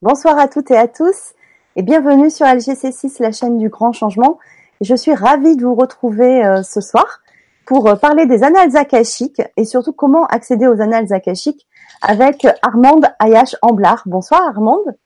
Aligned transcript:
Bonsoir 0.00 0.38
à 0.38 0.46
toutes 0.46 0.70
et 0.70 0.76
à 0.76 0.86
tous 0.86 1.34
et 1.74 1.82
bienvenue 1.82 2.30
sur 2.30 2.46
LGC6, 2.46 3.20
la 3.20 3.32
chaîne 3.32 3.58
du 3.58 3.68
grand 3.68 3.90
changement. 3.90 4.38
Je 4.80 4.94
suis 4.94 5.12
ravie 5.12 5.56
de 5.56 5.64
vous 5.64 5.74
retrouver 5.74 6.44
euh, 6.44 6.62
ce 6.62 6.80
soir 6.80 7.18
pour 7.66 7.88
euh, 7.88 7.96
parler 7.96 8.26
des 8.26 8.44
annales 8.44 8.76
akashiques 8.76 9.42
et 9.56 9.64
surtout 9.64 9.92
comment 9.92 10.24
accéder 10.26 10.68
aux 10.68 10.80
annales 10.80 11.12
akashiques 11.12 11.66
avec 12.00 12.46
Armande 12.62 13.06
Ayash 13.18 13.56
Amblard. 13.60 14.04
Bonsoir 14.06 14.40
Armande. 14.42 14.96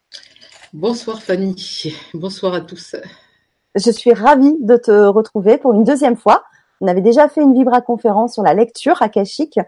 Bonsoir 0.75 1.23
Fanny. 1.23 1.97
Bonsoir 2.13 2.53
à 2.53 2.61
tous. 2.61 2.95
Je 3.75 3.91
suis 3.91 4.13
ravie 4.13 4.59
de 4.61 4.77
te 4.77 4.91
retrouver 4.91 5.57
pour 5.57 5.73
une 5.73 5.85
deuxième 5.85 6.19
fois. 6.19 6.45
On 6.83 6.87
avait 6.87 7.01
déjà 7.01 7.31
fait 7.31 7.41
une 7.41 7.55
vibra 7.55 7.81
conférence 7.81 8.35
sur 8.35 8.43
la 8.43 8.53
lecture 8.53 9.01
akashique 9.01 9.59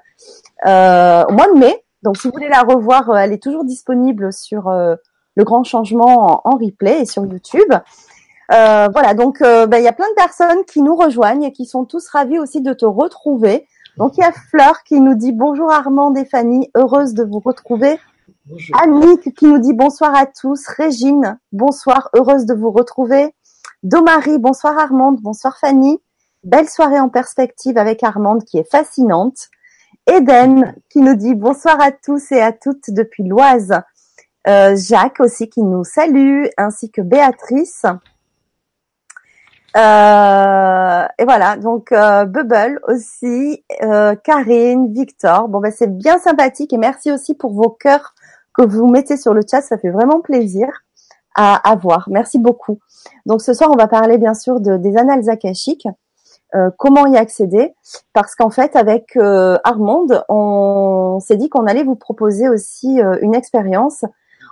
euh, 0.66 1.24
au 1.24 1.32
mois 1.32 1.48
de 1.48 1.58
mai. 1.58 1.82
Donc 2.02 2.18
si 2.18 2.28
vous 2.28 2.34
voulez 2.34 2.50
la 2.50 2.60
revoir, 2.60 3.16
elle 3.16 3.32
est 3.32 3.42
toujours 3.42 3.64
disponible 3.64 4.30
sur 4.34 4.68
le 5.36 5.44
grand 5.44 5.64
changement 5.64 6.46
en, 6.46 6.56
replay 6.56 7.02
et 7.02 7.06
sur 7.06 7.24
YouTube. 7.24 7.72
Euh, 8.52 8.88
voilà, 8.92 9.14
donc 9.14 9.40
euh, 9.40 9.66
ben, 9.66 9.78
il 9.78 9.84
y 9.84 9.88
a 9.88 9.92
plein 9.92 10.08
de 10.08 10.14
personnes 10.14 10.64
qui 10.66 10.82
nous 10.82 10.94
rejoignent 10.94 11.44
et 11.44 11.52
qui 11.52 11.66
sont 11.66 11.84
tous 11.84 12.08
ravis 12.08 12.38
aussi 12.38 12.60
de 12.60 12.72
te 12.72 12.84
retrouver. 12.84 13.66
Donc 13.96 14.16
il 14.16 14.20
y 14.20 14.24
a 14.24 14.32
Fleur 14.32 14.82
qui 14.82 15.00
nous 15.00 15.14
dit 15.14 15.32
bonjour 15.32 15.70
Armand 15.70 16.14
et 16.14 16.24
Fanny, 16.24 16.70
heureuse 16.74 17.14
de 17.14 17.24
vous 17.24 17.40
retrouver. 17.40 17.98
Bonjour. 18.46 18.76
Annick 18.82 19.34
qui 19.34 19.46
nous 19.46 19.58
dit 19.58 19.72
bonsoir 19.72 20.14
à 20.14 20.26
tous. 20.26 20.66
Régine, 20.66 21.38
bonsoir, 21.52 22.10
heureuse 22.14 22.44
de 22.44 22.54
vous 22.54 22.70
retrouver. 22.70 23.34
Domari, 23.82 24.38
bonsoir 24.38 24.78
Armande, 24.78 25.20
bonsoir 25.20 25.56
Fanny. 25.58 26.00
Belle 26.42 26.68
soirée 26.68 27.00
en 27.00 27.08
perspective 27.08 27.78
avec 27.78 28.02
Armande 28.02 28.44
qui 28.44 28.58
est 28.58 28.70
fascinante. 28.70 29.48
Eden 30.06 30.74
qui 30.90 31.00
nous 31.00 31.14
dit 31.14 31.34
bonsoir 31.34 31.80
à 31.80 31.90
tous 31.90 32.32
et 32.32 32.40
à 32.40 32.52
toutes 32.52 32.90
depuis 32.90 33.24
l'Oise. 33.24 33.80
Euh, 34.46 34.76
Jacques 34.76 35.20
aussi 35.20 35.48
qui 35.48 35.62
nous 35.62 35.84
salue, 35.84 36.44
ainsi 36.58 36.90
que 36.90 37.00
Béatrice. 37.00 37.86
Euh, 39.76 41.06
et 41.18 41.24
voilà, 41.24 41.56
donc 41.56 41.90
euh, 41.92 42.26
Bubble 42.26 42.80
aussi, 42.86 43.64
Karine, 44.22 44.92
Victor. 44.92 45.48
Bon 45.48 45.60
ben 45.60 45.72
c'est 45.72 45.96
bien 45.96 46.18
sympathique 46.18 46.72
et 46.72 46.78
merci 46.78 47.10
aussi 47.10 47.34
pour 47.34 47.54
vos 47.54 47.70
cœurs 47.70 48.14
que 48.52 48.62
vous 48.62 48.86
mettez 48.86 49.16
sur 49.16 49.34
le 49.34 49.40
chat, 49.50 49.62
ça 49.62 49.78
fait 49.78 49.90
vraiment 49.90 50.20
plaisir 50.20 50.68
à, 51.34 51.68
à 51.68 51.74
voir. 51.74 52.06
Merci 52.08 52.38
beaucoup. 52.38 52.78
Donc 53.26 53.42
ce 53.42 53.52
soir 53.54 53.70
on 53.72 53.76
va 53.76 53.88
parler 53.88 54.18
bien 54.18 54.34
sûr 54.34 54.60
de, 54.60 54.76
des 54.76 54.96
annales 54.96 55.28
akashiques. 55.28 55.88
comment 56.78 57.06
y 57.06 57.16
accéder 57.16 57.74
Parce 58.12 58.36
qu'en 58.36 58.50
fait, 58.50 58.76
avec 58.76 59.16
Armande, 59.16 60.24
on 60.28 61.18
s'est 61.20 61.36
dit 61.36 61.48
qu'on 61.48 61.66
allait 61.66 61.82
vous 61.82 61.96
proposer 61.96 62.48
aussi 62.48 63.00
une 63.22 63.34
expérience 63.34 64.04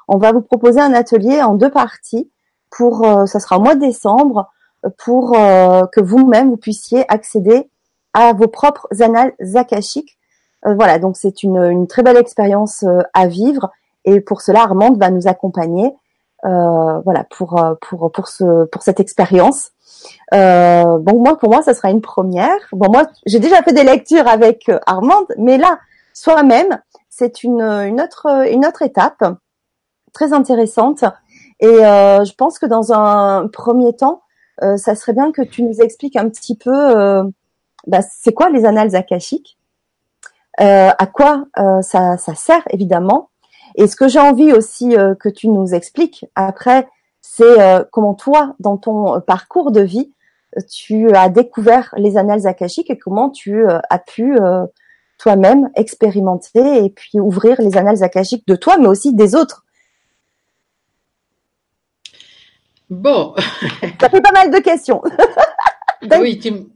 on 0.08 0.18
va 0.18 0.32
vous 0.32 0.42
proposer 0.42 0.80
un 0.80 0.92
atelier 0.92 1.42
en 1.42 1.54
deux 1.54 1.70
parties 1.70 2.30
pour, 2.72 3.06
euh, 3.06 3.26
ça 3.26 3.38
sera 3.38 3.58
au 3.58 3.60
mois 3.60 3.74
de 3.74 3.80
décembre, 3.80 4.50
pour 4.98 5.38
euh, 5.38 5.82
que 5.92 6.00
vous-même 6.00 6.50
vous 6.50 6.56
puissiez 6.56 7.04
accéder 7.12 7.70
à 8.14 8.32
vos 8.32 8.48
propres 8.48 8.88
annales 9.00 9.32
akashiques. 9.54 10.18
Euh, 10.66 10.74
voilà, 10.74 10.98
donc 10.98 11.16
c'est 11.16 11.42
une, 11.44 11.86
très 11.86 12.02
belle 12.02 12.16
expérience 12.16 12.84
à 13.14 13.26
vivre 13.28 13.70
et 14.04 14.20
pour 14.20 14.40
cela 14.40 14.62
Armande 14.62 14.98
va 14.98 15.10
nous 15.10 15.28
accompagner. 15.28 15.94
voilà 16.42 17.24
pour 17.30 17.62
pour 17.80 18.10
pour 18.10 18.28
ce 18.28 18.64
pour 18.64 18.82
cette 18.82 18.98
expérience. 18.98 19.70
bon 20.32 21.20
moi 21.20 21.38
pour 21.38 21.50
moi 21.50 21.62
ça 21.62 21.74
sera 21.74 21.90
une 21.90 22.00
première. 22.00 22.58
Bon 22.72 22.90
moi 22.90 23.04
j'ai 23.26 23.38
déjà 23.38 23.62
fait 23.62 23.72
des 23.72 23.84
lectures 23.84 24.26
avec 24.26 24.70
Armande, 24.86 25.32
mais 25.38 25.58
là 25.58 25.78
soi-même 26.12 26.80
c'est 27.08 27.44
une 27.44 27.62
une 27.62 28.00
autre 28.00 28.26
une 28.50 28.66
autre 28.66 28.82
étape 28.82 29.22
très 30.12 30.32
intéressante. 30.32 31.04
Et 31.60 31.66
euh, 31.66 32.24
je 32.24 32.34
pense 32.34 32.58
que 32.58 32.66
dans 32.66 32.92
un 32.92 33.48
premier 33.48 33.94
temps, 33.94 34.22
euh, 34.62 34.76
ça 34.76 34.94
serait 34.94 35.12
bien 35.12 35.32
que 35.32 35.42
tu 35.42 35.62
nous 35.62 35.80
expliques 35.80 36.16
un 36.16 36.28
petit 36.28 36.56
peu, 36.56 36.72
euh, 36.74 37.22
bah, 37.86 38.00
c'est 38.02 38.32
quoi 38.32 38.50
les 38.50 38.64
annales 38.64 38.94
akashiques, 38.96 39.58
à 40.58 41.06
quoi 41.06 41.46
ça, 41.54 42.18
ça, 42.18 42.34
sert 42.34 42.62
évidemment. 42.70 43.30
Et 43.74 43.86
ce 43.86 43.96
que 43.96 44.06
j'ai 44.06 44.20
envie 44.20 44.52
aussi 44.52 44.94
que 45.18 45.28
tu 45.28 45.48
nous 45.48 45.74
expliques 45.74 46.26
après, 46.36 46.86
c'est 47.20 47.84
comment 47.90 48.14
toi, 48.14 48.54
dans 48.60 48.76
ton 48.76 49.20
parcours 49.22 49.72
de 49.72 49.80
vie, 49.80 50.12
tu 50.70 51.10
as 51.16 51.30
découvert 51.30 51.92
les 51.96 52.16
annales 52.16 52.46
akashiques 52.46 52.90
et 52.90 52.98
comment 52.98 53.30
tu 53.30 53.64
as 53.66 53.98
pu 53.98 54.38
toi-même 55.18 55.70
expérimenter 55.74 56.84
et 56.84 56.90
puis 56.90 57.18
ouvrir 57.18 57.60
les 57.60 57.76
annales 57.76 58.04
akashiques 58.04 58.46
de 58.46 58.54
toi, 58.54 58.76
mais 58.78 58.86
aussi 58.86 59.14
des 59.14 59.34
autres 59.34 59.64
Bon. 62.92 63.34
Ça 64.00 64.08
fait 64.10 64.20
pas 64.20 64.32
mal 64.32 64.50
de 64.50 64.58
questions. 64.58 65.00
oui, 66.20 66.38
tu, 66.42 66.52
me, 66.52 66.66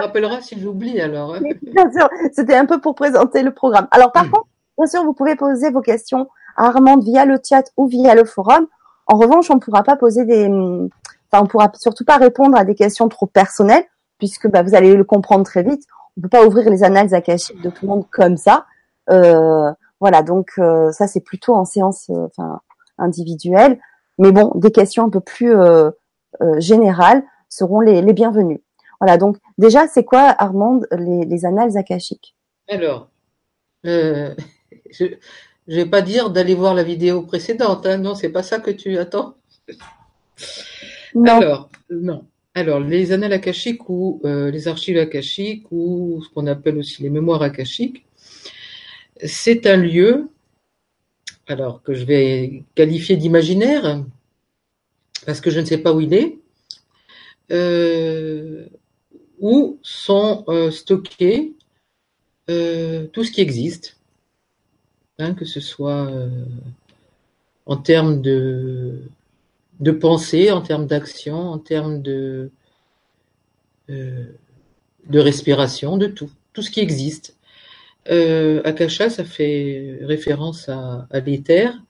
rappelleras 0.00 0.40
si 0.40 0.60
j'oublie 0.60 1.00
alors. 1.00 1.34
Hein. 1.34 1.40
bien 1.62 1.90
sûr, 1.90 2.08
c'était 2.32 2.54
un 2.54 2.66
peu 2.66 2.80
pour 2.80 2.94
présenter 2.94 3.42
le 3.42 3.52
programme. 3.52 3.88
Alors 3.90 4.12
par 4.12 4.26
hmm. 4.26 4.30
contre, 4.30 4.46
bien 4.78 4.86
sûr, 4.86 5.02
vous 5.02 5.12
pouvez 5.12 5.34
poser 5.34 5.70
vos 5.70 5.80
questions 5.80 6.28
à 6.56 6.68
Armande 6.68 7.02
via 7.02 7.24
le 7.24 7.40
chat 7.42 7.64
ou 7.76 7.88
via 7.88 8.14
le 8.14 8.24
forum. 8.24 8.68
En 9.06 9.16
revanche, 9.16 9.50
on 9.50 9.56
ne 9.56 9.60
pourra 9.60 9.82
pas 9.82 9.96
poser 9.96 10.24
des, 10.24 10.46
enfin, 10.46 11.42
on 11.42 11.46
pourra 11.46 11.72
surtout 11.74 12.04
pas 12.04 12.16
répondre 12.16 12.56
à 12.56 12.64
des 12.64 12.76
questions 12.76 13.08
trop 13.08 13.26
personnelles, 13.26 13.84
puisque 14.18 14.48
bah, 14.48 14.62
vous 14.62 14.76
allez 14.76 14.94
le 14.94 15.04
comprendre 15.04 15.44
très 15.44 15.64
vite. 15.64 15.82
On 16.16 16.20
peut 16.20 16.28
pas 16.28 16.46
ouvrir 16.46 16.70
les 16.70 16.84
annales 16.84 17.12
akashiques 17.12 17.60
de 17.60 17.70
tout 17.70 17.86
le 17.86 17.88
monde 17.88 18.06
comme 18.10 18.36
ça. 18.36 18.66
Euh, 19.10 19.72
voilà, 20.00 20.22
donc 20.22 20.52
euh, 20.58 20.92
ça 20.92 21.08
c'est 21.08 21.20
plutôt 21.20 21.54
en 21.54 21.64
séance, 21.64 22.08
euh, 22.10 22.26
enfin 22.26 22.60
individuelle. 22.98 23.80
Mais 24.18 24.32
bon, 24.32 24.52
des 24.54 24.70
questions 24.70 25.04
un 25.04 25.10
peu 25.10 25.20
plus 25.20 25.54
euh, 25.54 25.90
euh, 26.40 26.60
générales 26.60 27.22
seront 27.48 27.80
les, 27.80 28.02
les 28.02 28.12
bienvenues. 28.12 28.62
Voilà, 29.00 29.16
donc 29.18 29.36
déjà, 29.58 29.88
c'est 29.88 30.04
quoi, 30.04 30.34
Armande, 30.38 30.86
les, 30.92 31.24
les 31.24 31.44
annales 31.44 31.76
akashiques? 31.76 32.34
Alors, 32.68 33.08
euh, 33.86 34.34
je 34.90 35.04
ne 35.04 35.74
vais 35.74 35.86
pas 35.86 36.02
dire 36.02 36.30
d'aller 36.30 36.54
voir 36.54 36.74
la 36.74 36.84
vidéo 36.84 37.22
précédente, 37.22 37.86
hein, 37.86 37.98
non, 37.98 38.14
c'est 38.14 38.30
pas 38.30 38.42
ça 38.42 38.58
que 38.60 38.70
tu 38.70 38.98
attends 38.98 39.34
non. 41.14 41.36
Alors, 41.36 41.70
non. 41.90 42.24
Alors, 42.54 42.80
les 42.80 43.12
annales 43.12 43.32
akashiques 43.32 43.88
ou 43.88 44.20
les 44.24 44.66
archives 44.66 44.98
akashiques 44.98 45.66
ou 45.70 46.22
ce 46.22 46.28
qu'on 46.30 46.46
appelle 46.46 46.78
aussi 46.78 47.02
les 47.02 47.10
mémoires 47.10 47.42
akashiques, 47.42 48.04
c'est 49.24 49.66
un 49.66 49.76
lieu 49.76 50.28
alors 51.46 51.82
que 51.82 51.94
je 51.94 52.04
vais 52.04 52.64
qualifier 52.74 53.16
d'imaginaire, 53.16 54.04
parce 55.26 55.40
que 55.40 55.50
je 55.50 55.60
ne 55.60 55.64
sais 55.64 55.78
pas 55.78 55.92
où 55.92 56.00
il 56.00 56.14
est, 56.14 56.38
euh, 57.50 58.66
où 59.40 59.78
sont 59.82 60.44
euh, 60.48 60.70
stockés 60.70 61.52
euh, 62.48 63.06
tout 63.08 63.24
ce 63.24 63.32
qui 63.32 63.40
existe, 63.40 63.98
hein, 65.18 65.34
que 65.34 65.44
ce 65.44 65.60
soit 65.60 66.10
en 67.66 67.76
termes 67.76 68.22
de, 68.22 69.02
pensée, 70.00 70.50
en 70.50 70.62
termes 70.62 70.86
d'action, 70.86 71.36
en 71.36 71.58
termes 71.58 72.02
de, 72.02 72.50
de 73.88 75.18
respiration, 75.18 75.96
de 75.96 76.06
tout, 76.06 76.30
tout 76.52 76.62
ce 76.62 76.70
qui 76.70 76.80
existe. 76.80 77.36
Euh, 78.10 78.60
Akasha, 78.64 79.10
ça 79.10 79.24
fait 79.24 79.98
référence 80.02 80.68
à, 80.68 81.06
à 81.10 81.20
l'éther, 81.20 81.80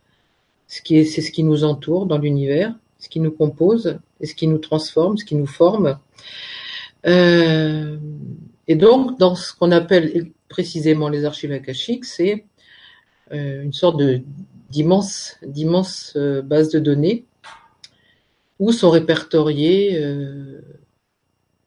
ce 0.69 0.83
qui 0.83 0.97
est, 0.97 1.05
c'est 1.05 1.23
ce 1.23 1.31
qui 1.31 1.43
nous 1.43 1.65
entoure 1.65 2.07
dans 2.07 2.19
l'univers, 2.19 2.75
ce 2.99 3.09
qui 3.09 3.21
nous 3.21 3.31
compose, 3.31 3.99
et 4.21 4.27
ce 4.27 4.35
qui 4.35 4.47
nous 4.47 4.59
transforme, 4.59 5.17
ce 5.17 5.25
qui 5.25 5.35
nous 5.35 5.47
forme. 5.47 5.99
Euh, 7.07 7.97
et 8.69 8.77
donc, 8.77 9.19
dans 9.19 9.35
ce 9.35 9.53
qu'on 9.55 9.73
appelle 9.73 10.31
précisément 10.49 11.09
les 11.09 11.25
archives 11.25 11.53
akashiques, 11.53 12.05
c'est 12.05 12.45
euh, 13.33 13.63
une 13.63 13.73
sorte 13.73 13.99
de 13.99 14.23
d'immense 14.71 15.37
d'immense 15.43 16.15
euh, 16.17 16.41
base 16.41 16.71
de 16.71 16.79
données 16.79 17.27
où 18.59 18.73
sont 18.73 18.91
répertoriés 18.91 19.99
euh, 20.01 20.61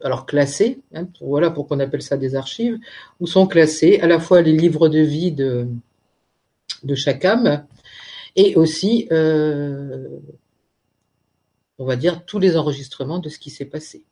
alors 0.05 0.27
classés, 0.27 0.81
hein, 0.93 1.07
voilà 1.19 1.49
pourquoi 1.49 1.77
on 1.77 1.79
appelle 1.79 2.03
ça 2.03 2.15
des 2.15 2.35
archives, 2.35 2.77
où 3.19 3.25
sont 3.25 3.47
classés 3.47 3.99
à 4.01 4.07
la 4.07 4.19
fois 4.19 4.43
les 4.43 4.51
livres 4.51 4.87
de 4.87 4.99
vie 4.99 5.31
de, 5.31 5.67
chaque 6.93 7.25
âme 7.25 7.65
et 8.35 8.55
aussi, 8.55 9.07
euh, 9.11 10.07
on 11.79 11.85
va 11.85 11.95
dire, 11.95 12.23
tous 12.23 12.37
les 12.37 12.55
enregistrements 12.55 13.17
de 13.17 13.29
ce 13.29 13.39
qui 13.39 13.49
s'est 13.49 13.65
passé. 13.65 14.03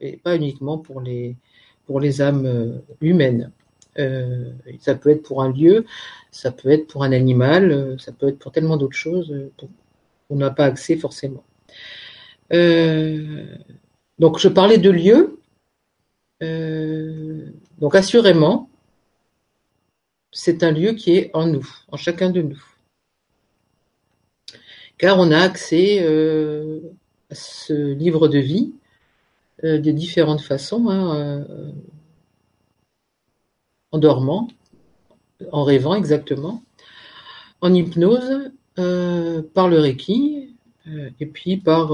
Et 0.00 0.18
pas 0.18 0.36
uniquement 0.36 0.78
pour 0.78 1.00
les, 1.00 1.36
pour 1.84 2.00
âmes 2.20 2.46
euh, 2.46 2.78
humaines. 3.00 3.50
Euh, 3.98 4.52
ça 4.78 4.94
peut 4.94 5.10
être 5.10 5.22
pour 5.22 5.42
un 5.42 5.50
lieu, 5.50 5.84
ça 6.30 6.52
peut 6.52 6.70
être 6.70 6.86
pour 6.86 7.02
un 7.02 7.10
animal, 7.10 7.96
ça 7.98 8.12
peut 8.12 8.28
être 8.28 8.38
pour 8.38 8.52
tellement 8.52 8.76
d'autres 8.76 8.96
choses 8.96 9.34
qu'on 9.58 10.36
n'a 10.36 10.50
pas 10.50 10.66
accès 10.66 10.96
forcément. 10.96 11.42
Donc 14.18 14.38
je 14.38 14.48
parlais 14.48 14.78
de 14.78 14.90
lieu. 14.90 15.38
Euh, 16.42 17.50
donc 17.78 17.94
assurément, 17.94 18.68
c'est 20.32 20.62
un 20.62 20.72
lieu 20.72 20.92
qui 20.92 21.16
est 21.16 21.30
en 21.34 21.46
nous, 21.46 21.68
en 21.90 21.96
chacun 21.96 22.30
de 22.30 22.42
nous. 22.42 22.62
car 24.98 25.18
on 25.18 25.30
a 25.30 25.38
accès 25.38 26.00
à 27.30 27.34
ce 27.34 27.92
livre 27.92 28.28
de 28.28 28.38
vie 28.38 28.72
de 29.62 29.90
différentes 29.90 30.40
façons, 30.40 30.88
hein, 30.88 31.46
en 33.92 33.98
dormant, 33.98 34.48
en 35.52 35.64
rêvant 35.64 35.94
exactement, 35.94 36.62
en 37.60 37.72
hypnose, 37.72 38.50
par 38.74 39.68
le 39.68 39.78
Reiki, 39.78 40.54
et 41.20 41.26
puis 41.26 41.56
par 41.56 41.92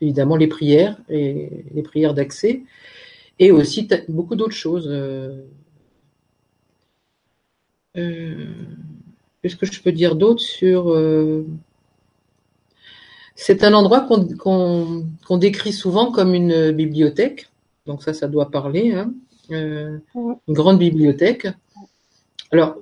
évidemment 0.00 0.36
les 0.36 0.46
prières 0.46 0.96
et 1.08 1.64
les 1.74 1.82
prières 1.82 2.14
d'accès, 2.14 2.62
et 3.38 3.50
aussi 3.52 3.88
beaucoup 4.08 4.36
d'autres 4.36 4.54
choses. 4.54 4.88
Euh, 4.90 5.42
euh, 7.96 8.46
qu'est-ce 9.42 9.56
que 9.56 9.66
je 9.66 9.80
peux 9.80 9.92
dire 9.92 10.16
d'autre 10.16 10.40
sur 10.40 10.90
euh, 10.90 11.46
C'est 13.34 13.64
un 13.64 13.74
endroit 13.74 14.00
qu'on 14.00 15.36
décrit 15.38 15.72
souvent 15.72 16.10
comme 16.12 16.34
une 16.34 16.72
bibliothèque, 16.72 17.48
donc 17.86 18.02
ça, 18.02 18.12
ça 18.12 18.28
doit 18.28 18.50
parler, 18.50 18.92
hein. 18.92 19.12
une 19.50 20.00
grande 20.48 20.78
bibliothèque. 20.78 21.48
Alors, 22.50 22.76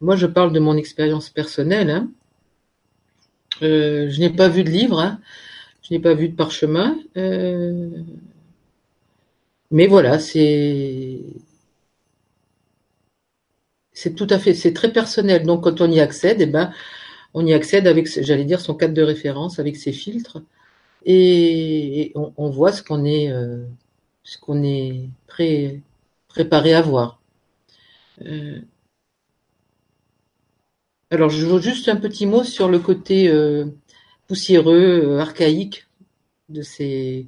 moi, 0.00 0.16
je 0.16 0.26
parle 0.26 0.52
de 0.52 0.60
mon 0.60 0.76
expérience 0.76 1.30
personnelle. 1.30 1.90
Hein. 1.90 2.10
je 3.60 4.18
n'ai 4.18 4.30
pas 4.30 4.48
vu 4.48 4.64
de 4.64 4.70
livre, 4.70 5.00
hein. 5.00 5.20
Je 5.88 5.94
n'ai 5.94 6.00
pas 6.00 6.14
vu 6.14 6.28
de 6.28 6.36
parchemin. 6.36 6.96
Mais 9.70 9.86
voilà, 9.86 10.18
c'est 10.18 11.24
tout 14.16 14.26
à 14.30 14.38
fait, 14.38 14.54
c'est 14.54 14.72
très 14.72 14.92
personnel. 14.92 15.44
Donc 15.44 15.64
quand 15.64 15.80
on 15.80 15.90
y 15.90 16.00
accède, 16.00 16.40
eh 16.40 16.46
ben, 16.46 16.72
on 17.34 17.46
y 17.46 17.52
accède 17.54 17.86
avec, 17.86 18.08
j'allais 18.22 18.44
dire, 18.44 18.60
son 18.60 18.74
cadre 18.74 18.94
de 18.94 19.02
référence, 19.02 19.58
avec 19.58 19.76
ses 19.76 19.92
filtres, 19.92 20.38
et, 21.04 22.12
on, 22.14 22.50
voit 22.50 22.72
ce 22.72 22.82
qu'on 22.82 23.04
est, 23.04 23.30
euh, 23.30 23.64
ce 24.24 24.38
qu'on 24.38 24.62
est 24.64 25.08
pré, 25.26 25.82
préparé 26.28 26.74
à 26.74 26.82
voir. 26.82 27.20
Euh, 28.22 28.60
alors, 31.10 31.30
je 31.30 31.58
juste 31.60 31.88
un 31.88 31.96
petit 31.96 32.26
mot 32.26 32.44
sur 32.44 32.68
le 32.68 32.78
côté 32.78 33.28
euh, 33.28 33.66
poussiéreux, 34.28 35.18
archaïque 35.18 35.86
de 36.48 36.62
ces, 36.62 37.26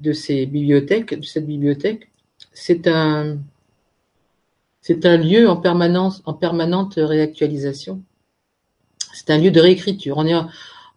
de 0.00 0.12
ces 0.12 0.46
bibliothèques, 0.46 1.14
de 1.14 1.24
cette 1.24 1.46
bibliothèque, 1.46 2.10
c'est 2.52 2.88
un, 2.88 3.38
c'est 4.80 5.06
un 5.06 5.16
lieu 5.16 5.48
en 5.48 5.56
permanence, 5.56 6.22
en 6.24 6.34
permanente 6.34 6.94
réactualisation. 6.96 8.02
C'est 9.12 9.30
un 9.30 9.38
lieu 9.38 9.50
de 9.50 9.60
réécriture. 9.60 10.16
On 10.18 10.26
est, 10.26 10.34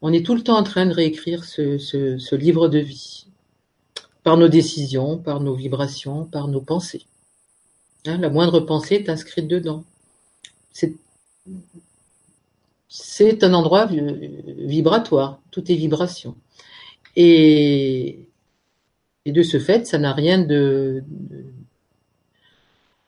on 0.01 0.11
est 0.11 0.25
tout 0.25 0.35
le 0.35 0.43
temps 0.43 0.57
en 0.57 0.63
train 0.63 0.85
de 0.85 0.93
réécrire 0.93 1.43
ce, 1.43 1.77
ce, 1.77 2.35
livre 2.35 2.67
de 2.67 2.79
vie 2.79 3.27
par 4.23 4.37
nos 4.37 4.47
décisions, 4.47 5.17
par 5.17 5.39
nos 5.39 5.53
vibrations, 5.53 6.25
par 6.25 6.47
nos 6.47 6.61
pensées. 6.61 7.05
Hein, 8.05 8.17
la 8.17 8.29
moindre 8.29 8.59
pensée 8.59 8.95
est 8.95 9.09
inscrite 9.09 9.47
dedans. 9.47 9.83
C'est 12.89 13.43
un 13.43 13.53
endroit 13.53 13.87
vibratoire. 13.87 15.41
Tout 15.51 15.71
est 15.71 15.75
vibration. 15.75 16.35
Et, 17.15 18.27
de 19.25 19.43
ce 19.43 19.59
fait, 19.59 19.85
ça 19.85 19.97
n'a 19.97 20.13
rien 20.13 20.45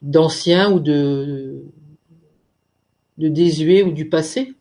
d'ancien 0.01 0.71
ou 0.71 0.79
de, 0.79 1.63
désuet 3.17 3.83
ou 3.83 3.91
du 3.91 4.09
passé. 4.09 4.53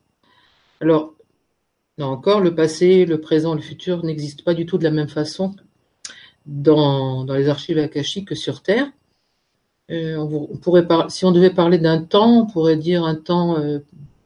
Alors, 0.81 1.15
là 1.97 2.07
encore, 2.07 2.41
le 2.41 2.55
passé, 2.55 3.07
le 3.07 3.21
présent, 3.21 3.55
le 3.55 3.61
futur 3.61 4.05
n'existent 4.05 4.45
pas 4.45 4.55
du 4.55 4.67
tout 4.67 4.79
de 4.79 4.85
la 4.85 4.93
même 4.93 5.09
façon 5.09 5.57
dans, 6.47 7.25
dans 7.25 7.35
les 7.35 7.49
archives 7.49 7.79
akashiques 7.79 8.29
que 8.29 8.35
sur 8.37 8.63
Terre. 8.63 8.91
Euh, 9.91 10.17
on, 10.17 10.57
pourrait 10.59 10.87
si 11.09 11.25
on 11.25 11.33
devait 11.33 11.51
parler 11.51 11.79
d'un 11.79 12.03
temps, 12.03 12.43
on 12.43 12.47
pourrait 12.47 12.77
dire 12.77 13.05
un 13.05 13.15
temps 13.15 13.59
euh, 13.59 13.79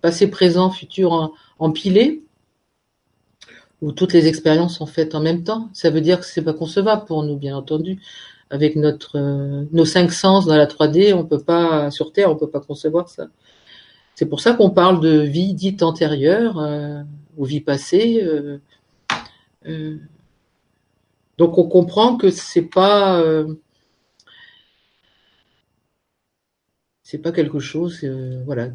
passé, 0.02 0.28
présent, 0.28 0.70
futur 0.70 1.32
empilé 1.58 2.22
où 3.82 3.90
toutes 3.90 4.12
les 4.12 4.28
expériences 4.28 4.78
sont 4.78 4.86
faites 4.86 5.14
en 5.14 5.20
même 5.20 5.42
temps. 5.42 5.68
Ça 5.72 5.90
veut 5.90 6.00
dire 6.00 6.20
que 6.20 6.24
c'est 6.24 6.42
pas 6.42 6.54
concevable 6.54 7.04
pour 7.04 7.24
nous, 7.24 7.36
bien 7.36 7.56
entendu. 7.56 8.00
Avec 8.48 8.76
notre 8.76 9.18
euh, 9.18 9.64
nos 9.72 9.84
cinq 9.84 10.12
sens 10.12 10.46
dans 10.46 10.56
la 10.56 10.66
3D, 10.66 11.12
on 11.14 11.24
peut 11.24 11.42
pas 11.42 11.90
sur 11.90 12.12
Terre, 12.12 12.30
on 12.30 12.36
peut 12.36 12.50
pas 12.50 12.60
concevoir 12.60 13.08
ça. 13.08 13.26
C'est 14.14 14.26
pour 14.26 14.40
ça 14.40 14.52
qu'on 14.54 14.70
parle 14.70 15.00
de 15.00 15.20
vie 15.20 15.54
dite 15.54 15.82
antérieure 15.82 16.58
euh, 16.58 17.02
ou 17.36 17.44
vie 17.44 17.60
passée. 17.60 18.22
Euh, 18.22 19.98
donc 21.38 21.58
on 21.58 21.64
comprend 21.64 22.16
que 22.16 22.30
c'est 22.30 22.62
pas 22.62 23.22
c'est 27.12 27.18
pas 27.18 27.30
quelque 27.30 27.58
chose, 27.58 28.00
euh, 28.04 28.42
voilà, 28.46 28.70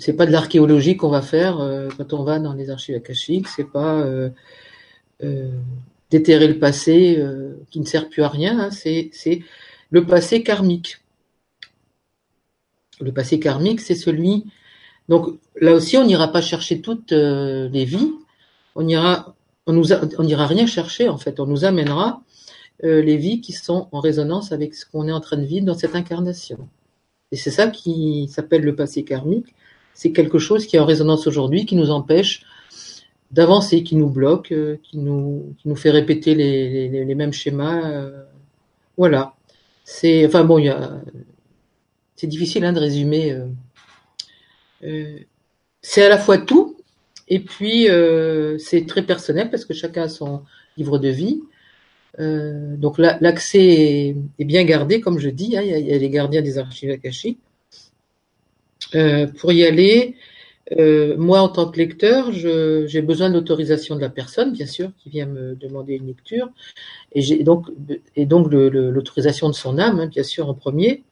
c'est 0.00 0.14
pas 0.14 0.26
de 0.26 0.32
l'archéologie 0.32 0.96
qu'on 0.96 1.08
va 1.08 1.22
faire 1.22 1.60
euh, 1.60 1.88
quand 1.96 2.14
on 2.14 2.24
va 2.24 2.40
dans 2.40 2.52
les 2.52 2.68
archives 2.68 2.96
akashiques, 2.96 3.46
c'est 3.46 3.70
pas 3.70 4.00
euh, 4.00 4.28
déterrer 6.10 6.48
le 6.48 6.58
passé 6.58 7.24
qui 7.70 7.78
ne 7.78 7.84
sert 7.84 8.08
plus 8.08 8.24
à 8.24 8.28
rien, 8.28 8.58
hein, 8.58 8.70
c'est 8.72 9.40
le 9.90 10.04
passé 10.04 10.42
karmique. 10.42 10.98
Le 13.00 13.12
passé 13.12 13.38
karmique, 13.38 13.80
c'est 13.80 13.94
celui. 13.94 14.46
Donc 15.08 15.38
là 15.60 15.72
aussi, 15.72 15.96
on 15.96 16.04
n'ira 16.04 16.32
pas 16.32 16.42
chercher 16.42 16.80
toutes 16.80 17.12
les 17.12 17.84
vies. 17.84 18.10
On 18.74 18.84
on 19.68 20.24
n'ira 20.24 20.46
rien 20.48 20.66
chercher 20.66 21.08
en 21.08 21.18
fait. 21.18 21.38
On 21.38 21.46
nous 21.46 21.64
amènera 21.64 22.20
les 22.82 23.16
vies 23.16 23.40
qui 23.40 23.52
sont 23.52 23.88
en 23.92 24.00
résonance 24.00 24.50
avec 24.50 24.74
ce 24.74 24.84
qu'on 24.86 25.06
est 25.06 25.12
en 25.12 25.20
train 25.20 25.36
de 25.36 25.46
vivre 25.46 25.66
dans 25.66 25.78
cette 25.78 25.94
incarnation. 25.94 26.68
Et 27.32 27.36
c'est 27.36 27.50
ça 27.50 27.68
qui 27.68 28.28
s'appelle 28.28 28.62
le 28.62 28.76
passé 28.76 29.04
karmique. 29.04 29.54
C'est 29.94 30.12
quelque 30.12 30.38
chose 30.38 30.66
qui 30.66 30.76
est 30.76 30.78
en 30.78 30.84
résonance 30.84 31.26
aujourd'hui, 31.26 31.66
qui 31.66 31.76
nous 31.76 31.90
empêche 31.90 32.42
d'avancer, 33.30 33.82
qui 33.82 33.96
nous 33.96 34.08
bloque, 34.08 34.52
euh, 34.52 34.76
qui 34.82 34.98
nous, 34.98 35.54
qui 35.58 35.68
nous 35.68 35.76
fait 35.76 35.90
répéter 35.90 36.34
les, 36.34 36.88
les, 36.88 37.14
mêmes 37.14 37.32
schémas. 37.32 37.90
Euh, 37.90 38.24
voilà. 38.96 39.34
C'est, 39.84 40.26
enfin 40.26 40.44
bon, 40.44 40.62
c'est 42.14 42.26
difficile 42.26 42.64
hein, 42.64 42.72
de 42.72 42.80
résumer. 42.80 43.36
Euh, 44.84 45.18
c'est 45.80 46.04
à 46.04 46.08
la 46.08 46.18
fois 46.18 46.38
tout, 46.38 46.76
et 47.28 47.40
puis 47.40 47.88
c'est 48.58 48.86
très 48.86 49.02
personnel 49.02 49.50
parce 49.50 49.64
que 49.64 49.74
chacun 49.74 50.02
a 50.02 50.08
son 50.08 50.42
livre 50.76 50.98
de 50.98 51.08
vie. 51.08 51.40
Euh, 52.18 52.76
donc 52.76 52.98
l'accès 52.98 54.14
est, 54.38 54.44
bien 54.44 54.64
gardé, 54.64 55.00
comme 55.00 55.18
je 55.18 55.28
dis, 55.28 55.56
hein, 55.56 55.62
il, 55.62 55.86
y 55.86 55.92
a, 55.92 55.98
les 55.98 56.10
gardiens 56.10 56.42
des 56.42 56.58
archives 56.58 56.90
akashiques. 56.90 57.40
Euh, 58.94 59.26
pour 59.26 59.52
y 59.52 59.64
aller, 59.64 60.14
euh, 60.78 61.16
moi 61.16 61.40
en 61.40 61.48
tant 61.48 61.68
que 61.68 61.78
lecteur, 61.78 62.32
j'ai 62.32 63.02
besoin 63.02 63.28
de 63.28 63.34
l'autorisation 63.34 63.96
de 63.96 64.00
la 64.00 64.08
personne, 64.08 64.52
bien 64.52 64.66
sûr, 64.66 64.90
qui 64.98 65.10
vient 65.10 65.26
me 65.26 65.54
demander 65.56 65.94
une 65.94 66.06
lecture, 66.06 66.48
et 67.12 67.42
donc 67.42 67.66
et 68.14 68.26
donc 68.26 68.50
l'autorisation 68.50 69.48
de 69.48 69.54
son 69.54 69.78
âme, 69.78 70.00
hein, 70.00 70.06
bien 70.06 70.22
sûr 70.22 70.48
en 70.48 70.54
premier. 70.54 71.02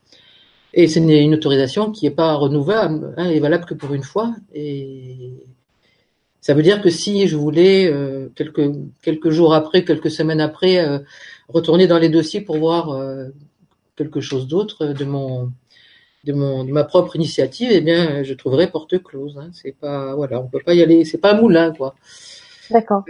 Et 0.77 0.89
c'est 0.89 1.01
une, 1.01 1.35
autorisation 1.35 1.93
qui 1.93 2.05
n'est 2.05 2.11
pas 2.11 2.35
renouvelable, 2.35 3.15
hein, 3.17 3.27
elle 3.29 3.37
est 3.37 3.41
valable 3.41 3.65
que 3.65 3.75
pour 3.75 3.95
une 3.95 4.03
fois. 4.03 4.35
Et 4.55 5.33
ça 6.45 6.53
veut 6.53 6.63
dire 6.63 6.83
que 6.83 6.91
si 6.91 7.27
je 7.27 7.37
voulais 7.37 7.91
euh, 7.91 8.29
quelques 8.35 8.71
quelques 9.01 9.31
jours 9.31 9.55
après, 9.55 9.83
quelques 9.83 10.11
semaines 10.11 10.43
après, 10.43 10.87
euh, 10.87 10.99
retourner 11.49 11.87
dans 11.87 11.99
les 11.99 12.11
dossiers 12.11 12.43
pour 12.43 12.59
voir 12.59 12.91
euh, 12.91 13.29
quelque 13.97 14.21
chose 14.21 14.47
d'autre 14.47 14.89
de 14.89 15.07
mon 15.07 15.51
de 16.25 16.35
mon 16.35 16.65
de 16.65 16.71
ma 16.71 16.85
propre 16.85 17.17
initiative, 17.17 17.71
eh 17.73 17.81
bien, 17.81 18.23
je 18.25 18.35
trouverais 18.35 18.71
porte 18.71 19.03
close. 19.03 19.39
Hein. 19.39 19.49
C'est 19.55 19.75
pas 19.75 20.15
voilà, 20.15 20.39
on 20.39 20.47
peut 20.47 20.61
pas 20.63 20.75
y 20.75 20.83
aller. 20.83 21.07
C'est 21.07 21.17
pas 21.17 21.33
un 21.33 21.41
moulin 21.41 21.73
quoi. 21.73 21.95
D'accord. 22.71 23.05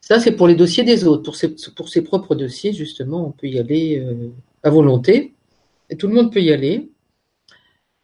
Ça 0.00 0.18
c'est 0.18 0.32
pour 0.32 0.48
les 0.48 0.56
dossiers 0.56 0.82
des 0.82 1.04
autres. 1.06 1.22
Pour 1.22 1.36
ses 1.36 1.54
pour 1.76 1.88
ses 1.88 2.02
propres 2.02 2.34
dossiers 2.34 2.72
justement, 2.72 3.28
on 3.28 3.30
peut 3.30 3.46
y 3.46 3.60
aller 3.60 4.04
à 4.64 4.70
volonté. 4.70 5.34
Et 5.88 5.96
tout 5.96 6.08
le 6.08 6.14
monde 6.14 6.32
peut 6.32 6.42
y 6.42 6.52
aller. 6.52 6.90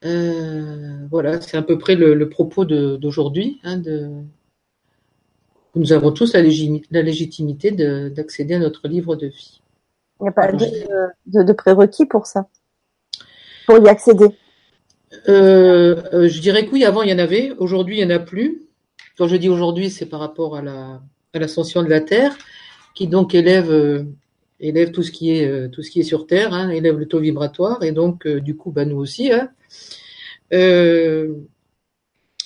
Euh, 0.05 1.07
voilà, 1.11 1.41
c'est 1.41 1.57
à 1.57 1.63
peu 1.63 1.79
près 1.79 1.95
le, 1.95 2.29
propos 2.29 2.65
d'aujourd'hui. 2.65 3.61
Hein. 3.65 3.81
Nous 5.75 5.93
avons 5.93 6.13
tous 6.13 6.35
la, 6.35 6.43
légitimité 6.43 7.71
d'accéder 8.11 8.55
à 8.55 8.59
notre 8.59 8.89
livre 8.89 9.17
de 9.17 9.27
vie. 9.29 9.61
Il 10.21 10.25
n'y 10.25 10.29
a 10.29 10.33
pas 10.33 10.53
de, 10.53 11.53
prérequis 11.53 12.07
pour 12.07 12.27
ça, 12.27 12.49
pour 13.67 13.79
y 13.79 13.89
accéder? 13.89 14.29
Euh, 15.29 16.03
euh, 16.13 16.29
je 16.29 16.41
dirais 16.41 16.67
que 16.67 16.73
oui, 16.73 16.85
avant 16.85 17.03
il 17.03 17.11
y 17.11 17.13
en 17.13 17.19
avait, 17.19 17.53
aujourd'hui 17.59 17.99
il 17.99 18.07
n'y 18.07 18.13
en 18.13 18.17
a 18.17 18.19
plus. 18.19 18.63
Quand 19.19 19.29
je 19.29 19.37
dis 19.37 19.49
aujourd'hui, 19.49 19.91
c'est 19.91 20.07
par 20.07 20.21
rapport 20.21 20.57
à 20.57 20.63
la 20.63 21.01
à 21.33 21.39
l'ascension 21.39 21.83
de 21.83 21.89
la 21.89 22.01
Terre, 22.01 22.37
qui 22.95 23.09
donc 23.09 23.35
élève 23.35 24.07
élève 24.59 24.91
tout 24.91 25.03
ce 25.03 25.11
qui 25.11 25.33
est 25.33 25.71
tout 25.71 25.83
ce 25.83 25.91
qui 25.91 26.01
est 26.01 26.05
sur 26.05 26.27
Terre, 26.27 26.55
hein, 26.55 26.71
élève 26.71 26.99
le 26.99 27.07
taux 27.07 27.21
vibratoire, 27.21 27.83
et 27.83 27.93
donc 27.93 28.27
du 28.27 28.57
coup, 28.57 28.71
bah, 28.71 28.87
nous 28.87 28.97
aussi, 28.97 29.31
hein, 29.31 29.51
euh, 30.53 31.35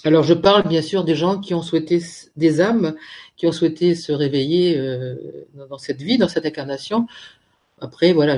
Alors 0.04 0.22
je 0.22 0.34
parle 0.34 0.66
bien 0.66 0.82
sûr 0.82 1.04
des 1.04 1.14
gens 1.14 1.38
qui 1.38 1.54
ont 1.54 1.62
souhaité, 1.62 2.00
des 2.36 2.60
âmes 2.60 2.94
qui 3.36 3.46
ont 3.46 3.52
souhaité 3.52 3.94
se 3.94 4.12
réveiller 4.12 4.78
euh, 4.78 5.14
dans 5.68 5.78
cette 5.78 6.02
vie, 6.02 6.18
dans 6.18 6.28
cette 6.28 6.46
incarnation. 6.46 7.06
Après, 7.80 8.12
voilà, 8.12 8.36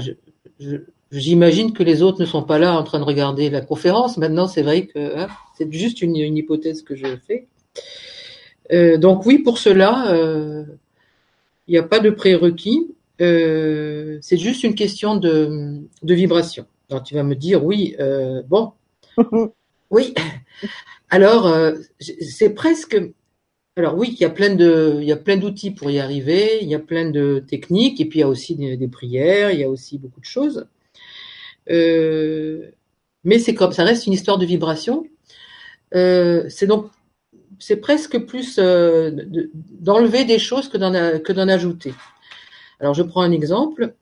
j'imagine 1.11 1.73
que 1.73 1.83
les 1.83 2.03
autres 2.03 2.21
ne 2.21 2.27
sont 2.27 2.45
pas 2.45 2.59
là 2.59 2.77
en 2.77 2.85
train 2.85 3.01
de 3.01 3.05
regarder 3.05 3.51
la 3.51 3.61
conférence. 3.61 4.17
Maintenant, 4.17 4.47
c'est 4.47 4.63
vrai 4.63 4.87
que 4.87 5.19
hein, 5.19 5.29
c'est 5.59 5.73
juste 5.73 6.03
une, 6.03 6.17
hypothèse 6.17 6.83
que 6.83 6.95
je 6.95 7.07
fais. 7.27 7.49
Euh, 8.73 8.97
donc 8.97 9.27
oui, 9.27 9.39
pour 9.39 9.59
cela, 9.59 10.15
il 11.67 11.73
n'y 11.73 11.79
a 11.79 11.83
pas 11.83 11.99
de 11.99 12.11
prérequis. 12.11 12.95
c'est 13.19 14.39
juste 14.39 14.63
une 14.63 14.77
question 14.77 15.17
de 15.17 15.89
vibration. 16.03 16.67
Alors 16.93 17.03
tu 17.03 17.15
vas 17.15 17.23
me 17.23 17.35
dire, 17.35 17.65
oui, 17.65 17.97
bon, 18.49 18.73
oui. 19.91 20.15
Alors, 21.11 21.47
euh, 21.47 21.75
c'est 22.01 22.55
presque. 22.55 22.99
Alors 23.77 23.97
oui, 23.97 24.09
il 24.13 24.21
y 24.21 24.25
a 24.25 24.31
plein 24.31 24.55
de, 24.55 24.99
il 25.01 25.07
y 25.07 25.13
a 25.13 25.17
plein 25.17 25.37
d'outils 25.37 25.71
pour 25.71 25.91
y 25.91 25.99
arriver. 25.99 26.59
Il 26.63 26.69
y 26.69 26.75
a 26.75 26.79
plein 26.79 27.11
de 27.11 27.45
techniques 27.47 28.01
et 28.01 28.05
puis 28.07 28.19
il 28.19 28.23
y 28.23 28.25
a 28.25 28.29
aussi 28.29 28.55
des, 28.57 28.89
prières. 28.89 29.51
Il 29.51 29.61
y 29.61 29.65
a 29.65 29.69
aussi 29.71 29.99
beaucoup 29.99 30.21
de 30.21 30.27
choses. 30.27 30.67
Euh, 31.71 32.71
mais 33.25 33.39
c'est 33.39 33.55
comme 33.55 33.73
ça 33.73 33.85
reste 33.85 34.07
une 34.07 34.13
histoire 34.13 34.39
de 34.39 34.47
vibration. 34.47 35.07
Euh, 35.95 36.45
c'est 36.49 36.67
donc 36.67 36.91
c'est 37.59 37.77
presque 37.77 38.19
plus 38.27 38.59
d'enlever 38.59 40.25
des 40.25 40.39
choses 40.39 40.69
que 40.69 40.79
d'en 40.79 40.93
que 41.21 41.33
d'en 41.33 41.49
ajouter. 41.49 41.95
Alors 42.81 42.95
je 42.95 43.03
prends 43.03 43.23
un 43.23 43.33
exemple. 43.33 43.95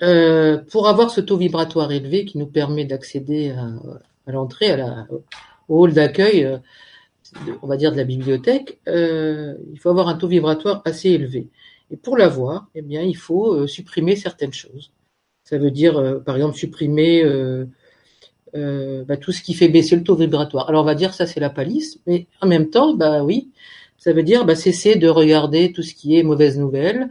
Pour 0.00 0.88
avoir 0.88 1.10
ce 1.10 1.20
taux 1.20 1.36
vibratoire 1.36 1.92
élevé 1.92 2.24
qui 2.24 2.38
nous 2.38 2.46
permet 2.46 2.84
d'accéder 2.84 3.50
à, 3.50 3.68
à 4.26 4.32
l'entrée, 4.32 4.70
à 4.70 4.76
la, 4.76 5.06
hall 5.70 5.92
d'accueil, 5.92 6.44
euh, 6.44 6.58
on 7.62 7.66
va 7.66 7.76
dire 7.76 7.92
de 7.92 7.96
la 7.96 8.04
bibliothèque, 8.04 8.78
euh, 8.88 9.54
il 9.72 9.78
faut 9.78 9.88
avoir 9.88 10.08
un 10.08 10.14
taux 10.14 10.28
vibratoire 10.28 10.82
assez 10.84 11.10
élevé. 11.10 11.48
Et 11.90 11.96
pour 11.96 12.16
l'avoir, 12.16 12.68
eh 12.74 12.82
bien, 12.82 13.02
il 13.02 13.16
faut 13.16 13.54
euh, 13.54 13.66
supprimer 13.66 14.16
certaines 14.16 14.52
choses. 14.52 14.92
Ça 15.44 15.58
veut 15.58 15.70
dire, 15.70 16.22
par 16.24 16.36
exemple, 16.36 16.56
supprimer 16.56 17.24
bah, 18.54 19.16
tout 19.16 19.32
ce 19.32 19.42
qui 19.42 19.54
fait 19.54 19.68
baisser 19.68 19.96
le 19.96 20.04
taux 20.04 20.14
vibratoire. 20.14 20.68
Alors 20.68 20.82
on 20.82 20.86
va 20.86 20.94
dire 20.94 21.12
ça 21.12 21.26
c'est 21.26 21.40
la 21.40 21.50
palisse, 21.50 21.98
mais 22.06 22.28
en 22.40 22.46
même 22.46 22.70
temps, 22.70 22.94
bah 22.94 23.24
oui, 23.24 23.50
ça 23.98 24.12
veut 24.12 24.22
dire 24.22 24.44
bah, 24.44 24.54
cesser 24.54 24.94
de 24.94 25.08
regarder 25.08 25.72
tout 25.72 25.82
ce 25.82 25.94
qui 25.94 26.16
est 26.16 26.22
mauvaise 26.22 26.56
nouvelle, 26.56 27.08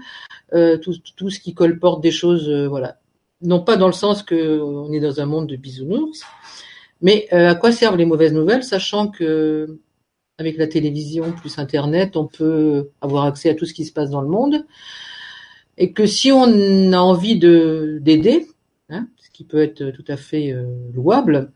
tout, 0.51 0.93
tout, 1.15 1.29
ce 1.29 1.39
qui 1.39 1.53
colporte 1.53 2.01
des 2.01 2.11
choses, 2.11 2.49
voilà. 2.49 2.99
Non 3.41 3.61
pas 3.61 3.77
dans 3.77 3.87
le 3.87 3.93
sens 3.93 4.21
que 4.21 4.59
on 4.59 4.91
est 4.91 4.99
dans 4.99 5.21
un 5.21 5.25
monde 5.25 5.47
de 5.47 5.55
bisounours, 5.55 6.25
mais 7.01 7.27
euh, 7.31 7.49
à 7.49 7.55
quoi 7.55 7.71
servent 7.71 7.97
les 7.97 8.05
mauvaises 8.05 8.33
nouvelles, 8.33 8.63
sachant 8.63 9.07
que 9.07 9.79
avec 10.37 10.57
la 10.57 10.67
télévision 10.67 11.31
plus 11.31 11.57
Internet, 11.57 12.17
on 12.17 12.27
peut 12.27 12.89
avoir 13.01 13.25
accès 13.25 13.49
à 13.49 13.55
tout 13.55 13.65
ce 13.65 13.73
qui 13.73 13.85
se 13.85 13.93
passe 13.93 14.09
dans 14.09 14.21
le 14.21 14.27
monde, 14.27 14.65
et 15.77 15.93
que 15.93 16.05
si 16.05 16.31
on 16.31 16.91
a 16.91 16.97
envie 16.97 17.37
de 17.37 17.99
d'aider, 18.01 18.47
hein, 18.89 19.07
ce 19.17 19.29
qui 19.29 19.45
peut 19.45 19.61
être 19.61 19.91
tout 19.91 20.05
à 20.07 20.17
fait 20.17 20.51
euh, 20.51 20.65
louable, 20.93 21.51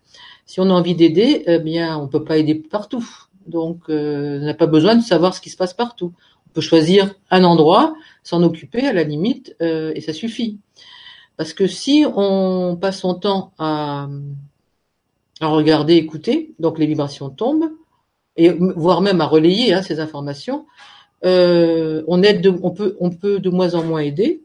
si 0.45 0.62
on 0.62 0.69
a 0.69 0.73
envie 0.73 0.95
d'aider, 0.95 1.43
eh 1.47 1.59
bien, 1.59 1.97
on 1.97 2.07
peut 2.07 2.23
pas 2.23 2.38
aider 2.38 2.55
partout. 2.55 3.05
Donc, 3.45 3.89
euh, 3.89 4.39
on 4.41 4.45
n'a 4.45 4.53
pas 4.53 4.67
besoin 4.67 4.95
de 4.95 5.01
savoir 5.01 5.33
ce 5.33 5.41
qui 5.41 5.50
se 5.50 5.57
passe 5.57 5.73
partout. 5.73 6.13
On 6.53 6.62
peut 6.62 6.62
choisir 6.62 7.15
un 7.31 7.43
endroit, 7.43 7.95
s'en 8.24 8.43
occuper 8.43 8.86
à 8.88 8.93
la 8.93 9.03
limite, 9.03 9.55
et 9.60 10.01
ça 10.01 10.13
suffit. 10.13 10.60
Parce 11.36 11.53
que 11.53 11.65
si 11.65 12.05
on 12.15 12.77
passe 12.79 13.00
son 13.00 13.15
temps 13.15 13.53
à 13.57 14.07
à 15.43 15.48
regarder, 15.48 15.95
écouter, 15.95 16.53
donc 16.60 16.79
les 16.79 16.86
vibrations 16.86 17.29
tombent, 17.29 17.72
et 18.38 18.50
voire 18.51 19.01
même 19.01 19.22
à 19.22 19.25
relayer 19.25 19.74
hein, 19.74 19.81
ces 19.81 20.00
informations. 20.00 20.65
Euh, 21.25 22.03
on 22.07 22.24
aide, 22.24 22.45
on 22.63 22.72
peut, 22.72 22.95
on 23.00 23.12
peut 23.12 23.39
de 23.39 23.50
moins 23.50 23.75
en 23.75 23.83
moins 23.83 24.01
aider, 24.01 24.41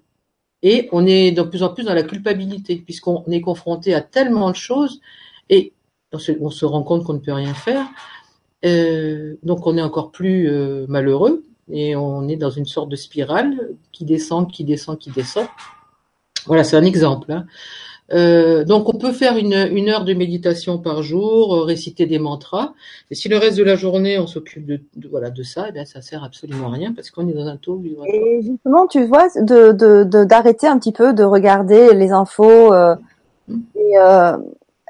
et 0.63 0.89
on 0.93 1.07
est 1.07 1.33
de 1.33 1.43
plus 1.43 1.63
en 1.63 1.71
plus 1.71 1.85
dans 1.85 1.95
la 1.95 2.03
culpabilité, 2.03 2.77
puisqu'on 2.77 3.25
est 3.31 3.41
confronté 3.41 3.95
à 3.95 4.01
tellement 4.01 4.51
de 4.51 4.57
choses, 4.57 5.01
et 5.51 5.73
on 6.13 6.19
se, 6.19 6.65
rend 6.65 6.83
compte 6.83 7.05
qu'on 7.05 7.15
ne 7.15 7.19
peut 7.19 7.33
rien 7.33 7.55
faire. 7.55 7.87
Euh, 8.65 9.37
donc 9.43 9.67
on 9.67 9.77
est 9.77 9.83
encore 9.83 10.11
plus 10.11 10.49
euh, 10.51 10.87
malheureux, 10.89 11.45
et 11.71 11.97
on 11.97 12.29
est 12.29 12.37
dans 12.37 12.51
une 12.51 12.67
sorte 12.67 12.89
de 12.89 12.97
spirale 12.97 13.71
qui 13.93 14.05
descend, 14.05 14.51
qui 14.51 14.65
descend, 14.65 14.99
qui 14.99 15.11
descend. 15.11 15.47
Voilà, 16.47 16.65
c'est 16.65 16.77
un 16.77 16.85
exemple. 16.85 17.33
Hein. 17.33 17.47
Euh, 18.11 18.65
donc 18.65 18.89
on 18.89 18.97
peut 18.97 19.13
faire 19.13 19.37
une, 19.37 19.53
heure 19.53 20.05
de 20.05 20.15
méditation 20.15 20.79
par 20.79 21.03
jour, 21.03 21.55
euh, 21.55 21.63
réciter 21.65 22.07
des 22.07 22.19
mantras. 22.19 22.73
Et 23.11 23.15
si 23.15 23.29
le 23.29 23.37
reste 23.37 23.59
de 23.59 23.65
la 23.65 23.77
journée 23.77 24.19
on 24.19 24.27
s'occupe 24.27 24.65
de, 24.65 24.81
voilà 25.11 25.31
de 25.31 25.43
ça, 25.43 25.67
eh 25.69 25.73
bien 25.73 25.85
ça 25.85 26.01
sert 26.01 26.25
absolument 26.25 26.69
à 26.69 26.73
rien 26.73 26.95
parce 26.95 27.11
qu'on 27.11 27.29
est 27.29 27.35
dans 27.35 27.47
un 27.47 27.57
taux 27.57 27.83
Et 28.07 28.41
justement, 28.43 28.87
tu 28.87 29.05
vois, 29.05 29.29
de 29.37 30.05
d'arrêter 30.25 30.67
un 30.67 30.79
petit 30.79 30.93
peu 30.93 31.13
de 31.13 31.23
regarder 31.23 31.93
les 31.95 32.11
infos. 32.13 32.73
Euh, 32.73 32.97
mm. 33.49 33.59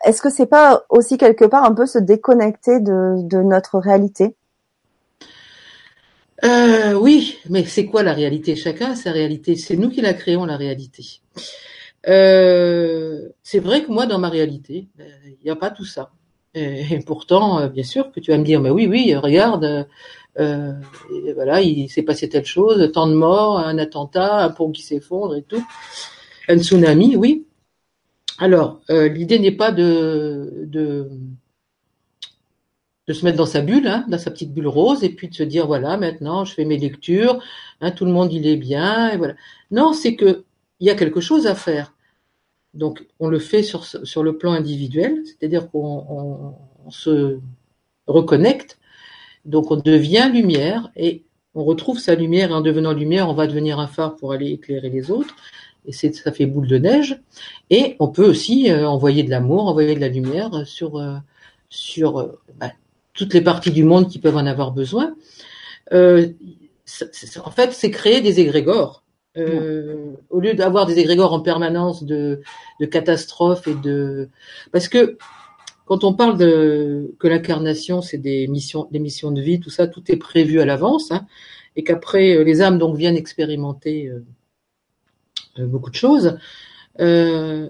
est-ce 0.05 0.23
que 0.23 0.31
c'est 0.31 0.47
pas 0.47 0.85
aussi 0.89 1.19
quelque 1.19 1.45
part 1.45 1.65
un 1.65 1.75
peu 1.75 1.87
se 1.87 1.99
déconnecter 1.99 2.79
de, 2.79 3.17
de 3.23 3.43
notre 3.43 3.79
réalité? 3.79 4.37
Oui, 6.43 7.39
mais 7.49 7.65
c'est 7.65 7.87
quoi 7.87 8.03
la 8.03 8.13
réalité? 8.13 8.57
Chacun 8.57 8.93
a 8.93 8.95
sa 8.97 9.13
réalité. 9.13 9.57
C'est 9.57 9.77
nous 9.77 9.91
qui 9.91 10.01
la 10.01 10.15
créons 10.15 10.45
la 10.45 10.57
réalité. 10.57 11.21
Euh, 12.07 13.29
c'est 13.43 13.59
vrai 13.59 13.83
que 13.83 13.91
moi, 13.91 14.07
dans 14.07 14.19
ma 14.19 14.29
réalité, 14.29 14.89
il 14.99 15.45
n'y 15.45 15.51
a 15.51 15.57
pas 15.57 15.71
tout 15.71 15.85
ça. 15.85 16.11
Et, 16.55 17.01
pourtant, 17.07 17.61
euh, 17.61 17.69
bien 17.69 17.85
sûr 17.85 18.11
que 18.13 18.21
tu 18.21 18.31
vas 18.31 18.39
me 18.39 18.45
dire, 18.45 18.61
mais 18.61 18.71
oui, 18.71 18.87
oui, 18.87 19.15
regarde, 19.15 19.87
euh, 20.39 20.73
voilà, 21.35 21.61
il 21.61 21.89
s'est 21.89 22.03
passé 22.03 22.29
telle 22.29 22.47
chose, 22.47 22.91
tant 22.93 23.07
de 23.07 23.15
morts, 23.15 23.59
un 23.59 23.79
attentat, 23.79 24.45
un 24.45 24.51
pont 24.51 24.71
qui 24.71 24.83
s'effondre 24.83 25.37
et 25.37 25.43
tout, 25.43 25.65
un 26.49 26.59
tsunami, 26.59 27.17
oui. 27.17 27.45
Alors, 28.39 28.81
l'idée 28.89 29.41
n'est 29.41 29.53
pas 29.53 29.73
de, 29.73 30.65
de, 30.67 31.11
de 33.09 33.13
se 33.15 33.25
mettre 33.25 33.39
dans 33.39 33.47
sa 33.47 33.63
bulle, 33.63 33.89
hein, 33.89 34.05
dans 34.09 34.19
sa 34.19 34.31
petite 34.31 34.53
bulle 34.53 34.69
rose, 34.69 35.03
et 35.03 35.09
puis 35.09 35.29
de 35.29 35.35
se 35.35 35.43
dire 35.43 35.67
voilà, 35.67 35.97
maintenant 35.97 36.45
je 36.45 36.55
fais 36.55 36.65
mes 36.67 36.77
lectures, 36.77 37.43
hein, 37.81 37.91
tout 37.91 38.05
le 38.05 38.13
monde 38.13 38.33
il 38.33 38.47
est 38.47 38.57
bien, 38.57 39.11
et 39.11 39.17
voilà. 39.17 39.35
Non, 39.71 39.93
c'est 39.95 40.15
que 40.15 40.45
il 40.81 40.87
y 40.87 40.91
a 40.91 40.95
quelque 40.95 41.21
chose 41.21 41.47
à 41.47 41.55
faire. 41.55 41.95
Donc, 42.75 43.07
on 43.19 43.29
le 43.29 43.39
fait 43.41 43.63
sur, 43.63 43.85
sur 43.85 44.23
le 44.23 44.37
plan 44.39 44.53
individuel, 44.53 45.23
c'est-à-dire 45.25 45.71
qu'on 45.71 46.55
se 46.91 47.41
reconnecte, 48.07 48.79
donc 49.45 49.71
on 49.71 49.77
devient 49.77 50.31
lumière 50.33 50.91
et 50.95 51.25
on 51.55 51.65
retrouve 51.65 51.99
sa 51.99 52.15
lumière 52.15 52.51
et 52.51 52.55
en 52.55 52.61
devenant 52.61 52.93
lumière, 52.93 53.29
on 53.29 53.35
va 53.35 53.47
devenir 53.47 53.81
un 53.81 53.89
phare 53.89 54.17
pour 54.17 54.33
aller 54.33 54.51
éclairer 54.53 54.91
les 54.91 55.11
autres. 55.11 55.35
Et 55.87 55.93
ça 55.93 56.33
fait 56.33 56.47
boule 56.47 56.69
de 56.69 56.77
neige. 56.77 57.21
Et 57.71 57.97
on 57.99 58.09
peut 58.09 58.29
aussi 58.29 58.71
euh, 58.71 58.87
envoyer 58.87 59.23
de 59.23 59.31
l'amour, 59.31 59.67
envoyer 59.67 59.95
de 59.95 60.01
la 60.01 60.09
lumière 60.09 60.67
sur, 60.67 60.99
euh, 60.99 61.17
sur 61.71 62.19
euh, 62.19 62.39
bah, 62.61 62.73
toutes 63.19 63.35
les 63.35 63.43
parties 63.43 63.73
du 63.73 63.83
monde 63.85 64.09
qui 64.09 64.19
peuvent 64.21 64.37
en 64.37 64.47
avoir 64.47 64.71
besoin. 64.73 65.15
en 65.93 67.51
fait, 67.51 67.73
c'est 67.73 67.91
créer 67.91 68.21
des 68.21 68.41
égrégores. 68.41 69.03
Euh, 69.37 70.15
au 70.31 70.41
lieu 70.41 70.55
d'avoir 70.55 70.87
des 70.87 70.99
égrégores 70.99 71.33
en 71.33 71.41
permanence 71.41 72.03
de, 72.03 72.41
de 72.81 72.87
catastrophes 72.87 73.69
et 73.69 73.75
de 73.75 74.31
parce 74.73 74.89
que 74.89 75.17
quand 75.85 76.03
on 76.03 76.15
parle 76.15 76.39
de 76.39 77.15
que 77.21 77.29
l'incarnation 77.29 78.01
c'est 78.01 78.19
des 78.19 78.49
missions 78.49 78.89
des 78.91 78.99
missions 78.99 79.31
de 79.31 79.41
vie 79.41 79.61
tout 79.61 79.71
ça 79.71 79.87
tout 79.87 80.03
est 80.11 80.17
prévu 80.17 80.61
à 80.61 80.65
l'avance 80.65 81.13
hein, 81.13 81.27
et 81.77 81.85
qu'après 81.85 82.37
euh, 82.37 82.43
les 82.43 82.63
âmes 82.63 82.79
donc 82.79 82.97
viennent 82.97 83.17
expérimenter 83.17 84.09
euh, 84.09 85.67
beaucoup 85.67 85.91
de 85.91 85.95
choses 85.95 86.39
en, 86.99 87.69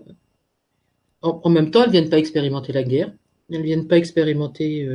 en, 1.22 1.50
même 1.50 1.70
temps 1.70 1.82
elles 1.82 1.90
viennent 1.90 2.08
pas 2.08 2.18
expérimenter 2.18 2.72
la 2.72 2.84
guerre 2.84 3.10
elles 3.50 3.62
viennent 3.62 3.88
pas 3.88 3.96
expérimenter 3.96 4.88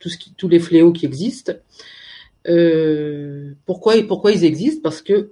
qui 0.00 0.34
tous 0.36 0.48
les 0.48 0.60
fléaux 0.60 0.92
qui 0.92 1.06
existent 1.06 1.52
pourquoi 3.64 3.94
pourquoi 4.06 4.32
ils 4.32 4.44
existent? 4.44 4.80
Parce 4.82 5.00
que 5.00 5.30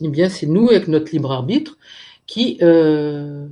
eh 0.00 0.08
bien, 0.08 0.28
c'est 0.28 0.46
nous, 0.46 0.68
avec 0.70 0.88
notre 0.88 1.12
libre 1.12 1.32
arbitre, 1.32 1.78
qui 2.26 2.58
euh, 2.62 3.46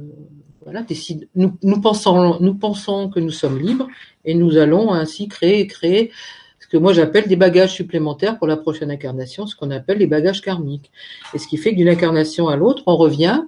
décide. 0.89 1.29
Nous, 1.35 1.57
nous, 1.63 1.81
pensons, 1.81 2.39
nous 2.41 2.55
pensons 2.55 3.09
que 3.09 3.21
nous 3.21 3.31
sommes 3.31 3.59
libres 3.59 3.89
et 4.25 4.35
nous 4.35 4.57
allons 4.57 4.93
ainsi 4.93 5.29
créer, 5.29 5.67
créer 5.67 6.11
ce 6.59 6.67
que 6.67 6.77
moi 6.77 6.93
j'appelle 6.93 7.27
des 7.27 7.37
bagages 7.37 7.75
supplémentaires 7.75 8.39
pour 8.39 8.47
la 8.47 8.57
prochaine 8.57 8.91
incarnation, 8.91 9.47
ce 9.47 9.57
qu'on 9.57 9.71
appelle 9.71 9.99
les 9.99 10.07
bagages 10.07 10.41
karmiques. 10.41 10.91
Et 11.35 11.39
ce 11.39 11.47
qui 11.47 11.57
fait 11.57 11.73
que 11.73 11.77
d'une 11.77 11.89
incarnation 11.89 12.49
à 12.49 12.57
l'autre, 12.57 12.83
on 12.87 12.97
revient 12.97 13.43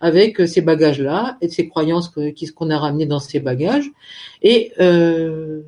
avec 0.00 0.46
ces 0.46 0.60
bagages-là 0.60 1.38
et 1.40 1.48
ces 1.48 1.68
croyances 1.68 2.12
qu'on 2.54 2.70
a 2.70 2.78
ramenées 2.78 3.06
dans 3.06 3.18
ces 3.18 3.40
bagages. 3.40 3.90
Et 4.42 4.72
euh, 4.80 5.62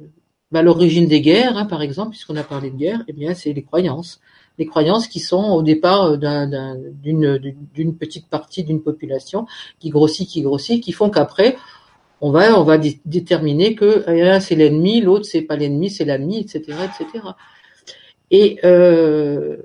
bah, 0.52 0.62
l'origine 0.62 1.06
des 1.06 1.20
guerres, 1.20 1.56
hein, 1.56 1.66
par 1.66 1.82
exemple, 1.82 2.10
puisqu'on 2.10 2.36
a 2.36 2.44
parlé 2.44 2.70
de 2.70 2.76
guerre, 2.76 3.02
eh 3.08 3.12
bien, 3.12 3.34
c'est 3.34 3.52
les 3.52 3.62
croyances 3.62 4.20
des 4.60 4.66
croyances 4.66 5.08
qui 5.08 5.20
sont 5.20 5.42
au 5.52 5.62
départ 5.62 6.04
euh, 6.04 6.74
d'une 7.02 7.96
petite 7.96 8.28
partie 8.28 8.62
d'une 8.62 8.82
population 8.82 9.46
qui 9.78 9.88
grossit, 9.88 10.28
qui 10.28 10.42
grossit, 10.42 10.82
qui 10.84 10.92
font 10.92 11.08
qu'après 11.08 11.56
on 12.20 12.30
va, 12.30 12.60
on 12.60 12.64
va 12.64 12.76
déterminer 13.06 13.74
que 13.74 14.04
l'un 14.06 14.38
c'est 14.40 14.54
l'ennemi, 14.54 15.00
l'autre 15.00 15.24
c'est 15.24 15.40
pas 15.40 15.56
l'ennemi, 15.56 15.88
c'est 15.88 16.04
l'ami, 16.04 16.38
etc., 16.38 16.76
etc. 16.84 17.28
Et 18.30 18.58
euh, 18.64 19.56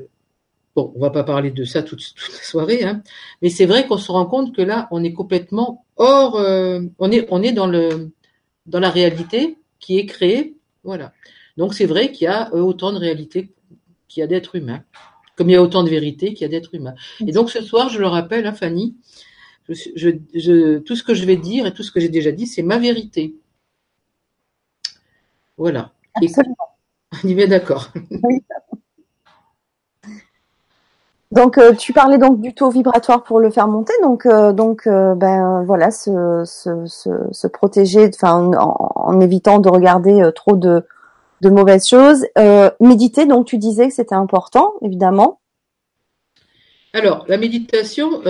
bon, 0.76 0.92
on 0.96 1.00
va 1.00 1.10
pas 1.10 1.24
parler 1.24 1.52
de 1.52 1.64
ça 1.64 1.84
toute, 1.84 2.14
toute 2.16 2.34
la 2.34 2.44
soirée, 2.44 2.84
hein, 2.84 3.02
mais 3.42 3.50
c'est 3.50 3.66
vrai 3.66 3.88
qu'on 3.88 3.98
se 3.98 4.12
rend 4.12 4.26
compte 4.26 4.56
que 4.56 4.62
là, 4.62 4.88
on 4.92 5.04
est 5.04 5.14
complètement 5.14 5.86
hors, 5.96 6.36
euh, 6.38 6.82
on 7.00 7.12
est, 7.12 7.28
on 7.32 7.42
est 7.42 7.54
dans 7.54 7.68
le, 7.68 8.12
dans 8.66 8.80
la 8.80 8.90
réalité 8.90 9.58
qui 9.80 9.98
est 9.98 10.06
créée, 10.06 10.56
voilà. 10.84 11.14
Donc 11.58 11.74
c'est 11.74 11.86
vrai 11.86 12.12
qu'il 12.12 12.26
y 12.26 12.28
a 12.28 12.54
euh, 12.54 12.60
autant 12.60 12.92
de 12.92 12.98
réalité 12.98 13.54
qu'il 14.08 14.22
y 14.22 14.24
a 14.24 14.28
d'êtres 14.28 14.56
humains, 14.56 14.84
comme 15.36 15.50
il 15.50 15.54
y 15.54 15.56
a 15.56 15.62
autant 15.62 15.84
de 15.84 15.90
vérité 15.90 16.34
qu'il 16.34 16.42
y 16.42 16.46
a 16.46 16.50
d'êtres 16.50 16.76
humains. 16.76 16.96
Et 17.26 17.32
donc 17.32 17.50
ce 17.50 17.62
soir, 17.62 17.90
je 17.90 18.00
le 18.00 18.08
rappelle, 18.08 18.46
hein, 18.46 18.54
Fanny, 18.54 18.96
je, 19.70 20.12
je, 20.34 20.78
tout 20.80 20.96
ce 20.96 21.04
que 21.04 21.14
je 21.14 21.26
vais 21.26 21.38
dire 21.38 21.66
et 21.66 21.74
tout 21.74 21.84
ce 21.84 21.92
que 21.92 22.00
j'ai 22.00 22.10
déjà 22.10 22.32
dit, 22.32 22.48
c'est 22.48 22.62
ma 22.62 22.78
vérité. 22.78 23.36
Voilà. 25.58 25.94
Absolument. 26.16 26.56
on 27.24 27.28
y 27.28 27.42
est 27.42 27.48
d'accord. 27.48 27.92
Oui. 28.12 28.42
Donc 31.36 31.58
euh, 31.58 31.74
tu 31.74 31.92
parlais 31.92 32.18
donc 32.18 32.40
du 32.40 32.54
taux 32.54 32.70
vibratoire 32.70 33.24
pour 33.24 33.42
le 33.42 33.52
faire 33.52 33.68
monter, 33.68 33.92
donc 34.02 34.26
euh, 34.26 34.54
donc 34.54 34.88
euh, 34.88 35.16
ben 35.16 35.64
voilà 35.66 35.92
se, 35.92 36.44
se, 36.46 36.86
se, 36.86 37.10
se 37.30 37.48
protéger, 37.48 38.10
enfin 38.14 38.54
en, 38.54 38.94
en, 38.96 39.20
évitant 39.20 39.60
de 39.60 39.68
regarder 39.68 40.30
trop 40.34 40.56
de 40.56 40.84
de 41.42 41.50
mauvaises 41.50 41.88
choses. 41.90 42.26
méditer, 42.80 43.26
donc 43.26 43.48
tu 43.48 43.58
disais 43.58 43.90
que 43.90 43.94
c'était 43.94 44.16
important, 44.16 44.76
évidemment. 44.82 45.42
Alors 46.94 47.26
la 47.28 47.38
méditation, 47.38 48.22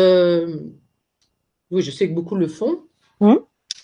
oui, 1.71 1.81
je 1.81 1.91
sais 1.91 2.09
que 2.09 2.13
beaucoup 2.15 2.35
le 2.35 2.47
font. 2.47 2.79
Mmh. 3.19 3.35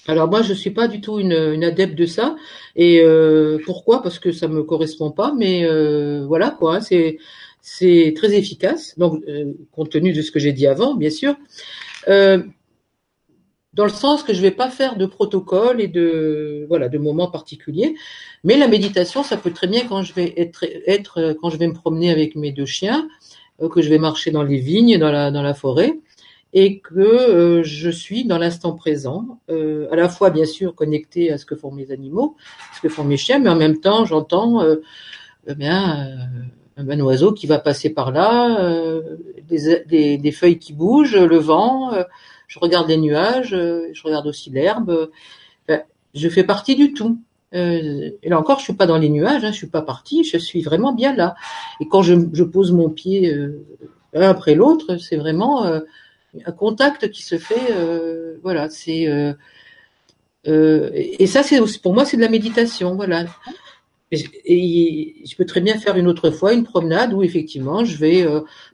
Alors 0.07 0.27
moi, 0.27 0.41
je 0.41 0.53
suis 0.53 0.71
pas 0.71 0.87
du 0.87 0.99
tout 0.99 1.19
une, 1.19 1.31
une 1.31 1.63
adepte 1.63 1.95
de 1.95 2.05
ça. 2.05 2.35
Et 2.75 3.01
euh, 3.01 3.59
pourquoi? 3.65 4.01
Parce 4.01 4.17
que 4.17 4.31
ça 4.31 4.47
me 4.47 4.63
correspond 4.63 5.11
pas. 5.11 5.33
Mais 5.37 5.63
euh, 5.63 6.25
voilà 6.25 6.49
quoi. 6.49 6.75
Hein, 6.75 6.81
c'est 6.81 7.17
c'est 7.61 8.13
très 8.15 8.33
efficace. 8.35 8.97
Donc 8.97 9.23
euh, 9.27 9.53
compte 9.71 9.91
tenu 9.91 10.13
de 10.13 10.21
ce 10.21 10.31
que 10.31 10.39
j'ai 10.39 10.53
dit 10.53 10.67
avant, 10.67 10.95
bien 10.95 11.09
sûr. 11.09 11.35
Euh, 12.07 12.43
dans 13.73 13.85
le 13.85 13.91
sens 13.91 14.23
que 14.23 14.33
je 14.33 14.41
vais 14.41 14.51
pas 14.51 14.69
faire 14.69 14.97
de 14.97 15.05
protocole 15.05 15.79
et 15.79 15.87
de 15.87 16.65
voilà 16.67 16.89
de 16.89 16.97
moments 16.97 17.31
particuliers, 17.31 17.95
mais 18.43 18.57
la 18.57 18.67
méditation, 18.67 19.23
ça 19.23 19.37
peut 19.37 19.51
très 19.51 19.67
bien 19.67 19.87
quand 19.87 20.01
je 20.01 20.13
vais 20.13 20.33
être 20.35 20.65
être 20.85 21.37
quand 21.41 21.49
je 21.49 21.57
vais 21.57 21.67
me 21.67 21.73
promener 21.73 22.11
avec 22.11 22.35
mes 22.35 22.51
deux 22.51 22.65
chiens, 22.65 23.07
euh, 23.61 23.69
que 23.69 23.81
je 23.81 23.89
vais 23.89 23.97
marcher 23.97 24.31
dans 24.31 24.43
les 24.43 24.59
vignes, 24.59 24.97
dans 24.97 25.11
la 25.11 25.31
dans 25.31 25.41
la 25.41 25.53
forêt, 25.53 25.93
et 26.53 26.79
que 26.79 26.99
euh, 26.99 27.63
je 27.63 27.89
suis 27.89 28.25
dans 28.25 28.37
l'instant 28.37 28.73
présent, 28.73 29.39
euh, 29.49 29.87
à 29.91 29.95
la 29.95 30.09
fois 30.09 30.31
bien 30.31 30.45
sûr 30.45 30.75
connecté 30.75 31.31
à 31.31 31.37
ce 31.37 31.45
que 31.45 31.55
font 31.55 31.71
mes 31.71 31.91
animaux, 31.91 32.35
ce 32.75 32.81
que 32.81 32.89
font 32.89 33.05
mes 33.05 33.17
chiens, 33.17 33.39
mais 33.39 33.49
en 33.49 33.55
même 33.55 33.79
temps 33.79 34.05
j'entends 34.05 34.61
euh, 34.61 34.77
eh 35.47 35.55
bien 35.55 36.09
un 36.89 36.99
oiseau 37.01 37.33
qui 37.33 37.47
va 37.47 37.59
passer 37.59 37.89
par 37.89 38.11
là, 38.11 38.73
des, 39.47 40.17
des, 40.17 40.31
feuilles 40.31 40.59
qui 40.59 40.73
bougent, 40.73 41.17
le 41.17 41.37
vent, 41.37 41.91
je 42.47 42.59
regarde 42.59 42.87
les 42.87 42.97
nuages, 42.97 43.49
je 43.49 44.03
regarde 44.03 44.27
aussi 44.27 44.49
l'herbe, 44.49 45.09
je 46.13 46.29
fais 46.29 46.43
partie 46.43 46.75
du 46.75 46.93
tout. 46.93 47.19
et 47.53 48.17
là 48.23 48.39
encore, 48.39 48.59
je 48.59 48.65
suis 48.65 48.73
pas 48.73 48.85
dans 48.85 48.97
les 48.97 49.09
nuages, 49.09 49.43
hein, 49.43 49.51
je 49.51 49.57
suis 49.57 49.67
pas 49.67 49.81
partie, 49.81 50.23
je 50.23 50.37
suis 50.37 50.61
vraiment 50.61 50.93
bien 50.93 51.15
là. 51.15 51.35
Et 51.79 51.87
quand 51.87 52.01
je, 52.01 52.43
pose 52.43 52.71
mon 52.71 52.89
pied 52.89 53.33
l'un 54.13 54.29
après 54.29 54.55
l'autre, 54.55 54.97
c'est 54.97 55.17
vraiment 55.17 55.81
un 56.45 56.51
contact 56.51 57.09
qui 57.11 57.23
se 57.23 57.37
fait, 57.37 57.71
euh, 57.71 58.37
voilà, 58.43 58.69
c'est 58.69 59.07
euh, 59.07 59.33
euh, 60.47 60.89
et 60.93 61.27
ça 61.27 61.43
c'est 61.43 61.59
pour 61.81 61.93
moi 61.93 62.05
c'est 62.05 62.17
de 62.17 62.21
la 62.21 62.29
méditation, 62.29 62.95
voilà. 62.95 63.25
Et, 64.11 65.15
je 65.25 65.35
peux 65.35 65.45
très 65.45 65.61
bien 65.61 65.77
faire 65.77 65.95
une 65.95 66.07
autre 66.07 66.31
fois 66.31 66.53
une 66.53 66.63
promenade 66.63 67.13
où 67.13 67.23
effectivement 67.23 67.85
je 67.85 67.97
vais 67.97 68.25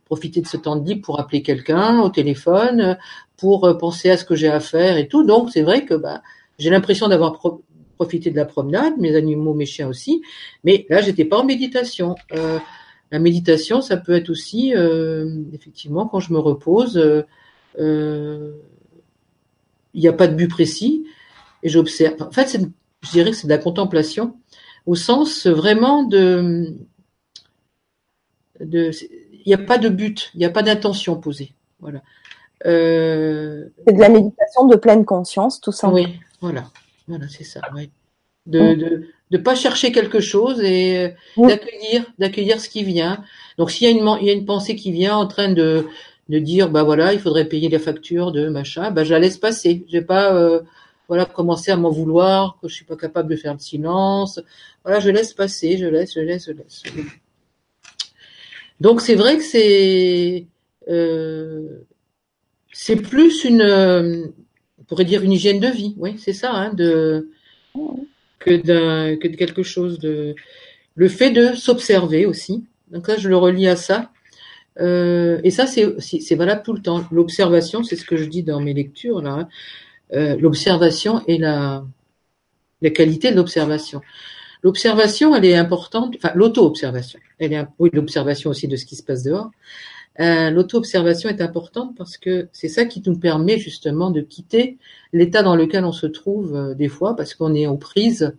profiter 0.05 0.41
de 0.41 0.47
ce 0.47 0.57
temps 0.57 0.75
de 0.75 0.87
libre 0.87 1.01
pour 1.03 1.19
appeler 1.19 1.41
quelqu'un 1.43 2.01
au 2.01 2.09
téléphone, 2.09 2.97
pour 3.37 3.77
penser 3.77 4.09
à 4.09 4.17
ce 4.17 4.25
que 4.25 4.35
j'ai 4.35 4.47
à 4.47 4.59
faire 4.59 4.97
et 4.97 5.07
tout. 5.07 5.23
Donc 5.23 5.51
c'est 5.51 5.61
vrai 5.61 5.85
que 5.85 5.93
bah, 5.93 6.23
j'ai 6.57 6.71
l'impression 6.71 7.07
d'avoir 7.07 7.39
profité 7.95 8.31
de 8.31 8.35
la 8.35 8.45
promenade, 8.45 8.93
mes 8.97 9.15
animaux, 9.15 9.53
mes 9.53 9.67
chiens 9.67 9.87
aussi, 9.87 10.21
mais 10.63 10.87
là 10.89 11.01
j'étais 11.01 11.25
pas 11.25 11.37
en 11.37 11.43
méditation. 11.43 12.15
la 13.11 13.19
méditation, 13.19 13.81
ça 13.81 13.97
peut 13.97 14.13
être 14.13 14.29
aussi 14.29 14.73
effectivement 15.53 16.07
quand 16.07 16.19
je 16.19 16.33
me 16.33 16.39
repose 16.39 16.99
euh, 17.79 18.51
il 19.93 20.01
n'y 20.01 20.07
a 20.07 20.13
pas 20.13 20.27
de 20.27 20.35
but 20.35 20.47
précis 20.47 21.05
et 21.63 21.69
j'observe. 21.69 22.21
En 22.21 22.31
fait, 22.31 22.59
je 23.01 23.09
dirais 23.09 23.31
que 23.31 23.37
c'est 23.37 23.47
de 23.47 23.51
la 23.51 23.57
contemplation 23.57 24.35
au 24.87 24.95
sens 24.95 25.45
vraiment 25.45 26.03
de, 26.03 26.73
de 28.59 28.89
il 29.45 29.49
n'y 29.49 29.53
a 29.53 29.59
pas 29.59 29.77
de 29.77 29.89
but, 29.89 30.31
il 30.33 30.39
n'y 30.39 30.45
a 30.45 30.49
pas 30.49 30.63
d'intention 30.63 31.15
posée. 31.17 31.53
Voilà. 31.79 32.01
Euh, 32.65 33.65
c'est 33.85 33.93
de 33.93 33.99
la 33.99 34.09
méditation 34.09 34.65
de 34.65 34.75
pleine 34.75 35.05
conscience, 35.05 35.61
tout 35.61 35.71
ça. 35.71 35.89
Oui, 35.89 36.19
voilà, 36.41 36.65
voilà, 37.07 37.27
c'est 37.29 37.43
ça. 37.43 37.61
Oui. 37.75 37.91
De, 38.45 38.59
ne 38.59 38.73
mm. 38.73 39.05
de, 39.31 39.37
pas 39.37 39.55
chercher 39.55 39.91
quelque 39.91 40.21
chose 40.21 40.61
et 40.63 41.13
mm. 41.35 41.47
d'accueillir, 41.47 42.05
d'accueillir 42.17 42.59
ce 42.59 42.69
qui 42.69 42.83
vient. 42.83 43.23
Donc 43.57 43.71
s'il 43.71 43.87
y 43.87 43.91
a 43.91 43.93
une, 43.93 44.17
il 44.21 44.27
y 44.27 44.29
a 44.29 44.33
une 44.33 44.45
pensée 44.45 44.75
qui 44.75 44.91
vient 44.91 45.17
en 45.17 45.27
train 45.27 45.51
de, 45.51 45.85
de 46.29 46.39
dire 46.39 46.69
bah 46.69 46.83
voilà 46.83 47.13
il 47.13 47.19
faudrait 47.19 47.45
payer 47.45 47.69
les 47.69 47.79
factures 47.79 48.31
de 48.31 48.49
machin 48.49 48.91
bah 48.91 49.03
je 49.03 49.13
la 49.13 49.19
laisse 49.19 49.37
passer 49.37 49.85
j'ai 49.87 50.01
pas 50.01 50.33
euh, 50.33 50.61
voilà 51.07 51.25
commencer 51.25 51.71
à 51.71 51.77
m'en 51.77 51.89
vouloir 51.89 52.57
que 52.61 52.67
je 52.67 52.75
suis 52.75 52.85
pas 52.85 52.95
capable 52.95 53.29
de 53.29 53.35
faire 53.35 53.53
le 53.53 53.59
silence 53.59 54.39
voilà 54.83 54.99
je 54.99 55.09
laisse 55.09 55.33
passer 55.33 55.77
je 55.77 55.85
laisse 55.85 56.13
je 56.13 56.19
laisse 56.19 56.45
je 56.45 56.51
laisse 56.51 56.83
donc 58.79 59.01
c'est 59.01 59.15
vrai 59.15 59.37
que 59.37 59.43
c'est 59.43 60.47
euh, 60.89 61.79
c'est 62.71 62.97
plus 62.97 63.43
une 63.43 64.31
on 64.79 64.83
pourrait 64.83 65.05
dire 65.05 65.23
une 65.23 65.31
hygiène 65.31 65.59
de 65.59 65.67
vie 65.67 65.95
oui 65.97 66.15
c'est 66.17 66.33
ça 66.33 66.53
hein, 66.53 66.73
de 66.73 67.29
que 68.39 68.55
d'un 68.55 69.17
que 69.17 69.27
de 69.27 69.35
quelque 69.35 69.63
chose 69.63 69.99
de 69.99 70.35
le 70.95 71.07
fait 71.09 71.31
de 71.31 71.53
s'observer 71.53 72.25
aussi 72.25 72.65
donc 72.91 73.07
là 73.07 73.17
je 73.17 73.29
le 73.29 73.37
relis 73.37 73.67
à 73.67 73.75
ça 73.75 74.11
euh, 74.79 75.39
et 75.43 75.51
ça, 75.51 75.65
c'est 75.67 76.35
valable 76.35 76.61
tout 76.63 76.73
le 76.73 76.81
temps. 76.81 77.03
L'observation, 77.11 77.83
c'est 77.83 77.95
ce 77.95 78.05
que 78.05 78.17
je 78.17 78.25
dis 78.25 78.43
dans 78.43 78.59
mes 78.59 78.73
lectures 78.73 79.21
là. 79.21 79.31
Hein. 79.31 79.49
Euh, 80.13 80.37
l'observation 80.39 81.21
et 81.27 81.37
la, 81.37 81.83
la 82.81 82.89
qualité 82.89 83.31
de 83.31 83.35
l'observation. 83.35 84.01
L'observation, 84.63 85.35
elle 85.35 85.45
est 85.45 85.55
importante. 85.55 86.15
Enfin, 86.17 86.31
l'auto-observation. 86.35 87.19
Elle 87.39 87.53
est 87.53 87.67
oui, 87.79 87.89
l'observation 87.93 88.49
aussi 88.49 88.67
de 88.67 88.75
ce 88.75 88.85
qui 88.85 88.95
se 88.95 89.03
passe 89.03 89.23
dehors. 89.23 89.51
Euh, 90.19 90.49
L'auto-observation 90.49 91.29
est 91.29 91.41
importante 91.41 91.95
parce 91.95 92.17
que 92.17 92.49
c'est 92.51 92.69
ça 92.69 92.85
qui 92.85 93.03
nous 93.05 93.17
permet 93.19 93.59
justement 93.59 94.09
de 94.09 94.21
quitter 94.21 94.77
l'état 95.13 95.43
dans 95.43 95.55
lequel 95.55 95.85
on 95.85 95.91
se 95.91 96.07
trouve 96.07 96.55
euh, 96.55 96.73
des 96.73 96.87
fois 96.87 97.15
parce 97.15 97.35
qu'on 97.35 97.53
est 97.53 97.67
en 97.67 97.77
prise. 97.77 98.33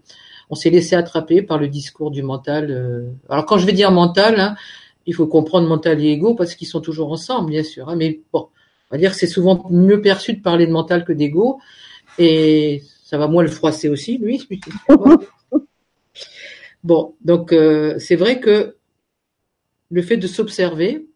On 0.51 0.57
s'est 0.57 0.71
laissé 0.71 0.97
attraper 0.97 1.43
par 1.43 1.59
le 1.59 1.69
discours 1.69 2.11
du 2.11 2.23
mental. 2.23 2.71
Euh. 2.71 3.11
Alors 3.29 3.47
quand 3.47 3.59
je 3.59 3.67
vais 3.67 3.73
dire 3.73 3.93
mental, 3.93 4.41
hein, 4.41 4.57
il 5.07 5.15
faut 5.15 5.27
comprendre 5.27 5.69
mental 5.69 6.03
et 6.03 6.09
ego 6.09 6.35
parce 6.35 6.55
qu'ils 6.55 6.67
sont 6.67 6.81
toujours 6.81 7.13
ensemble, 7.13 7.51
bien 7.51 7.63
sûr. 7.63 7.89
Hein, 7.89 7.97
mais 7.97 8.21
bon, 8.33 8.49
on 8.91 8.95
va 8.95 8.99
dire 8.99 9.13
que 9.13 9.17
c'est 9.17 9.27
souvent 9.27 9.67
mieux 9.71 10.01
perçu 10.01 10.35
de 10.35 10.43
parler 10.43 10.67
de 10.67 10.73
mental 10.73 11.05
que 11.05 11.13
d'ego. 11.13 11.61
Et 12.19 12.83
ça 13.05 13.19
va 13.19 13.29
moins 13.29 13.43
le 13.43 13.49
froisser 13.49 13.89
aussi, 13.89 14.19
lui. 14.19 14.47
bon, 16.83 17.15
donc 17.23 17.53
euh, 17.53 17.99
c'est 17.99 18.17
vrai 18.17 18.41
que 18.41 18.77
le 19.91 20.03
fait 20.03 20.17
de 20.17 20.27
s'observer, 20.27 21.07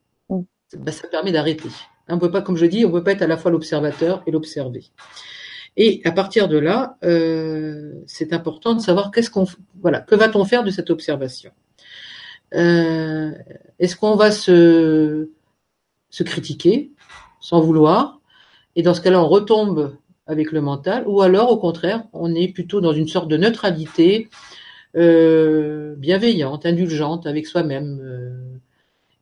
bah, 0.78 0.92
ça 0.92 1.08
permet 1.08 1.32
d'arrêter. 1.32 1.68
On 2.08 2.18
peut 2.18 2.30
pas, 2.30 2.42
comme 2.42 2.56
je 2.56 2.66
dis, 2.66 2.84
on 2.84 2.90
peut 2.90 3.04
pas 3.04 3.12
être 3.12 3.22
à 3.22 3.26
la 3.26 3.36
fois 3.36 3.50
l'observateur 3.50 4.22
et 4.26 4.30
l'observer. 4.30 4.84
Et 5.76 6.02
à 6.04 6.12
partir 6.12 6.48
de 6.48 6.58
là, 6.58 6.98
euh, 7.04 7.94
c'est 8.06 8.32
important 8.32 8.74
de 8.74 8.80
savoir 8.80 9.10
qu'est-ce 9.10 9.30
qu'on, 9.30 9.46
voilà, 9.80 10.00
que 10.00 10.14
va-t-on 10.14 10.44
faire 10.44 10.64
de 10.64 10.70
cette 10.70 10.90
observation? 10.90 11.52
Euh, 12.54 13.32
est-ce 13.78 13.96
qu'on 13.96 14.16
va 14.16 14.30
se, 14.30 15.30
se 16.10 16.22
critiquer? 16.22 16.92
Sans 17.42 17.60
vouloir 17.60 18.20
Et 18.76 18.82
dans 18.82 18.94
ce 18.94 19.02
cas-là, 19.02 19.22
on 19.22 19.28
retombe 19.28 19.96
avec 20.26 20.52
le 20.52 20.62
mental, 20.62 21.04
ou 21.06 21.20
alors 21.20 21.50
au 21.50 21.58
contraire, 21.58 22.04
on 22.14 22.34
est 22.34 22.48
plutôt 22.48 22.80
dans 22.80 22.92
une 22.92 23.08
sorte 23.08 23.28
de 23.28 23.36
neutralité 23.36 24.30
euh, 24.96 25.94
bienveillante, 25.96 26.64
indulgente 26.64 27.26
avec 27.26 27.46
soi-même. 27.46 28.00
Euh, 28.02 28.58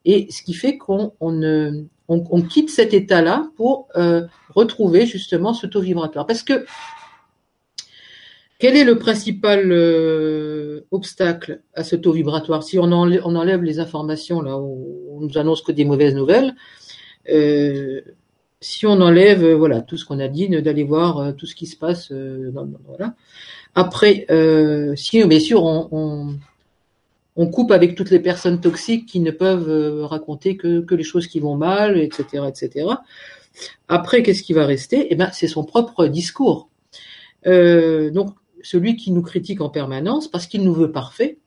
et 0.04 0.28
ce 0.30 0.42
qui 0.42 0.52
fait 0.52 0.78
qu'on 0.78 1.12
on, 1.20 1.84
on, 2.08 2.42
quitte 2.42 2.70
cet 2.70 2.92
état-là 2.92 3.50
pour 3.56 3.88
euh, 3.96 4.26
retrouver 4.54 5.06
justement 5.06 5.54
ce 5.54 5.66
taux 5.66 5.80
vibratoire. 5.80 6.26
Parce 6.26 6.42
que 6.42 6.64
quel 8.58 8.76
est 8.76 8.84
le 8.84 8.98
principal 8.98 9.72
obstacle 10.90 11.62
à 11.74 11.82
ce 11.82 11.96
taux 11.96 12.12
vibratoire? 12.12 12.62
Si 12.62 12.78
on 12.78 12.92
enlève, 12.92 13.62
les 13.62 13.78
informations 13.78 14.42
là, 14.42 14.58
où 14.58 15.08
on 15.12 15.20
nous 15.20 15.38
annonce 15.38 15.62
que 15.62 15.72
des 15.72 15.84
mauvaises 15.84 16.14
nouvelles, 16.14 16.54
si 17.26 18.86
on 18.86 19.00
enlève 19.00 19.52
voilà 19.52 19.80
tout 19.80 19.96
ce 19.96 20.04
qu'on 20.04 20.18
a 20.18 20.28
dit, 20.28 20.48
d'aller 20.48 20.84
voir 20.84 21.34
tout 21.36 21.46
ce 21.46 21.54
qui 21.54 21.66
se 21.66 21.76
passe, 21.76 22.12
voilà. 22.12 23.14
Après, 23.74 24.26
si 24.96 25.24
bien 25.24 25.40
sûr 25.40 25.64
on, 25.64 26.36
coupe 27.52 27.72
avec 27.72 27.94
toutes 27.94 28.10
les 28.10 28.20
personnes 28.20 28.60
toxiques 28.60 29.06
qui 29.06 29.20
ne 29.20 29.30
peuvent 29.30 30.04
raconter 30.04 30.56
que, 30.56 30.94
les 30.94 31.04
choses 31.04 31.26
qui 31.26 31.40
vont 31.40 31.56
mal, 31.56 31.98
etc., 31.98 32.44
etc. 32.48 32.86
Après, 33.88 34.22
qu'est-ce 34.22 34.42
qui 34.42 34.52
va 34.52 34.66
rester? 34.66 35.08
Eh 35.10 35.16
ben, 35.16 35.30
c'est 35.32 35.48
son 35.48 35.64
propre 35.64 36.06
discours. 36.06 36.68
donc, 37.44 38.34
celui 38.62 38.96
qui 38.96 39.10
nous 39.10 39.22
critique 39.22 39.60
en 39.60 39.70
permanence 39.70 40.28
parce 40.28 40.46
qu'il 40.46 40.62
nous 40.62 40.74
veut 40.74 40.92
parfait, 40.92 41.38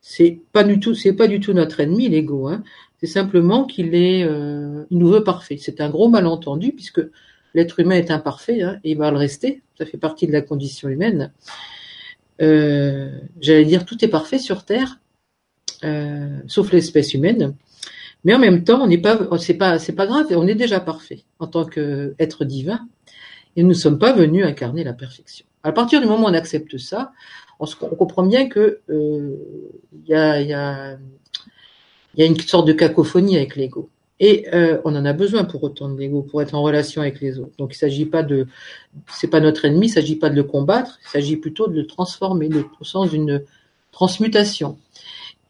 c'est 0.00 0.38
pas 0.52 0.62
du 0.62 0.78
tout, 0.78 0.94
pas 1.16 1.26
du 1.26 1.40
tout 1.40 1.52
notre 1.52 1.80
ennemi 1.80 2.08
l'ego. 2.08 2.48
Hein. 2.48 2.62
C'est 3.00 3.06
simplement 3.06 3.64
qu'il 3.64 3.94
est, 3.94 4.24
euh, 4.24 4.84
il 4.90 4.98
nous 4.98 5.08
veut 5.08 5.24
parfait. 5.24 5.58
C'est 5.60 5.80
un 5.80 5.90
gros 5.90 6.08
malentendu 6.08 6.72
puisque 6.72 7.00
l'être 7.54 7.80
humain 7.80 7.96
est 7.96 8.10
imparfait 8.10 8.62
hein, 8.62 8.80
et 8.84 8.92
il 8.92 8.98
va 8.98 9.10
le 9.10 9.18
rester. 9.18 9.62
Ça 9.78 9.84
fait 9.84 9.98
partie 9.98 10.26
de 10.26 10.32
la 10.32 10.40
condition 10.40 10.88
humaine. 10.88 11.32
Euh, 12.40 13.10
J'allais 13.40 13.64
dire 13.64 13.84
tout 13.84 14.02
est 14.04 14.08
parfait 14.08 14.38
sur 14.38 14.64
Terre, 14.64 15.00
euh, 15.84 16.40
sauf 16.46 16.72
l'espèce 16.72 17.14
humaine. 17.14 17.54
Mais 18.24 18.34
en 18.34 18.38
même 18.38 18.64
temps, 18.64 18.82
on 18.82 18.86
n'est 18.86 18.98
pas, 18.98 19.18
c'est 19.38 19.54
pas, 19.54 19.78
c'est 19.78 19.92
pas 19.92 20.06
grave. 20.06 20.26
On 20.30 20.46
est 20.46 20.54
déjà 20.54 20.80
parfait 20.80 21.24
en 21.38 21.46
tant 21.46 21.64
qu'être 21.64 22.44
divin 22.44 22.88
et 23.56 23.62
nous 23.62 23.70
ne 23.70 23.74
sommes 23.74 23.98
pas 23.98 24.12
venus 24.12 24.44
incarner 24.44 24.84
la 24.84 24.94
perfection. 24.94 25.46
À 25.62 25.72
partir 25.72 26.00
du 26.00 26.06
moment 26.06 26.26
où 26.26 26.30
on 26.30 26.34
accepte 26.34 26.78
ça, 26.78 27.12
on, 27.58 27.66
comprend 27.66 28.24
bien 28.24 28.48
que 28.48 28.80
euh, 28.90 29.36
il 29.92 30.08
y, 30.08 30.14
a, 30.14 30.40
y, 30.40 30.52
a, 30.52 30.98
y, 32.16 32.22
a, 32.22 32.26
une 32.26 32.38
sorte 32.38 32.66
de 32.66 32.72
cacophonie 32.72 33.36
avec 33.36 33.56
l'ego. 33.56 33.88
Et 34.18 34.46
euh, 34.54 34.80
on 34.84 34.96
en 34.96 35.04
a 35.04 35.12
besoin 35.12 35.44
pour 35.44 35.62
autant 35.62 35.90
de 35.90 35.98
l'ego, 35.98 36.22
pour 36.22 36.40
être 36.40 36.54
en 36.54 36.62
relation 36.62 37.02
avec 37.02 37.20
les 37.20 37.38
autres. 37.38 37.54
Donc 37.58 37.74
il 37.74 37.78
s'agit 37.78 38.06
pas 38.06 38.22
de, 38.22 38.46
c'est 39.12 39.28
pas 39.28 39.40
notre 39.40 39.66
ennemi, 39.66 39.86
il 39.86 39.90
s'agit 39.90 40.16
pas 40.16 40.30
de 40.30 40.36
le 40.36 40.44
combattre, 40.44 40.98
il 41.04 41.10
s'agit 41.10 41.36
plutôt 41.36 41.68
de 41.68 41.74
le 41.74 41.86
transformer, 41.86 42.48
au 42.80 42.84
sens 42.84 43.10
d'une 43.10 43.42
transmutation. 43.92 44.78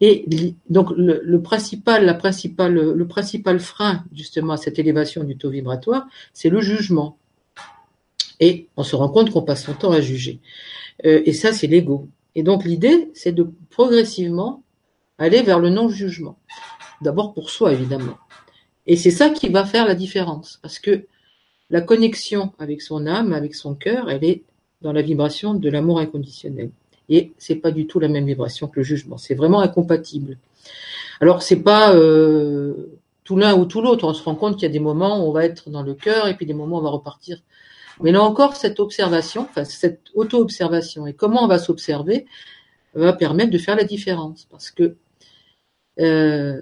Et 0.01 0.25
donc 0.69 0.91
le, 0.95 1.21
le, 1.23 1.41
principal, 1.41 2.05
la 2.05 2.13
principale, 2.13 2.73
le 2.73 3.07
principal 3.07 3.59
frein 3.59 4.03
justement 4.13 4.53
à 4.53 4.57
cette 4.57 4.77
élévation 4.77 5.23
du 5.23 5.37
taux 5.37 5.49
vibratoire, 5.49 6.05
c'est 6.33 6.49
le 6.49 6.61
jugement. 6.61 7.17
Et 8.39 8.67
on 8.77 8.83
se 8.83 8.95
rend 8.95 9.09
compte 9.09 9.31
qu'on 9.31 9.41
passe 9.41 9.63
son 9.63 9.73
temps 9.73 9.91
à 9.91 10.01
juger. 10.01 10.39
Euh, 11.05 11.21
et 11.25 11.33
ça, 11.33 11.53
c'est 11.53 11.67
l'ego. 11.67 12.07
Et 12.35 12.43
donc 12.43 12.65
l'idée, 12.65 13.09
c'est 13.13 13.31
de 13.31 13.49
progressivement 13.69 14.63
aller 15.17 15.41
vers 15.41 15.59
le 15.59 15.69
non-jugement. 15.69 16.37
D'abord 17.01 17.33
pour 17.33 17.49
soi, 17.49 17.73
évidemment. 17.73 18.17
Et 18.85 18.95
c'est 18.95 19.11
ça 19.11 19.29
qui 19.29 19.49
va 19.49 19.65
faire 19.65 19.85
la 19.85 19.95
différence. 19.95 20.59
Parce 20.61 20.79
que 20.79 21.05
la 21.69 21.81
connexion 21.81 22.53
avec 22.59 22.81
son 22.81 23.05
âme, 23.07 23.33
avec 23.33 23.55
son 23.55 23.75
cœur, 23.75 24.09
elle 24.09 24.23
est 24.23 24.43
dans 24.81 24.93
la 24.93 25.01
vibration 25.01 25.53
de 25.53 25.69
l'amour 25.69 25.99
inconditionnel. 25.99 26.71
Et 27.09 27.31
c'est 27.37 27.55
pas 27.55 27.71
du 27.71 27.87
tout 27.87 27.99
la 27.99 28.07
même 28.07 28.25
vibration 28.25 28.67
que 28.67 28.79
le 28.79 28.83
jugement. 28.83 29.17
C'est 29.17 29.35
vraiment 29.35 29.61
incompatible. 29.61 30.37
Alors 31.19 31.41
c'est 31.41 31.61
pas 31.61 31.95
euh, 31.95 32.99
tout 33.23 33.37
l'un 33.37 33.55
ou 33.55 33.65
tout 33.65 33.81
l'autre. 33.81 34.07
On 34.07 34.13
se 34.13 34.23
rend 34.23 34.35
compte 34.35 34.55
qu'il 34.55 34.63
y 34.63 34.69
a 34.69 34.73
des 34.73 34.79
moments 34.79 35.23
où 35.23 35.29
on 35.29 35.31
va 35.31 35.45
être 35.45 35.69
dans 35.69 35.83
le 35.83 35.93
cœur 35.93 36.27
et 36.27 36.35
puis 36.35 36.45
des 36.45 36.53
moments 36.53 36.77
où 36.77 36.79
on 36.79 36.83
va 36.83 36.89
repartir 36.89 37.39
mais 38.01 38.11
là 38.11 38.21
encore, 38.21 38.55
cette 38.55 38.79
observation, 38.79 39.41
enfin 39.41 39.63
cette 39.63 40.01
auto-observation 40.13 41.07
et 41.07 41.13
comment 41.13 41.43
on 41.43 41.47
va 41.47 41.59
s'observer 41.59 42.25
va 42.93 43.13
permettre 43.13 43.51
de 43.51 43.57
faire 43.57 43.75
la 43.75 43.83
différence. 43.83 44.47
Parce 44.49 44.71
que 44.71 44.95
on 45.99 46.61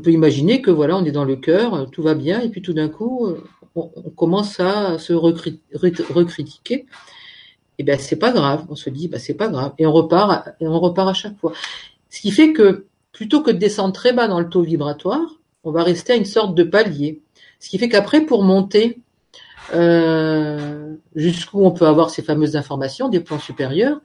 peut 0.00 0.10
imaginer 0.10 0.60
que 0.60 0.70
voilà, 0.70 0.96
on 0.96 1.04
est 1.04 1.12
dans 1.12 1.24
le 1.24 1.36
cœur, 1.36 1.90
tout 1.90 2.02
va 2.02 2.14
bien, 2.14 2.40
et 2.40 2.48
puis 2.48 2.62
tout 2.62 2.72
d'un 2.72 2.88
coup, 2.88 3.28
on, 3.74 3.88
commence 4.10 4.60
à 4.60 4.98
se 4.98 5.12
recritiquer. 5.12 6.86
Et 7.76 7.80
eh 7.80 7.84
ben 7.84 7.98
c'est 7.98 8.16
pas 8.16 8.30
grave. 8.30 8.66
On 8.68 8.76
se 8.76 8.88
dit, 8.88 9.08
bah 9.08 9.18
c'est 9.18 9.34
pas 9.34 9.48
grave, 9.48 9.72
et 9.78 9.86
on 9.86 9.92
repart, 9.92 10.50
et 10.60 10.68
on 10.68 10.78
repart 10.78 11.08
à 11.08 11.14
chaque 11.14 11.36
fois. 11.38 11.52
Ce 12.08 12.20
qui 12.20 12.30
fait 12.30 12.52
que 12.52 12.86
plutôt 13.12 13.42
que 13.42 13.50
de 13.50 13.58
descendre 13.58 13.92
très 13.92 14.12
bas 14.12 14.28
dans 14.28 14.40
le 14.40 14.48
taux 14.48 14.62
vibratoire, 14.62 15.40
on 15.64 15.72
va 15.72 15.82
rester 15.82 16.12
à 16.12 16.16
une 16.16 16.24
sorte 16.24 16.54
de 16.54 16.62
palier. 16.62 17.20
Ce 17.58 17.68
qui 17.68 17.78
fait 17.78 17.88
qu'après, 17.88 18.20
pour 18.20 18.44
monter 18.44 19.00
euh, 19.72 20.94
jusqu'où 21.14 21.64
on 21.64 21.70
peut 21.70 21.86
avoir 21.86 22.10
ces 22.10 22.22
fameuses 22.22 22.56
informations 22.56 23.08
des 23.08 23.20
plans 23.20 23.38
supérieurs 23.38 24.00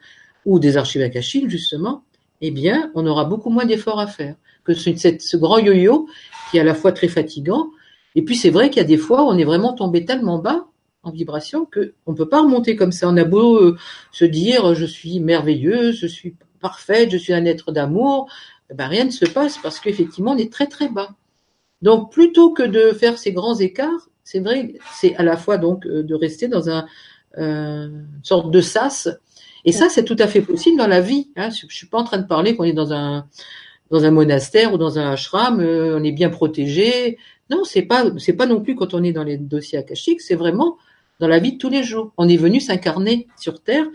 ou 0.45 0.59
des 0.59 0.77
archives 0.77 1.01
akashiques, 1.01 1.49
justement, 1.49 2.03
eh 2.41 2.51
bien, 2.51 2.91
on 2.95 3.05
aura 3.05 3.25
beaucoup 3.25 3.49
moins 3.49 3.65
d'efforts 3.65 3.99
à 3.99 4.07
faire 4.07 4.35
que 4.63 4.73
ce, 4.73 4.91
ce 5.19 5.37
grand 5.37 5.57
yo-yo 5.57 6.07
qui 6.49 6.57
est 6.57 6.61
à 6.61 6.63
la 6.63 6.75
fois 6.75 6.91
très 6.91 7.07
fatigant. 7.07 7.69
Et 8.15 8.23
puis, 8.23 8.35
c'est 8.35 8.49
vrai 8.49 8.69
qu'il 8.69 8.77
y 8.77 8.85
a 8.85 8.87
des 8.87 8.97
fois 8.97 9.23
où 9.23 9.27
on 9.27 9.37
est 9.37 9.43
vraiment 9.43 9.73
tombé 9.73 10.05
tellement 10.05 10.39
bas 10.39 10.65
en 11.03 11.11
vibration 11.11 11.65
que 11.65 11.93
on 12.05 12.13
peut 12.13 12.27
pas 12.27 12.41
remonter 12.41 12.75
comme 12.75 12.91
ça. 12.91 13.07
On 13.09 13.17
a 13.17 13.23
beau 13.23 13.57
euh, 13.57 13.77
se 14.11 14.25
dire 14.25 14.73
je 14.75 14.85
suis 14.85 15.19
merveilleuse, 15.19 15.95
je 15.95 16.07
suis 16.07 16.35
parfaite, 16.59 17.11
je 17.11 17.17
suis 17.17 17.33
un 17.33 17.45
être 17.45 17.71
d'amour, 17.71 18.29
eh 18.69 18.73
ben 18.73 18.87
rien 18.87 19.05
ne 19.05 19.11
se 19.11 19.25
passe 19.25 19.57
parce 19.57 19.79
qu'effectivement 19.79 20.31
on 20.31 20.37
est 20.37 20.51
très 20.51 20.67
très 20.67 20.89
bas. 20.89 21.09
Donc 21.81 22.11
plutôt 22.11 22.51
que 22.53 22.63
de 22.63 22.91
faire 22.91 23.17
ces 23.17 23.31
grands 23.31 23.57
écarts, 23.57 24.09
c'est 24.23 24.41
vrai, 24.41 24.73
c'est 24.93 25.15
à 25.15 25.23
la 25.23 25.37
fois 25.37 25.57
donc 25.57 25.85
euh, 25.85 26.03
de 26.03 26.15
rester 26.15 26.47
dans 26.47 26.69
un 26.69 26.85
euh, 27.37 27.87
une 27.87 28.23
sorte 28.23 28.51
de 28.51 28.61
sas. 28.61 29.07
Et 29.65 29.71
ça, 29.71 29.89
c'est 29.89 30.03
tout 30.03 30.15
à 30.19 30.27
fait 30.27 30.41
possible 30.41 30.77
dans 30.77 30.87
la 30.87 31.01
vie. 31.01 31.29
Hein. 31.35 31.49
Je, 31.49 31.73
suis 31.75 31.87
pas 31.87 31.99
en 31.99 32.03
train 32.03 32.17
de 32.17 32.27
parler 32.27 32.55
qu'on 32.55 32.63
est 32.63 32.73
dans 32.73 32.93
un 32.93 33.25
dans 33.91 34.05
un 34.05 34.11
monastère 34.11 34.71
ou 34.73 34.77
dans 34.77 34.99
un 34.99 35.13
ashram, 35.13 35.59
euh, 35.59 35.97
on 35.99 36.03
est 36.03 36.11
bien 36.11 36.29
protégé. 36.29 37.17
Non, 37.49 37.63
c'est 37.63 37.81
pas 37.81 38.05
c'est 38.17 38.33
pas 38.33 38.45
non 38.45 38.61
plus 38.61 38.75
quand 38.75 38.93
on 38.93 39.03
est 39.03 39.13
dans 39.13 39.23
les 39.23 39.37
dossiers 39.37 39.79
akashiques. 39.79 40.21
C'est 40.21 40.35
vraiment 40.35 40.77
dans 41.19 41.27
la 41.27 41.39
vie 41.39 41.53
de 41.53 41.57
tous 41.57 41.69
les 41.69 41.83
jours. 41.83 42.13
On 42.17 42.29
est 42.29 42.37
venu 42.37 42.59
s'incarner 42.59 43.27
sur 43.37 43.61
terre. 43.61 43.85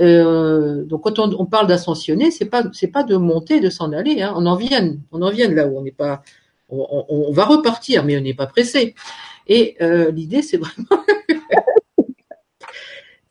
Euh, 0.00 0.84
donc 0.84 1.02
quand 1.02 1.18
on, 1.18 1.34
on 1.38 1.46
parle 1.46 1.66
d'ascensionner, 1.66 2.30
c'est 2.30 2.46
pas 2.46 2.64
c'est 2.72 2.88
pas 2.88 3.02
de 3.02 3.16
monter, 3.16 3.60
de 3.60 3.68
s'en 3.68 3.92
aller. 3.92 4.22
Hein. 4.22 4.32
On 4.36 4.46
en 4.46 4.56
vient, 4.56 4.96
on 5.12 5.20
en 5.20 5.30
vient 5.30 5.50
là 5.50 5.66
où 5.66 5.78
on 5.78 5.82
n'est 5.82 5.90
pas 5.90 6.22
on, 6.70 7.32
va 7.32 7.44
repartir, 7.44 8.04
mais 8.04 8.16
on 8.16 8.20
n'est 8.20 8.34
pas 8.34 8.46
pressé. 8.46 8.94
Et 9.46 9.76
euh, 9.80 10.10
l'idée, 10.10 10.42
c'est 10.42 10.58
vraiment, 10.58 11.02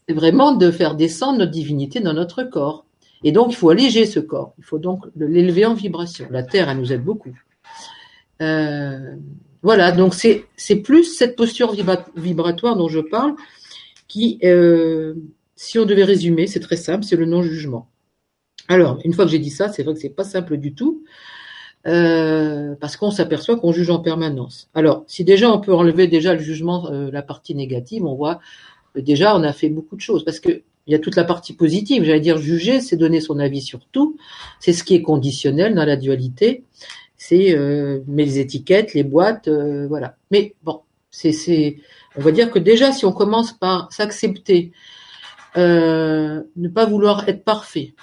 vraiment 0.10 0.54
de 0.54 0.72
faire 0.72 0.96
descendre 0.96 1.39
notre 1.39 1.52
divinité 1.52 2.00
dans 2.00 2.13
notre 2.13 2.43
corps. 2.43 2.86
Et 3.24 3.32
donc, 3.32 3.52
il 3.52 3.56
faut 3.56 3.70
alléger 3.70 4.06
ce 4.06 4.20
corps. 4.20 4.54
Il 4.58 4.63
faut 4.63 4.80
donc 4.80 5.06
l'élever 5.15 5.65
en 5.65 5.74
vibration. 5.74 6.28
La 6.30 6.43
Terre, 6.43 6.70
elle 6.70 6.78
nous 6.78 6.93
aide 6.93 7.04
beaucoup. 7.04 7.36
Euh, 8.41 9.15
voilà, 9.63 9.91
donc 9.91 10.13
c'est 10.13 10.76
plus 10.84 11.04
cette 11.04 11.36
posture 11.36 11.76
vibratoire 12.15 12.76
dont 12.76 12.88
je 12.88 13.00
parle, 13.00 13.34
qui, 14.08 14.39
euh, 14.43 15.15
si 15.56 15.80
on 15.80 15.86
devait 15.86 16.04
résumer, 16.04 16.48
c'est 16.48 16.60
très 16.60 16.78
simple, 16.78 17.04
c'est 17.04 17.15
le 17.15 17.26
non-jugement. 17.26 17.89
Alors, 18.67 19.00
une 19.04 19.13
fois 19.13 19.26
que 19.26 19.32
j'ai 19.32 19.39
dit 19.39 19.50
ça, 19.50 19.70
c'est 19.70 19.84
vrai 19.84 19.93
que 19.93 20.00
c'est 20.00 20.10
pas 20.10 20.24
simple 20.24 20.58
du 20.58 20.76
tout, 20.76 21.04
euh, 21.88 22.76
parce 22.80 22.98
qu'on 22.98 23.12
s'aperçoit 23.12 23.58
qu'on 23.58 23.72
juge 23.72 23.89
en 23.89 24.00
permanence. 24.00 24.70
Alors, 24.74 25.04
si 25.08 25.24
déjà 25.24 25.52
on 25.52 25.60
peut 25.60 25.74
enlever 25.74 26.08
déjà 26.08 26.34
le 26.34 26.39
jugement, 26.39 26.91
euh, 26.91 27.10
la 27.12 27.22
partie 27.22 27.56
négative, 27.56 28.06
on 28.06 28.15
voit 28.15 28.39
déjà 29.02 29.36
on 29.36 29.44
a 29.44 29.54
fait 29.54 29.70
beaucoup 29.70 29.96
de 29.96 30.02
choses, 30.02 30.24
parce 30.26 30.40
que 30.40 30.64
il 30.88 30.94
y 30.94 30.96
a 30.96 31.00
toute 31.00 31.18
la 31.18 31.26
partie 31.26 31.54
positive. 31.54 32.06
J'allais 32.06 32.22
dire 32.22 32.38
juger, 32.38 32.80
c'est 32.80 32.96
donner 32.96 33.20
son 33.20 33.40
avis 33.40 33.62
sur 33.62 33.86
tout. 33.88 34.18
C'est 34.62 34.72
ce 34.72 34.86
qui 34.86 34.96
est 34.96 35.02
conditionnel 35.02 35.76
dans 35.76 35.84
la 35.84 35.98
dualité. 35.98 36.64
C'est 37.18 37.58
euh, 37.58 38.00
les 38.08 38.40
étiquettes, 38.40 38.94
les 38.94 39.04
boîtes, 39.04 39.50
voilà. 39.50 40.16
Mais 40.32 40.56
bon, 40.64 40.82
c'est 41.12 41.78
on 42.16 42.22
va 42.22 42.32
dire 42.32 42.52
que 42.52 42.60
déjà 42.60 42.94
si 42.94 43.06
on 43.06 43.12
commence 43.12 43.52
par 43.52 43.92
s'accepter, 43.92 44.72
ne 45.56 46.68
pas 46.74 46.86
vouloir 46.86 47.28
être 47.28 47.44
parfait, 47.44 47.94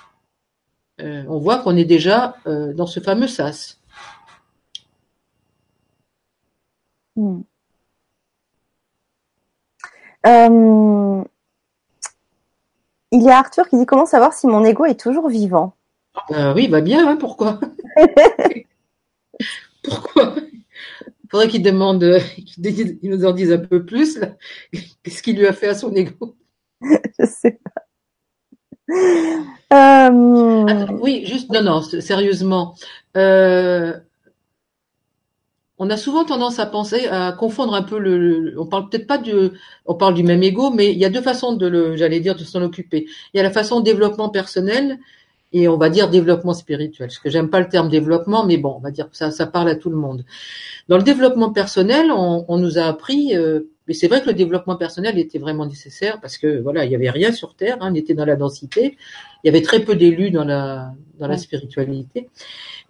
euh, 1.01 1.25
on 1.29 1.39
voit 1.39 1.59
qu'on 1.59 1.77
est 1.77 1.85
déjà 1.85 2.37
euh, 2.47 2.73
dans 2.73 2.87
ce 2.87 3.01
fameux 3.01 3.27
sas. 3.27 3.81
Hmm. 7.17 7.43
Euh, 10.27 11.23
il 13.13 13.23
y 13.23 13.31
a 13.31 13.39
Arthur 13.39 13.69
qui 13.69 13.77
dit 13.77 13.87
comment 13.87 14.07
savoir 14.07 14.33
si 14.33 14.47
mon 14.47 14.65
ego 14.65 14.85
est 14.85 14.99
toujours 14.99 15.29
vivant? 15.29 15.75
oui, 16.55 16.69
va 16.69 16.81
bien, 16.81 17.09
hein, 17.09 17.17
pourquoi? 17.17 17.61
Pourquoi? 19.83 20.35
Il 21.25 21.31
faudrait 21.31 21.49
qu'il 21.49 21.63
demande, 21.63 22.19
qu'il 22.47 22.99
nous 23.03 23.25
en 23.27 23.33
dise 23.33 23.53
un 23.53 23.59
peu 23.59 23.85
plus. 23.85 24.19
Qu'est-ce 25.03 25.23
qu'il 25.23 25.37
lui 25.37 25.47
a 25.47 25.53
fait 25.53 25.69
à 25.69 25.75
son 25.75 25.95
ego? 25.95 26.37
Je 26.83 27.27
sais 27.27 27.59
pas. 27.63 27.83
Euh... 29.73 30.87
oui, 31.01 31.25
juste, 31.27 31.51
non, 31.51 31.63
non, 31.63 31.83
sérieusement. 31.83 32.75
Euh, 33.17 33.99
on 35.79 35.91
a 35.91 35.97
souvent 35.97 36.25
tendance 36.25 36.59
à 36.59 36.67
penser, 36.67 37.07
à 37.09 37.33
confondre 37.33 37.75
un 37.75 37.83
peu 37.83 37.99
le, 37.99 38.55
on 38.59 38.67
parle 38.67 38.89
peut-être 38.89 39.07
pas 39.07 39.19
du, 39.19 39.33
on 39.87 39.95
parle 39.95 40.15
du 40.15 40.23
même 40.23 40.43
ego, 40.43 40.71
mais 40.71 40.93
il 40.93 40.99
y 40.99 41.05
a 41.05 41.11
deux 41.11 41.23
façons 41.23 41.55
de 41.55 41.67
le, 41.67 41.97
j'allais 41.97 42.21
dire, 42.21 42.37
de 42.37 42.45
s'en 42.45 42.63
occuper. 42.63 43.07
Il 43.33 43.37
y 43.37 43.41
a 43.41 43.43
la 43.43 43.51
façon 43.51 43.81
développement 43.81 44.29
personnel 44.29 44.99
et 45.53 45.69
on 45.69 45.77
va 45.77 45.89
dire 45.89 46.11
développement 46.11 46.55
spirituel. 46.55 47.09
Parce 47.09 47.19
que 47.19 47.31
j'aime 47.31 47.49
pas 47.49 47.61
le 47.61 47.69
terme 47.69 47.89
développement, 47.89 48.45
mais 48.45 48.57
bon, 48.57 48.75
on 48.77 48.81
va 48.81 48.91
dire 48.91 49.11
que 49.11 49.17
ça, 49.17 49.31
ça 49.31 49.47
parle 49.47 49.69
à 49.69 49.77
tout 49.77 49.91
le 49.91 49.97
monde. 49.97 50.25
Dans 50.89 50.97
le 50.97 51.03
développement 51.03 51.51
personnel, 51.51 52.11
on, 52.13 52.59
nous 52.59 52.79
a 52.79 52.83
appris, 52.83 53.37
euh, 53.37 53.61
mais 53.87 53.94
c'est 53.94 54.09
vrai 54.09 54.20
que 54.20 54.27
le 54.27 54.35
développement 54.35 54.77
personnel 54.77 55.18
était 55.18 55.38
vraiment 55.38 55.66
nécessaire 55.66 56.20
parce 56.20 56.38
que 56.38 56.61
voilà, 56.61 56.85
il 56.85 56.92
y 56.92 56.94
avait 56.94 57.11
rien 57.11 57.33
sur 57.33 57.55
terre, 57.55 57.79
hein, 57.81 57.90
on 57.92 57.94
était 57.94 58.14
dans 58.14 58.25
la 58.25 58.37
densité, 58.37 58.97
il 59.42 59.47
y 59.47 59.51
avait 59.51 59.62
très 59.62 59.81
peu 59.81 59.94
d'élus 59.94 60.31
dans 60.31 60.44
la 60.44 60.92
dans 61.18 61.29
la 61.29 61.37
spiritualité. 61.37 62.29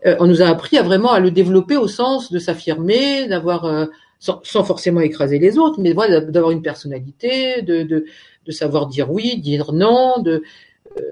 Euh, 0.06 0.16
on 0.20 0.26
nous 0.26 0.42
a 0.42 0.46
appris 0.46 0.76
à 0.76 0.82
vraiment 0.82 1.12
à 1.12 1.20
le 1.20 1.30
développer 1.30 1.76
au 1.76 1.88
sens 1.88 2.30
de 2.30 2.38
s'affirmer, 2.38 3.26
d'avoir 3.26 3.64
euh, 3.64 3.86
sans, 4.18 4.40
sans, 4.42 4.64
forcément 4.64 5.00
écraser 5.00 5.38
les 5.38 5.58
autres, 5.58 5.80
mais 5.80 5.92
voilà, 5.92 6.20
d'avoir 6.20 6.52
une 6.52 6.62
personnalité, 6.62 7.62
de, 7.62 7.82
de, 7.82 8.06
de 8.46 8.52
savoir 8.52 8.86
dire 8.86 9.10
oui, 9.10 9.38
dire 9.38 9.72
non, 9.72 10.20
de 10.22 10.42
euh, 10.98 11.02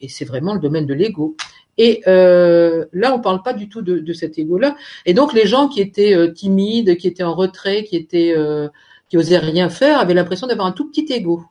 et 0.00 0.08
c'est 0.08 0.24
vraiment 0.24 0.54
le 0.54 0.60
domaine 0.60 0.86
de 0.86 0.94
l'ego. 0.94 1.36
Et 1.78 2.02
euh, 2.06 2.84
là, 2.92 3.14
on 3.14 3.20
parle 3.20 3.42
pas 3.42 3.52
du 3.52 3.68
tout 3.68 3.82
de, 3.82 3.98
de 3.98 4.12
cet 4.12 4.38
ego-là. 4.38 4.76
Et 5.06 5.14
donc, 5.14 5.32
les 5.32 5.46
gens 5.46 5.68
qui 5.68 5.80
étaient 5.80 6.14
euh, 6.14 6.28
timides, 6.28 6.96
qui 6.96 7.08
étaient 7.08 7.22
en 7.22 7.34
retrait, 7.34 7.84
qui 7.84 7.96
étaient, 7.96 8.34
euh, 8.36 8.68
qui 9.10 9.18
osaient 9.18 9.38
rien 9.38 9.68
faire, 9.68 9.98
avaient 10.00 10.14
l'impression 10.14 10.46
d'avoir 10.46 10.66
un 10.66 10.72
tout 10.72 10.88
petit 10.88 11.12
ego. 11.12 11.44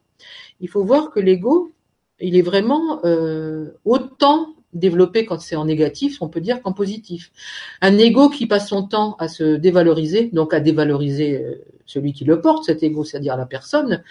Il 0.62 0.69
faut 0.69 0.84
voir 0.84 1.12
que 1.12 1.19
l'ego, 1.19 1.72
il 2.19 2.36
est 2.36 2.41
vraiment 2.41 3.02
euh, 3.06 3.72
autant 3.86 4.56
développé 4.74 5.26
quand 5.26 5.39
c'est 5.39 5.56
en 5.56 5.65
négatif, 5.65 6.22
on 6.22 6.30
peut 6.30 6.41
dire 6.41 6.62
qu'en 6.62 6.74
positif. 6.74 7.32
Un 7.82 7.98
ego 7.98 8.30
qui 8.30 8.45
passe 8.45 8.69
son 8.69 8.84
temps 8.84 9.15
à 9.19 9.28
se 9.28 9.56
dévaloriser, 9.56 10.30
donc 10.32 10.54
à 10.54 10.60
dévaloriser 10.60 11.43
euh, 11.43 11.65
celui 11.86 12.13
qui 12.13 12.24
le 12.24 12.39
porte, 12.39 12.65
cet 12.65 12.84
ego, 12.84 13.04
c'est-à-dire 13.04 13.36
la 13.36 13.45
personne, 13.45 14.04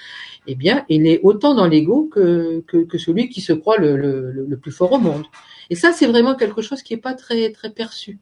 eh 0.46 0.54
bien, 0.54 0.84
il 0.88 1.06
est 1.06 1.20
autant 1.22 1.54
dans 1.54 1.66
l'ego 1.66 2.08
que, 2.12 2.64
que, 2.66 2.78
que, 2.78 2.98
celui 2.98 3.28
qui 3.28 3.40
se 3.40 3.52
croit 3.52 3.78
le, 3.78 3.96
le, 3.96 4.32
le, 4.32 4.56
plus 4.56 4.72
fort 4.72 4.92
au 4.92 4.98
monde. 4.98 5.24
Et 5.70 5.76
ça, 5.76 5.92
c'est 5.92 6.06
vraiment 6.06 6.34
quelque 6.34 6.60
chose 6.60 6.82
qui 6.82 6.94
est 6.94 6.98
pas 6.98 7.14
très 7.14 7.52
très 7.52 7.70
perçu. 7.70 8.18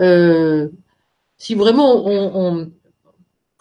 Euh, 0.00 0.68
si 1.36 1.54
vraiment 1.54 2.06
on, 2.06 2.30
on, 2.34 2.70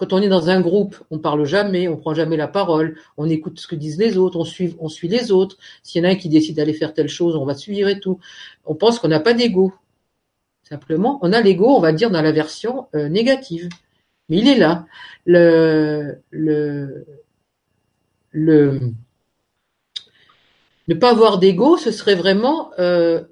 quand 0.03 0.11
on 0.11 0.21
est 0.21 0.27
dans 0.27 0.49
un 0.49 0.59
groupe, 0.59 1.01
on 1.11 1.17
parle 1.17 1.45
jamais, 1.45 1.87
on 1.87 1.95
prend 1.95 2.13
jamais 2.13 2.35
la 2.35 2.49
parole, 2.49 2.97
on 3.15 3.29
écoute 3.29 3.57
ce 3.59 3.67
que 3.67 3.75
disent 3.75 3.97
les 3.97 4.17
autres, 4.17 4.37
on 4.37 4.43
suit, 4.43 5.07
les 5.07 5.31
autres. 5.31 5.57
S'il 5.81 6.03
y 6.03 6.05
en 6.05 6.09
a 6.09 6.11
un 6.11 6.15
qui 6.15 6.27
décide 6.27 6.57
d'aller 6.57 6.73
faire 6.73 6.93
telle 6.93 7.07
chose, 7.07 7.37
on 7.37 7.45
va 7.45 7.55
suivre 7.55 7.87
et 7.87 8.01
tout. 8.01 8.19
On 8.65 8.75
pense 8.75 8.99
qu'on 8.99 9.07
n'a 9.07 9.21
pas 9.21 9.33
d'ego. 9.33 9.73
Simplement, 10.63 11.19
on 11.21 11.31
a 11.31 11.39
l'ego, 11.39 11.67
on 11.67 11.79
va 11.79 11.93
dire, 11.93 12.11
dans 12.11 12.21
la 12.21 12.33
version 12.33 12.87
euh, 12.95 13.07
négative. 13.07 13.69
Mais 14.27 14.39
il 14.39 14.47
est 14.49 14.57
là. 14.57 14.85
Ne 15.25 16.15
pas 20.99 21.11
avoir 21.11 21.37
d'ego, 21.37 21.77
ce 21.77 21.91
serait 21.91 22.15
vraiment 22.15 22.71
euh, 22.77 23.23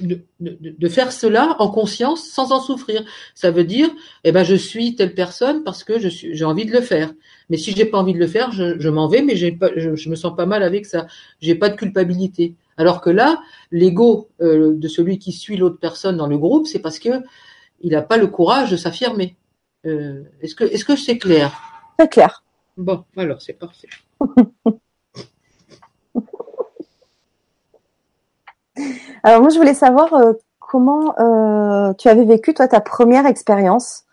de, 0.00 0.20
de, 0.40 0.58
de, 0.60 0.88
faire 0.88 1.12
cela 1.12 1.56
en 1.58 1.70
conscience 1.70 2.28
sans 2.28 2.52
en 2.52 2.60
souffrir. 2.60 3.04
Ça 3.34 3.50
veut 3.50 3.64
dire, 3.64 3.88
eh 4.24 4.32
ben, 4.32 4.44
je 4.44 4.54
suis 4.54 4.94
telle 4.94 5.14
personne 5.14 5.64
parce 5.64 5.84
que 5.84 5.98
je 5.98 6.08
suis, 6.08 6.34
j'ai 6.34 6.44
envie 6.44 6.66
de 6.66 6.72
le 6.72 6.80
faire. 6.80 7.12
Mais 7.50 7.56
si 7.56 7.72
j'ai 7.72 7.84
pas 7.84 7.98
envie 7.98 8.14
de 8.14 8.18
le 8.18 8.26
faire, 8.26 8.52
je, 8.52 8.78
je 8.78 8.88
m'en 8.88 9.08
vais, 9.08 9.22
mais 9.22 9.36
j'ai 9.36 9.52
pas, 9.52 9.70
je, 9.76 9.96
je, 9.96 10.08
me 10.08 10.14
sens 10.14 10.36
pas 10.36 10.46
mal 10.46 10.62
avec 10.62 10.86
ça. 10.86 11.06
J'ai 11.40 11.54
pas 11.54 11.68
de 11.68 11.76
culpabilité. 11.76 12.54
Alors 12.76 13.00
que 13.00 13.10
là, 13.10 13.40
l'ego 13.70 14.28
euh, 14.40 14.74
de 14.74 14.88
celui 14.88 15.18
qui 15.18 15.32
suit 15.32 15.56
l'autre 15.56 15.78
personne 15.80 16.16
dans 16.16 16.28
le 16.28 16.38
groupe, 16.38 16.66
c'est 16.66 16.80
parce 16.80 16.98
que 16.98 17.10
il 17.80 17.92
n'a 17.92 18.02
pas 18.02 18.16
le 18.16 18.26
courage 18.26 18.70
de 18.70 18.76
s'affirmer. 18.76 19.36
Euh, 19.86 20.22
est-ce 20.40 20.54
que, 20.54 20.64
est-ce 20.64 20.84
que 20.84 20.96
c'est 20.96 21.18
clair? 21.18 21.52
C'est 21.98 22.10
clair. 22.10 22.42
Bon, 22.76 23.04
alors 23.16 23.40
c'est 23.42 23.54
parfait. 23.54 23.88
Alors 29.22 29.40
moi, 29.40 29.50
je 29.50 29.58
voulais 29.58 29.74
savoir 29.74 30.12
euh, 30.14 30.32
comment 30.58 31.18
euh, 31.18 31.92
tu 31.94 32.08
avais 32.08 32.24
vécu 32.24 32.54
toi 32.54 32.68
ta 32.68 32.80
première 32.80 33.26
expérience 33.26 34.04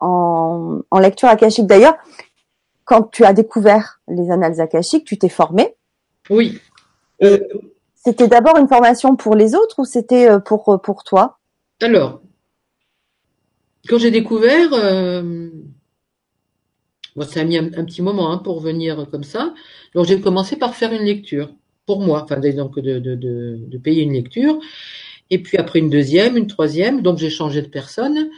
en, 0.00 0.80
en, 0.90 0.98
lecture 0.98 1.28
akashique. 1.28 1.66
D'ailleurs, 1.66 1.96
quand 2.84 3.10
tu 3.10 3.24
as 3.24 3.32
découvert 3.32 4.00
les 4.08 4.30
annales 4.30 4.60
akashiques, 4.60 5.04
tu 5.04 5.18
t'es 5.18 5.28
formé. 5.28 5.74
Oui. 6.30 6.60
Euh... 7.22 7.38
C'était 7.94 8.28
d'abord 8.28 8.56
une 8.58 8.68
formation 8.68 9.16
pour 9.16 9.34
les 9.34 9.54
autres 9.56 9.80
ou 9.80 9.84
c'était 9.84 10.38
pour 10.44 10.80
pour 10.80 11.02
toi? 11.02 11.38
Alors, 11.82 12.20
quand 13.88 13.98
j'ai 13.98 14.12
découvert, 14.12 14.70
bon, 17.16 17.22
ça 17.22 17.40
a 17.40 17.44
mis 17.44 17.58
un, 17.58 17.64
un 17.64 17.84
petit 17.84 18.02
moment 18.02 18.30
hein, 18.30 18.38
pour 18.38 18.60
venir 18.60 19.08
comme 19.10 19.24
ça. 19.24 19.52
Donc 19.94 20.04
j'ai 20.04 20.20
commencé 20.20 20.54
par 20.54 20.76
faire 20.76 20.92
une 20.92 21.02
lecture 21.02 21.48
pour 21.86 22.00
moi, 22.00 22.24
enfin 22.24 22.40
donc 22.40 22.78
de, 22.78 22.98
de, 22.98 23.14
de, 23.14 23.58
de, 23.66 23.78
payer 23.78 24.02
une 24.02 24.12
lecture, 24.12 24.58
et 25.30 25.38
puis 25.38 25.56
après 25.56 25.78
une 25.78 25.88
deuxième, 25.88 26.36
une 26.36 26.48
troisième, 26.48 27.00
donc 27.00 27.18
j'ai 27.18 27.30
changé 27.30 27.62
de 27.62 27.68
personne, 27.68 28.28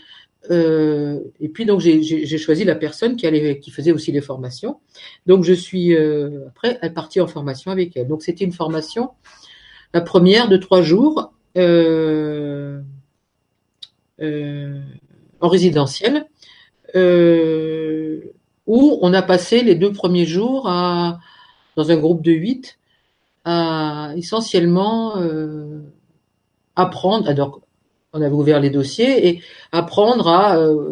euh, 0.50 1.20
et 1.40 1.48
puis 1.48 1.64
donc 1.64 1.80
j'ai 1.80 2.38
choisi 2.38 2.64
la 2.64 2.74
personne 2.74 3.16
qui 3.16 3.26
allait, 3.26 3.58
qui 3.58 3.70
faisait 3.70 3.92
aussi 3.92 4.12
les 4.12 4.20
formations, 4.20 4.80
donc 5.26 5.44
je 5.44 5.54
suis 5.54 5.94
euh, 5.94 6.46
après 6.48 6.78
partie 6.94 7.20
en 7.20 7.26
formation 7.26 7.70
avec 7.70 7.96
elle. 7.96 8.06
Donc 8.06 8.22
c'était 8.22 8.44
une 8.44 8.52
formation, 8.52 9.10
la 9.94 10.02
première 10.02 10.48
de 10.48 10.58
trois 10.58 10.82
jours 10.82 11.32
euh, 11.56 12.80
euh 14.20 14.80
en 15.40 15.48
résidentiel, 15.48 16.26
euh, 16.96 18.20
où 18.66 18.98
on 19.02 19.14
a 19.14 19.22
passé 19.22 19.62
les 19.62 19.76
deux 19.76 19.92
premiers 19.92 20.26
jours 20.26 20.68
à 20.68 21.20
dans 21.76 21.92
un 21.92 21.96
groupe 21.96 22.22
de 22.22 22.32
huit 22.32 22.78
essentiellement 24.16 25.18
euh, 25.18 25.80
apprendre. 26.76 27.28
Alors, 27.28 27.60
on 28.12 28.22
avait 28.22 28.34
ouvert 28.34 28.60
les 28.60 28.70
dossiers 28.70 29.28
et 29.28 29.42
apprendre 29.72 30.28
à, 30.28 30.56
euh, 30.56 30.90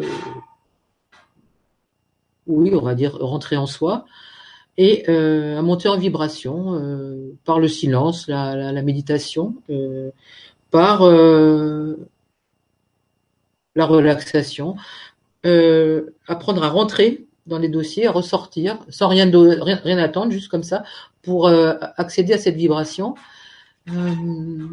oui, 2.45 2.71
on 2.73 2.81
va 2.81 2.95
dire 2.95 3.17
rentrer 3.17 3.57
en 3.57 3.65
soi 3.65 4.05
et 4.77 5.09
euh, 5.09 5.57
à 5.57 5.61
monter 5.61 5.89
en 5.89 5.97
vibration 5.97 6.79
par 7.45 7.59
le 7.59 7.67
silence, 7.67 8.27
la, 8.27 8.81
méditation, 8.83 9.55
par 10.69 11.03
la 13.75 13.85
relaxation, 13.85 14.75
apprendre 16.27 16.63
à 16.63 16.69
rentrer 16.69 17.25
dans 17.47 17.57
les 17.57 17.69
dossiers, 17.69 18.05
à 18.05 18.11
ressortir 18.11 18.77
sans 18.89 19.07
rien 19.07 19.97
attendre, 19.97 20.31
juste 20.31 20.49
comme 20.49 20.63
ça, 20.63 20.83
pour 21.27 21.49
euh, 21.49 21.73
accéder 21.97 22.31
à 22.31 22.37
cette 22.37 22.55
vibration. 22.55 23.15
Euh, 23.89 24.67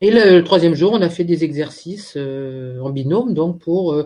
et 0.00 0.12
le, 0.12 0.42
troisième 0.44 0.76
jour, 0.76 0.92
on 0.92 1.02
a 1.02 1.08
fait 1.08 1.24
des 1.24 1.42
exercices 1.42 2.14
euh, 2.16 2.78
en 2.78 2.90
binôme, 2.90 3.34
donc 3.34 3.58
pour. 3.58 3.96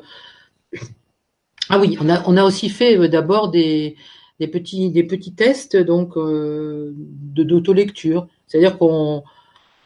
Ah 1.69 1.79
oui, 1.79 1.99
on 2.01 2.09
a, 2.09 2.45
aussi 2.45 2.71
fait 2.71 3.09
d'abord 3.11 3.51
des, 3.51 3.97
petits, 4.39 5.35
tests 5.37 5.77
donc 5.77 6.17
de 6.17 6.95
d'autolecture, 7.43 8.29
c'est-à-dire 8.47 8.79
qu'on 8.79 9.23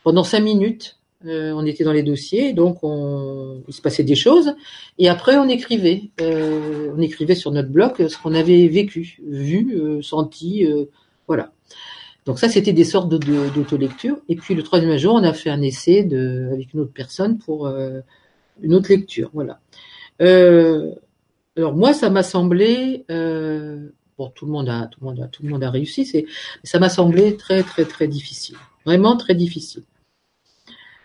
pendant 0.05 0.23
cinq 0.23 0.41
minutes, 0.41 1.00
euh, 1.27 1.53
on 1.53 1.67
était 1.67 1.85
dans 1.85 1.93
les 1.93 2.03
dossiers, 2.03 2.55
donc 2.55 2.79
on, 2.83 3.63
il 3.69 3.75
se 3.75 3.83
passait 3.83 4.05
des 4.05 4.15
choses, 4.15 4.55
et 4.97 5.11
après 5.11 5.37
on 5.37 5.51
écrivait, 5.51 6.05
euh, 6.23 6.91
on 6.97 7.01
écrivait 7.03 7.35
sur 7.35 7.51
notre 7.53 7.69
bloc 7.69 8.03
ce 8.09 8.17
qu'on 8.17 8.33
avait 8.35 8.69
vécu, 8.69 9.19
vu, 9.27 9.79
euh, 9.79 10.01
senti, 10.01 10.67
voilà. 11.27 11.53
Donc 12.25 12.39
ça 12.39 12.49
c'était 12.49 12.73
des 12.73 12.85
sortes 12.85 13.11
d'autolecture. 13.11 14.17
Et 14.31 14.37
puis 14.37 14.55
le 14.55 14.63
troisième 14.63 14.97
jour 14.97 15.15
on 15.15 15.23
a 15.23 15.35
fait 15.35 15.51
un 15.51 15.61
essai 15.61 16.01
avec 16.01 16.73
une 16.73 16.81
autre 16.81 16.93
personne 16.95 17.39
pour 17.39 17.69
une 17.69 18.75
autre 18.75 18.89
lecture, 18.89 19.31
voilà. 19.35 19.61
Alors 20.19 21.77
moi 21.77 21.93
ça 21.93 22.09
m'a 22.09 22.23
semblé, 22.23 23.05
bon 23.09 24.31
tout 24.35 24.47
le 24.47 24.53
monde 24.53 24.71
a, 24.71 24.87
tout 24.87 25.01
le 25.03 25.07
monde 25.07 25.21
a, 25.21 25.29
tout 25.29 25.43
le 25.43 25.51
monde 25.51 25.65
a 25.65 25.71
réussi, 25.71 26.11
ça 26.65 26.79
m'a 26.79 26.89
semblé 26.89 27.37
très 27.37 27.63
très 27.63 27.85
très 27.85 28.09
difficile, 28.09 28.57
vraiment 28.87 29.19
très 29.19 29.35
difficile. 29.35 29.83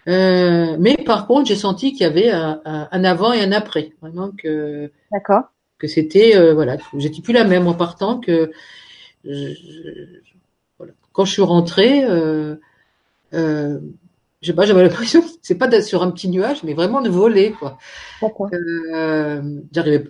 Euh, 0.07 0.77
mais 0.79 0.97
par 1.05 1.25
contre, 1.27 1.47
j'ai 1.47 1.55
senti 1.55 1.91
qu'il 1.91 2.01
y 2.01 2.05
avait 2.05 2.29
un, 2.29 2.61
un, 2.65 3.03
avant 3.03 3.33
et 3.33 3.41
un 3.41 3.51
après, 3.51 3.91
vraiment 4.01 4.31
que 4.31 4.91
que 5.77 5.87
c'était 5.87 6.37
euh, 6.37 6.53
voilà, 6.53 6.77
j'étais 6.97 7.21
plus 7.21 7.33
la 7.33 7.43
même 7.43 7.67
en 7.67 7.73
partant 7.73 8.19
que 8.19 8.51
je, 9.23 9.53
voilà. 10.77 10.93
quand 11.11 11.25
je 11.25 11.31
suis 11.31 11.41
rentrée, 11.41 12.03
euh, 12.05 12.55
euh, 13.33 13.79
je 14.41 14.47
sais 14.47 14.53
pas, 14.53 14.65
j'avais 14.65 14.83
l'impression, 14.83 15.23
c'est 15.41 15.57
pas 15.57 15.67
d'être 15.67 15.83
sur 15.83 16.03
un 16.03 16.11
petit 16.11 16.29
nuage, 16.29 16.63
mais 16.63 16.73
vraiment 16.73 17.01
de 17.01 17.09
voler 17.09 17.51
quoi. 17.53 17.77
Euh, 18.53 19.41
j'arrivais, 19.71 20.03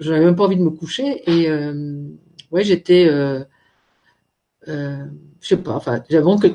j'avais 0.00 0.24
même 0.24 0.36
pas 0.36 0.44
envie 0.44 0.56
de 0.56 0.62
me 0.62 0.70
coucher 0.70 1.22
et 1.30 1.48
euh, 1.48 2.02
ouais, 2.50 2.64
j'étais, 2.64 3.06
euh, 3.08 3.44
euh, 4.68 5.04
je 5.40 5.48
sais 5.48 5.56
pas, 5.56 5.72
enfin, 5.74 6.02
j'avais 6.10 6.24
que 6.40 6.48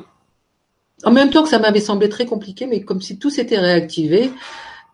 en 1.04 1.10
même 1.10 1.30
temps 1.30 1.42
que 1.42 1.48
ça 1.48 1.58
m'avait 1.58 1.80
semblé 1.80 2.08
très 2.08 2.26
compliqué, 2.26 2.66
mais 2.66 2.82
comme 2.82 3.00
si 3.00 3.18
tout 3.18 3.30
s'était 3.30 3.58
réactivé, 3.58 4.30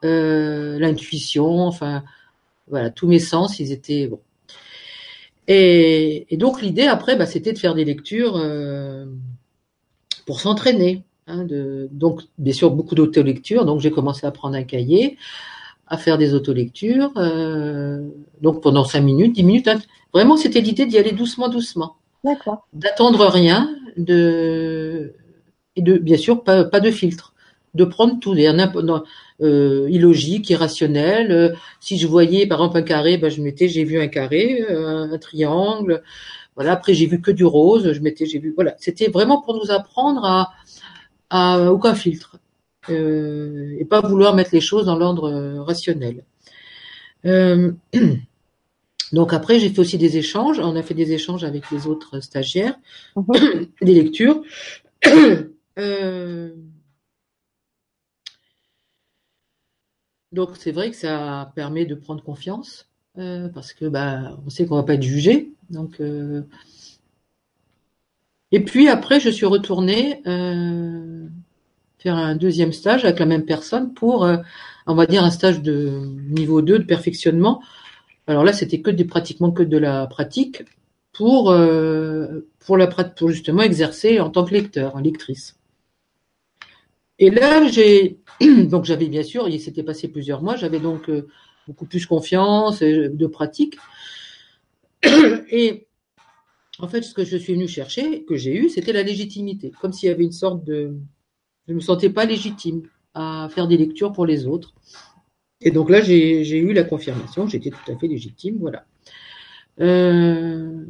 euh, 0.05 0.79
l'intuition, 0.79 1.67
enfin, 1.67 2.03
voilà, 2.69 2.91
tous 2.91 3.09
mes 3.09 3.19
sens, 3.19 3.59
ils 3.59 3.73
étaient 3.73 4.07
bon. 4.07 4.21
Et, 5.49 6.27
et 6.33 6.37
donc 6.37 6.61
l'idée 6.61 6.87
après, 6.87 7.17
bah, 7.17 7.27
c'était 7.27 7.53
de 7.53 7.59
faire 7.59 7.75
des 7.75 7.85
lectures 7.85 8.37
euh, 8.37 9.07
pour 10.27 10.41
s'entraîner. 10.41 11.05
Hein, 11.29 11.47
donc, 11.91 12.23
bien 12.39 12.53
sûr, 12.53 12.71
beaucoup 12.71 12.95
d'autolecture. 12.95 13.67
Donc, 13.67 13.81
j'ai 13.81 13.91
commencé 13.91 14.27
à 14.27 14.31
prendre 14.31 14.57
un 14.57 14.63
cahier, 14.63 15.19
à 15.87 15.99
faire 15.99 16.17
des 16.17 16.33
autolectures. 16.33 17.13
Euh, 17.17 18.03
donc, 18.41 18.63
pendant 18.63 18.85
cinq 18.85 19.03
minutes, 19.03 19.35
dix 19.35 19.45
minutes. 19.45 19.69
Hein. 19.69 19.79
Vraiment, 20.15 20.39
c'était 20.39 20.63
l'idée 20.63 20.87
d'y 20.87 20.97
aller 20.97 21.13
doucement, 21.13 21.49
doucement. 21.49 21.97
D'accord. 22.25 22.67
D'attendre 22.73 23.27
rien, 23.27 23.77
de 23.99 25.13
et 25.79 25.83
de 25.83 25.97
bien 25.97 26.17
sûr 26.17 26.43
pas, 26.43 26.65
pas 26.65 26.81
de 26.81 26.91
filtre, 26.91 27.33
de 27.75 27.85
prendre 27.85 28.19
tout, 28.21 28.35
euh, 29.41 29.87
illogique, 29.91 30.51
irrationnel. 30.51 31.31
Euh, 31.31 31.55
si 31.81 31.99
je 31.99 32.07
voyais 32.09 32.47
par 32.47 32.59
exemple 32.59 32.79
un 32.79 32.83
carré, 32.83 33.17
ben, 33.19 33.31
je 33.31 33.41
mettais 33.41 33.69
j'ai 33.69 33.85
vu 33.85 34.01
un 34.01 34.09
carré, 34.09 34.65
euh, 34.69 35.15
un 35.15 35.19
triangle. 35.19 36.03
Voilà. 36.57 36.73
Après 36.73 36.95
j'ai 36.95 37.07
vu 37.07 37.21
que 37.21 37.31
du 37.31 37.45
rose, 37.45 37.93
je 37.93 38.01
mettais 38.01 38.27
j'ai 38.27 38.41
vu. 38.41 38.53
Voilà. 38.57 38.75
C'était 38.79 39.09
vraiment 39.09 39.41
pour 39.41 39.55
nous 39.55 39.71
apprendre 39.71 40.25
à, 40.25 40.53
à 41.31 41.73
aucun 41.73 41.95
filtre 41.95 42.39
euh, 42.91 43.77
et 43.79 43.85
pas 43.85 44.01
vouloir 44.01 44.35
mettre 44.35 44.51
les 44.53 44.61
choses 44.61 44.87
dans 44.87 44.97
l'ordre 44.97 45.31
rationnel. 45.61 46.25
Donc 49.13 49.33
après, 49.33 49.59
j'ai 49.59 49.71
fait 49.71 49.79
aussi 49.81 49.99
des 49.99 50.19
échanges. 50.19 50.59
On 50.59 50.77
a 50.77 50.83
fait 50.83 50.95
des 50.95 51.13
échanges 51.13 51.45
avec 51.45 51.71
les 51.71 51.87
autres 51.87 52.21
stagiaires, 52.21 52.77
Mhm. 53.17 53.67
des 53.83 53.95
lectures. 53.95 54.43
Euh, 55.79 56.55
donc 60.33 60.57
c'est 60.57 60.73
vrai 60.73 60.91
que 60.91 60.97
ça 60.97 61.53
permet 61.55 61.87
de 61.87 61.95
prendre 61.95 62.23
confiance 62.23 62.89
euh, 63.19 63.49
parce 63.49 63.73
que 63.73 63.87
bah 63.87 64.37
on 64.45 64.51
sait 64.51 64.67
qu'on 64.67 64.77
va 64.77 64.83
pas 64.83 64.95
être 64.95 65.03
jugé. 65.03 65.53
Donc 65.71 66.01
euh, 66.01 66.43
et 68.53 68.65
puis 68.65 68.89
après, 68.89 69.21
je 69.21 69.31
suis 69.31 69.47
retournée 69.47 70.23
faire 71.99 72.15
un 72.15 72.37
deuxième 72.37 72.73
stage 72.73 73.05
avec 73.05 73.19
la 73.19 73.27
même 73.27 73.45
personne 73.45 73.93
pour, 73.93 74.27
on 74.87 74.95
va 74.95 75.07
dire, 75.07 75.25
un 75.25 75.31
stage 75.31 75.61
de 75.63 76.01
niveau 76.31 76.63
2 76.63 76.79
de 76.79 76.85
perfectionnement. 76.85 77.63
Alors 78.27 78.45
là, 78.45 78.53
c'était 78.53 78.81
que 78.81 78.91
des, 78.91 79.05
pratiquement 79.05 79.51
que 79.51 79.63
de 79.63 79.77
la 79.77 80.07
pratique 80.07 80.63
pour, 81.13 81.55
pour, 82.61 82.77
la, 82.79 82.87
pour 82.87 83.29
justement 83.31 83.63
exercer 83.63 84.21
en 84.21 84.31
tant 84.31 84.45
que 84.45 84.55
lecteur, 84.55 84.99
lectrice. 85.01 85.58
Et 87.19 87.31
là, 87.31 87.67
j'ai 87.69 88.19
donc 88.41 88.85
j'avais 88.85 89.09
bien 89.09 89.23
sûr, 89.23 89.49
il 89.49 89.61
s'était 89.61 89.83
passé 89.83 90.09
plusieurs 90.09 90.43
mois, 90.43 90.57
j'avais 90.57 90.81
donc 90.81 91.09
euh, 91.09 91.29
beaucoup 91.67 91.87
plus 91.87 92.07
confiance 92.07 92.83
et 92.83 93.09
de 93.09 93.27
pratique. 93.27 93.77
Et 95.51 95.87
en 96.79 96.89
fait, 96.89 97.03
ce 97.03 97.15
que 97.15 97.25
je 97.25 97.37
suis 97.37 97.55
venue 97.55 97.69
chercher, 97.69 98.25
que 98.25 98.37
j'ai 98.37 98.57
eu, 98.57 98.69
c'était 98.69 98.93
la 98.93 99.03
légitimité, 99.03 99.73
comme 99.81 99.93
s'il 99.93 100.09
y 100.09 100.13
avait 100.13 100.25
une 100.25 100.33
sorte 100.33 100.65
de, 100.65 100.95
je 101.67 101.75
me 101.75 101.81
sentais 101.81 102.11
pas 102.11 102.25
légitime 102.25 102.83
à 103.15 103.49
faire 103.51 103.67
des 103.67 103.77
lectures 103.77 104.13
pour 104.13 104.27
les 104.27 104.47
autres. 104.47 104.75
Et 105.61 105.73
donc 105.73 105.91
là, 105.91 106.01
j'ai 106.01 106.59
eu 106.59 106.73
la 106.73 106.85
confirmation, 106.85 107.49
j'étais 107.49 107.71
tout 107.71 107.91
à 107.91 107.97
fait 107.97 108.07
légitime, 108.07 108.59
voilà. 108.61 108.87
Euh, 109.81 110.85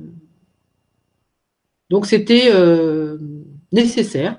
donc 1.91 2.07
c'était 2.07 2.51
euh, 2.53 3.19
nécessaire. 3.73 4.39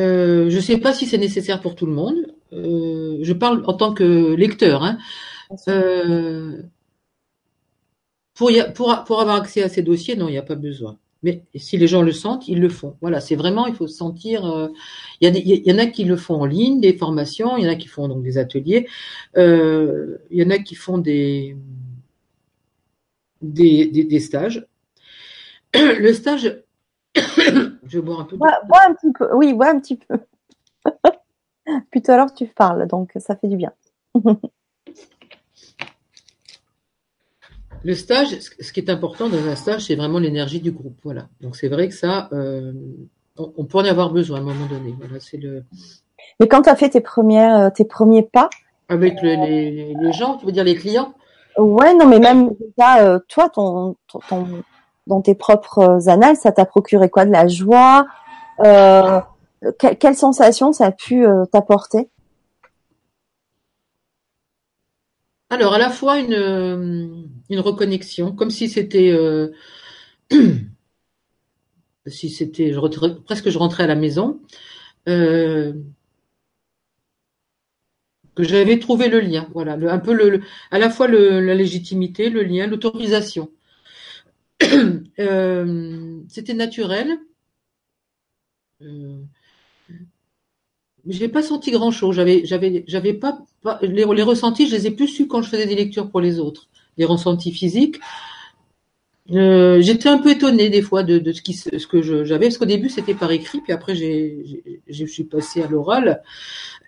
Euh, 0.00 0.50
je 0.50 0.56
ne 0.56 0.60
sais 0.62 0.78
pas 0.78 0.92
si 0.94 1.06
c'est 1.06 1.18
nécessaire 1.18 1.60
pour 1.60 1.74
tout 1.74 1.86
le 1.86 1.92
monde. 1.92 2.16
Euh, 2.52 3.18
je 3.22 3.32
parle 3.32 3.62
en 3.66 3.74
tant 3.74 3.92
que 3.94 4.34
lecteur. 4.34 4.82
Hein. 4.84 4.98
Euh, 5.68 6.62
pour, 8.34 8.50
y 8.50 8.60
a- 8.60 8.70
pour, 8.70 8.90
a- 8.90 9.04
pour 9.04 9.20
avoir 9.20 9.36
accès 9.36 9.62
à 9.62 9.68
ces 9.68 9.82
dossiers, 9.82 10.16
non, 10.16 10.28
il 10.28 10.32
n'y 10.32 10.38
a 10.38 10.42
pas 10.42 10.54
besoin. 10.54 10.98
Mais 11.22 11.42
si 11.54 11.76
les 11.76 11.86
gens 11.86 12.00
le 12.02 12.12
sentent, 12.12 12.48
ils 12.48 12.60
le 12.60 12.70
font. 12.70 12.96
Voilà, 13.02 13.20
c'est 13.20 13.36
vraiment, 13.36 13.66
il 13.66 13.74
faut 13.74 13.86
se 13.86 13.96
sentir. 13.96 14.70
Il 15.20 15.28
y, 15.28 15.72
en 15.72 15.78
a 15.78 15.86
qui 15.86 16.04
le 16.04 16.16
font 16.16 16.36
en 16.36 16.46
ligne, 16.46 16.80
des 16.80 16.94
formations, 16.96 17.58
il 17.58 17.64
y 17.64 17.68
en 17.68 17.72
a 17.72 17.76
qui 17.76 17.88
font 17.88 18.08
donc 18.08 18.22
des 18.22 18.38
ateliers, 18.38 18.86
il 19.36 20.18
y 20.30 20.42
en 20.42 20.50
a 20.50 20.58
qui 20.58 20.74
font 20.76 20.96
des, 20.98 21.56
des, 23.42 23.86
des, 23.86 24.04
des 24.04 24.20
stages. 24.20 24.66
Le 25.74 26.12
stage, 26.12 26.62
je 27.90 27.98
vais 27.98 28.04
boire 28.04 28.20
un 28.20 28.24
peu. 28.24 28.36
de- 28.36 28.38
Bois, 28.38 28.58
bois 28.68 28.80
un 28.88 28.94
petit 28.94 29.12
peu. 29.12 29.34
Oui, 29.34 29.52
bois 29.52 29.68
un 29.70 29.80
petit 29.80 29.96
peu. 29.96 30.18
Puis 31.90 32.00
tout 32.02 32.10
à 32.10 32.16
l'heure, 32.16 32.32
tu 32.32 32.46
parles, 32.46 32.86
donc 32.86 33.12
ça 33.16 33.36
fait 33.36 33.48
du 33.48 33.56
bien. 33.56 33.72
Le 37.82 37.94
stage, 37.94 38.38
ce 38.38 38.72
qui 38.72 38.80
est 38.80 38.90
important 38.90 39.28
dans 39.28 39.46
un 39.46 39.56
stage, 39.56 39.86
c'est 39.86 39.94
vraiment 39.94 40.18
l'énergie 40.18 40.60
du 40.60 40.70
groupe. 40.70 40.98
Voilà. 41.02 41.28
Donc 41.40 41.56
c'est 41.56 41.68
vrai 41.68 41.88
que 41.88 41.94
ça, 41.94 42.28
euh, 42.32 42.72
on, 43.38 43.52
on 43.56 43.64
peut 43.64 43.78
en 43.78 43.84
avoir 43.84 44.10
besoin 44.10 44.38
à 44.38 44.40
un 44.40 44.44
moment 44.44 44.66
donné. 44.66 44.94
Voilà, 44.98 45.18
c'est 45.20 45.38
le 45.38 45.64
Mais 46.40 46.48
quand 46.48 46.62
tu 46.62 46.68
as 46.68 46.76
fait 46.76 46.90
tes 46.90 47.00
premiers, 47.00 47.42
euh, 47.52 47.70
tes 47.70 47.84
premiers 47.84 48.22
pas, 48.22 48.50
avec 48.88 49.22
le- 49.22 49.34
les, 49.46 49.94
les 49.94 50.12
gens, 50.12 50.36
tu 50.36 50.46
veux 50.46 50.52
dire 50.52 50.64
les 50.64 50.74
clients? 50.74 51.14
ouais, 51.56 51.94
non, 51.94 52.06
mais 52.06 52.18
même 52.18 52.50
déjà, 52.54 53.02
euh, 53.04 53.18
toi, 53.28 53.48
ton, 53.48 53.96
ton, 54.08 54.18
ton- 54.28 54.62
dans 55.10 55.20
tes 55.22 55.34
propres 55.34 56.08
annales, 56.08 56.36
ça 56.36 56.52
t'a 56.52 56.64
procuré 56.66 57.10
quoi 57.10 57.26
De 57.26 57.32
la 57.32 57.48
joie 57.48 58.06
euh, 58.64 59.20
que- 59.78 59.94
Quelle 59.94 60.16
sensation 60.16 60.72
ça 60.72 60.86
a 60.86 60.92
pu 60.92 61.26
euh, 61.26 61.44
t'apporter? 61.46 62.08
Alors 65.50 65.74
à 65.74 65.78
la 65.78 65.90
fois 65.90 66.18
une 66.18 66.32
euh, 66.34 67.06
une 67.50 67.60
reconnexion, 67.60 68.32
comme 68.34 68.50
si 68.50 68.68
c'était 68.68 69.10
euh, 69.12 69.48
si 72.06 72.30
c'était 72.30 72.72
presque 73.24 73.50
je 73.50 73.58
rentrais 73.58 73.84
à 73.84 73.86
la 73.86 73.94
maison, 73.94 74.40
euh, 75.08 75.74
que 78.34 78.42
j'avais 78.42 78.78
trouvé 78.80 79.08
le 79.08 79.20
lien. 79.20 79.48
Voilà, 79.52 79.74
un 79.74 79.98
peu 80.00 80.12
le, 80.12 80.40
à 80.72 80.78
la 80.80 80.90
fois 80.90 81.06
la 81.08 81.54
légitimité, 81.54 82.28
le 82.30 82.42
lien, 82.42 82.66
l'autorisation. 82.66 83.50
Euh, 85.18 86.22
c'était 86.28 86.54
naturel. 86.54 87.18
Euh, 88.82 89.26
mais 91.04 91.14
j'ai 91.14 91.28
pas 91.28 91.42
senti 91.42 91.70
grand 91.70 91.90
chose. 91.90 92.14
J'avais, 92.16 92.44
j'avais, 92.44 92.84
j'avais 92.86 93.14
pas, 93.14 93.38
pas- 93.62 93.78
les, 93.82 94.04
les 94.04 94.22
ressentis, 94.22 94.68
je 94.68 94.74
les 94.76 94.86
ai 94.86 94.90
plus 94.90 95.08
su 95.08 95.26
quand 95.26 95.42
je 95.42 95.48
faisais 95.48 95.66
des 95.66 95.74
lectures 95.74 96.10
pour 96.10 96.20
les 96.20 96.38
autres. 96.38 96.68
Les 96.98 97.04
ressentis 97.04 97.52
physiques. 97.52 97.98
Euh, 99.32 99.80
j'étais 99.80 100.08
un 100.08 100.18
peu 100.18 100.30
étonnée 100.32 100.70
des 100.70 100.82
fois 100.82 101.04
de, 101.04 101.18
de 101.18 101.32
ce, 101.32 101.40
qui, 101.40 101.52
ce 101.54 101.86
que 101.86 102.02
je- 102.02 102.24
j'avais, 102.24 102.46
parce 102.46 102.58
qu'au 102.58 102.64
début 102.64 102.88
c'était 102.88 103.14
par 103.14 103.30
écrit, 103.30 103.60
puis 103.60 103.72
après 103.72 103.94
j'ai, 103.94 104.82
je 104.88 105.04
suis 105.06 105.22
passée 105.24 105.62
à 105.62 105.68
l'oral, 105.68 106.22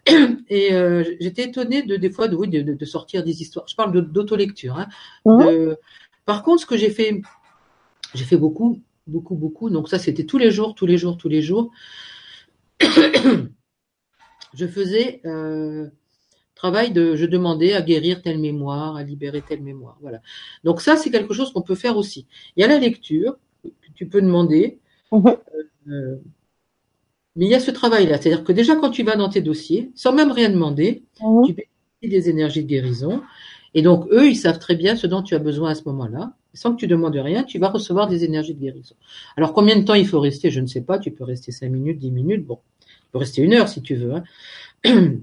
et 0.51 0.73
euh, 0.75 1.05
j'étais 1.21 1.45
étonnée 1.45 1.83
de 1.83 1.97
des 1.97 2.11
fois 2.11 2.29
de, 2.29 2.37
oui, 2.37 2.49
de, 2.49 2.85
sortir 2.85 3.25
des 3.25 3.43
histoires. 3.43 3.67
Je 3.69 3.77
parle 3.77 3.93
d'autolecture. 4.13 4.79
Hein, 4.79 4.89
de- 5.27 5.79
Par 6.27 6.43
contre, 6.43 6.63
ce 6.63 6.67
que 6.67 6.77
j'ai 6.77 6.91
fait, 6.91 7.23
j'ai 8.15 8.25
fait 8.25 8.37
beaucoup, 8.37 8.81
beaucoup, 9.07 9.35
beaucoup. 9.35 9.71
Donc 9.71 9.89
ça, 9.89 9.99
c'était 9.99 10.25
tous 10.25 10.39
les 10.39 10.51
jours, 10.51 10.75
tous 10.75 10.87
les 10.87 10.99
jours, 10.99 11.17
tous 11.17 11.29
les 11.29 11.43
jours. 11.43 11.71
je 14.55 14.67
faisais 14.67 15.21
euh, 15.25 15.89
travail 16.55 16.93
de, 16.93 17.17
je 17.17 17.27
demandais 17.27 17.73
à 17.73 17.83
guérir 17.83 18.23
telle 18.23 18.39
mémoire, 18.39 18.97
à 18.97 19.03
libérer 19.03 19.43
telle 19.43 19.63
mémoire. 19.63 19.99
Voilà. 20.01 20.21
Donc 20.65 20.81
ça, 20.81 20.97
c'est 20.97 21.11
quelque 21.11 21.35
chose 21.35 21.53
qu'on 21.53 21.63
peut 21.63 21.75
faire 21.75 21.97
aussi. 21.97 22.27
Il 22.57 22.61
y 22.61 22.65
a 22.65 22.69
la 22.69 22.79
lecture 22.79 23.37
que 23.65 23.69
tu 23.95 24.07
peux 24.07 24.21
demander, 24.23 24.79
Mhm. 25.11 25.37
euh, 25.89 26.17
mais 27.37 27.47
il 27.47 27.51
y 27.51 27.55
a 27.55 27.61
ce 27.61 27.71
travail-là. 27.71 28.19
C'est-à-dire 28.21 28.45
que 28.45 28.53
déjà, 28.53 28.77
quand 28.77 28.91
tu 28.91 29.03
vas 29.03 29.17
dans 29.17 29.29
tes 29.29 29.41
dossiers, 29.41 29.91
sans 29.95 30.13
même 30.13 30.31
rien 30.33 30.51
demander, 30.51 31.03
Mhm. 31.21 31.47
tu 31.47 31.53
bénéficies 31.55 31.69
des 32.03 32.31
énergies 32.31 32.63
de 32.63 32.69
guérison. 32.69 33.23
Et 33.75 33.83
donc, 33.83 34.07
eux, 34.11 34.29
ils 34.29 34.37
savent 34.37 34.59
très 34.59 34.75
bien 34.77 34.97
ce 34.97 35.07
dont 35.07 35.23
tu 35.23 35.35
as 35.35 35.39
besoin 35.39 35.71
à 35.71 35.75
ce 35.75 35.85
moment-là. 35.87 36.35
Sans 36.55 36.73
que 36.75 36.81
tu 36.81 36.87
demandes 36.87 37.17
rien, 37.17 37.45
tu 37.45 37.59
vas 37.59 37.69
recevoir 37.69 38.09
des 38.09 38.25
énergies 38.25 38.55
de 38.55 38.61
guérison. 38.61 38.95
Alors, 39.37 39.53
combien 39.55 39.77
de 39.79 39.85
temps 39.85 39.95
il 39.95 40.07
faut 40.07 40.21
rester 40.21 40.51
Je 40.51 40.61
ne 40.61 40.67
sais 40.67 40.83
pas. 40.83 40.99
Tu 40.99 41.11
peux 41.11 41.25
rester 41.25 41.53
5 41.53 41.71
minutes, 41.71 41.99
10 41.99 42.11
minutes. 42.11 42.47
Bon, 42.47 42.59
tu 42.81 42.87
peux 43.13 43.19
rester 43.19 43.43
une 43.43 43.55
heure 43.55 43.69
si 43.69 43.83
tu 43.83 43.95
veux. 43.95 44.13
hein. 44.15 44.25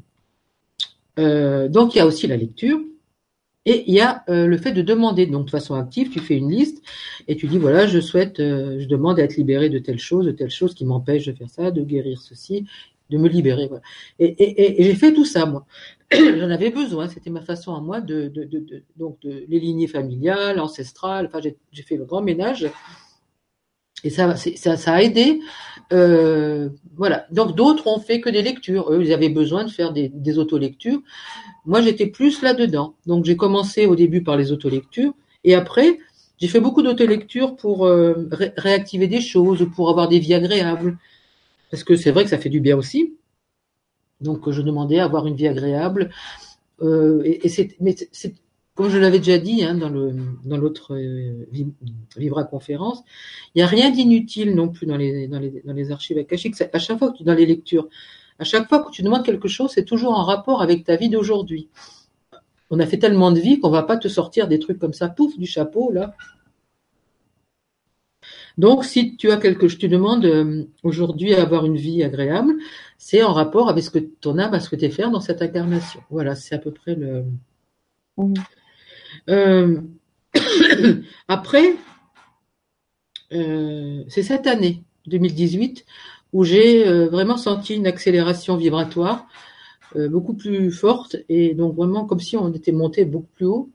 Euh, 1.17 1.67
donc, 1.67 1.95
il 1.95 1.97
y 1.97 2.01
a 2.01 2.05
aussi 2.05 2.27
la 2.27 2.37
lecture. 2.37 2.79
Et 3.65 3.83
il 3.87 3.93
y 3.93 3.99
a 3.99 4.23
euh, 4.29 4.47
le 4.47 4.57
fait 4.57 4.71
de 4.71 4.81
demander. 4.81 5.25
Donc, 5.25 5.45
de 5.47 5.51
façon 5.51 5.75
active, 5.75 6.09
tu 6.09 6.19
fais 6.19 6.37
une 6.37 6.49
liste 6.49 6.81
et 7.27 7.35
tu 7.35 7.47
dis, 7.47 7.57
voilà, 7.57 7.87
je 7.87 7.99
souhaite, 7.99 8.39
euh, 8.39 8.79
je 8.79 8.87
demande 8.87 9.19
à 9.19 9.23
être 9.23 9.35
libéré 9.35 9.69
de 9.69 9.79
telle 9.79 9.99
chose, 9.99 10.25
de 10.25 10.31
telle 10.31 10.49
chose 10.49 10.73
qui 10.73 10.85
m'empêche 10.85 11.25
de 11.25 11.33
faire 11.33 11.49
ça, 11.49 11.71
de 11.71 11.81
guérir 11.83 12.21
ceci, 12.21 12.65
de 13.09 13.17
me 13.17 13.27
libérer. 13.27 13.69
Et 14.19 14.75
j'ai 14.83 14.95
fait 14.95 15.13
tout 15.13 15.25
ça, 15.25 15.45
moi. 15.45 15.65
J'en 16.11 16.49
avais 16.49 16.69
besoin. 16.71 17.07
C'était 17.07 17.29
ma 17.29 17.41
façon 17.41 17.75
à 17.75 17.81
moi 17.81 18.01
de, 18.01 18.27
de, 18.27 18.43
de, 18.43 18.59
de- 18.59 18.83
donc 18.97 19.19
de 19.21 19.45
les 19.47 19.59
lignées 19.59 19.87
familiales, 19.87 20.59
ancestrales. 20.59 21.27
Enfin, 21.27 21.39
j'ai 21.41 21.83
fait 21.83 21.97
le 21.97 22.05
grand 22.05 22.21
ménage. 22.21 22.69
Et 24.03 24.09
ça, 24.09 24.33
ça, 24.37 24.77
ça 24.77 24.93
a 24.93 25.01
aidé. 25.01 25.39
Euh, 25.91 26.69
voilà. 26.95 27.25
Donc 27.31 27.55
d'autres 27.55 27.87
ont 27.87 27.99
fait 27.99 28.21
que 28.21 28.29
des 28.29 28.41
lectures. 28.41 28.91
Eux, 28.93 29.01
ils 29.03 29.11
avaient 29.13 29.29
besoin 29.29 29.65
de 29.65 29.69
faire 29.69 29.91
des, 29.91 30.07
des 30.09 30.37
autolectures. 30.37 31.01
Moi, 31.65 31.81
j'étais 31.81 32.07
plus 32.07 32.41
là-dedans. 32.41 32.95
Donc 33.07 33.25
j'ai 33.25 33.37
commencé 33.37 33.85
au 33.87 33.95
début 33.95 34.23
par 34.23 34.37
les 34.37 34.51
autolectures. 34.53 35.13
Et 35.45 35.55
après, 35.55 35.99
J'ai 36.39 36.49
fait 36.49 36.61
beaucoup 36.61 36.83
d'autolecture 36.83 37.55
pour 37.57 37.85
euh, 37.87 38.29
réactiver 38.57 39.07
des 39.07 39.21
choses, 39.21 39.67
pour 39.75 39.89
avoir 39.91 40.09
des 40.09 40.19
vies 40.19 40.35
agréables. 40.35 40.97
Parce 41.71 41.83
que 41.85 41.95
c'est 41.97 42.11
vrai 42.11 42.23
que 42.25 42.31
ça 42.31 42.39
fait 42.39 42.49
du 42.49 42.61
bien 42.61 42.77
aussi. 42.77 43.15
Donc 44.21 44.49
je 44.49 44.61
demandais 44.61 44.99
à 44.99 45.05
avoir 45.05 45.27
une 45.27 45.35
vie 45.35 45.47
agréable. 45.47 46.09
Euh, 46.81 47.21
et, 47.25 47.49
c'est, 47.49 47.75
mais 47.79 47.95
c'est, 48.11 48.35
comme 48.75 48.89
je 48.89 48.97
l'avais 48.97 49.19
déjà 49.19 49.37
dit 49.37 49.63
hein, 49.63 49.75
dans 49.75 49.89
le 49.89 50.13
dans 50.45 50.57
l'autre 50.57 50.95
euh, 50.95 51.45
Vibra 52.15 52.45
conférence, 52.45 53.03
il 53.53 53.59
n'y 53.59 53.63
a 53.63 53.67
rien 53.67 53.89
d'inutile 53.89 54.55
non 54.55 54.69
plus 54.69 54.85
dans 54.85 54.97
les 54.97 55.27
dans 55.27 55.39
les 55.39 55.61
dans 55.65 55.73
les 55.73 55.91
archives 55.91 56.17
akashiques. 56.17 56.55
À 56.73 56.79
chaque 56.79 56.99
fois 56.99 57.11
que 57.11 57.17
tu 57.17 57.23
dans 57.23 57.33
les 57.33 57.45
lectures, 57.45 57.89
à 58.39 58.45
chaque 58.45 58.69
fois 58.69 58.83
que 58.83 58.91
tu 58.91 59.01
demandes 59.01 59.25
quelque 59.25 59.49
chose, 59.49 59.71
c'est 59.73 59.85
toujours 59.85 60.13
en 60.13 60.23
rapport 60.23 60.61
avec 60.61 60.85
ta 60.85 60.95
vie 60.95 61.09
d'aujourd'hui. 61.09 61.69
On 62.71 62.79
a 62.79 62.85
fait 62.85 62.97
tellement 62.97 63.31
de 63.31 63.39
vie 63.39 63.59
qu'on 63.59 63.69
va 63.69 63.83
pas 63.83 63.97
te 63.97 64.07
sortir 64.07 64.47
des 64.47 64.59
trucs 64.59 64.79
comme 64.79 64.93
ça, 64.93 65.09
pouf, 65.09 65.37
du 65.37 65.45
chapeau 65.45 65.91
là. 65.91 66.15
Donc, 68.57 68.83
si 68.83 69.15
tu 69.15 69.31
as 69.31 69.37
quelque 69.37 69.67
chose, 69.69 69.77
tu 69.77 69.87
demandes 69.87 70.25
euh, 70.25 70.65
aujourd'hui 70.83 71.33
à 71.33 71.41
avoir 71.41 71.65
une 71.65 71.77
vie 71.77 72.03
agréable, 72.03 72.55
c'est 72.99 73.23
en 73.23 73.33
rapport 73.33 73.69
avec 73.69 73.83
ce 73.83 73.89
que 73.89 73.97
ton 73.97 74.37
âme 74.37 74.53
a 74.53 74.59
souhaité 74.59 74.91
faire 74.91 75.09
dans 75.09 75.21
cette 75.21 75.41
incarnation. 75.41 76.01
Voilà, 76.11 76.35
c'est 76.35 76.53
à 76.53 76.59
peu 76.59 76.71
près 76.71 76.93
le. 76.93 77.23
Mmh. 78.17 78.33
Euh, 79.29 79.81
après, 81.27 81.75
euh, 83.31 84.03
c'est 84.09 84.21
cette 84.21 84.45
année 84.45 84.83
2018 85.07 85.85
où 86.33 86.43
j'ai 86.43 86.83
vraiment 87.07 87.37
senti 87.37 87.73
une 87.73 87.87
accélération 87.87 88.55
vibratoire 88.55 89.27
beaucoup 89.95 90.35
plus 90.35 90.71
forte 90.71 91.15
et 91.27 91.55
donc 91.55 91.75
vraiment 91.75 92.05
comme 92.05 92.19
si 92.19 92.37
on 92.37 92.53
était 92.53 92.71
monté 92.71 93.05
beaucoup 93.05 93.31
plus 93.33 93.47
haut. 93.47 93.71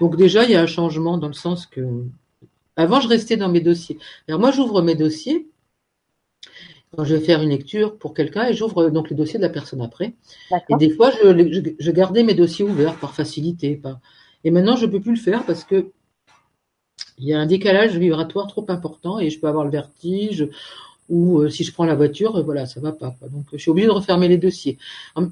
Donc 0.00 0.16
déjà, 0.16 0.44
il 0.44 0.52
y 0.52 0.54
a 0.54 0.62
un 0.62 0.66
changement 0.66 1.18
dans 1.18 1.28
le 1.28 1.34
sens 1.34 1.66
que 1.66 1.82
avant, 2.76 3.00
je 3.00 3.08
restais 3.08 3.36
dans 3.36 3.48
mes 3.48 3.60
dossiers. 3.60 3.98
Alors 4.28 4.40
moi, 4.40 4.50
j'ouvre 4.50 4.82
mes 4.82 4.94
dossiers 4.94 5.48
quand 6.94 7.04
je 7.04 7.16
vais 7.16 7.24
faire 7.24 7.42
une 7.42 7.50
lecture 7.50 7.96
pour 7.96 8.14
quelqu'un 8.14 8.46
et 8.46 8.54
j'ouvre 8.54 8.90
donc 8.90 9.10
les 9.10 9.16
dossiers 9.16 9.38
de 9.38 9.44
la 9.44 9.50
personne 9.50 9.80
après. 9.80 10.14
Et 10.68 10.76
des 10.76 10.90
fois, 10.90 11.10
je, 11.10 11.90
gardais 11.90 12.22
mes 12.22 12.34
dossiers 12.34 12.64
ouverts 12.64 12.96
par 12.96 13.14
facilité. 13.14 13.80
Et 14.44 14.50
maintenant, 14.50 14.76
je 14.76 14.86
ne 14.86 14.90
peux 14.90 15.00
plus 15.00 15.12
le 15.12 15.20
faire 15.20 15.44
parce 15.44 15.64
que 15.64 15.90
il 17.18 17.26
y 17.26 17.32
a 17.32 17.40
un 17.40 17.46
décalage 17.46 17.96
vibratoire 17.96 18.46
trop 18.46 18.64
important 18.68 19.18
et 19.18 19.30
je 19.30 19.40
peux 19.40 19.48
avoir 19.48 19.64
le 19.64 19.70
vertige 19.70 20.48
ou 21.08 21.38
euh, 21.38 21.48
si 21.48 21.64
je 21.64 21.72
prends 21.72 21.84
la 21.84 21.94
voiture, 21.94 22.42
voilà, 22.44 22.66
ça 22.66 22.80
va 22.80 22.92
pas. 22.92 23.14
Donc, 23.30 23.46
je 23.52 23.58
suis 23.58 23.70
obligée 23.70 23.86
de 23.86 23.92
refermer 23.92 24.28
les 24.28 24.38
dossiers. 24.38 24.76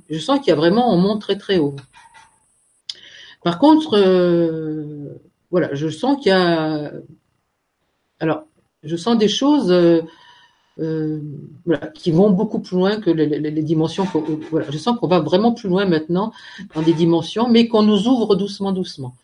Je 0.08 0.18
sens 0.18 0.38
qu'il 0.38 0.48
y 0.48 0.52
a 0.52 0.56
vraiment, 0.56 0.92
on 0.94 0.96
monte 0.96 1.20
très 1.20 1.36
très 1.36 1.58
haut. 1.58 1.76
Par 3.42 3.58
contre, 3.58 3.98
euh, 3.98 5.20
voilà, 5.50 5.74
je 5.74 5.88
sens 5.88 6.16
qu'il 6.22 6.30
y 6.30 6.32
a 6.32 6.92
alors, 8.20 8.44
je 8.82 8.96
sens 8.96 9.18
des 9.18 9.28
choses 9.28 9.70
euh, 9.70 10.02
euh, 10.80 11.20
qui 11.94 12.10
vont 12.10 12.30
beaucoup 12.30 12.58
plus 12.58 12.76
loin 12.76 13.00
que 13.00 13.08
les, 13.08 13.62
dimensions. 13.62 14.06
Voilà, 14.50 14.68
je 14.70 14.76
sens 14.76 14.98
qu'on 14.98 15.06
va 15.06 15.20
vraiment 15.20 15.52
plus 15.52 15.68
loin 15.68 15.86
maintenant 15.86 16.32
dans 16.74 16.82
des 16.82 16.94
dimensions, 16.94 17.48
mais 17.48 17.68
qu'on 17.68 17.84
nous 17.84 18.08
ouvre 18.08 18.34
doucement, 18.34 18.72
doucement. 18.72 19.14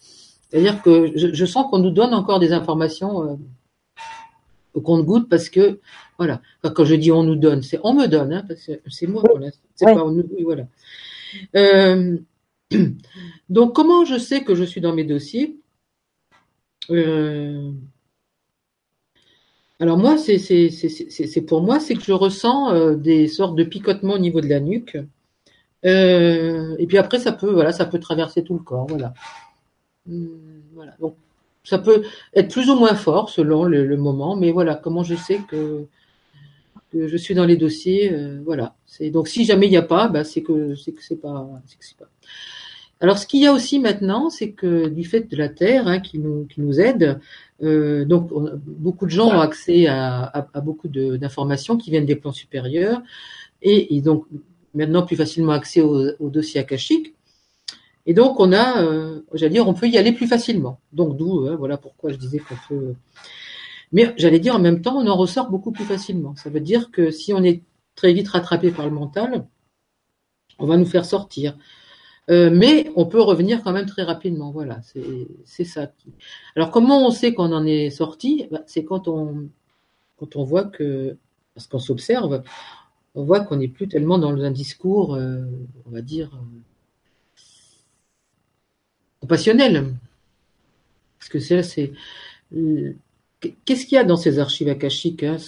C'est-à-dire 0.48 0.80
que 0.80 1.10
je, 1.16 1.44
sens 1.46 1.66
qu'on 1.68 1.80
nous 1.80 1.90
donne 1.90 2.14
encore 2.14 2.38
des 2.38 2.52
informations 2.52 3.24
euh, 3.24 3.34
au 4.74 4.80
compte-goutte 4.80 5.28
parce 5.28 5.48
que, 5.48 5.80
voilà, 6.18 6.40
quand 6.62 6.84
je 6.84 6.94
dis 6.94 7.10
on 7.10 7.24
nous 7.24 7.34
donne, 7.34 7.62
c'est 7.62 7.80
on 7.82 7.94
me 7.94 8.06
donne, 8.06 8.32
hein, 8.32 8.44
parce 8.46 8.66
que 8.66 8.72
c'est 8.88 9.08
moi, 9.08 9.24
voilà, 9.28 9.48
c'est 9.74 9.86
pas 9.86 10.04
on 10.04 10.12
nous, 10.12 10.24
voilà. 10.44 10.66
donc, 13.48 13.74
comment 13.74 14.04
je 14.04 14.18
sais 14.18 14.44
que 14.44 14.54
je 14.54 14.62
suis 14.62 14.80
dans 14.80 14.94
mes 14.94 15.02
dossiers? 15.02 15.56
Alors 19.80 19.96
moi, 19.96 20.18
c'est 20.18 21.46
pour 21.46 21.62
moi, 21.62 21.80
c'est 21.80 21.94
que 21.94 22.02
je 22.02 22.12
ressens 22.12 22.74
euh, 22.74 22.94
des 22.96 23.28
sortes 23.28 23.56
de 23.56 23.64
picotements 23.64 24.14
au 24.14 24.18
niveau 24.18 24.42
de 24.42 24.48
la 24.48 24.60
nuque. 24.60 24.98
Euh, 25.86 26.76
et 26.78 26.86
puis 26.86 26.98
après, 26.98 27.18
ça 27.18 27.32
peut, 27.32 27.50
voilà, 27.50 27.72
ça 27.72 27.86
peut 27.86 27.98
traverser 27.98 28.44
tout 28.44 28.52
le 28.52 28.60
corps, 28.60 28.86
voilà. 28.86 29.14
Hum, 30.06 30.38
voilà. 30.74 30.94
Donc, 31.00 31.16
ça 31.64 31.78
peut 31.78 32.02
être 32.34 32.52
plus 32.52 32.68
ou 32.68 32.74
moins 32.74 32.94
fort 32.94 33.30
selon 33.30 33.64
le, 33.64 33.96
moment, 33.96 34.36
mais 34.36 34.52
voilà, 34.52 34.74
comment 34.74 35.02
je 35.02 35.14
sais 35.14 35.40
que, 35.48 35.86
je 36.92 37.16
suis 37.16 37.34
dans 37.34 37.46
les 37.46 37.56
dossiers, 37.56 38.12
euh, 38.12 38.42
voilà. 38.44 38.74
Donc 39.12 39.28
si 39.28 39.44
jamais 39.44 39.66
il 39.66 39.70
n'y 39.70 39.76
a 39.76 39.82
pas, 39.82 40.08
bah, 40.08 40.24
c'est 40.24 40.42
que 40.42 40.74
c'est 40.74 40.92
que 40.92 41.02
c'est 41.02 41.20
pas, 41.20 41.48
c'est 41.66 41.96
pas. 41.96 42.08
Alors, 43.00 43.18
ce 43.18 43.26
qu'il 43.26 43.40
y 43.40 43.46
a 43.46 43.52
aussi 43.52 43.78
maintenant, 43.78 44.28
c'est 44.28 44.52
que 44.52 44.88
du 44.88 45.04
fait 45.04 45.30
de 45.30 45.36
la 45.36 45.48
Terre 45.48 45.88
hein, 45.88 46.00
qui, 46.00 46.18
nous, 46.18 46.44
qui 46.44 46.60
nous 46.60 46.80
aide, 46.80 47.18
euh, 47.62 48.04
donc 48.04 48.30
beaucoup 48.66 49.06
de 49.06 49.10
gens 49.10 49.28
ont 49.28 49.40
accès 49.40 49.86
à, 49.86 50.24
à, 50.24 50.60
beaucoup 50.60 50.88
d'informations 50.88 51.78
qui 51.78 51.90
viennent 51.90 52.06
des 52.06 52.16
plans 52.16 52.32
supérieurs 52.32 53.02
et 53.62 53.94
ils 53.94 54.08
ont 54.10 54.24
maintenant 54.74 55.02
plus 55.02 55.16
facilement 55.16 55.52
accès 55.52 55.80
aux, 55.80 56.10
aux 56.18 56.30
dossiers 56.30 56.60
akashiques. 56.60 57.14
Et 58.06 58.14
donc 58.14 58.38
on 58.38 58.52
a, 58.52 58.82
euh, 58.82 59.20
j'allais 59.34 59.52
dire, 59.52 59.68
on 59.68 59.74
peut 59.74 59.88
y 59.88 59.98
aller 59.98 60.12
plus 60.12 60.26
facilement. 60.26 60.80
Donc 60.92 61.16
d'où, 61.16 61.46
hein, 61.48 61.56
voilà 61.56 61.76
pourquoi 61.76 62.12
je 62.12 62.16
disais 62.16 62.38
qu'on 62.38 62.56
peut. 62.68 62.94
Mais 63.92 64.14
j'allais 64.16 64.38
dire 64.38 64.54
en 64.54 64.60
même 64.60 64.82
temps, 64.82 64.96
on 64.96 65.06
en 65.06 65.16
ressort 65.16 65.50
beaucoup 65.50 65.72
plus 65.72 65.84
facilement. 65.84 66.34
Ça 66.36 66.50
veut 66.50 66.60
dire 66.60 66.90
que 66.90 67.10
si 67.10 67.32
on 67.32 67.42
est 67.42 67.62
très 67.94 68.12
vite 68.12 68.28
rattrapé 68.28 68.70
par 68.70 68.86
le 68.86 68.92
mental, 68.92 69.46
on 70.58 70.66
va 70.66 70.76
nous 70.76 70.86
faire 70.86 71.04
sortir. 71.04 71.56
Euh, 72.30 72.50
mais 72.52 72.90
on 72.94 73.06
peut 73.06 73.20
revenir 73.20 73.62
quand 73.62 73.72
même 73.72 73.86
très 73.86 74.02
rapidement. 74.02 74.52
Voilà, 74.52 74.80
c'est 75.44 75.64
ça. 75.64 75.92
Alors 76.54 76.70
comment 76.70 77.06
on 77.06 77.10
sait 77.10 77.34
qu'on 77.34 77.52
en 77.52 77.66
est 77.66 77.90
sorti? 77.90 78.46
Bah, 78.50 78.62
C'est 78.66 78.84
quand 78.84 79.08
on 79.08 79.48
quand 80.16 80.36
on 80.36 80.44
voit 80.44 80.64
que 80.64 81.16
parce 81.54 81.66
qu'on 81.66 81.78
s'observe, 81.78 82.42
on 83.14 83.24
voit 83.24 83.40
qu'on 83.40 83.56
n'est 83.56 83.68
plus 83.68 83.88
tellement 83.88 84.18
dans 84.18 84.30
un 84.30 84.50
discours, 84.50 85.14
euh, 85.14 85.44
on 85.86 85.90
va 85.90 86.02
dire, 86.02 86.30
euh, 86.34 87.40
compassionnel. 89.20 89.94
Parce 91.18 91.30
que 91.30 91.40
c'est 91.40 91.62
c'est 91.62 91.92
qu'est-ce 93.64 93.86
qu'il 93.86 93.96
y 93.96 93.98
a 93.98 94.04
dans 94.04 94.16
ces 94.16 94.38
archives 94.38 94.68
akashiques 94.68 95.24
hein, 95.24 95.38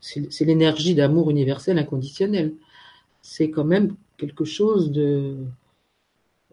C'est 0.00 0.44
l'énergie 0.44 0.94
d'amour 0.94 1.30
universel 1.30 1.78
inconditionnel. 1.78 2.52
C'est 3.22 3.50
quand 3.50 3.64
même 3.64 3.96
quelque 4.16 4.44
chose 4.44 4.90
de 4.90 5.36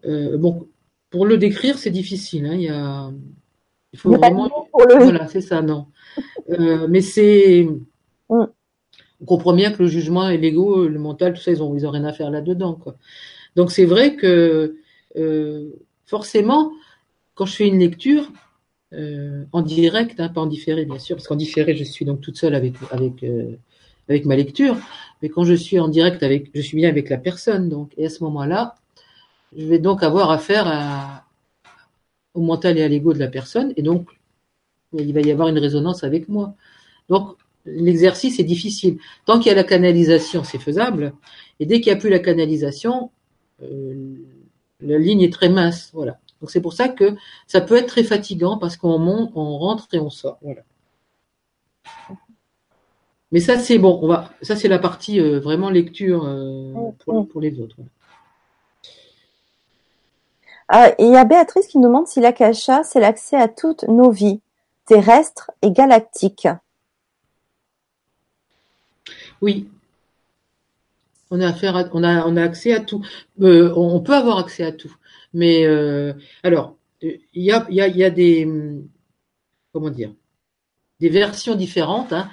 euh, 0.04 0.36
bon 0.36 0.66
pour 1.10 1.26
le 1.26 1.38
décrire 1.38 1.78
c'est 1.78 1.90
difficile 1.90 2.46
hein, 2.46 2.54
il 2.54 2.62
y 2.62 2.68
a 2.68 3.10
il 3.92 3.98
faut 3.98 4.16
vraiment 4.16 4.68
voilà 4.72 5.26
c'est 5.28 5.40
ça 5.40 5.62
non 5.62 5.86
euh, 6.50 6.86
mais 6.88 7.00
c'est 7.00 7.66
mm. 8.28 8.44
on 9.20 9.24
comprend 9.24 9.54
bien 9.54 9.72
que 9.72 9.82
le 9.82 9.88
jugement 9.88 10.28
et 10.28 10.38
l'ego 10.38 10.86
le 10.86 10.98
mental 10.98 11.34
tout 11.34 11.40
ça 11.40 11.52
ils 11.52 11.62
ont 11.62 11.74
ils 11.74 11.86
ont 11.86 11.90
rien 11.90 12.04
à 12.04 12.12
faire 12.12 12.30
là 12.30 12.40
dedans 12.40 12.74
quoi 12.74 12.96
donc 13.56 13.70
c'est 13.70 13.86
vrai 13.86 14.16
que 14.16 14.76
euh, 15.16 15.70
forcément 16.04 16.72
quand 17.34 17.46
je 17.46 17.56
fais 17.56 17.68
une 17.68 17.78
lecture 17.78 18.30
en 19.50 19.62
direct, 19.62 20.20
hein, 20.20 20.28
pas 20.28 20.40
en 20.40 20.46
différé 20.46 20.84
bien 20.84 21.00
sûr, 21.00 21.16
parce 21.16 21.26
qu'en 21.26 21.34
différé 21.34 21.74
je 21.74 21.82
suis 21.82 22.04
donc 22.04 22.20
toute 22.20 22.36
seule 22.36 22.54
avec 22.54 22.74
avec 22.92 23.24
avec 24.08 24.24
ma 24.26 24.36
lecture, 24.36 24.76
mais 25.22 25.28
quand 25.28 25.44
je 25.44 25.54
suis 25.54 25.78
en 25.78 25.88
direct 25.88 26.22
avec, 26.22 26.50
je 26.54 26.60
suis 26.60 26.76
bien 26.76 26.88
avec 26.88 27.08
la 27.08 27.18
personne, 27.18 27.68
donc, 27.68 27.92
et 27.96 28.06
à 28.06 28.10
ce 28.10 28.22
moment-là, 28.24 28.76
je 29.56 29.66
vais 29.66 29.78
donc 29.78 30.02
avoir 30.02 30.30
affaire 30.30 30.66
à, 30.66 31.24
au 32.34 32.42
mental 32.42 32.78
et 32.78 32.82
à 32.82 32.88
l'ego 32.88 33.12
de 33.12 33.18
la 33.18 33.28
personne, 33.28 33.72
et 33.76 33.82
donc, 33.82 34.08
il 34.92 35.12
va 35.12 35.20
y 35.20 35.30
avoir 35.30 35.48
une 35.48 35.58
résonance 35.58 36.04
avec 36.04 36.28
moi. 36.28 36.54
Donc, 37.08 37.36
l'exercice 37.66 38.38
est 38.38 38.44
difficile. 38.44 38.98
Tant 39.24 39.38
qu'il 39.38 39.48
y 39.48 39.50
a 39.50 39.54
la 39.54 39.64
canalisation, 39.64 40.44
c'est 40.44 40.58
faisable, 40.58 41.14
et 41.60 41.66
dès 41.66 41.80
qu'il 41.80 41.92
n'y 41.92 41.98
a 41.98 42.00
plus 42.00 42.10
la 42.10 42.18
canalisation, 42.18 43.10
euh, 43.62 44.16
la 44.80 44.98
ligne 44.98 45.22
est 45.22 45.32
très 45.32 45.48
mince, 45.48 45.90
voilà. 45.92 46.18
Donc 46.40 46.50
c'est 46.50 46.60
pour 46.60 46.74
ça 46.74 46.88
que 46.88 47.14
ça 47.46 47.60
peut 47.60 47.76
être 47.76 47.86
très 47.86 48.04
fatigant 48.04 48.58
parce 48.58 48.76
qu'on 48.76 48.98
monte, 48.98 49.32
on 49.34 49.56
rentre 49.56 49.88
et 49.92 49.98
on 49.98 50.10
sort, 50.10 50.38
voilà. 50.42 50.62
Mais 53.34 53.40
ça, 53.40 53.58
c'est 53.58 53.78
bon. 53.78 53.98
On 54.00 54.06
va, 54.06 54.30
ça, 54.42 54.54
c'est 54.54 54.68
la 54.68 54.78
partie 54.78 55.18
euh, 55.18 55.40
vraiment 55.40 55.68
lecture 55.68 56.24
euh, 56.24 56.92
pour, 57.04 57.40
les 57.40 57.58
autres. 57.58 57.74
Ah, 60.68 60.92
il 61.00 61.10
y 61.10 61.16
a 61.16 61.24
Béatrice 61.24 61.66
qui 61.66 61.78
nous 61.78 61.88
demande 61.88 62.06
si 62.06 62.20
l'akasha, 62.20 62.84
c'est 62.84 63.00
l'accès 63.00 63.36
à 63.36 63.48
toutes 63.48 63.82
nos 63.88 64.12
vies, 64.12 64.40
terrestres 64.86 65.50
et 65.62 65.72
galactiques. 65.72 66.46
Oui. 69.42 69.68
On 71.32 71.40
a, 71.40 71.48
affaire 71.48 71.90
on 71.92 72.04
a, 72.04 72.28
on 72.28 72.36
a 72.36 72.42
accès 72.44 72.72
à 72.72 72.78
tout. 72.78 73.04
Euh, 73.40 73.74
on 73.74 73.98
peut 73.98 74.14
avoir 74.14 74.38
accès 74.38 74.62
à 74.62 74.70
tout. 74.70 74.94
Mais 75.32 75.66
alors, 76.44 76.76
il 77.02 77.18
y 77.34 77.50
a, 77.50 77.66
y, 77.68 77.74
y 77.74 78.04
a 78.04 78.10
des. 78.10 78.48
Comment 79.72 79.90
dire 79.90 80.12
Des 81.00 81.08
versions 81.08 81.56
différentes. 81.56 82.12
Hein 82.12 82.30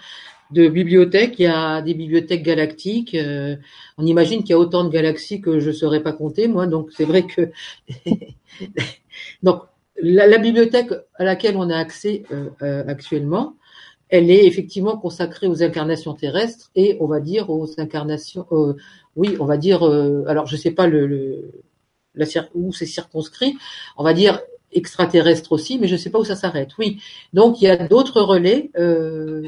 de 0.52 0.68
bibliothèques. 0.68 1.40
Il 1.40 1.44
y 1.44 1.48
a 1.48 1.82
des 1.82 1.94
bibliothèques 1.94 2.44
galactiques. 2.44 3.16
Euh, 3.16 3.56
on 3.98 4.06
imagine 4.06 4.42
qu'il 4.42 4.52
y 4.52 4.54
a 4.54 4.60
autant 4.60 4.84
de 4.84 4.90
galaxies 4.90 5.42
que 5.42 5.60
je 5.60 5.68
ne 5.68 5.74
saurais 5.74 6.02
pas 6.02 6.14
compter, 6.14 6.48
moi. 6.48 6.68
Donc, 6.68 6.92
c'est 6.92 7.06
vrai 7.06 7.24
que. 7.24 7.52
donc, 9.44 9.64
la, 10.02 10.38
bibliothèque 10.38 10.92
à 11.16 11.24
laquelle 11.24 11.58
on 11.58 11.70
a 11.70 11.78
accès 11.78 12.24
actuellement, 12.62 13.56
elle 14.10 14.32
est 14.32 14.48
effectivement 14.48 14.98
consacrée 14.98 15.48
aux 15.48 15.62
incarnations 15.62 16.14
terrestres 16.14 16.72
et 16.76 16.98
on 17.00 17.06
va 17.06 17.20
dire 17.20 17.50
aux 17.50 17.80
incarnations, 17.80 18.48
oui, 19.16 19.38
on 19.40 19.46
va 19.46 19.58
dire, 19.58 19.84
alors 19.84 20.48
je 20.48 20.56
sais 20.56 20.72
pas 20.72 20.88
le, 20.88 21.52
la, 22.16 22.26
où 22.56 22.74
c'est 22.74 22.86
circonscrit, 22.86 23.58
on 23.98 24.04
va 24.04 24.14
dire 24.14 24.42
extraterrestre 24.74 25.52
aussi, 25.52 25.78
mais 25.80 25.88
je 25.88 25.94
ne 25.94 25.98
sais 26.00 26.10
pas 26.10 26.20
où 26.20 26.24
ça 26.24 26.36
s'arrête. 26.36 26.78
Oui, 26.78 27.02
donc 27.34 27.62
il 27.62 27.66
y 27.66 27.68
a 27.68 27.88
d'autres 27.88 28.22
relais 28.22 28.72
euh, 28.78 29.44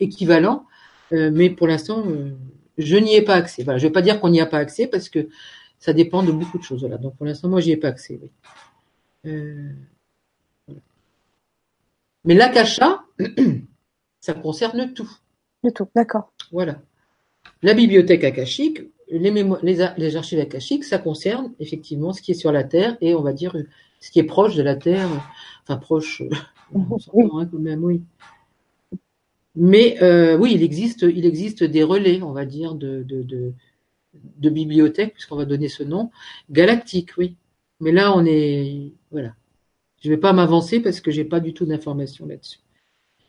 équivalents, 0.00 0.66
euh, 1.12 1.30
mais 1.32 1.50
pour 1.50 1.66
l'instant, 1.66 2.04
euh, 2.06 2.30
je 2.78 2.96
n'y 2.96 3.14
ai 3.14 3.22
pas 3.22 3.34
accès. 3.34 3.62
Voilà, 3.62 3.78
je 3.78 3.84
ne 3.84 3.88
vais 3.88 3.92
pas 3.92 4.02
dire 4.02 4.20
qu'on 4.20 4.28
n'y 4.28 4.40
a 4.40 4.46
pas 4.46 4.58
accès 4.58 4.86
parce 4.86 5.08
que 5.08 5.28
ça 5.78 5.92
dépend 5.92 6.22
de 6.22 6.32
beaucoup 6.32 6.58
de 6.58 6.62
choses. 6.62 6.80
Voilà. 6.80 6.98
Donc 6.98 7.16
pour 7.16 7.26
l'instant, 7.26 7.48
moi, 7.48 7.60
j'y 7.60 7.72
ai 7.72 7.76
pas 7.76 7.88
accès. 7.88 8.20
Oui. 9.24 9.32
Mais 12.26 12.34
l'akasha, 12.34 13.04
ça 14.20 14.34
concerne 14.34 14.92
tout. 14.92 15.10
De 15.62 15.70
tout, 15.70 15.88
d'accord. 15.94 16.32
Voilà. 16.50 16.80
La 17.62 17.72
bibliothèque 17.72 18.24
akashique, 18.24 18.80
les, 19.08 19.30
les, 19.30 19.88
les, 19.96 20.16
archives 20.16 20.40
akashiques, 20.40 20.84
ça 20.84 20.98
concerne 20.98 21.52
effectivement 21.60 22.12
ce 22.12 22.20
qui 22.20 22.32
est 22.32 22.34
sur 22.34 22.50
la 22.50 22.64
Terre 22.64 22.96
et 23.00 23.14
on 23.14 23.22
va 23.22 23.32
dire 23.32 23.56
ce 24.00 24.10
qui 24.10 24.18
est 24.18 24.24
proche 24.24 24.56
de 24.56 24.62
la 24.62 24.74
Terre, 24.74 25.08
enfin 25.62 25.76
proche, 25.76 26.22
on 26.74 26.98
s'entend 26.98 27.38
hein, 27.38 27.46
quand 27.46 27.58
même, 27.58 27.84
oui. 27.84 28.02
Mais 29.56 30.02
euh, 30.02 30.36
oui, 30.36 30.52
il 30.54 30.62
existe, 30.62 31.02
il 31.02 31.24
existe 31.24 31.64
des 31.64 31.82
relais, 31.82 32.22
on 32.22 32.32
va 32.32 32.44
dire, 32.44 32.74
de, 32.74 33.02
de, 33.02 33.22
de, 33.22 33.52
de 34.14 34.50
bibliothèques, 34.50 35.14
puisqu'on 35.14 35.36
va 35.36 35.46
donner 35.46 35.68
ce 35.68 35.82
nom, 35.82 36.10
galactique, 36.50 37.10
oui. 37.16 37.36
Mais 37.80 37.92
là, 37.92 38.14
on 38.14 38.24
est, 38.24 38.92
voilà. 39.10 39.32
Je 40.02 40.10
ne 40.10 40.14
vais 40.14 40.20
pas 40.20 40.34
m'avancer 40.34 40.80
parce 40.80 41.00
que 41.00 41.10
j'ai 41.10 41.24
pas 41.24 41.40
du 41.40 41.54
tout 41.54 41.64
d'informations 41.64 42.26
là-dessus. 42.26 42.60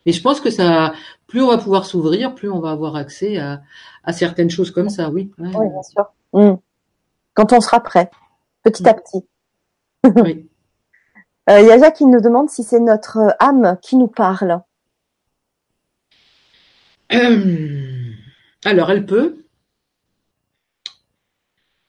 Mais 0.04 0.12
je 0.12 0.22
pense 0.22 0.40
que 0.40 0.50
ça, 0.50 0.92
plus 1.26 1.42
on 1.42 1.48
va 1.48 1.58
pouvoir 1.58 1.86
s'ouvrir, 1.86 2.34
plus 2.34 2.50
on 2.50 2.60
va 2.60 2.70
avoir 2.70 2.96
accès 2.96 3.38
à, 3.38 3.62
à 4.04 4.12
certaines 4.12 4.50
choses 4.50 4.70
comme 4.70 4.90
ça, 4.90 5.10
oui. 5.10 5.30
Oui, 5.38 5.50
bien 5.50 5.82
sûr. 5.82 6.12
Hmm. 6.32 6.56
Quand 7.34 7.52
on 7.52 7.60
sera 7.60 7.80
prêt, 7.80 8.10
petit 8.62 8.86
à 8.88 8.94
petit. 8.94 9.24
Oui. 10.04 10.48
Il 11.50 11.64
y 11.64 11.70
a 11.70 11.78
Jacques 11.78 11.96
qui 11.96 12.04
nous 12.04 12.20
demande 12.20 12.50
si 12.50 12.62
c'est 12.62 12.80
notre 12.80 13.34
âme 13.40 13.78
qui 13.80 13.96
nous 13.96 14.06
parle. 14.08 14.60
alors, 18.64 18.90
elle 18.90 19.06
peut. 19.06 19.44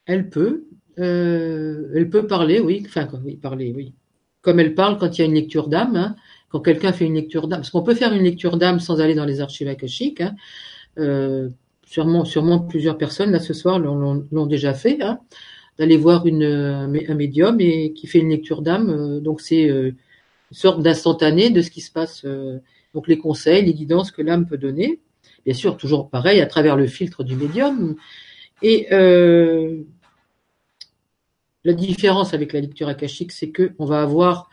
Elle 0.06 0.30
peut. 0.30 0.66
Euh, 0.98 1.92
elle 1.96 2.10
peut 2.10 2.28
parler, 2.28 2.60
oui. 2.60 2.84
Enfin, 2.86 3.08
oui, 3.24 3.38
parler, 3.38 3.74
oui. 3.76 3.94
Comme 4.42 4.60
elle 4.60 4.76
parle 4.76 4.98
quand 4.98 5.18
il 5.18 5.22
y 5.22 5.24
a 5.24 5.28
une 5.28 5.34
lecture 5.34 5.68
d'âme, 5.68 5.96
hein. 5.96 6.16
quand 6.50 6.62
quelqu'un 6.62 6.94
fait 6.94 7.06
une 7.06 7.16
lecture 7.16 7.48
d'âme. 7.48 7.60
Parce 7.60 7.70
qu'on 7.70 7.84
peut 7.84 7.96
faire 7.96 8.14
une 8.14 8.24
lecture 8.24 8.58
d'âme 8.58 8.80
sans 8.80 9.02
aller 9.02 9.16
dans 9.16 9.26
les 9.26 9.42
archives 9.42 9.68
akashiques. 9.68 10.22
Hein. 10.22 10.36
Euh, 10.98 11.50
sûrement, 11.86 12.26
sûrement 12.26 12.60
plusieurs 12.60 12.98
personnes, 12.98 13.32
là, 13.32 13.40
ce 13.40 13.54
soir, 13.54 13.80
l'ont 13.80 14.46
déjà 14.46 14.74
fait. 14.74 15.02
Hein 15.02 15.20
d'aller 15.80 15.96
voir 15.96 16.28
une, 16.28 16.44
un 16.44 17.16
médium 17.16 17.60
et 17.62 17.94
qui 17.94 18.06
fait 18.06 18.20
une 18.20 18.30
lecture 18.30 18.62
d'âme. 18.62 18.90
Euh, 18.90 19.20
donc 19.22 19.42
c'est 19.42 19.70
euh, 19.70 19.88
une 20.52 20.58
sorte 20.58 20.84
d'instantané 20.84 21.50
de 21.50 21.62
ce 21.62 21.72
qui 21.72 21.82
se 21.82 21.92
passe. 21.92 22.24
Euh, 22.26 22.60
donc 22.94 23.08
les 23.08 23.18
conseils, 23.18 23.66
les 23.66 23.74
guidances 23.74 24.12
que 24.12 24.22
l'âme 24.22 24.46
peut 24.46 24.58
donner. 24.58 25.00
Bien 25.46 25.54
sûr, 25.54 25.78
toujours 25.78 26.10
pareil, 26.10 26.42
à 26.42 26.46
travers 26.46 26.76
le 26.76 26.88
filtre 26.88 27.24
du 27.24 27.36
médium. 27.36 27.96
Et 28.62 28.88
la 31.64 31.74
différence 31.74 32.34
avec 32.34 32.54
la 32.54 32.62
lecture 32.62 32.88
akashique, 32.88 33.32
c'est 33.32 33.50
que 33.50 33.72
on 33.80 33.86
va 33.86 34.02
avoir 34.02 34.50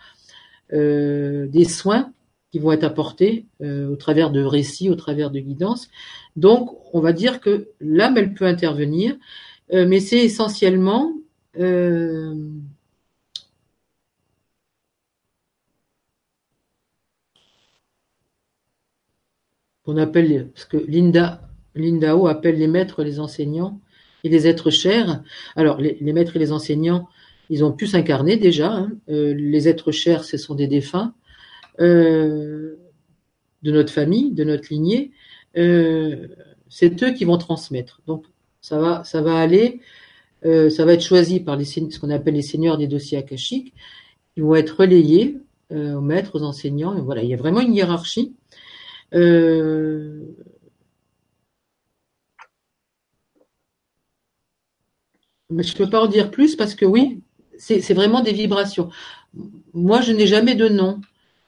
des 0.73 1.65
soins 1.65 2.13
qui 2.53 2.59
vont 2.59 2.73
être 2.73 2.85
apportés 2.85 3.47
au 3.61 3.97
travers 3.97 4.31
de 4.31 4.43
récits, 4.43 4.91
au 4.91 4.95
travers 4.95 5.31
de 5.31 5.41
guidances. 5.41 5.89
Donc, 6.37 6.71
on 6.93 7.01
va 7.01 7.13
dire 7.13 7.41
que 7.41 7.71
l'âme, 7.81 8.17
elle 8.17 8.35
peut 8.35 8.47
intervenir, 8.47 9.17
euh, 9.73 9.87
mais 9.87 10.01
c'est 10.01 10.19
essentiellement 10.25 11.13
qu'on 19.87 19.97
appelle 19.97 20.51
ce 20.55 20.67
que 20.67 20.77
Linda 20.77 21.41
Lindao 21.75 22.27
appelle 22.27 22.59
les 22.59 22.67
maîtres, 22.67 23.03
les 23.03 23.21
enseignants 23.21 23.81
et 24.25 24.29
les 24.29 24.47
êtres 24.47 24.71
chers. 24.71 25.23
Alors 25.55 25.81
les, 25.81 26.13
maîtres 26.13 26.37
et 26.37 26.39
les 26.39 26.53
enseignants, 26.53 27.09
ils 27.49 27.65
ont 27.65 27.73
pu 27.73 27.87
s'incarner 27.87 28.37
déjà. 28.37 28.73
Hein. 28.73 28.93
Euh, 29.09 29.35
les 29.35 29.69
êtres 29.69 29.93
chers, 29.93 30.25
ce 30.25 30.37
sont 30.37 30.55
des 30.55 30.67
défunts 30.67 31.15
de 31.79 32.79
notre 33.63 33.93
famille, 33.93 34.33
de 34.33 34.45
notre 34.45 34.69
lignée. 34.71 35.13
c'est 35.55 37.03
eux 37.03 37.13
qui 37.13 37.25
vont 37.25 37.37
transmettre. 37.39 38.01
Donc 38.07 38.25
ça 38.67 38.81
va, 38.81 39.05
ça 39.05 39.23
va 39.23 39.37
aller, 39.37 39.81
euh, 40.45 40.71
ça 40.71 40.85
va 40.85 40.95
être 40.95 41.05
choisi 41.05 41.39
par 41.39 41.57
ce 41.61 42.01
qu'on 42.01 42.11
appelle 42.11 42.35
les 42.35 42.43
seigneurs 42.43 42.79
des 42.79 42.89
dossiers 42.89 43.17
akashiques. 43.17 43.73
Ils 44.37 44.43
vont 44.43 44.57
être 44.57 44.81
relayés 44.81 45.39
euh, 45.71 45.95
aux 45.95 46.01
maîtres, 46.01 46.35
aux 46.35 46.43
enseignants. 46.43 47.01
Voilà, 47.03 47.23
il 47.23 47.29
y 47.29 47.35
a 47.35 47.37
vraiment 47.37 47.61
une 47.61 47.75
hiérarchie. 47.75 48.35
Euh, 49.17 50.21
mais 55.51 55.63
je 55.63 55.73
ne 55.73 55.79
peux 55.79 55.91
pas 55.91 56.03
en 56.03 56.07
dire 56.07 56.31
plus 56.31 56.57
parce 56.57 56.75
que 56.75 56.85
oui, 56.85 57.23
c'est 57.59 57.95
vraiment 57.95 58.21
des 58.23 58.33
vibrations. 58.33 58.91
Moi, 59.75 60.01
je 60.03 60.13
n'ai 60.13 60.27
jamais 60.27 60.55
de 60.55 60.69
nom. 60.69 61.01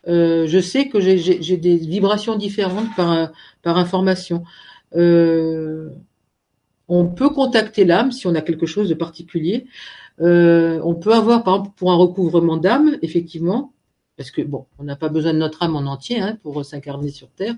je 0.06 0.60
sais 0.62 0.88
que 0.88 1.00
j'ai 1.00 1.56
des 1.56 1.76
vibrations 1.76 2.36
différentes 2.36 2.94
par, 2.96 3.30
par 3.62 3.76
information. 3.76 4.44
Euh, 4.94 5.90
on 6.88 7.06
peut 7.06 7.30
contacter 7.30 7.84
l'âme 7.84 8.12
si 8.12 8.26
on 8.26 8.34
a 8.34 8.40
quelque 8.40 8.66
chose 8.66 8.88
de 8.88 8.94
particulier. 8.94 9.66
Euh, 10.20 10.80
on 10.84 10.94
peut 10.94 11.12
avoir, 11.12 11.44
par 11.44 11.56
exemple, 11.56 11.74
pour 11.76 11.92
un 11.92 11.96
recouvrement 11.96 12.56
d'âme, 12.56 12.96
effectivement, 13.02 13.72
parce 14.18 14.30
que 14.30 14.42
bon, 14.42 14.66
on 14.78 14.84
n'a 14.84 14.96
pas 14.96 15.08
besoin 15.08 15.32
de 15.32 15.38
notre 15.38 15.62
âme 15.62 15.76
en 15.76 15.90
entier 15.90 16.20
hein, 16.20 16.38
pour 16.42 16.62
s'incarner 16.64 17.08
sur 17.08 17.30
Terre, 17.30 17.54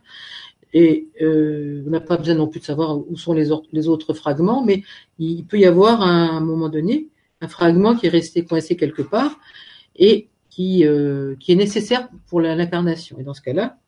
et 0.73 1.09
euh, 1.21 1.83
on 1.87 1.91
n'a 1.91 2.01
pas 2.01 2.17
besoin 2.17 2.35
non 2.35 2.47
plus 2.47 2.61
de 2.61 2.65
savoir 2.65 2.97
où 2.97 3.17
sont 3.17 3.33
les, 3.33 3.51
autres 3.89 4.15
fragments, 4.15 4.65
mais 4.65 4.85
il 5.19 5.45
peut 5.45 5.59
y 5.59 5.67
avoir 5.67 6.03
à 6.03 6.07
un 6.07 6.41
moment 6.41 6.69
donné 6.69 7.09
un 7.41 7.49
fragment 7.49 7.97
qui 7.97 8.07
est 8.07 8.11
resté 8.11 8.45
coincé 8.45 8.77
quelque 8.77 9.03
part 9.03 9.39
et 9.97 10.29
qui, 10.49 10.87
euh, 10.87 11.35
qui 11.41 11.53
est 11.53 11.57
nécessaire 11.57 12.09
pour 12.29 12.41
l'incarnation. 12.41 13.19
Et 13.19 13.25
dans 13.25 13.35
ce 13.35 13.41
cas-là, 13.41 13.79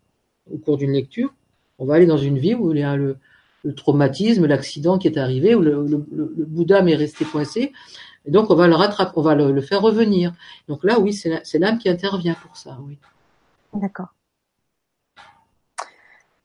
au 0.50 0.58
cours 0.58 0.76
d'une 0.76 0.92
lecture, 0.92 1.32
on 1.78 1.84
va 1.84 1.94
aller 1.94 2.06
dans 2.06 2.18
une 2.18 2.38
vie 2.38 2.54
où 2.54 2.72
il 2.72 2.80
y 2.80 2.82
a 2.82 2.96
le, 2.96 3.18
traumatisme, 3.76 4.46
l'accident 4.46 4.98
qui 4.98 5.06
est 5.06 5.18
arrivé, 5.18 5.54
où 5.54 5.60
le, 5.60 5.86
le, 5.86 6.04
le, 6.10 6.44
Bouddha 6.46 6.80
est 6.80 6.96
resté 6.96 7.24
coincé. 7.24 7.72
Et 8.24 8.30
donc 8.30 8.50
on 8.50 8.54
va 8.54 8.68
le 8.68 8.74
rattraper, 8.74 9.12
on 9.16 9.22
va 9.22 9.34
le, 9.34 9.60
faire 9.60 9.80
revenir. 9.80 10.32
Donc 10.68 10.84
là, 10.84 10.98
oui, 11.00 11.12
c'est 11.12 11.58
l'âme 11.58 11.78
qui 11.78 11.88
intervient 11.88 12.34
pour 12.34 12.56
ça, 12.56 12.78
oui. 12.86 12.98
D'accord. 13.74 14.08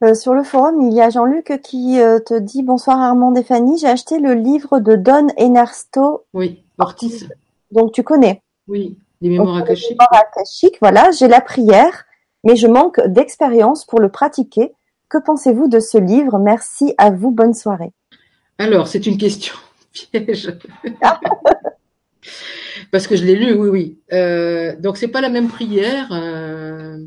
Euh, 0.04 0.14
sur 0.14 0.32
le 0.32 0.44
forum, 0.44 0.80
il 0.82 0.94
y 0.94 1.00
a 1.00 1.10
Jean-Luc 1.10 1.60
qui 1.62 2.00
euh, 2.00 2.20
te 2.20 2.38
dit 2.38 2.62
bonsoir 2.62 3.00
Armand 3.00 3.34
et 3.34 3.42
Fanny, 3.42 3.78
j'ai 3.78 3.88
acheté 3.88 4.20
le 4.20 4.34
livre 4.34 4.78
de 4.78 4.94
Don 4.94 5.26
Enarsto. 5.38 6.24
Oui, 6.32 6.62
Ortiz. 6.78 7.28
Donc 7.72 7.92
tu 7.92 8.04
connais. 8.04 8.42
Oui, 8.68 8.96
les 9.20 9.30
mémoires 9.30 9.56
akashiques. 9.56 9.90
Les 9.90 9.96
mémoires 9.96 10.24
akashiques, 10.32 10.78
voilà, 10.80 11.10
j'ai 11.10 11.26
la 11.26 11.40
prière, 11.40 12.04
mais 12.44 12.54
je 12.54 12.68
manque 12.68 13.00
d'expérience 13.06 13.84
pour 13.84 14.00
le 14.00 14.08
pratiquer. 14.08 14.72
Que 15.08 15.18
pensez-vous 15.18 15.68
de 15.68 15.80
ce 15.80 15.98
livre? 15.98 16.38
Merci 16.38 16.94
à 16.96 17.10
vous, 17.10 17.30
bonne 17.30 17.54
soirée. 17.54 17.92
Alors, 18.58 18.86
c'est 18.86 19.06
une 19.06 19.18
question 19.18 19.54
piège. 19.92 20.52
Parce 22.90 23.06
que 23.06 23.16
je 23.16 23.24
l'ai 23.24 23.36
lu, 23.36 23.52
oui, 23.52 23.68
oui. 23.68 23.98
Euh, 24.12 24.74
donc, 24.76 24.96
c'est 24.96 25.08
pas 25.08 25.20
la 25.20 25.28
même 25.28 25.48
prière. 25.48 26.08
Euh, 26.12 26.98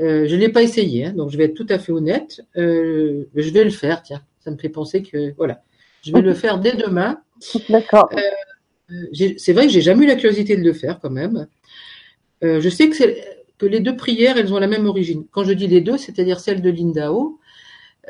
euh, 0.00 0.26
je 0.26 0.34
l'ai 0.34 0.48
pas 0.48 0.62
essayé, 0.62 1.06
hein, 1.06 1.12
donc 1.12 1.30
je 1.30 1.38
vais 1.38 1.44
être 1.44 1.54
tout 1.54 1.66
à 1.68 1.78
fait 1.78 1.92
honnête. 1.92 2.40
Euh, 2.56 3.24
je 3.34 3.50
vais 3.50 3.64
le 3.64 3.70
faire, 3.70 4.02
tiens. 4.02 4.22
Ça 4.40 4.50
me 4.50 4.56
fait 4.56 4.68
penser 4.68 5.02
que, 5.02 5.32
voilà. 5.36 5.62
Je 6.02 6.12
vais 6.12 6.20
le 6.20 6.34
faire 6.34 6.58
dès 6.58 6.74
demain. 6.74 7.18
D'accord. 7.68 8.10
c'est 9.12 9.52
vrai 9.52 9.66
que 9.66 9.72
j'ai 9.72 9.80
jamais 9.80 10.04
eu 10.04 10.08
la 10.08 10.16
curiosité 10.16 10.56
de 10.56 10.62
le 10.62 10.72
faire, 10.72 10.98
quand 11.00 11.10
même. 11.10 11.46
je 12.42 12.68
sais 12.68 12.88
que 12.88 12.94
que 13.56 13.66
les 13.66 13.80
deux 13.80 13.96
prières, 13.96 14.36
elles 14.36 14.52
ont 14.52 14.58
la 14.58 14.66
même 14.66 14.86
origine. 14.86 15.24
Quand 15.30 15.44
je 15.44 15.52
dis 15.52 15.68
les 15.68 15.80
deux, 15.80 15.96
c'est-à-dire 15.96 16.40
celle 16.40 16.60
de 16.60 16.70
Lindao, 16.70 17.38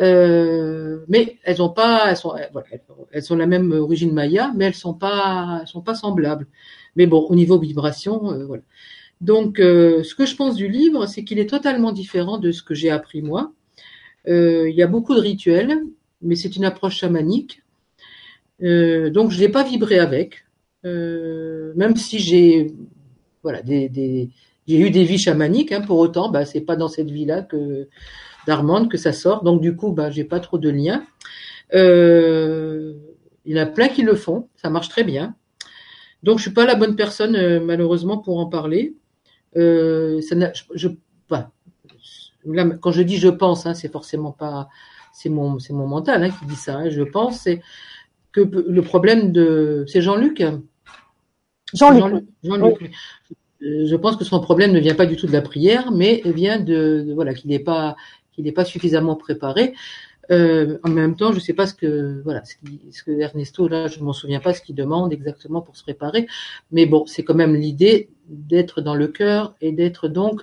euh, 0.01 1.05
mais 1.09 1.39
elles 1.45 1.63
ont 1.63 1.69
pas, 1.69 2.11
elles 2.11 2.17
sont, 2.17 2.35
voilà, 2.53 2.67
elles 3.13 3.33
ont 3.33 3.37
la 3.37 3.47
même 3.47 3.73
origine 3.73 4.13
maya, 4.13 4.53
mais 4.57 4.67
elles 4.67 4.75
sont 4.75 4.95
pas, 4.95 5.61
elles 5.63 5.69
sont 5.69 5.83
pas 5.83 5.95
semblables. 5.95 6.47
Mais 6.97 7.07
bon, 7.07 7.27
au 7.29 7.35
niveau 7.35 7.59
vibration, 7.59 8.33
euh, 8.33 8.47
voilà. 8.47 8.63
Donc, 9.21 9.61
euh, 9.61 10.03
ce 10.03 10.15
que 10.15 10.27
je 10.27 10.37
pense 10.37 10.57
du 10.57 10.69
livre, 10.69 11.07
c'est 11.07 11.25
qu'il 11.25 11.39
est 11.39 11.49
totalement 11.49 11.93
différent 11.93 12.39
de 12.39 12.53
ce 12.53 12.63
que 12.63 12.75
j'ai 12.75 12.91
appris 12.91 13.23
moi. 13.23 13.53
Euh, 14.29 14.69
il 14.69 14.77
y 14.77 14.83
a 14.83 14.87
beaucoup 14.87 15.15
de 15.15 15.21
rituels, 15.21 15.83
mais 16.23 16.37
c'est 16.37 16.57
une 16.57 16.65
approche 16.65 16.97
chamanique. 16.99 17.63
donc, 18.61 19.31
je 19.31 19.39
l'ai 19.41 19.49
pas 19.49 19.65
vibré 19.65 19.99
avec, 19.99 20.45
même 20.85 21.97
si 21.97 22.19
j'ai, 22.19 22.75
voilà, 23.43 23.63
des, 23.63 23.89
des 23.89 24.31
j'ai 24.67 24.79
eu 24.79 24.91
des 24.91 25.05
vies 25.05 25.19
chamaniques, 25.19 25.73
hein, 25.73 25.83
pour 25.83 25.99
autant, 25.99 26.31
bah, 26.31 26.45
c'est 26.45 26.63
pas 26.63 26.77
dans 26.77 26.89
cette 26.89 27.11
vie-là 27.11 27.43
que 27.43 27.89
d'Armande 28.47 28.91
que 28.91 28.97
ça 28.97 29.13
sort. 29.13 29.43
Donc 29.45 29.61
du 29.61 29.77
coup, 29.77 29.93
bah, 29.93 30.11
j'ai 30.11 30.25
pas 30.25 30.41
trop 30.41 30.59
de 30.59 30.71
liens. 30.71 31.05
Euh, 31.75 32.95
il 33.45 33.57
y 33.57 33.61
en 33.61 33.63
a 33.63 33.67
plein 33.67 33.89
qui 33.89 34.03
le 34.03 34.15
font, 34.15 34.49
ça 34.57 34.71
marche 34.71 34.89
très 34.89 35.05
bien. 35.05 35.35
Donc 36.23 36.39
je 36.39 36.43
suis 36.43 36.53
pas 36.53 36.65
la 36.65 36.75
bonne 36.75 36.97
personne 36.97 37.37
euh, 37.37 37.61
malheureusement 37.61 38.19
pour 38.19 38.39
en 38.39 38.47
parler. 38.47 38.95
Euh, 39.57 40.21
ça 40.23 40.35
je, 40.75 40.89
bah, 41.29 41.51
là, 42.47 42.65
quand 42.81 42.93
je 42.93 43.03
dis 43.03 43.19
je 43.19 43.29
pense, 43.29 43.67
hein, 43.67 43.75
c'est 43.75 43.93
forcément 43.93 44.33
pas, 44.33 44.69
c'est 45.13 45.29
mon, 45.29 45.59
c'est 45.59 45.73
mon 45.73 45.87
mental 45.87 46.25
hein, 46.25 46.31
qui 46.31 46.47
dit 46.47 46.57
ça. 46.57 46.77
Hein, 46.77 46.91
je 46.91 47.03
pense, 47.03 47.41
c'est 47.41 47.61
que 48.33 48.41
le 48.41 48.83
problème 48.83 49.33
de, 49.33 49.85
c'est 49.87 50.01
Jean-Luc. 50.01 50.43
Jean-Luc. 51.73 52.25
Jean-Luc. 52.43 52.91
Je 53.61 53.97
pense 53.97 54.17
que 54.17 54.25
son 54.25 54.41
problème 54.41 54.73
ne 54.73 54.81
vient 54.81 54.95
pas 54.95 55.07
du 55.07 55.17
tout 55.17 55.27
de 55.27 55.33
la 55.33 55.41
prière, 55.41 55.91
mais 55.93 56.23
vient 56.25 56.59
de, 56.59 57.05
de 57.07 57.15
voilà 57.15 57.33
qu'il 57.33 57.51
n'est 57.51 57.59
pas 57.59 57.97
qu'il 58.35 58.45
n'est 58.45 58.53
pas 58.53 58.65
suffisamment 58.65 59.17
préparé. 59.17 59.75
Euh, 60.31 60.79
en 60.83 60.89
même 60.89 61.17
temps, 61.17 61.31
je 61.31 61.37
ne 61.37 61.41
sais 61.41 61.53
pas 61.53 61.67
ce 61.67 61.75
que 61.75 62.23
voilà 62.25 62.43
ce, 62.45 62.55
que 63.03 63.11
Ernesto 63.11 63.69
là, 63.69 63.89
je 63.89 64.01
ne 64.01 64.05
m'en 64.05 64.15
souviens 64.15 64.41
pas 64.41 64.55
ce 64.55 64.63
qu'il 64.63 64.75
demande 64.75 65.13
exactement 65.13 65.61
pour 65.61 65.77
se 65.77 65.83
préparer, 65.83 66.27
mais 66.73 66.87
bon, 66.87 67.05
c'est 67.07 67.25
quand 67.25 67.35
même 67.35 67.55
l'idée 67.55 68.09
d'être 68.29 68.81
dans 68.81 68.95
le 68.95 69.09
cœur 69.09 69.55
et 69.61 69.73
d'être 69.73 70.09
donc 70.09 70.41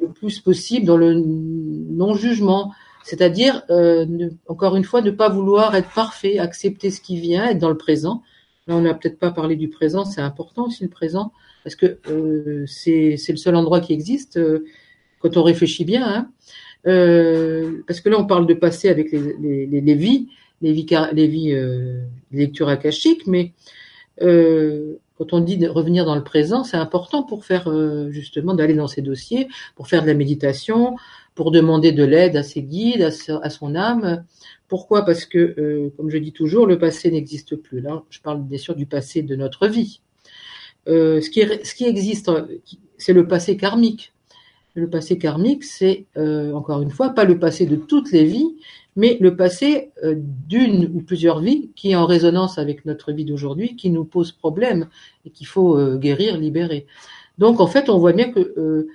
le 0.00 0.08
plus 0.14 0.38
possible 0.38 0.86
dans 0.86 0.96
le 0.96 1.14
non 1.14 2.14
jugement, 2.14 2.72
c'est-à-dire 3.02 3.62
euh, 3.70 4.30
encore 4.46 4.76
une 4.76 4.84
fois 4.84 5.00
ne 5.00 5.10
pas 5.10 5.28
vouloir 5.28 5.74
être 5.74 5.92
parfait, 5.92 6.38
accepter 6.38 6.90
ce 6.90 7.00
qui 7.00 7.20
vient, 7.20 7.48
être 7.50 7.58
dans 7.58 7.70
le 7.70 7.76
présent. 7.76 8.22
Là, 8.68 8.76
on 8.76 8.82
n'a 8.82 8.94
peut-être 8.94 9.18
pas 9.18 9.30
parlé 9.30 9.56
du 9.56 9.68
présent, 9.68 10.04
c'est 10.04 10.20
important 10.20 10.66
aussi 10.66 10.84
le 10.84 10.90
présent 10.90 11.32
parce 11.64 11.74
que 11.74 11.98
euh, 12.08 12.64
c'est 12.66 13.18
le 13.28 13.36
seul 13.36 13.56
endroit 13.56 13.80
qui 13.80 13.92
existe 13.92 14.36
euh, 14.36 14.64
quand 15.20 15.36
on 15.36 15.42
réfléchit 15.42 15.84
bien. 15.84 16.06
Hein. 16.06 16.30
Euh, 16.88 17.82
parce 17.86 18.00
que 18.00 18.08
là, 18.08 18.18
on 18.18 18.26
parle 18.26 18.46
de 18.46 18.54
passé 18.54 18.88
avec 18.88 19.12
les, 19.12 19.34
les, 19.40 19.66
les, 19.66 19.80
les 19.80 19.94
vies, 19.94 20.28
les 20.62 20.72
vies, 20.72 20.86
les 21.12 21.26
vies, 21.28 21.52
euh, 21.52 22.00
lectures 22.32 22.68
akashiques, 22.68 23.26
mais 23.26 23.52
euh, 24.22 24.96
quand 25.16 25.32
on 25.32 25.40
dit 25.40 25.58
de 25.58 25.68
revenir 25.68 26.04
dans 26.04 26.14
le 26.14 26.22
présent, 26.22 26.64
c'est 26.64 26.76
important 26.76 27.22
pour 27.22 27.44
faire 27.44 27.68
euh, 27.68 28.10
justement 28.10 28.54
d'aller 28.54 28.74
dans 28.74 28.86
ces 28.86 29.02
dossiers, 29.02 29.48
pour 29.74 29.88
faire 29.88 30.02
de 30.02 30.06
la 30.06 30.14
méditation, 30.14 30.96
pour 31.34 31.50
demander 31.50 31.92
de 31.92 32.04
l'aide 32.04 32.36
à 32.36 32.42
ses 32.42 32.62
guides, 32.62 33.02
à, 33.02 33.50
son 33.50 33.74
âme. 33.74 34.24
Pourquoi? 34.68 35.04
Parce 35.04 35.24
que, 35.24 35.38
euh, 35.58 35.90
comme 35.96 36.10
je 36.10 36.18
dis 36.18 36.32
toujours, 36.32 36.66
le 36.66 36.78
passé 36.78 37.10
n'existe 37.10 37.56
plus. 37.56 37.80
Là, 37.80 38.02
je 38.10 38.20
parle 38.20 38.42
bien 38.42 38.58
sûr 38.58 38.76
du 38.76 38.86
passé 38.86 39.22
de 39.22 39.36
notre 39.36 39.66
vie. 39.66 40.00
Ce, 40.86 41.28
qui 41.28 41.42
ce 41.42 41.74
qui 41.74 41.84
existe, 41.84 42.30
c'est 42.96 43.12
le 43.12 43.26
passé 43.28 43.58
karmique. 43.58 44.14
Le 44.78 44.88
passé 44.88 45.18
karmique, 45.18 45.64
c'est 45.64 46.04
euh, 46.16 46.52
encore 46.52 46.82
une 46.82 46.90
fois 46.90 47.10
pas 47.10 47.24
le 47.24 47.38
passé 47.38 47.66
de 47.66 47.74
toutes 47.74 48.12
les 48.12 48.24
vies, 48.24 48.56
mais 48.94 49.16
le 49.20 49.34
passé 49.34 49.90
euh, 50.04 50.14
d'une 50.16 50.84
ou 50.94 51.00
plusieurs 51.00 51.40
vies 51.40 51.70
qui 51.74 51.90
est 51.90 51.96
en 51.96 52.06
résonance 52.06 52.58
avec 52.58 52.84
notre 52.84 53.10
vie 53.10 53.24
d'aujourd'hui, 53.24 53.74
qui 53.74 53.90
nous 53.90 54.04
pose 54.04 54.30
problème 54.30 54.86
et 55.26 55.30
qu'il 55.30 55.48
faut 55.48 55.76
euh, 55.76 55.96
guérir, 55.96 56.38
libérer. 56.38 56.86
Donc 57.38 57.60
en 57.60 57.66
fait, 57.66 57.88
on 57.88 57.98
voit 57.98 58.12
bien 58.12 58.30
que 58.30 58.86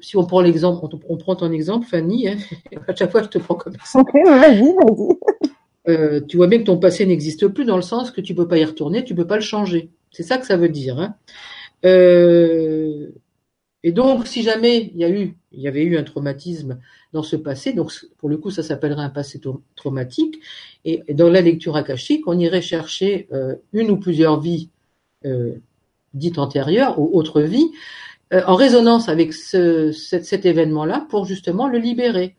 si 0.00 0.16
on 0.16 0.24
prend 0.24 0.40
l'exemple, 0.40 0.84
on, 1.08 1.16
prend 1.16 1.36
ton 1.36 1.52
exemple, 1.52 1.86
Fanny, 1.86 2.28
hein, 2.28 2.36
à 2.88 2.94
chaque 2.94 3.12
fois 3.12 3.22
je 3.22 3.28
te 3.28 3.38
prends 3.38 3.54
comme 3.54 3.74
ça. 3.84 4.02
vas-y, 4.02 4.74
vas-y. 4.74 6.26
tu 6.26 6.36
vois 6.36 6.48
bien 6.48 6.58
que 6.58 6.64
ton 6.64 6.78
passé 6.78 7.06
n'existe 7.06 7.46
plus 7.46 7.64
dans 7.64 7.76
le 7.76 7.82
sens 7.82 8.10
que 8.10 8.20
tu 8.20 8.34
peux 8.34 8.48
pas 8.48 8.58
y 8.58 8.64
retourner, 8.64 9.04
tu 9.04 9.14
peux 9.14 9.28
pas 9.28 9.36
le 9.36 9.42
changer. 9.42 9.90
C'est 10.10 10.24
ça 10.24 10.38
que 10.38 10.46
ça 10.46 10.56
veut 10.56 10.68
dire. 10.68 10.98
Hein. 10.98 11.14
Euh, 11.84 13.08
et 13.82 13.92
donc, 13.92 14.26
si 14.26 14.42
jamais 14.42 14.90
il 14.94 14.96
y 14.96 15.04
a 15.04 15.10
eu, 15.10 15.36
il 15.52 15.60
y 15.60 15.68
avait 15.68 15.82
eu 15.82 15.96
un 15.96 16.04
traumatisme 16.04 16.78
dans 17.12 17.22
ce 17.22 17.36
passé, 17.36 17.72
donc 17.72 17.92
pour 18.18 18.28
le 18.28 18.36
coup, 18.36 18.50
ça 18.50 18.62
s'appellerait 18.62 19.02
un 19.02 19.10
passé 19.10 19.40
traumatique. 19.76 20.38
Et, 20.84 21.02
dans 21.14 21.28
la 21.28 21.40
lecture 21.40 21.76
akashique, 21.76 22.26
on 22.26 22.38
irait 22.38 22.62
chercher 22.62 23.28
euh, 23.32 23.56
une 23.72 23.90
ou 23.90 23.96
plusieurs 23.96 24.40
vies 24.40 24.70
euh, 25.24 25.54
dites 26.14 26.38
antérieures 26.38 26.98
ou 26.98 27.10
autres 27.12 27.42
vies 27.42 27.70
euh, 28.32 28.42
en 28.46 28.54
résonance 28.54 29.08
avec 29.08 29.32
ce, 29.32 29.92
cet, 29.92 30.24
cet 30.24 30.46
événement-là 30.46 31.06
pour 31.10 31.24
justement 31.24 31.68
le 31.68 31.78
libérer. 31.78 32.34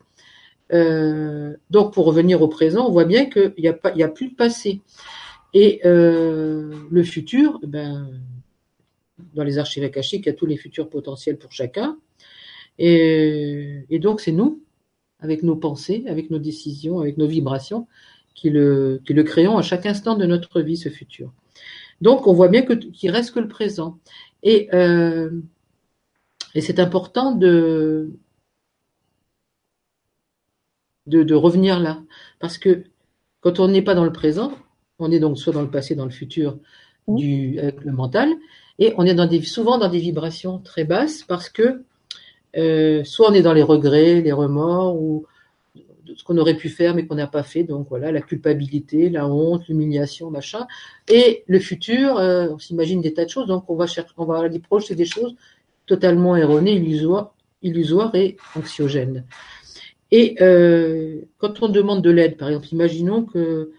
Euh, 0.72 1.54
donc, 1.70 1.92
pour 1.92 2.06
revenir 2.06 2.42
au 2.42 2.48
présent, 2.48 2.86
on 2.86 2.90
voit 2.90 3.04
bien 3.04 3.26
qu'il 3.26 3.54
n'y 3.58 3.68
a 3.68 3.76
a 3.82 4.08
plus 4.08 4.30
de 4.30 4.34
passé. 4.34 4.80
Et 5.52 5.80
euh, 5.84 6.72
le 6.90 7.02
futur, 7.04 7.60
ben 7.62 8.08
dans 9.34 9.44
les 9.44 9.58
archives 9.58 9.84
akashiques, 9.84 10.26
il 10.26 10.28
y 10.28 10.32
a 10.32 10.34
tous 10.34 10.46
les 10.46 10.56
futurs 10.56 10.88
potentiels 10.88 11.38
pour 11.38 11.52
chacun. 11.52 11.98
Et, 12.78 13.98
donc, 14.00 14.20
c'est 14.20 14.32
nous, 14.32 14.62
avec 15.20 15.42
nos 15.42 15.56
pensées, 15.56 16.04
avec 16.08 16.30
nos 16.30 16.38
décisions, 16.38 17.00
avec 17.00 17.18
nos 17.18 17.26
vibrations, 17.26 17.86
qui 18.34 18.50
le, 18.50 19.00
qui 19.06 19.14
le 19.14 19.22
créons 19.22 19.56
à 19.56 19.62
chaque 19.62 19.86
instant 19.86 20.16
de 20.16 20.26
notre 20.26 20.60
vie, 20.60 20.76
ce 20.76 20.88
futur. 20.88 21.32
Donc, 22.00 22.26
on 22.26 22.32
voit 22.32 22.48
bien 22.48 22.62
qu'il 22.62 23.10
reste 23.10 23.32
que 23.32 23.40
le 23.40 23.48
présent. 23.48 23.98
Et, 24.42 24.68
euh, 24.74 25.30
et 26.54 26.60
c'est 26.60 26.80
important 26.80 27.32
de, 27.32 28.10
de, 31.06 31.22
de, 31.22 31.34
revenir 31.34 31.78
là. 31.78 32.02
Parce 32.40 32.58
que 32.58 32.84
quand 33.40 33.60
on 33.60 33.68
n'est 33.68 33.82
pas 33.82 33.94
dans 33.94 34.04
le 34.04 34.12
présent, 34.12 34.52
on 34.98 35.12
est 35.12 35.20
donc 35.20 35.38
soit 35.38 35.52
dans 35.52 35.62
le 35.62 35.70
passé, 35.70 35.94
dans 35.94 36.04
le 36.04 36.10
futur, 36.10 36.58
du, 37.06 37.58
avec 37.58 37.84
le 37.84 37.92
mental, 37.92 38.34
et 38.78 38.92
on 38.96 39.06
est 39.06 39.14
dans 39.14 39.26
des, 39.26 39.40
souvent 39.42 39.78
dans 39.78 39.88
des 39.88 39.98
vibrations 39.98 40.58
très 40.58 40.84
basses 40.84 41.22
parce 41.22 41.48
que 41.48 41.82
euh, 42.56 43.04
soit 43.04 43.30
on 43.30 43.34
est 43.34 43.42
dans 43.42 43.52
les 43.52 43.62
regrets, 43.62 44.20
les 44.20 44.32
remords 44.32 44.96
ou 44.96 45.26
ce 46.16 46.22
qu'on 46.22 46.38
aurait 46.38 46.56
pu 46.56 46.68
faire 46.68 46.94
mais 46.94 47.06
qu'on 47.06 47.14
n'a 47.14 47.26
pas 47.26 47.42
fait. 47.42 47.64
Donc 47.64 47.88
voilà, 47.88 48.12
la 48.12 48.20
culpabilité, 48.20 49.10
la 49.10 49.26
honte, 49.26 49.66
l'humiliation, 49.68 50.30
machin. 50.30 50.66
Et 51.08 51.44
le 51.46 51.58
futur, 51.58 52.18
euh, 52.18 52.48
on 52.50 52.58
s'imagine 52.58 53.00
des 53.00 53.14
tas 53.14 53.24
de 53.24 53.30
choses. 53.30 53.46
Donc 53.46 53.64
on 53.68 53.76
va 53.76 53.86
chercher, 53.86 54.12
on 54.16 54.24
va 54.24 54.38
aller 54.38 54.58
projeter 54.58 54.94
des 54.94 55.06
choses 55.06 55.36
totalement 55.86 56.36
erronées, 56.36 56.74
illusoires, 56.74 57.34
illusoires 57.62 58.14
et 58.14 58.36
anxiogènes. 58.56 59.24
Et 60.10 60.36
euh, 60.40 61.22
quand 61.38 61.62
on 61.62 61.68
demande 61.68 62.02
de 62.02 62.10
l'aide, 62.10 62.36
par 62.36 62.48
exemple, 62.48 62.68
imaginons 62.72 63.24
que 63.24 63.72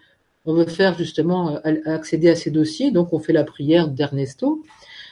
on 0.46 0.54
veut 0.54 0.66
faire 0.66 0.96
justement 0.96 1.60
accéder 1.86 2.28
à 2.28 2.36
ces 2.36 2.52
dossiers, 2.52 2.92
donc 2.92 3.12
on 3.12 3.18
fait 3.18 3.32
la 3.32 3.42
prière 3.42 3.88
d'Ernesto. 3.88 4.62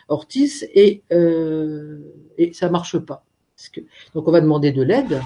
Ortiz 0.09 0.69
et, 0.75 1.03
euh, 1.13 1.99
et 2.39 2.53
ça 2.53 2.69
marche 2.69 2.99
pas. 2.99 3.25
donc 4.15 4.29
on 4.29 4.31
va 4.31 4.41
demander 4.41 4.73
de 4.73 4.83
l'aide 4.83 5.21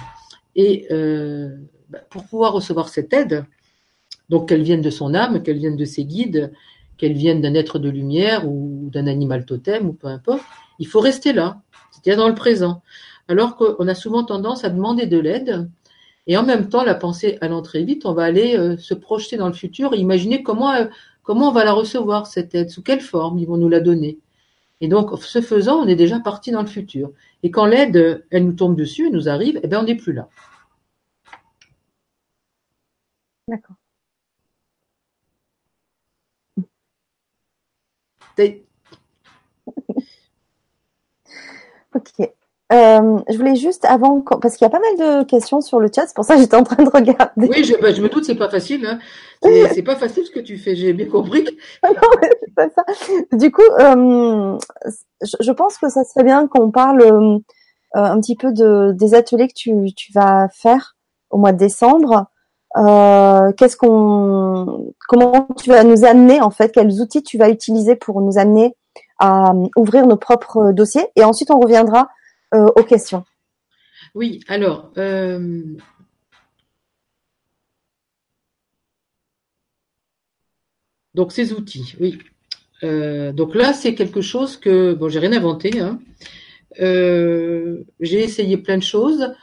et 0.55 0.87
euh, 0.91 1.55
bah, 1.89 1.99
pour 2.09 2.25
pouvoir 2.25 2.53
recevoir 2.53 2.89
cette 2.89 3.13
aide, 3.13 3.45
donc 4.29 4.49
qu'elle 4.49 4.61
vienne 4.61 4.81
de 4.81 4.89
son 4.89 5.13
âme, 5.13 5.41
qu'elle 5.41 5.57
vienne 5.57 5.75
de 5.75 5.85
ses 5.85 6.05
guides, 6.05 6.51
qu'elle 6.97 7.13
vienne 7.13 7.41
d'un 7.41 7.53
être 7.53 7.79
de 7.79 7.89
lumière 7.89 8.47
ou 8.47 8.89
d'un 8.91 9.07
animal 9.07 9.45
totem 9.45 9.87
ou 9.87 9.93
peu 9.93 10.07
importe, 10.07 10.43
il 10.79 10.87
faut 10.87 10.99
rester 10.99 11.33
là, 11.33 11.61
c'est-à-dire 11.91 12.21
dans 12.21 12.27
le 12.27 12.35
présent. 12.35 12.81
Alors 13.27 13.55
qu'on 13.55 13.87
a 13.87 13.95
souvent 13.95 14.23
tendance 14.23 14.63
à 14.63 14.69
demander 14.69 15.05
de 15.05 15.17
l'aide 15.17 15.69
et 16.27 16.35
en 16.37 16.43
même 16.43 16.69
temps 16.69 16.83
la 16.83 16.95
pensée 16.95 17.37
allant 17.41 17.61
très 17.61 17.83
vite, 17.83 18.05
on 18.05 18.13
va 18.13 18.23
aller 18.23 18.57
euh, 18.57 18.77
se 18.77 18.93
projeter 18.93 19.37
dans 19.37 19.47
le 19.47 19.53
futur 19.53 19.93
et 19.93 19.97
imaginer 19.97 20.43
comment 20.43 20.71
euh, 20.73 20.85
comment 21.23 21.49
on 21.49 21.53
va 21.53 21.63
la 21.63 21.73
recevoir 21.73 22.27
cette 22.27 22.53
aide, 22.55 22.69
sous 22.69 22.81
quelle 22.81 23.01
forme 23.01 23.39
ils 23.39 23.47
vont 23.47 23.57
nous 23.57 23.69
la 23.69 23.79
donner. 23.79 24.19
Et 24.81 24.87
donc, 24.87 25.11
ce 25.21 25.41
faisant, 25.41 25.77
on 25.83 25.87
est 25.87 25.95
déjà 25.95 26.19
parti 26.19 26.51
dans 26.51 26.61
le 26.61 26.67
futur. 26.67 27.11
Et 27.43 27.51
quand 27.51 27.65
l'aide, 27.65 28.25
elle 28.31 28.45
nous 28.45 28.53
tombe 28.53 28.75
dessus, 28.75 29.07
elle 29.07 29.13
nous 29.13 29.29
arrive, 29.29 29.59
eh 29.63 29.67
bien, 29.67 29.79
on 29.81 29.83
n'est 29.83 29.95
plus 29.95 30.13
là. 30.13 30.29
D'accord. 33.47 33.75
ok. 41.93 42.38
Euh, 42.71 43.19
je 43.27 43.37
voulais 43.37 43.55
juste 43.55 43.83
avant, 43.85 44.21
parce 44.21 44.55
qu'il 44.55 44.65
y 44.65 44.67
a 44.67 44.69
pas 44.69 44.79
mal 44.79 45.23
de 45.23 45.23
questions 45.23 45.59
sur 45.59 45.79
le 45.79 45.89
chat, 45.93 46.05
c'est 46.05 46.15
pour 46.15 46.25
ça 46.25 46.35
que 46.35 46.41
j'étais 46.41 46.55
en 46.55 46.63
train 46.63 46.83
de 46.83 46.89
regarder. 46.89 47.47
Oui, 47.49 47.63
je, 47.63 47.75
bah, 47.81 47.91
je 47.91 48.01
me 48.01 48.09
doute, 48.09 48.25
c'est 48.25 48.35
pas 48.35 48.49
facile. 48.49 48.85
Hein. 48.85 48.99
C'est 49.73 49.83
pas 49.83 49.95
facile 49.95 50.25
ce 50.25 50.31
que 50.31 50.41
tu 50.41 50.57
fais, 50.57 50.75
j'ai 50.75 50.91
bien 50.91 51.07
compris. 51.07 51.45
non, 51.83 51.91
mais 52.21 52.69
ça. 52.75 52.83
Du 53.31 53.51
coup, 53.51 53.61
euh, 53.79 54.57
je 55.39 55.51
pense 55.53 55.77
que 55.77 55.87
ça 55.87 56.03
serait 56.03 56.25
bien 56.25 56.45
qu'on 56.47 56.71
parle 56.71 57.01
euh, 57.01 57.39
un 57.93 58.19
petit 58.19 58.35
peu 58.35 58.51
de, 58.51 58.91
des 58.91 59.13
ateliers 59.13 59.47
que 59.47 59.53
tu, 59.53 59.73
tu 59.95 60.11
vas 60.11 60.49
faire 60.51 60.97
au 61.29 61.37
mois 61.37 61.53
de 61.53 61.57
décembre. 61.57 62.25
Euh, 62.77 63.51
qu'est-ce 63.53 63.77
qu'on, 63.77 64.93
comment 65.07 65.47
tu 65.57 65.69
vas 65.69 65.83
nous 65.83 66.03
amener 66.03 66.41
en 66.41 66.51
fait, 66.51 66.71
quels 66.71 67.01
outils 67.01 67.23
tu 67.23 67.37
vas 67.37 67.49
utiliser 67.49 67.95
pour 67.95 68.21
nous 68.21 68.37
amener 68.37 68.75
à 69.19 69.53
ouvrir 69.75 70.05
nos 70.05 70.17
propres 70.17 70.71
dossiers, 70.71 71.07
et 71.15 71.23
ensuite 71.23 71.51
on 71.51 71.59
reviendra 71.59 72.09
aux 72.51 72.83
questions. 72.83 73.23
Oui, 74.15 74.41
alors, 74.47 74.91
euh, 74.97 75.61
donc 81.13 81.31
ces 81.31 81.53
outils, 81.53 81.95
oui. 81.99 82.19
Euh, 82.83 83.31
donc 83.33 83.55
là, 83.55 83.73
c'est 83.73 83.93
quelque 83.93 84.21
chose 84.21 84.57
que, 84.57 84.93
bon, 84.93 85.09
j'ai 85.09 85.19
rien 85.19 85.33
inventé, 85.33 85.79
hein. 85.79 85.99
Euh, 86.81 87.83
j'ai 87.99 88.23
essayé 88.23 88.57
plein 88.57 88.77
de 88.77 88.83
choses 88.83 89.33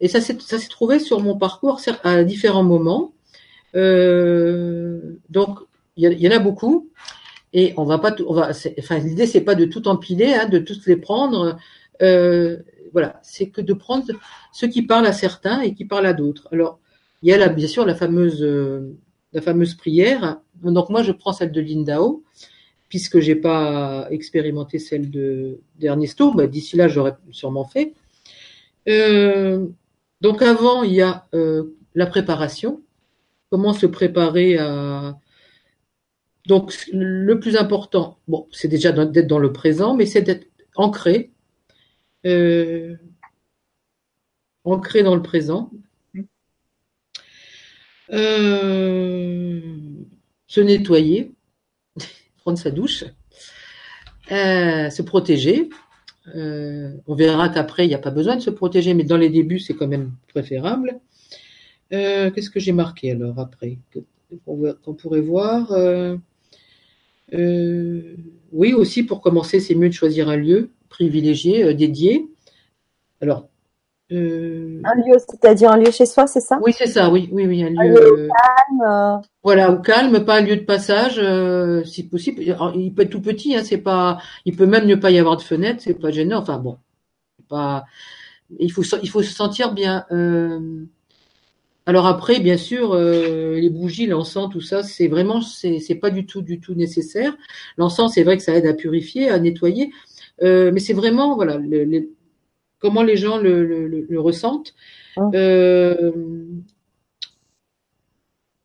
et 0.00 0.08
ça 0.08 0.20
s'est 0.20 0.38
ça 0.40 0.58
s'est 0.58 0.68
trouvé 0.68 0.98
sur 0.98 1.20
mon 1.20 1.36
parcours 1.36 1.80
à 2.04 2.22
différents 2.22 2.62
moments. 2.62 3.12
Euh, 3.74 5.18
donc 5.28 5.58
il 5.96 6.04
y, 6.12 6.28
en 6.28 6.30
a 6.30 6.38
beaucoup 6.38 6.88
et 7.52 7.74
on 7.76 7.84
va 7.84 7.98
pas 7.98 8.12
tout, 8.12 8.24
on 8.28 8.34
va 8.34 8.50
enfin 8.78 8.98
l'idée 8.98 9.26
c'est 9.26 9.40
pas 9.42 9.54
de 9.54 9.64
tout 9.64 9.88
empiler 9.88 10.32
hein, 10.34 10.46
de 10.46 10.58
tous 10.58 10.86
les 10.86 10.96
prendre 10.96 11.40
euh, 11.42 11.52
voilà 12.92 13.20
c'est 13.22 13.48
que 13.48 13.60
de 13.60 13.72
prendre 13.72 14.06
ce 14.52 14.66
qui 14.66 14.82
parle 14.82 15.06
à 15.06 15.12
certains 15.12 15.60
et 15.60 15.74
qui 15.74 15.84
parle 15.84 16.06
à 16.06 16.12
d'autres. 16.12 16.48
Alors 16.52 16.78
il 17.22 17.28
y 17.28 17.32
a 17.32 17.38
la, 17.38 17.48
bien 17.48 17.68
sûr 17.68 17.84
la 17.84 17.94
fameuse 17.94 18.42
euh, 18.42 18.96
la 19.32 19.40
fameuse 19.40 19.74
prière. 19.74 20.40
Donc 20.62 20.88
moi 20.90 21.02
je 21.02 21.12
prends 21.12 21.32
celle 21.32 21.52
de 21.52 21.60
Lindao 21.60 22.22
puisque 22.88 23.18
j'ai 23.20 23.34
pas 23.34 24.06
expérimenté 24.10 24.78
celle 24.78 25.10
de 25.10 25.60
d'Ernesto 25.78 26.32
bah, 26.32 26.46
d'ici 26.46 26.76
là 26.76 26.88
j'aurais 26.88 27.16
sûrement 27.30 27.64
fait. 27.64 27.94
Euh, 28.88 29.66
donc 30.20 30.42
avant 30.42 30.82
il 30.82 30.94
y 30.94 31.02
a 31.02 31.26
euh, 31.34 31.76
la 31.94 32.06
préparation. 32.06 32.82
Comment 33.50 33.72
se 33.72 33.86
préparer 33.86 34.58
à 34.58 35.16
donc 36.46 36.72
le 36.92 37.40
plus 37.40 37.56
important, 37.56 38.18
bon, 38.28 38.46
c'est 38.52 38.68
déjà 38.68 38.92
d'être 38.92 39.26
dans 39.26 39.40
le 39.40 39.52
présent, 39.52 39.96
mais 39.96 40.06
c'est 40.06 40.22
d'être 40.22 40.46
ancré, 40.76 41.32
euh, 42.26 42.96
ancré 44.64 45.02
dans 45.02 45.14
le 45.14 45.22
présent. 45.22 45.70
Euh, 48.12 49.60
se 50.46 50.60
nettoyer, 50.60 51.32
prendre 52.38 52.58
sa 52.58 52.70
douche, 52.70 53.04
euh, 54.30 54.90
se 54.90 55.02
protéger. 55.02 55.68
on 56.34 57.14
verra 57.14 57.48
qu'après, 57.48 57.86
il 57.86 57.88
n'y 57.88 57.94
a 57.94 57.98
pas 57.98 58.10
besoin 58.10 58.36
de 58.36 58.42
se 58.42 58.50
protéger, 58.50 58.94
mais 58.94 59.04
dans 59.04 59.16
les 59.16 59.30
débuts, 59.30 59.60
c'est 59.60 59.74
quand 59.74 59.88
même 59.88 60.12
préférable. 60.28 61.00
Qu'est-ce 61.90 62.50
que 62.50 62.60
j'ai 62.60 62.72
marqué 62.72 63.12
alors 63.12 63.38
après 63.38 63.78
qu'on 64.44 64.94
pourrait 64.94 65.20
voir 65.20 65.72
euh, 67.32 68.16
oui, 68.52 68.72
aussi 68.72 69.02
pour 69.02 69.20
commencer, 69.20 69.60
c'est 69.60 69.74
mieux 69.74 69.88
de 69.88 69.94
choisir 69.94 70.28
un 70.28 70.36
lieu 70.36 70.70
privilégié, 70.96 71.62
euh, 71.62 71.74
dédié. 71.74 72.26
Alors, 73.20 73.48
euh, 74.12 74.80
un 74.84 74.94
lieu, 74.94 75.16
c'est-à-dire 75.18 75.70
un 75.70 75.76
lieu 75.76 75.90
chez 75.90 76.06
soi, 76.06 76.26
c'est 76.26 76.40
ça? 76.40 76.58
Oui, 76.62 76.72
c'est 76.72 76.86
ça. 76.86 77.10
Oui, 77.10 77.28
oui, 77.32 77.46
oui, 77.46 77.62
un 77.62 77.70
lieu, 77.70 78.28
calme. 78.28 79.20
Voilà, 79.42 79.72
au 79.72 79.78
calme, 79.78 80.24
pas 80.24 80.38
un 80.38 80.40
lieu 80.40 80.56
de 80.56 80.64
passage, 80.64 81.20
si 81.84 82.08
possible. 82.08 82.42
il 82.74 82.94
peut 82.94 83.02
être 83.02 83.10
tout 83.10 83.20
petit, 83.20 83.54
hein, 83.56 83.62
c'est 83.62 83.78
pas. 83.78 84.18
Il 84.44 84.56
peut 84.56 84.66
même 84.66 84.86
ne 84.86 84.94
pas 84.94 85.10
y 85.10 85.18
avoir 85.18 85.36
de 85.36 85.42
fenêtre, 85.42 85.82
c'est 85.82 85.94
pas 85.94 86.10
gênant. 86.10 86.38
Enfin 86.38 86.58
bon, 86.58 86.78
pas. 87.48 87.84
Il 88.58 88.70
faut, 88.70 88.82
il 89.02 89.10
faut 89.10 89.22
se 89.22 89.34
sentir 89.34 89.72
bien. 89.72 90.06
Alors 91.88 92.08
après, 92.08 92.40
bien 92.40 92.56
sûr, 92.56 92.94
euh, 92.94 93.54
les 93.54 93.70
bougies, 93.70 94.06
l'encens, 94.06 94.50
tout 94.52 94.60
ça, 94.60 94.82
c'est 94.82 95.06
vraiment, 95.06 95.40
c'est, 95.40 95.78
c'est 95.78 95.94
pas 95.94 96.10
du 96.10 96.26
tout, 96.26 96.42
du 96.42 96.58
tout 96.58 96.74
nécessaire. 96.74 97.36
L'encens, 97.76 98.14
c'est 98.14 98.24
vrai 98.24 98.36
que 98.36 98.42
ça 98.42 98.54
aide 98.54 98.66
à 98.66 98.74
purifier, 98.74 99.30
à 99.30 99.38
nettoyer, 99.38 99.92
euh, 100.42 100.70
mais 100.72 100.80
c'est 100.80 100.92
vraiment, 100.92 101.34
voilà, 101.34 101.58
comment 102.78 103.02
les 103.02 103.16
gens 103.16 103.38
le, 103.38 104.06
ressentent. 104.18 104.74
Euh, 105.18 106.12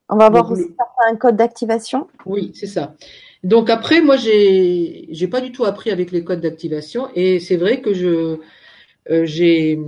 On 0.10 0.18
va 0.18 0.26
avoir 0.26 0.52
aussi 0.52 0.76
un 1.10 1.16
code 1.16 1.36
d'activation. 1.36 2.08
Oui, 2.26 2.52
c'est 2.54 2.68
ça. 2.68 2.96
Donc 3.44 3.70
après, 3.70 4.02
moi, 4.02 4.18
j'ai, 4.18 5.08
j'ai 5.10 5.28
pas 5.28 5.42
du 5.42 5.52
tout 5.52 5.66
appris 5.66 5.90
avec 5.90 6.12
les 6.12 6.24
codes 6.24 6.42
d'activation, 6.42 7.10
et 7.16 7.40
c'est 7.40 7.58
vrai 7.58 7.82
que 7.82 7.94
je, 7.94 8.38
j'ai 9.24 9.80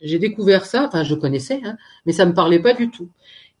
j'ai 0.00 0.18
découvert 0.18 0.64
ça, 0.64 0.86
enfin 0.86 1.04
je 1.04 1.14
connaissais, 1.14 1.60
hein, 1.64 1.76
mais 2.06 2.12
ça 2.12 2.26
me 2.26 2.32
parlait 2.32 2.60
pas 2.60 2.74
du 2.74 2.90
tout. 2.90 3.10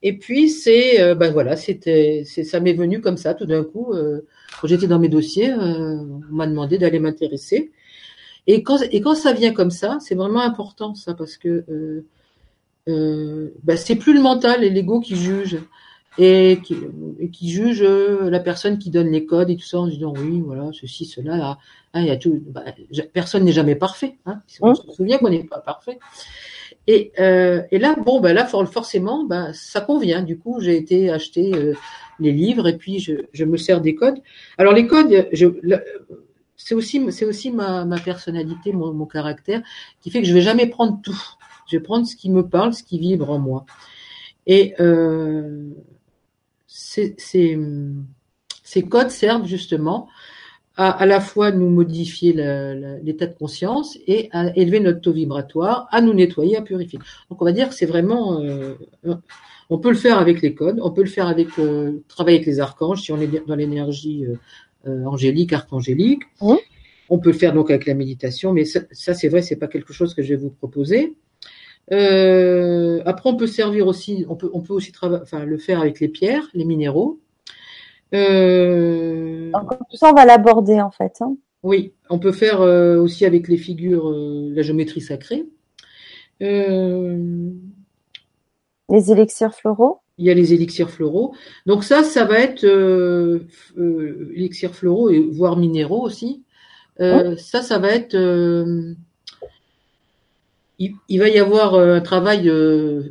Et 0.02 0.16
puis 0.16 0.48
c'est, 0.48 1.00
euh, 1.00 1.14
ben 1.14 1.30
voilà, 1.32 1.56
c'était, 1.56 2.22
c'est, 2.24 2.44
ça 2.44 2.60
m'est 2.60 2.72
venu 2.72 3.00
comme 3.00 3.16
ça 3.16 3.34
tout 3.34 3.46
d'un 3.46 3.64
coup. 3.64 3.92
Euh, 3.92 4.26
quand 4.60 4.66
j'étais 4.66 4.86
dans 4.86 4.98
mes 4.98 5.08
dossiers, 5.08 5.52
euh, 5.52 5.98
on 6.30 6.34
m'a 6.34 6.46
demandé 6.46 6.78
d'aller 6.78 6.98
m'intéresser. 6.98 7.70
Et 8.46 8.62
quand, 8.62 8.78
et 8.90 9.00
quand 9.02 9.14
ça 9.14 9.32
vient 9.32 9.52
comme 9.52 9.70
ça, 9.70 9.98
c'est 10.00 10.14
vraiment 10.14 10.40
important 10.40 10.94
ça 10.94 11.14
parce 11.14 11.36
que 11.36 12.04
ben, 12.86 13.76
c'est 13.76 13.96
plus 13.96 14.14
le 14.14 14.20
mental 14.20 14.64
et 14.64 14.70
l'ego 14.70 15.00
qui 15.00 15.14
juge 15.14 15.58
et 16.18 16.58
qui, 16.64 16.74
et 17.20 17.30
qui 17.30 17.50
juge 17.50 17.82
la 17.82 18.40
personne 18.40 18.78
qui 18.78 18.90
donne 18.90 19.12
les 19.12 19.26
codes 19.26 19.50
et 19.50 19.56
tout 19.56 19.66
ça 19.66 19.78
en 19.78 19.86
disant 19.86 20.12
oui 20.16 20.40
voilà 20.40 20.70
ceci 20.72 21.04
cela 21.04 21.58
hein, 21.94 22.00
il 22.00 22.06
y 22.06 22.10
a 22.10 22.16
tout 22.16 22.42
bah, 22.48 22.64
personne 23.12 23.44
n'est 23.44 23.52
jamais 23.52 23.76
parfait 23.76 24.16
hein, 24.26 24.40
on 24.60 24.74
se 24.74 24.90
souvient 24.90 25.18
qu'on 25.18 25.30
n'est 25.30 25.44
pas 25.44 25.60
parfait 25.60 26.00
et, 26.92 27.12
euh, 27.20 27.62
et 27.70 27.78
là 27.78 27.94
bon 27.94 28.20
ben 28.20 28.34
là 28.34 28.44
forcément 28.46 29.24
ben 29.24 29.52
ça 29.52 29.80
convient. 29.80 30.22
Du 30.22 30.36
coup 30.36 30.60
j'ai 30.60 30.76
été 30.76 31.08
acheter 31.08 31.54
euh, 31.54 31.74
les 32.18 32.32
livres 32.32 32.66
et 32.66 32.76
puis 32.76 32.98
je, 32.98 33.44
me 33.44 33.56
sers 33.56 33.80
des 33.80 33.94
codes. 33.94 34.20
Alors 34.58 34.72
les 34.72 34.88
codes 34.88 35.28
c'est 36.56 36.74
aussi 36.74 37.00
aussi 37.24 37.52
ma, 37.52 37.86
personnalité 38.04 38.72
mon, 38.72 39.06
caractère 39.06 39.62
qui 40.00 40.10
fait 40.10 40.20
que 40.20 40.26
je 40.26 40.34
vais 40.34 40.40
jamais 40.40 40.66
prendre 40.66 41.00
tout. 41.00 41.22
Je 41.68 41.76
vais 41.76 41.82
prendre 41.82 42.04
ce 42.08 42.16
qui 42.16 42.28
me 42.28 42.48
parle 42.48 42.74
ce 42.74 42.82
qui 42.82 42.98
vibre 42.98 43.30
en 43.30 43.38
moi. 43.38 43.66
Et 44.48 44.74
euh, 44.80 45.68
ces, 46.66 47.16
codes 48.90 49.10
servent 49.10 49.46
justement 49.46 50.08
à 50.80 51.02
à 51.02 51.06
la 51.06 51.20
fois 51.20 51.50
nous 51.50 51.68
modifier 51.68 52.32
l'état 53.02 53.26
de 53.26 53.36
conscience 53.42 53.98
et 54.06 54.28
à 54.32 54.56
élever 54.56 54.80
notre 54.80 55.00
taux 55.00 55.12
vibratoire, 55.12 55.86
à 55.90 56.00
nous 56.00 56.14
nettoyer, 56.14 56.56
à 56.56 56.62
purifier. 56.62 56.98
Donc 57.28 57.42
on 57.42 57.44
va 57.44 57.52
dire 57.52 57.68
que 57.68 57.74
c'est 57.74 57.90
vraiment, 57.94 58.40
euh, 58.40 58.74
on 59.68 59.78
peut 59.78 59.90
le 59.90 59.96
faire 59.96 60.18
avec 60.18 60.40
les 60.40 60.54
codes, 60.54 60.78
on 60.82 60.90
peut 60.90 61.02
le 61.02 61.14
faire 61.16 61.26
avec 61.26 61.48
euh, 61.58 62.02
travailler 62.08 62.38
avec 62.38 62.46
les 62.46 62.60
archanges 62.60 63.02
si 63.02 63.12
on 63.12 63.20
est 63.20 63.46
dans 63.46 63.56
l'énergie 63.56 64.24
euh, 64.86 65.04
angélique, 65.04 65.52
archangélique. 65.52 66.22
On 67.12 67.18
peut 67.18 67.32
le 67.32 67.36
faire 67.36 67.52
donc 67.52 67.70
avec 67.70 67.86
la 67.86 67.94
méditation, 67.94 68.52
mais 68.52 68.64
ça, 68.64 68.80
ça 68.92 69.14
c'est 69.14 69.28
vrai, 69.28 69.42
c'est 69.42 69.56
pas 69.56 69.66
quelque 69.66 69.92
chose 69.92 70.14
que 70.14 70.22
je 70.22 70.30
vais 70.34 70.40
vous 70.40 70.50
proposer. 70.50 71.14
Euh, 71.92 73.02
après, 73.04 73.28
on 73.28 73.36
peut 73.36 73.48
servir 73.48 73.86
aussi, 73.86 74.24
on 74.28 74.36
peut, 74.36 74.50
on 74.52 74.60
peut 74.60 74.72
aussi 74.72 74.92
enfin, 75.02 75.44
le 75.44 75.58
faire 75.58 75.80
avec 75.80 76.00
les 76.00 76.08
pierres, 76.08 76.48
les 76.54 76.64
minéraux. 76.64 77.18
Euh, 78.14 79.50
tout 79.90 79.96
ça, 79.96 80.10
on 80.10 80.14
va 80.14 80.24
l'aborder 80.24 80.80
en 80.80 80.90
fait. 80.90 81.18
Hein. 81.20 81.36
Oui, 81.62 81.92
on 82.08 82.18
peut 82.18 82.32
faire 82.32 82.62
euh, 82.62 82.98
aussi 82.98 83.24
avec 83.24 83.46
les 83.48 83.56
figures, 83.56 84.08
euh, 84.08 84.50
la 84.54 84.62
géométrie 84.62 85.00
sacrée. 85.00 85.46
Les 86.40 87.52
élixirs 88.88 89.54
floraux. 89.54 90.00
Il 90.18 90.24
y 90.26 90.30
a 90.30 90.34
les 90.34 90.52
élixirs 90.52 90.90
floraux. 90.90 91.34
Donc 91.66 91.84
ça, 91.84 92.02
ça 92.02 92.24
va 92.24 92.38
être 92.38 92.64
élixirs 94.34 94.74
floraux 94.74 95.10
et 95.10 95.20
voire 95.20 95.56
minéraux 95.56 96.02
aussi. 96.02 96.42
Ça, 96.98 97.62
ça 97.62 97.78
va 97.78 97.90
être 97.90 98.16
il, 100.78 101.18
va 101.18 101.28
y 101.28 101.38
avoir 101.38 101.74
un 101.74 102.00
travail 102.00 102.50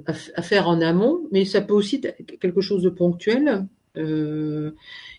à, 0.08 0.42
faire 0.42 0.68
en 0.68 0.82
amont, 0.82 1.22
mais 1.32 1.46
ça 1.46 1.62
peut 1.62 1.74
aussi 1.74 2.02
être 2.04 2.40
quelque 2.40 2.62
chose 2.62 2.82
de 2.82 2.90
ponctuel. 2.90 3.68
Euh, 3.98 4.72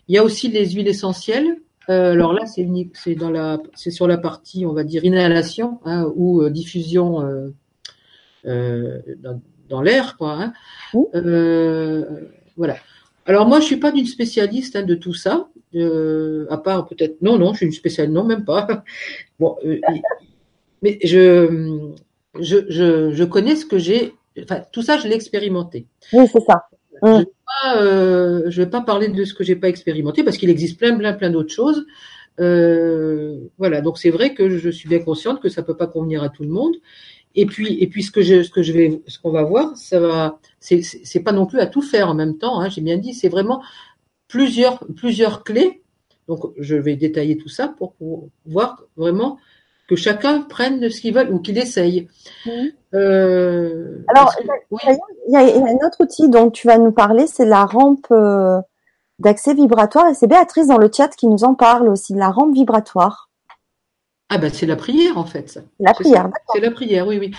il 0.07 0.15
y 0.15 0.17
a 0.17 0.23
aussi 0.23 0.47
les 0.49 0.69
huiles 0.71 0.87
essentielles. 0.87 1.57
alors 1.87 2.33
là, 2.33 2.45
c'est 2.45 2.67
c'est 2.93 3.15
dans 3.15 3.29
la, 3.29 3.59
c'est 3.75 3.91
sur 3.91 4.07
la 4.07 4.17
partie, 4.17 4.65
on 4.65 4.73
va 4.73 4.83
dire 4.83 5.03
inhalation 5.03 5.79
hein, 5.85 6.09
ou 6.15 6.47
diffusion 6.49 7.51
dans, 8.43 9.81
l'air, 9.81 10.17
quoi. 10.17 10.37
Hein. 10.41 10.53
voilà. 12.55 12.77
Alors 13.25 13.45
moi, 13.47 13.59
je 13.59 13.65
suis 13.65 13.77
pas 13.77 13.91
d'une 13.91 14.05
spécialiste 14.05 14.75
hein, 14.75 14.83
de 14.83 14.95
tout 14.95 15.13
ça, 15.13 15.49
à 15.75 16.57
part 16.57 16.87
peut-être. 16.87 17.21
Non, 17.21 17.37
non, 17.37 17.51
je 17.51 17.57
suis 17.57 17.65
une 17.65 17.71
spécialiste, 17.71 18.15
non, 18.15 18.23
même 18.23 18.45
pas. 18.45 18.83
Bon, 19.39 19.57
mais 20.81 20.97
je 21.03 21.91
je, 22.39 22.57
je, 22.69 23.11
je 23.11 23.23
connais 23.23 23.55
ce 23.55 23.65
que 23.65 23.77
j'ai. 23.77 24.13
Enfin, 24.41 24.61
tout 24.71 24.81
ça, 24.81 24.97
je 24.97 25.07
l'ai 25.07 25.15
expérimenté. 25.15 25.87
Oui, 26.13 26.25
c'est 26.31 26.41
ça. 26.41 26.67
Je 27.01 27.07
ne 27.07 27.17
vais, 27.19 27.25
euh, 27.77 28.49
vais, 28.49 28.65
pas 28.67 28.81
parler 28.81 29.07
de 29.07 29.23
ce 29.23 29.33
que 29.33 29.43
j'ai 29.43 29.55
pas 29.55 29.69
expérimenté 29.69 30.23
parce 30.23 30.37
qu'il 30.37 30.49
existe 30.49 30.77
plein, 30.77 30.95
plein, 30.97 31.13
plein 31.13 31.29
d'autres 31.29 31.53
choses. 31.53 31.85
Euh, 32.39 33.39
voilà, 33.57 33.81
donc 33.81 33.97
c'est 33.97 34.09
vrai 34.09 34.33
que 34.33 34.57
je 34.57 34.69
suis 34.69 34.87
bien 34.87 34.99
consciente 34.99 35.41
que 35.41 35.49
ça 35.49 35.63
peut 35.63 35.75
pas 35.75 35.87
convenir 35.87 36.23
à 36.23 36.29
tout 36.29 36.43
le 36.43 36.49
monde. 36.49 36.75
Et 37.35 37.45
puis, 37.45 37.81
et 37.81 37.87
puis 37.87 38.03
ce 38.03 38.11
que 38.11 38.21
je, 38.21 38.43
ce 38.43 38.49
que 38.49 38.61
je 38.61 38.73
vais, 38.73 39.01
ce 39.07 39.19
qu'on 39.19 39.31
va 39.31 39.43
voir, 39.43 39.75
ça 39.77 39.99
va, 39.99 40.39
c'est 40.59 41.23
pas 41.23 41.31
non 41.31 41.45
plus 41.45 41.59
à 41.59 41.65
tout 41.67 41.81
faire 41.81 42.09
en 42.09 42.13
même 42.13 42.37
temps. 42.37 42.59
Hein, 42.59 42.69
j'ai 42.69 42.81
bien 42.81 42.97
dit, 42.97 43.13
c'est 43.13 43.29
vraiment 43.29 43.63
plusieurs, 44.27 44.85
plusieurs 44.95 45.43
clés. 45.43 45.81
Donc, 46.27 46.53
je 46.57 46.75
vais 46.75 46.95
détailler 46.95 47.37
tout 47.37 47.49
ça 47.49 47.67
pour, 47.67 47.93
pour 47.93 48.29
voir 48.45 48.83
vraiment 48.95 49.37
que 49.91 49.97
chacun 49.97 50.39
prenne 50.43 50.89
ce 50.89 51.01
qu'il 51.01 51.13
veut 51.13 51.29
ou 51.33 51.39
qu'il 51.39 51.57
essaye. 51.57 52.07
Euh, 52.93 53.97
Alors, 54.07 54.33
il, 54.71 55.33
y 55.33 55.35
a, 55.35 55.41
un 55.41 55.85
autre 55.85 55.97
outil 55.99 56.29
dont 56.29 56.49
tu 56.49 56.67
vas 56.67 56.77
nous 56.77 56.93
parler, 56.93 57.27
c'est 57.27 57.43
la 57.43 57.65
rampe 57.65 58.07
euh, 58.09 58.61
d'accès 59.19 59.53
vibratoire. 59.53 60.07
Et 60.07 60.13
c'est 60.13 60.27
Béatrice 60.27 60.67
dans 60.67 60.77
le 60.77 60.89
chat 60.95 61.09
qui 61.09 61.27
nous 61.27 61.43
en 61.43 61.55
parle 61.55 61.89
aussi, 61.89 62.13
la 62.13 62.29
rampe 62.29 62.53
vibratoire. 62.53 63.29
Ah 64.29 64.37
ben 64.37 64.49
c'est 64.53 64.65
la 64.65 64.77
prière 64.77 65.17
en 65.17 65.25
fait. 65.25 65.49
Ça. 65.49 65.59
La 65.77 65.93
prière, 65.93 66.29
C'est 66.53 66.61
la 66.61 66.71
prière, 66.71 67.05
oui, 67.05 67.17
oui. 67.19 67.31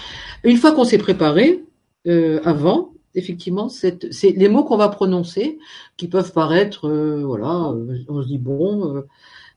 Une 0.44 0.58
fois 0.58 0.72
qu'on 0.72 0.84
s'est 0.84 0.98
préparé 0.98 1.64
euh, 2.06 2.38
avant, 2.44 2.90
effectivement, 3.14 3.70
c'est 3.70 3.98
les 4.22 4.48
mots 4.50 4.64
qu'on 4.64 4.76
va 4.76 4.90
prononcer 4.90 5.58
qui 5.96 6.06
peuvent 6.06 6.34
paraître, 6.34 6.90
voilà, 7.22 7.72
on 8.10 8.22
se 8.22 8.26
dit 8.26 8.36
bon, 8.36 9.04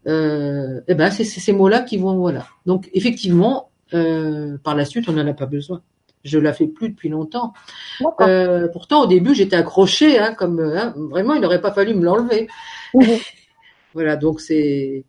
euh, 0.08 0.82
eh 0.88 0.96
ben 0.96 1.10
c'est 1.12 1.24
ces 1.24 1.54
mots-là 1.54 1.82
qui 1.82 1.98
vont, 1.98 2.18
voilà. 2.18 2.48
Donc 2.66 2.90
effectivement, 2.94 3.72
par 3.92 4.76
la 4.76 4.86
suite, 4.86 5.08
on 5.10 5.14
n'en 5.14 5.28
a 5.28 5.34
pas 5.34 5.46
besoin. 5.46 5.82
Je 6.24 6.40
la 6.40 6.54
fais 6.54 6.68
plus 6.68 6.90
depuis 6.90 7.10
longtemps. 7.10 7.54
pourtant, 8.00 9.04
au 9.04 9.08
début, 9.08 9.36
j'étais 9.36 9.56
accrochée, 9.56 10.18
hein, 10.20 10.34
comme 10.34 10.60
hein, 10.60 10.94
vraiment, 10.98 11.34
il 11.34 11.42
n'aurait 11.42 11.62
pas 11.62 11.72
fallu 11.72 11.94
me 11.94 12.04
l'enlever. 12.04 12.48
voilà, 13.94 14.16
donc 14.16 14.42
c'est, 14.42 15.06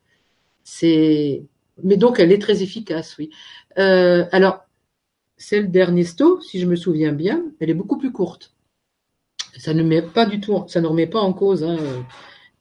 c'est, 0.62 1.42
mais 1.82 1.96
donc 1.96 2.20
elle 2.20 2.32
est 2.32 2.40
très 2.40 2.62
efficace, 2.62 3.16
oui. 3.18 3.30
alors, 3.76 4.66
celle 5.36 5.70
d'Ernesto, 5.70 6.40
si 6.40 6.58
je 6.60 6.66
me 6.66 6.76
souviens 6.76 7.12
bien, 7.12 7.44
elle 7.60 7.70
est 7.70 7.74
beaucoup 7.74 7.98
plus 7.98 8.12
courte. 8.12 8.54
Ça 9.58 9.74
ne 9.74 9.82
met 9.82 10.02
pas 10.02 10.26
du 10.26 10.40
tout, 10.40 10.64
ça 10.68 10.80
ne 10.80 10.86
remet 10.86 11.06
pas 11.06 11.20
en 11.20 11.32
cause 11.32 11.64
hein, 11.64 11.76
euh, 11.80 12.00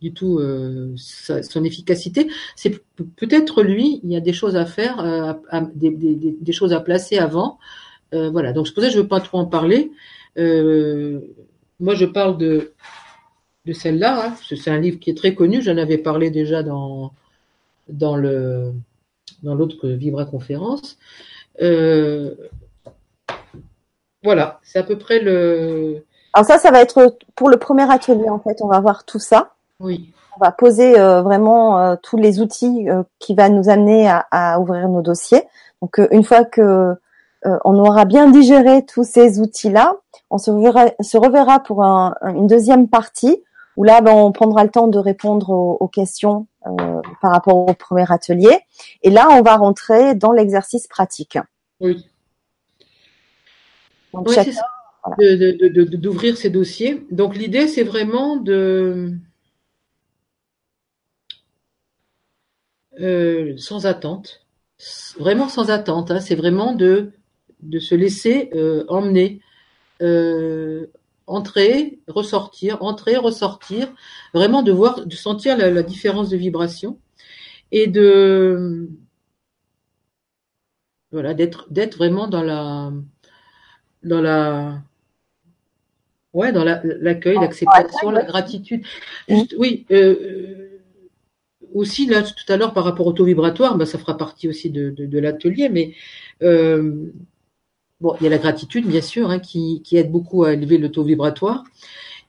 du 0.01 0.13
tout 0.13 0.39
euh, 0.39 0.93
son 0.97 1.63
efficacité. 1.63 2.27
C'est 2.55 2.83
peut-être 3.15 3.63
lui, 3.63 3.99
il 4.03 4.11
y 4.11 4.15
a 4.15 4.21
des 4.21 4.33
choses 4.33 4.55
à 4.55 4.65
faire, 4.65 4.99
euh, 4.99 5.33
des, 5.73 6.51
choses 6.51 6.73
à 6.73 6.79
placer 6.79 7.17
avant. 7.17 7.57
voilà. 8.11 8.53
Donc 8.53 8.71
que 8.73 8.89
je 8.89 8.97
veux 8.97 9.07
pas 9.07 9.21
trop 9.21 9.39
en 9.39 9.45
parler. 9.45 9.91
moi, 10.37 11.95
je 11.95 12.05
parle 12.05 12.37
de 12.37 12.73
de 13.65 13.73
celle-là. 13.73 14.27
Hein, 14.27 14.35
c'est 14.47 14.69
un 14.69 14.79
livre 14.79 14.99
qui 14.99 15.09
est 15.09 15.17
très 15.17 15.33
connu. 15.33 15.61
J'en 15.61 15.77
avais 15.77 15.97
parlé 15.97 16.29
déjà 16.29 16.61
dans 16.61 17.13
dans 17.89 18.15
le 18.15 18.73
dans 19.43 19.55
l'autre 19.55 19.87
Vibra 19.89 20.25
conférence. 20.25 20.97
Voilà, 24.25 24.59
c'est 24.63 24.79
à 24.79 24.83
peu 24.83 24.97
près 24.97 25.19
le. 25.19 26.03
Alors 26.33 26.47
ça, 26.47 26.57
ça 26.57 26.71
va 26.71 26.81
être 26.81 27.15
pour 27.35 27.47
le 27.47 27.57
premier 27.57 27.89
atelier 27.89 28.27
en 28.27 28.39
fait. 28.39 28.57
On 28.61 28.67
va 28.67 28.79
voir 28.79 29.05
tout 29.05 29.19
ça. 29.19 29.54
Oui. 29.79 30.13
On 30.37 30.43
va 30.43 30.51
poser 30.51 30.99
euh, 30.99 31.21
vraiment 31.21 31.79
euh, 31.79 31.95
tous 32.01 32.17
les 32.17 32.41
outils 32.41 32.89
euh, 32.89 33.03
qui 33.19 33.35
va 33.35 33.49
nous 33.49 33.69
amener 33.69 34.09
à, 34.09 34.59
ouvrir 34.59 34.87
nos 34.89 35.01
dossiers. 35.01 35.43
Donc 35.81 35.99
une 36.11 36.23
fois 36.23 36.45
que 36.45 36.95
on 37.63 37.77
aura 37.77 38.05
bien 38.05 38.31
digéré 38.31 38.83
tous 38.87 39.03
ces 39.03 39.39
outils-là, 39.39 39.93
on 40.31 40.39
se 40.39 40.49
reverra, 40.49 40.87
se 40.99 41.15
reverra 41.15 41.59
pour 41.59 41.83
une 41.83 42.47
deuxième 42.47 42.89
partie 42.89 43.43
où 43.77 43.83
là, 43.83 44.01
ben, 44.01 44.13
on 44.13 44.31
prendra 44.31 44.63
le 44.63 44.71
temps 44.71 44.87
de 44.87 44.97
répondre 44.97 45.51
aux, 45.51 45.77
aux 45.79 45.87
questions 45.87 46.47
par 47.21 47.31
rapport 47.31 47.55
au 47.55 47.73
premier 47.75 48.11
atelier. 48.11 48.57
Et 49.03 49.11
là, 49.11 49.27
on 49.29 49.43
va 49.43 49.57
rentrer 49.57 50.15
dans 50.15 50.31
l'exercice 50.31 50.87
pratique. 50.87 51.37
Oui 51.79 52.07
d'ouvrir 55.19 56.37
ces 56.37 56.49
dossiers. 56.49 57.05
Donc 57.11 57.35
l'idée, 57.35 57.67
c'est 57.67 57.83
vraiment 57.83 58.37
de 58.37 59.11
euh, 62.99 63.55
sans 63.57 63.85
attente, 63.85 64.45
vraiment 65.19 65.49
sans 65.49 65.69
attente. 65.69 66.11
Hein. 66.11 66.19
c'est 66.19 66.35
vraiment 66.35 66.73
de 66.73 67.11
de 67.61 67.79
se 67.79 67.95
laisser 67.95 68.49
euh, 68.53 68.85
emmener, 68.89 69.41
euh, 70.01 70.85
entrer, 71.25 71.99
ressortir, 72.07 72.83
entrer, 72.83 73.17
ressortir, 73.17 73.91
vraiment 74.33 74.61
de 74.61 74.71
voir, 74.71 75.05
de 75.05 75.15
sentir 75.15 75.57
la, 75.57 75.71
la 75.71 75.83
différence 75.83 76.29
de 76.29 76.37
vibration 76.37 76.99
et 77.71 77.87
de 77.87 78.89
voilà 81.11 81.33
d'être 81.33 81.71
d'être 81.71 81.97
vraiment 81.97 82.27
dans 82.27 82.43
la 82.43 82.91
dans 84.03 84.21
la 84.21 84.81
ouais 86.33 86.51
dans 86.51 86.63
l'accueil, 86.63 87.35
l'acceptation, 87.35 88.11
la 88.11 88.23
gratitude. 88.23 88.85
oui. 89.57 89.85
Euh, 89.91 89.95
euh, 90.21 90.64
aussi 91.75 92.07
là 92.07 92.23
tout 92.23 92.51
à 92.51 92.57
l'heure 92.57 92.73
par 92.73 92.83
rapport 92.85 93.05
au 93.05 93.11
taux 93.11 93.25
vibratoire, 93.25 93.77
bah, 93.77 93.85
ça 93.85 93.97
fera 93.97 94.17
partie 94.17 94.47
aussi 94.47 94.69
de, 94.69 94.89
de, 94.89 95.19
l'atelier, 95.19 95.69
mais 95.69 95.93
euh, 96.41 97.11
bon, 97.99 98.15
il 98.19 98.23
y 98.23 98.27
a 98.27 98.29
la 98.29 98.37
gratitude 98.37 98.87
bien 98.87 99.01
sûr 99.01 99.29
hein, 99.29 99.39
qui, 99.39 99.81
qui 99.83 99.97
aide 99.97 100.11
beaucoup 100.11 100.43
à 100.43 100.53
élever 100.53 100.77
le 100.77 100.89
taux 100.89 101.03
vibratoire. 101.03 101.63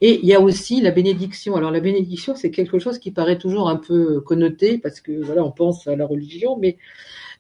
Et 0.03 0.21
il 0.21 0.27
y 0.27 0.35
a 0.35 0.41
aussi 0.43 0.83
la 0.83 0.91
bénédiction. 0.91 1.57
Alors 1.57 1.71
la 1.71 1.81
bénédiction, 1.81 2.35
c'est 2.35 2.51
quelque 2.51 2.79
chose 2.79 2.99
qui 2.99 3.13
paraît 3.13 3.39
toujours 3.39 3.71
un 3.71 3.77
peu 3.77 4.21
connoté 4.21 4.77
parce 4.77 5.01
que 5.01 5.25
voilà, 5.25 5.43
on 5.43 5.53
pense 5.53 5.87
à 5.87 5.97
la 5.97 6.05
religion, 6.05 6.59
mais 6.59 6.77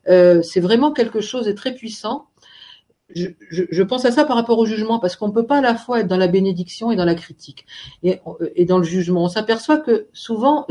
euh, 0.08 0.40
c'est 0.40 0.60
vraiment 0.60 0.92
quelque 0.92 1.20
chose 1.20 1.44
de 1.44 1.52
très 1.52 1.74
puissant 1.74 2.28
je, 3.14 3.28
je, 3.48 3.82
pense 3.82 4.04
à 4.04 4.10
ça 4.10 4.24
par 4.24 4.36
rapport 4.36 4.58
au 4.58 4.66
jugement, 4.66 4.98
parce 4.98 5.16
qu'on 5.16 5.28
ne 5.28 5.32
peut 5.32 5.46
pas 5.46 5.58
à 5.58 5.60
la 5.60 5.76
fois 5.76 6.00
être 6.00 6.08
dans 6.08 6.16
la 6.16 6.26
bénédiction 6.26 6.90
et 6.90 6.96
dans 6.96 7.04
la 7.04 7.14
critique, 7.14 7.66
et, 8.02 8.18
et 8.56 8.64
dans 8.64 8.78
le 8.78 8.84
jugement. 8.84 9.24
On 9.24 9.28
s'aperçoit 9.28 9.78
que 9.78 10.08
souvent, 10.12 10.66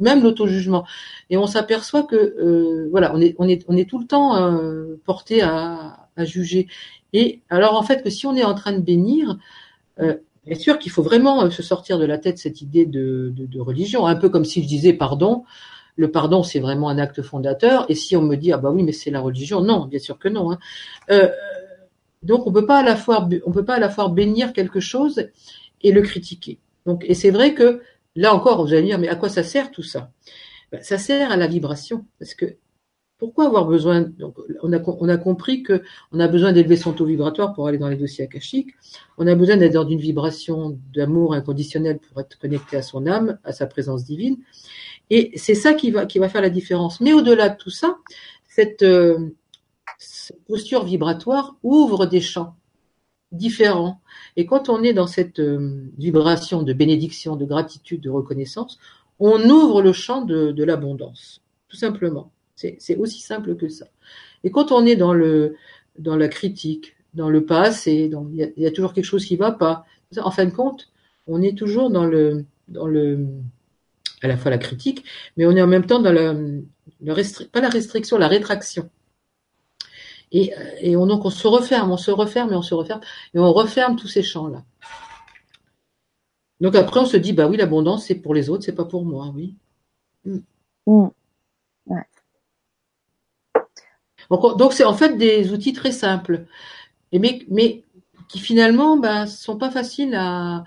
même 0.00 0.22
l'auto-jugement, 0.22 0.84
et 1.28 1.36
on 1.36 1.46
s'aperçoit 1.46 2.02
que 2.02 2.16
euh, 2.16 2.88
voilà, 2.90 3.14
on 3.14 3.20
est, 3.20 3.34
on 3.38 3.48
est, 3.48 3.64
on 3.68 3.76
est 3.76 3.88
tout 3.88 3.98
le 3.98 4.06
temps 4.06 4.36
euh, 4.36 5.00
porté 5.04 5.42
à, 5.42 5.96
juger. 6.18 6.68
Et 7.14 7.40
alors 7.48 7.78
en 7.78 7.82
fait 7.82 8.02
que 8.02 8.10
si 8.10 8.26
on 8.26 8.36
est 8.36 8.44
en 8.44 8.52
train 8.54 8.72
de 8.72 8.80
bénir, 8.80 9.38
euh, 10.00 10.16
bien 10.44 10.54
sûr 10.54 10.78
qu'il 10.78 10.92
faut 10.92 11.02
vraiment 11.02 11.50
se 11.50 11.62
sortir 11.62 11.98
de 11.98 12.04
la 12.04 12.18
tête 12.18 12.36
cette 12.36 12.60
idée 12.60 12.84
de, 12.84 13.32
religion, 13.58 14.04
un 14.06 14.16
peu 14.16 14.28
comme 14.28 14.44
si 14.44 14.62
je 14.62 14.68
disais 14.68 14.92
pardon. 14.92 15.44
Le 15.96 16.10
pardon, 16.10 16.42
c'est 16.42 16.60
vraiment 16.60 16.90
un 16.90 16.98
acte 16.98 17.22
fondateur. 17.22 17.86
Et 17.88 17.94
si 17.94 18.16
on 18.16 18.22
me 18.22 18.36
dit 18.36 18.52
ah 18.52 18.58
bah 18.58 18.70
oui, 18.70 18.82
mais 18.82 18.92
c'est 18.92 19.10
la 19.10 19.20
religion, 19.20 19.62
non, 19.62 19.86
bien 19.86 19.98
sûr 19.98 20.18
que 20.18 20.28
non. 20.28 20.52
Hein. 20.52 20.58
Donc 22.22 22.46
on 22.46 22.52
peut 22.52 22.66
pas 22.66 22.80
à 22.80 22.82
la 22.82 22.96
fois 22.96 23.26
on 23.46 23.50
peut 23.52 23.64
pas 23.64 23.76
à 23.76 23.80
la 23.80 23.88
fois 23.88 24.08
bénir 24.08 24.52
quelque 24.52 24.80
chose 24.80 25.30
et 25.80 25.92
le 25.92 26.02
critiquer. 26.02 26.58
Donc 26.84 27.04
et 27.08 27.14
c'est 27.14 27.30
vrai 27.30 27.54
que 27.54 27.80
là 28.16 28.34
encore 28.34 28.64
vous 28.64 28.72
allez 28.72 28.84
dire 28.84 28.98
mais 28.98 29.08
à 29.08 29.16
quoi 29.16 29.28
ça 29.28 29.42
sert 29.42 29.70
tout 29.70 29.82
ça? 29.82 30.10
Ben, 30.72 30.82
Ça 30.82 30.98
sert 30.98 31.30
à 31.32 31.36
la 31.36 31.46
vibration 31.46 32.06
parce 32.18 32.34
que 32.34 32.56
pourquoi 33.18 33.46
avoir 33.46 33.66
besoin 33.66 34.06
on 34.62 34.72
a 34.72 35.18
compris 35.18 35.62
que 35.62 35.82
on 36.10 36.20
a 36.20 36.26
besoin 36.26 36.52
d'élever 36.52 36.76
son 36.76 36.92
taux 36.92 37.04
vibratoire 37.04 37.52
pour 37.52 37.68
aller 37.68 37.76
dans 37.76 37.88
les 37.88 37.96
dossiers 37.96 38.24
akashiques. 38.24 38.70
On 39.18 39.26
a 39.26 39.34
besoin 39.34 39.58
d'être 39.58 39.74
dans 39.74 39.86
une 39.86 40.00
vibration 40.00 40.78
d'amour 40.94 41.34
inconditionnel 41.34 41.98
pour 41.98 42.18
être 42.20 42.38
connecté 42.38 42.78
à 42.78 42.82
son 42.82 43.06
âme, 43.06 43.38
à 43.44 43.52
sa 43.52 43.66
présence 43.66 44.04
divine. 44.04 44.38
Et 45.10 45.32
c'est 45.36 45.54
ça 45.54 45.74
qui 45.74 45.90
va 45.90 46.06
qui 46.06 46.18
va 46.18 46.30
faire 46.30 46.40
la 46.40 46.48
différence. 46.48 47.00
Mais 47.02 47.12
au-delà 47.12 47.50
de 47.50 47.56
tout 47.58 47.70
ça, 47.70 47.98
cette 48.48 48.82
euh, 48.82 49.18
cette 49.98 50.42
posture 50.46 50.84
vibratoire 50.84 51.56
ouvre 51.62 52.06
des 52.06 52.22
champs 52.22 52.54
différents. 53.32 54.00
Et 54.36 54.46
quand 54.46 54.68
on 54.68 54.82
est 54.82 54.92
dans 54.92 55.06
cette 55.06 55.40
euh, 55.40 55.84
vibration 55.98 56.62
de 56.62 56.72
bénédiction, 56.72 57.36
de 57.36 57.44
gratitude, 57.44 58.00
de 58.00 58.10
reconnaissance, 58.10 58.78
on 59.18 59.48
ouvre 59.48 59.82
le 59.82 59.92
champ 59.92 60.22
de, 60.22 60.64
l'abondance, 60.64 61.42
tout 61.68 61.76
simplement. 61.76 62.32
C'est 62.56 62.96
aussi 62.96 63.20
simple 63.20 63.56
que 63.56 63.68
ça. 63.68 63.86
Et 64.44 64.50
quand 64.50 64.70
on 64.70 64.84
est 64.84 64.96
dans 64.96 65.14
le 65.14 65.56
dans 65.98 66.16
la 66.16 66.28
critique, 66.28 66.94
dans 67.14 67.30
le 67.30 67.44
passé, 67.44 68.10
il 68.32 68.52
y, 68.56 68.66
a 68.66 68.70
toujours 68.70 68.92
quelque 68.92 69.04
chose 69.04 69.24
qui 69.24 69.36
va 69.36 69.50
pas. 69.50 69.84
En 70.18 70.30
fin 70.30 70.44
de 70.44 70.50
compte, 70.50 70.88
on 71.26 71.40
est 71.42 71.56
toujours 71.56 71.90
dans 71.90 72.04
le 72.04 72.44
dans 72.68 72.86
le 72.86 73.26
à 74.22 74.28
la 74.28 74.36
fois 74.36 74.50
la 74.50 74.58
critique, 74.58 75.04
mais 75.36 75.46
on 75.46 75.52
est 75.52 75.62
en 75.62 75.66
même 75.66 75.86
temps 75.86 76.00
dans 76.00 76.12
la, 76.12 76.34
pas 77.52 77.60
la 77.60 77.70
restriction, 77.70 78.18
la 78.18 78.28
rétraction. 78.28 78.90
Et, 80.32 80.52
et 80.80 80.96
on, 80.96 81.06
donc 81.06 81.24
on 81.24 81.30
se 81.30 81.46
referme, 81.48 81.90
on 81.90 81.96
se 81.96 82.10
referme 82.10 82.52
et 82.52 82.56
on 82.56 82.62
se 82.62 82.74
referme, 82.74 83.00
et 83.34 83.38
on 83.38 83.52
referme 83.52 83.96
tous 83.96 84.08
ces 84.08 84.22
champs-là. 84.22 84.62
Donc 86.60 86.76
après, 86.76 87.00
on 87.00 87.06
se 87.06 87.16
dit, 87.16 87.32
bah 87.32 87.48
oui, 87.48 87.56
l'abondance, 87.56 88.06
c'est 88.06 88.14
pour 88.14 88.34
les 88.34 88.50
autres, 88.50 88.64
c'est 88.64 88.74
pas 88.74 88.84
pour 88.84 89.04
moi, 89.04 89.32
oui. 89.34 89.54
Mm. 90.24 90.38
Mm. 90.86 91.08
Donc 94.30 94.72
c'est 94.72 94.84
en 94.84 94.94
fait 94.94 95.16
des 95.16 95.52
outils 95.52 95.72
très 95.72 95.90
simples, 95.90 96.46
et 97.10 97.18
mais, 97.18 97.44
mais 97.48 97.82
qui 98.28 98.38
finalement 98.38 98.96
bah, 98.96 99.26
sont 99.26 99.56
pas 99.56 99.72
faciles 99.72 100.14
à, 100.14 100.62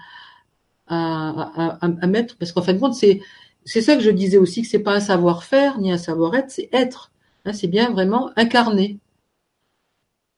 à, 0.88 1.78
à, 1.80 1.88
à 2.01 2.07
mettre, 2.07 2.36
parce 2.38 2.51
qu'en 2.51 2.61
fin 2.61 2.74
de 2.74 2.80
compte, 2.80 2.95
c'est 2.95 3.22
c'est 3.66 3.82
ça 3.82 3.95
que 3.95 4.01
je 4.01 4.09
disais 4.09 4.38
aussi, 4.38 4.64
que 4.64 4.68
c'est 4.68 4.80
pas 4.80 4.95
un 4.95 4.99
savoir-faire 4.99 5.80
ni 5.80 5.93
un 5.93 5.97
savoir-être, 5.97 6.51
c'est 6.51 6.68
être. 6.74 7.11
Hein, 7.45 7.53
c'est 7.53 7.68
bien 7.68 7.91
vraiment 7.91 8.32
incarner 8.36 8.97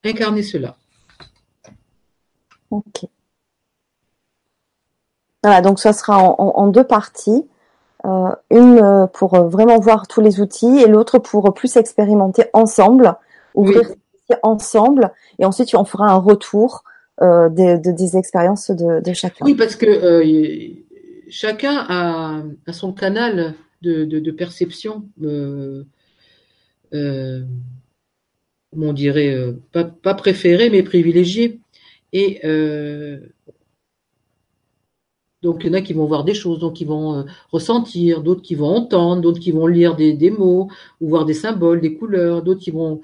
incarner 0.06 0.44
cela. 0.44 0.76
Ok. 2.72 3.06
Voilà, 5.44 5.62
donc 5.62 5.80
ça 5.80 5.94
sera 5.94 6.22
en, 6.24 6.68
deux 6.68 6.84
parties. 6.84 7.46
Euh, 8.06 8.30
une 8.52 8.80
euh, 8.80 9.08
pour 9.08 9.36
vraiment 9.48 9.80
voir 9.80 10.08
tous 10.08 10.22
les 10.22 10.40
outils 10.40 10.80
et 10.80 10.88
l'autre 10.88 11.18
pour 11.18 11.54
plus 11.54 11.76
expérimenter 11.76 12.46
ensemble, 12.54 13.16
ouvrir 13.56 13.90
ensemble 14.44 15.12
et 15.40 15.46
ensuite 15.46 15.74
on 15.74 15.86
fera 15.86 16.12
un 16.12 16.18
retour 16.18 16.84
euh, 17.22 17.50
des, 17.50 18.18
expériences 18.18 18.70
de, 18.70 19.02
chacun. 19.14 19.46
Oui, 19.46 19.56
parce 19.56 19.76
que 19.76 20.24
chacun 21.30 21.86
a, 21.90 22.44
son 22.72 22.94
canal 22.94 23.56
de, 23.82 24.04
de 24.06 24.32
perception 24.32 25.04
euh, 26.94 27.42
on 28.84 28.94
dirait, 28.94 29.34
euh, 29.34 29.54
pas, 29.72 30.14
préférés, 30.14 30.70
mais 30.70 30.84
privilégiés. 30.84 31.60
Et 32.14 32.40
euh, 32.46 33.20
donc 35.42 35.62
il 35.64 35.68
y 35.68 35.70
en 35.70 35.74
a 35.74 35.82
qui 35.82 35.94
vont 35.94 36.06
voir 36.06 36.24
des 36.24 36.34
choses, 36.34 36.60
donc 36.60 36.82
ils 36.82 36.88
vont 36.88 37.20
euh, 37.20 37.24
ressentir, 37.52 38.22
d'autres 38.22 38.42
qui 38.42 38.56
vont 38.56 38.70
entendre, 38.70 39.22
d'autres 39.22 39.40
qui 39.40 39.52
vont 39.52 39.68
lire 39.68 39.96
des, 39.96 40.32
mots 40.32 40.70
ou 41.02 41.10
voir 41.10 41.26
des 41.26 41.34
symboles, 41.34 41.82
des 41.82 41.96
couleurs, 41.96 42.42
d'autres 42.42 42.62
qui 42.62 42.72
vont 42.72 43.02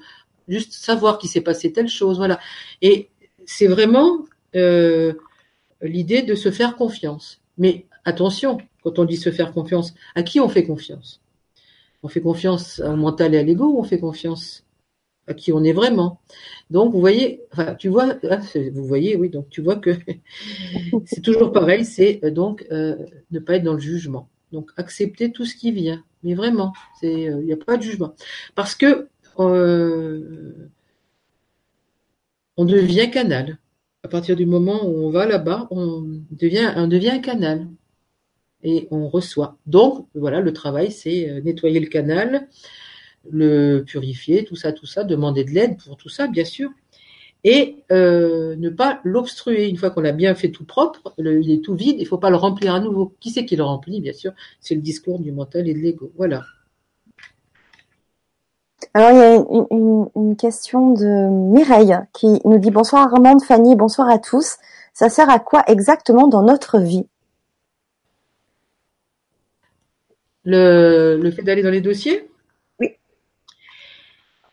juste 0.48 0.72
savoir 0.72 1.18
qu'il 1.18 1.30
s'est 1.30 1.40
passé 1.40 1.72
telle 1.72 1.88
chose, 1.88 2.16
voilà. 2.18 2.40
Et 2.80 3.10
c'est 3.46 3.68
vraiment 3.68 4.24
l'idée 4.54 6.22
de 6.22 6.34
se 6.34 6.50
faire 6.50 6.76
confiance. 6.76 7.40
Mais 7.58 7.86
attention, 8.04 8.58
quand 8.82 8.98
on 8.98 9.04
dit 9.04 9.16
se 9.16 9.30
faire 9.30 9.52
confiance, 9.52 9.94
à 10.14 10.22
qui 10.22 10.40
on 10.40 10.48
fait 10.48 10.64
confiance? 10.64 11.20
On 12.02 12.08
fait 12.08 12.20
confiance 12.20 12.80
au 12.80 12.96
mental 12.96 13.34
et 13.34 13.38
à 13.38 13.42
l'ego 13.42 13.66
ou 13.66 13.78
on 13.78 13.84
fait 13.84 14.00
confiance 14.00 14.64
à 15.26 15.34
qui 15.34 15.52
on 15.52 15.62
est 15.62 15.72
vraiment 15.72 16.20
Donc 16.70 16.92
vous 16.92 17.00
voyez, 17.00 17.42
tu 17.78 17.88
vois, 17.88 18.16
ah, 18.28 18.40
vous 18.72 18.86
voyez, 18.86 19.16
oui, 19.16 19.28
donc 19.28 19.48
tu 19.50 19.62
vois 19.62 19.76
que 19.76 19.90
c'est 21.06 21.22
toujours 21.22 21.52
pareil, 21.52 21.84
c'est 21.84 22.20
euh, 22.24 22.30
donc 22.30 22.66
euh, 22.72 22.96
ne 23.30 23.38
pas 23.38 23.56
être 23.56 23.64
dans 23.64 23.74
le 23.74 23.80
jugement. 23.80 24.28
Donc 24.52 24.70
accepter 24.76 25.32
tout 25.32 25.46
ce 25.46 25.54
qui 25.54 25.72
vient, 25.72 26.04
mais 26.22 26.34
vraiment, 26.34 26.72
c'est 27.00 27.12
il 27.12 27.38
n'y 27.38 27.52
a 27.52 27.56
pas 27.56 27.76
de 27.78 27.82
jugement, 27.82 28.14
parce 28.54 28.74
que 28.74 29.08
euh, 29.38 30.68
on 32.56 32.64
devient 32.64 33.10
canal. 33.10 33.58
À 34.04 34.08
partir 34.08 34.36
du 34.36 34.46
moment 34.46 34.84
où 34.84 35.06
on 35.06 35.10
va 35.10 35.26
là-bas, 35.26 35.68
on 35.70 36.22
devient, 36.30 36.72
on 36.76 36.88
devient 36.88 37.10
un 37.10 37.18
canal 37.20 37.68
et 38.62 38.88
on 38.90 39.08
reçoit. 39.08 39.58
Donc 39.66 40.06
voilà, 40.14 40.40
le 40.40 40.52
travail, 40.52 40.90
c'est 40.90 41.28
euh, 41.28 41.40
nettoyer 41.40 41.80
le 41.80 41.86
canal, 41.86 42.48
le 43.30 43.82
purifier, 43.82 44.44
tout 44.44 44.56
ça, 44.56 44.72
tout 44.72 44.86
ça, 44.86 45.04
demander 45.04 45.44
de 45.44 45.50
l'aide 45.50 45.76
pour 45.78 45.96
tout 45.96 46.08
ça, 46.08 46.26
bien 46.26 46.44
sûr, 46.44 46.70
et 47.44 47.76
euh, 47.90 48.56
ne 48.56 48.70
pas 48.70 49.00
l'obstruer. 49.04 49.68
Une 49.68 49.76
fois 49.76 49.90
qu'on 49.90 50.04
a 50.04 50.12
bien 50.12 50.34
fait 50.34 50.50
tout 50.50 50.64
propre, 50.64 51.14
le, 51.18 51.40
il 51.40 51.50
est 51.50 51.64
tout 51.64 51.74
vide, 51.74 51.96
il 51.98 52.06
faut 52.06 52.18
pas 52.18 52.30
le 52.30 52.36
remplir 52.36 52.74
à 52.74 52.80
nouveau. 52.80 53.14
Qui 53.20 53.30
c'est 53.30 53.44
qui 53.44 53.56
le 53.56 53.64
remplit, 53.64 54.00
bien 54.00 54.12
sûr? 54.12 54.32
C'est 54.60 54.74
le 54.74 54.80
discours 54.80 55.18
du 55.18 55.32
mental 55.32 55.68
et 55.68 55.74
de 55.74 55.78
l'ego. 55.78 56.12
Voilà. 56.16 56.42
Alors, 58.94 59.10
il 59.10 59.16
y 59.16 59.20
a 59.20 59.34
une, 59.36 59.66
une, 59.70 60.08
une, 60.16 60.36
question 60.36 60.92
de 60.92 61.28
Mireille 61.52 61.96
qui 62.12 62.40
nous 62.44 62.58
dit 62.58 62.70
bonsoir 62.70 63.12
Armande, 63.12 63.42
Fanny, 63.42 63.74
bonsoir 63.74 64.08
à 64.08 64.18
tous. 64.18 64.56
Ça 64.92 65.08
sert 65.08 65.30
à 65.30 65.38
quoi 65.38 65.64
exactement 65.66 66.28
dans 66.28 66.42
notre 66.42 66.78
vie? 66.78 67.06
Le, 70.44 71.18
le 71.22 71.30
fait 71.30 71.42
d'aller 71.42 71.62
dans 71.62 71.70
les 71.70 71.80
dossiers? 71.80 72.28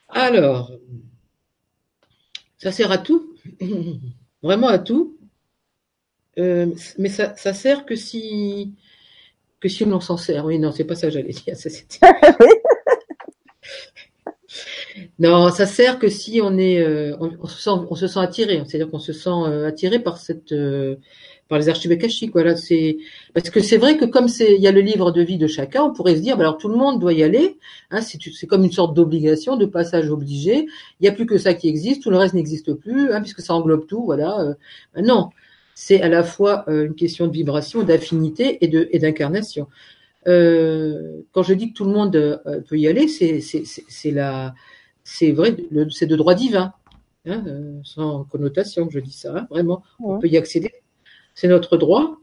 Alors, 0.09 0.71
ça 2.57 2.71
sert 2.71 2.91
à 2.91 2.97
tout, 2.97 3.35
vraiment 4.43 4.67
à 4.67 4.79
tout, 4.79 5.17
euh, 6.37 6.67
mais 6.97 7.09
ça, 7.09 7.35
sert 7.35 7.85
que 7.85 7.95
si 7.95 8.73
que 9.59 9.67
si 9.67 9.83
on 9.83 9.99
s'en 9.99 10.17
sert. 10.17 10.45
Oui, 10.45 10.57
non, 10.57 10.71
c'est 10.71 10.85
pas 10.85 10.95
ça 10.95 11.07
que 11.07 11.13
j'allais 11.13 11.33
dire. 11.33 11.55
Ça. 11.57 11.69
Non, 15.19 15.49
ça 15.51 15.65
sert 15.65 15.99
que 15.99 16.09
si 16.09 16.39
on 16.41 16.57
est, 16.57 16.79
euh, 16.81 17.15
on, 17.19 17.45
se 17.45 17.61
sent, 17.61 17.69
on 17.89 17.95
se 17.95 18.07
sent 18.07 18.19
attiré, 18.19 18.63
c'est-à-dire 18.65 18.89
qu'on 18.89 18.99
se 18.99 19.13
sent 19.13 19.29
euh, 19.29 19.67
attiré 19.67 19.99
par 19.99 20.17
cette, 20.17 20.53
par 21.49 21.59
les 21.59 21.67
archives 21.67 21.91
akashiques. 21.91 22.31
Voilà, 22.31 22.55
c'est 22.55 22.97
parce 23.33 23.49
que 23.49 23.59
c'est 23.59 23.77
vrai 23.77 23.97
que 23.97 24.05
comme 24.05 24.29
c'est, 24.29 24.55
il 24.55 24.61
y 24.61 24.67
a 24.67 24.71
le 24.71 24.81
livre 24.81 25.11
de 25.11 25.21
vie 25.21 25.37
de 25.37 25.47
chacun, 25.47 25.83
on 25.83 25.93
pourrait 25.93 26.15
se 26.15 26.21
dire, 26.21 26.37
bah 26.37 26.43
alors 26.43 26.57
tout 26.57 26.69
le 26.69 26.77
monde 26.77 26.99
doit 27.01 27.11
y 27.13 27.23
aller. 27.23 27.57
Hein, 27.91 28.01
c'est, 28.01 28.17
c'est 28.33 28.47
comme 28.47 28.63
une 28.63 28.71
sorte 28.71 28.95
d'obligation, 28.95 29.57
de 29.57 29.65
passage 29.65 30.09
obligé. 30.09 30.67
Il 30.99 31.01
n'y 31.01 31.09
a 31.09 31.11
plus 31.11 31.25
que 31.25 31.37
ça 31.37 31.53
qui 31.53 31.67
existe, 31.67 32.03
tout 32.03 32.11
le 32.11 32.17
reste 32.17 32.33
n'existe 32.33 32.73
plus, 32.73 33.11
hein, 33.11 33.19
puisque 33.19 33.41
ça 33.41 33.53
englobe 33.53 33.85
tout. 33.87 34.05
Voilà. 34.05 34.55
Ben 34.95 35.05
non, 35.05 35.29
c'est 35.75 36.01
à 36.01 36.07
la 36.07 36.23
fois 36.23 36.63
une 36.67 36.95
question 36.95 37.27
de 37.27 37.33
vibration, 37.33 37.83
d'affinité 37.83 38.63
et 38.63 38.69
de 38.69 38.87
et 38.91 38.99
d'incarnation. 38.99 39.67
quand 40.25 41.43
je 41.43 41.53
dis 41.53 41.69
que 41.71 41.73
tout 41.73 41.85
le 41.85 41.91
monde 41.91 42.41
peut 42.67 42.77
y 42.77 42.87
aller, 42.87 43.07
c'est, 43.07 43.41
c'est, 43.41 43.63
c'est 43.65 44.11
la 44.11 44.53
c'est 45.09 45.31
vrai, 45.31 45.55
c'est 45.89 46.05
de 46.05 46.15
droit 46.15 46.35
divin, 46.35 46.73
hein, 47.25 47.43
euh, 47.47 47.79
sans 47.83 48.25
connotation, 48.25 48.89
je 48.91 48.99
dis 48.99 49.11
ça, 49.11 49.35
hein, 49.35 49.47
vraiment, 49.49 49.81
ouais. 49.99 50.15
on 50.15 50.19
peut 50.19 50.27
y 50.27 50.37
accéder. 50.37 50.71
C'est 51.39 51.47
notre 51.47 51.77
droit, 51.77 52.17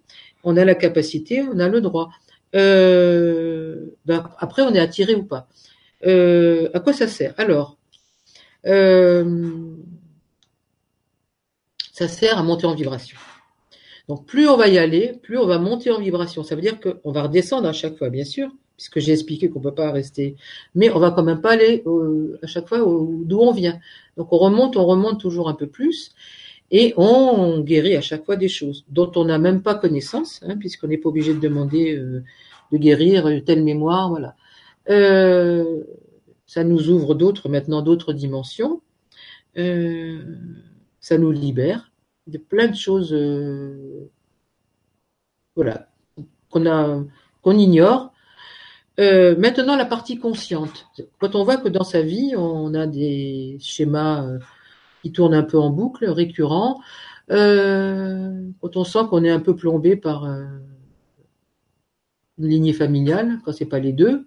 on 0.45 0.59
a 0.59 0.65
la 0.67 0.75
capacité, 0.75 1.41
on 1.41 1.59
a 1.59 1.69
le 1.69 1.81
droit. 1.81 2.11
Euh, 2.55 3.87
ben, 4.05 4.29
après, 4.37 4.61
on 4.61 4.75
est 4.75 4.79
attiré 4.79 5.15
ou 5.15 5.23
pas. 5.23 5.49
Euh, 6.05 6.69
à 6.75 6.81
quoi 6.81 6.93
ça 6.93 7.09
sert? 7.09 7.33
Alors, 7.39 7.79
euh, 8.67 9.75
ça 11.95 12.09
sert 12.09 12.37
à 12.37 12.43
monter 12.43 12.67
en 12.67 12.75
vibration. 12.75 13.17
Donc, 14.07 14.27
plus 14.27 14.47
on 14.51 14.59
va 14.59 14.69
y 14.69 14.77
aller, 14.77 15.15
plus 15.23 15.39
on 15.39 15.47
va 15.47 15.59
monter 15.59 15.91
en 15.91 15.99
vibration. 15.99 16.43
Ça 16.45 16.55
veut 16.55 16.61
dire 16.61 16.79
qu'on 16.79 17.11
va 17.11 17.23
redescendre 17.23 17.67
à 17.67 17.73
chaque 17.73 17.97
fois, 17.97 18.11
bien 18.11 18.27
sûr, 18.27 18.51
puisque 18.77 18.99
j'ai 19.01 19.13
expliqué 19.13 19.49
qu'on 19.49 19.61
peut 19.61 19.75
pas 19.75 19.93
rester, 19.93 20.37
mais 20.75 20.91
on 20.91 20.99
va 20.99 21.11
quand 21.11 21.25
même 21.25 21.41
pas 21.41 21.53
aller 21.53 21.83
à 22.43 22.47
chaque 22.47 22.69
fois 22.69 22.81
d'où 22.81 23.39
on 23.41 23.53
vient. 23.53 23.81
Donc 24.19 24.31
on 24.35 24.37
remonte, 24.37 24.77
on 24.77 24.85
remonte 24.85 25.19
toujours 25.19 25.49
un 25.49 25.55
peu 25.55 25.69
plus, 25.69 26.13
et 26.71 26.95
on 26.97 27.61
guérit 27.61 27.97
à 27.97 28.01
chaque 28.01 28.25
fois 28.25 28.37
des 28.37 28.49
choses 28.49 28.85
dont 28.89 29.11
on 29.17 29.25
n'a 29.25 29.39
même 29.39 29.63
pas 29.63 29.75
connaissance, 29.75 30.41
hein, 30.43 30.57
puisqu'on 30.57 30.89
n'est 30.89 30.99
pas 30.99 31.09
obligé 31.09 31.35
de 31.35 31.41
demander 31.41 31.97
euh, 31.97 32.25
de 32.73 32.79
guérir 32.79 33.43
telle 33.45 33.63
mémoire, 33.63 34.09
voilà. 34.09 34.35
Euh, 34.89 35.83
ça 36.47 36.65
nous 36.65 36.91
ouvre 36.91 37.15
d'autres, 37.15 37.49
maintenant 37.49 37.83
d'autres 37.83 38.13
dimensions. 38.13 38.81
Euh, 39.57 40.37
ça 41.01 41.19
nous 41.19 41.33
libère 41.33 41.93
de 42.27 42.39
plein 42.39 42.69
de 42.69 42.77
choses, 42.77 43.13
euh, 43.13 44.11
voilà, 45.55 45.89
qu'on 46.51 46.67
a, 46.67 47.05
qu'on 47.43 47.59
ignore 47.59 48.13
euh, 48.99 49.37
maintenant, 49.37 49.77
la 49.77 49.85
partie 49.85 50.19
consciente. 50.19 50.87
Quand 51.19 51.35
on 51.35 51.45
voit 51.45 51.59
que 51.59 51.69
dans 51.69 51.85
sa 51.85 52.01
vie, 52.01 52.33
on 52.37 52.73
a 52.75 52.87
des 52.87 53.59
schémas 53.61 54.25
euh, 54.25 54.39
qui 55.07 55.13
tournent 55.13 55.35
un 55.35 55.45
peu 55.45 55.57
en 55.57 55.71
boucle, 55.71 56.05
récurrents, 56.07 56.81
euh, 57.31 58.51
quand 58.61 58.77
on 58.77 58.83
sent 58.83 59.07
qu'on 59.09 59.23
est 59.23 59.31
un 59.31 59.39
peu 59.39 59.55
plombé 59.55 59.95
par 59.95 60.25
euh, 60.25 60.45
une 62.39 62.49
lignée 62.49 62.73
familiale, 62.73 63.39
quand 63.45 63.53
c'est 63.53 63.67
pas 63.67 63.79
les 63.79 63.93
deux, 63.93 64.27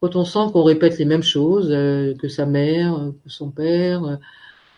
quand 0.00 0.14
on 0.14 0.24
sent 0.24 0.52
qu'on 0.52 0.62
répète 0.62 0.96
les 0.98 1.06
mêmes 1.06 1.24
choses 1.24 1.72
euh, 1.72 2.14
que 2.14 2.28
sa 2.28 2.46
mère, 2.46 3.12
que 3.24 3.30
son 3.30 3.50
père, 3.50 4.20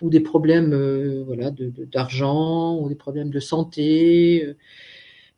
ou 0.01 0.09
des 0.09 0.21
problèmes, 0.21 0.75
voilà, 1.27 1.51
d'argent, 1.93 2.77
de, 2.77 2.81
ou 2.83 2.89
des 2.89 2.95
problèmes 2.95 3.31
de 3.31 3.41
santé 3.41 4.57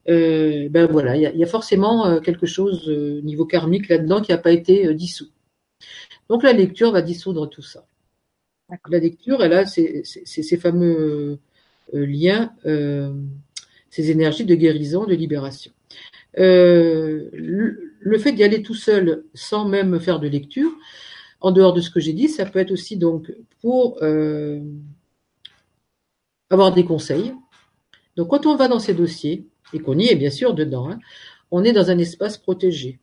ben 0.06 0.86
voilà, 0.90 1.16
il 1.16 1.22
y 1.22 1.26
a, 1.26 1.34
y 1.34 1.42
a, 1.44 1.46
forcément 1.46 2.18
quelque 2.20 2.46
chose 2.46 2.88
euh, 2.88 3.20
niveau 3.22 3.44
karmique 3.44 3.88
là-dedans 3.90 4.22
qui 4.22 4.30
n'a 4.32 4.38
pas 4.38 4.52
été 4.52 4.94
dissous. 4.94 5.28
Donc 6.30 6.44
la 6.44 6.54
lecture 6.54 6.92
va 6.92 7.02
dissoudre 7.02 7.46
tout 7.46 7.61
ça. 7.61 7.84
La 8.91 8.99
lecture, 8.99 9.43
elle 9.43 9.55
a 9.55 9.66
ces, 9.66 10.03
fameux 10.61 11.39
liens, 11.93 12.53
ces 12.64 14.11
énergies 14.11 14.45
de 14.45 14.55
guérison, 14.55 15.07
de 15.07 15.14
libération. 15.14 15.73
Le, 16.37 17.31
le, 18.01 18.19
fait 18.19 18.33
d'y 18.33 18.45
aller 18.45 18.62
tout 18.62 18.75
seul, 18.75 19.25
sans 19.35 19.66
même 19.66 19.99
faire 19.99 20.21
de 20.21 20.29
lecture, 20.29 20.71
en 21.41 21.51
dehors 21.51 21.73
de 21.73 21.81
ce 21.81 21.91
que 21.91 22.01
j'ai 22.01 22.12
dit, 22.12 22.29
ça 22.29 22.45
peut 22.45 22.59
être 22.59 22.73
aussi 22.73 22.97
donc 22.97 23.33
pour 23.62 24.03
avoir 26.51 26.73
des 26.73 26.85
conseils. 26.85 27.33
Donc 28.16 28.29
quand 28.29 28.47
on 28.47 28.57
va 28.57 28.69
dans 28.69 28.81
ces 28.81 28.95
dossiers, 28.95 29.47
et 29.73 29.81
qu'on 29.81 29.99
y 29.99 30.09
est 30.09 30.16
bien 30.16 30.31
sûr 30.31 30.55
dedans, 30.55 30.91
hein, 30.91 30.99
on 31.51 31.64
est 31.64 31.73
dans 31.73 31.91
un 31.91 31.99
espace 31.99 32.39
protégé. 32.39 32.99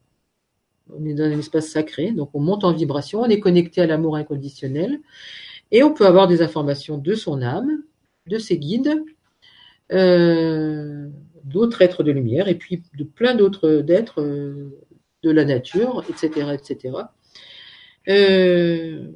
On 0.89 1.05
est 1.05 1.13
dans 1.13 1.23
un 1.23 1.39
espace 1.39 1.67
sacré, 1.67 2.11
donc 2.11 2.29
on 2.33 2.39
monte 2.39 2.63
en 2.63 2.71
vibration, 2.71 3.21
on 3.21 3.29
est 3.29 3.39
connecté 3.39 3.81
à 3.81 3.87
l'amour 3.87 4.15
inconditionnel, 4.17 4.99
et 5.71 5.83
on 5.83 5.93
peut 5.93 6.05
avoir 6.05 6.27
des 6.27 6.41
informations 6.41 6.97
de 6.97 7.13
son 7.15 7.41
âme, 7.41 7.83
de 8.27 8.37
ses 8.37 8.57
guides, 8.57 9.03
euh, 9.91 11.09
d'autres 11.43 11.81
êtres 11.81 12.03
de 12.03 12.11
lumière, 12.11 12.47
et 12.47 12.55
puis 12.55 12.83
de 12.97 13.03
plein 13.03 13.35
d'autres 13.35 13.81
d'êtres 13.81 14.21
euh, 14.21 14.71
de 15.23 15.31
la 15.31 15.45
nature, 15.45 16.03
etc., 16.09 16.53
etc. 16.53 16.97
Euh, 18.07 19.11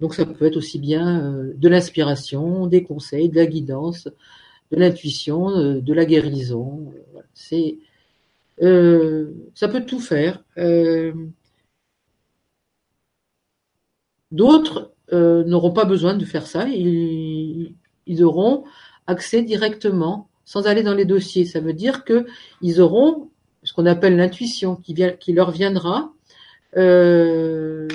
donc 0.00 0.14
ça 0.14 0.26
peut 0.26 0.46
être 0.46 0.56
aussi 0.56 0.78
bien 0.78 1.50
de 1.54 1.68
l'inspiration, 1.68 2.66
des 2.66 2.82
conseils, 2.82 3.28
de 3.30 3.36
la 3.36 3.46
guidance, 3.46 4.08
de 4.70 4.76
l'intuition, 4.76 5.80
de 5.80 5.92
la 5.94 6.04
guérison. 6.04 6.92
C'est, 7.32 7.78
ça 8.60 9.68
peut 9.68 9.84
tout 9.86 10.00
faire. 10.00 10.44
D'autres 14.30 14.95
euh, 15.12 15.44
n'auront 15.44 15.72
pas 15.72 15.84
besoin 15.84 16.14
de 16.14 16.24
faire 16.24 16.46
ça. 16.46 16.66
Ils, 16.68 17.74
auront 18.22 18.64
accès 19.06 19.42
directement, 19.42 20.28
sans 20.44 20.66
aller 20.66 20.82
dans 20.82 20.94
les 20.94 21.04
dossiers. 21.04 21.44
Ça 21.44 21.60
veut 21.60 21.72
dire 21.72 22.04
que 22.04 22.26
ils 22.62 22.80
auront 22.80 23.30
ce 23.62 23.72
qu'on 23.72 23.86
appelle 23.86 24.16
l'intuition, 24.16 24.76
qui, 24.76 24.94
leur 25.32 25.50
viendra 25.50 26.12
euh, 26.76 27.88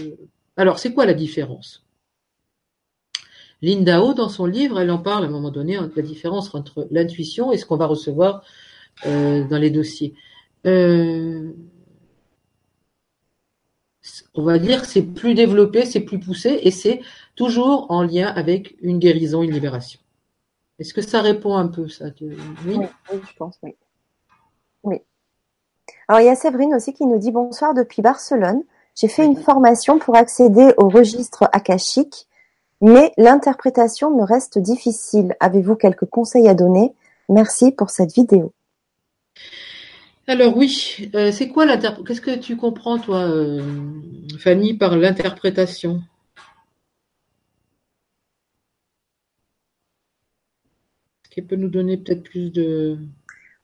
Alors, 0.58 0.80
c'est 0.80 0.94
quoi 0.94 1.06
la 1.06 1.14
différence? 1.14 1.86
Linda 3.62 4.02
O, 4.02 4.14
dans 4.14 4.30
son 4.30 4.46
livre, 4.46 4.80
elle 4.80 4.92
en 4.92 4.98
parle 4.98 5.24
à 5.24 5.28
un 5.28 5.32
moment 5.32 5.52
donné, 5.52 5.78
la 5.96 6.02
différence 6.02 6.54
entre 6.56 6.88
l'intuition 6.92 7.52
et 7.52 7.58
ce 7.58 7.66
qu'on 7.66 7.78
va 7.78 7.86
recevoir 7.86 8.44
euh, 9.06 9.48
dans 9.48 9.58
les 9.58 9.70
dossiers. 9.70 10.16
On 14.34 14.44
va 14.44 14.60
dire 14.60 14.82
que 14.82 14.88
c'est 14.88 15.02
plus 15.02 15.34
développé, 15.34 15.86
c'est 15.86 16.02
plus 16.02 16.20
poussé, 16.20 16.60
et 16.64 16.72
c'est 16.72 17.02
toujours 17.36 17.88
en 17.90 18.04
lien 18.04 18.28
avec 18.28 18.76
une 18.82 19.00
guérison, 19.00 19.44
une 19.44 19.52
libération. 19.52 20.00
Est-ce 20.80 20.94
que 20.94 21.02
ça 21.02 21.22
répond 21.22 21.56
un 21.56 21.68
peu, 21.68 21.88
ça 21.88 22.06
oui, 22.22 22.38
oui, 22.66 22.78
je 23.12 23.36
pense, 23.38 23.60
oui. 23.62 23.76
Oui. 24.84 25.02
Alors, 26.08 26.22
il 26.22 26.26
y 26.26 26.30
a 26.30 26.36
Séverine 26.36 26.74
aussi 26.74 26.94
qui 26.94 27.06
nous 27.06 27.20
dit 27.20 27.32
bonsoir 27.32 27.74
depuis 27.74 28.02
Barcelone. 28.02 28.64
J'ai 28.96 29.08
fait 29.08 29.26
une 29.26 29.38
formation 29.38 30.00
pour 30.00 30.16
accéder 30.16 30.74
au 30.78 30.90
registre 30.90 31.48
akashique, 31.54 32.28
mais 32.82 33.14
l'interprétation 33.18 34.16
me 34.16 34.24
reste 34.24 34.58
difficile. 34.58 35.36
Avez-vous 35.40 35.76
quelques 35.76 36.10
conseils 36.10 36.48
à 36.48 36.56
donner? 36.56 36.94
Merci 37.30 37.72
pour 37.72 37.92
cette 37.92 38.14
vidéo. 38.14 38.52
Alors 40.32 40.56
oui, 40.56 41.10
euh, 41.14 41.30
c'est 41.34 41.50
quoi 41.50 41.66
l'interprétation 41.66 42.06
Qu'est-ce 42.06 42.22
que 42.22 42.40
tu 42.40 42.56
comprends, 42.56 42.98
toi, 42.98 43.18
euh, 43.18 43.62
Fanny, 44.40 44.74
par 44.74 44.96
l'interprétation? 44.96 46.04
Qu'elle 51.30 51.48
peut 51.48 51.58
nous 51.58 51.68
donner 51.68 51.98
peut-être 51.98 52.24
plus 52.24 52.50
de... 52.50 52.98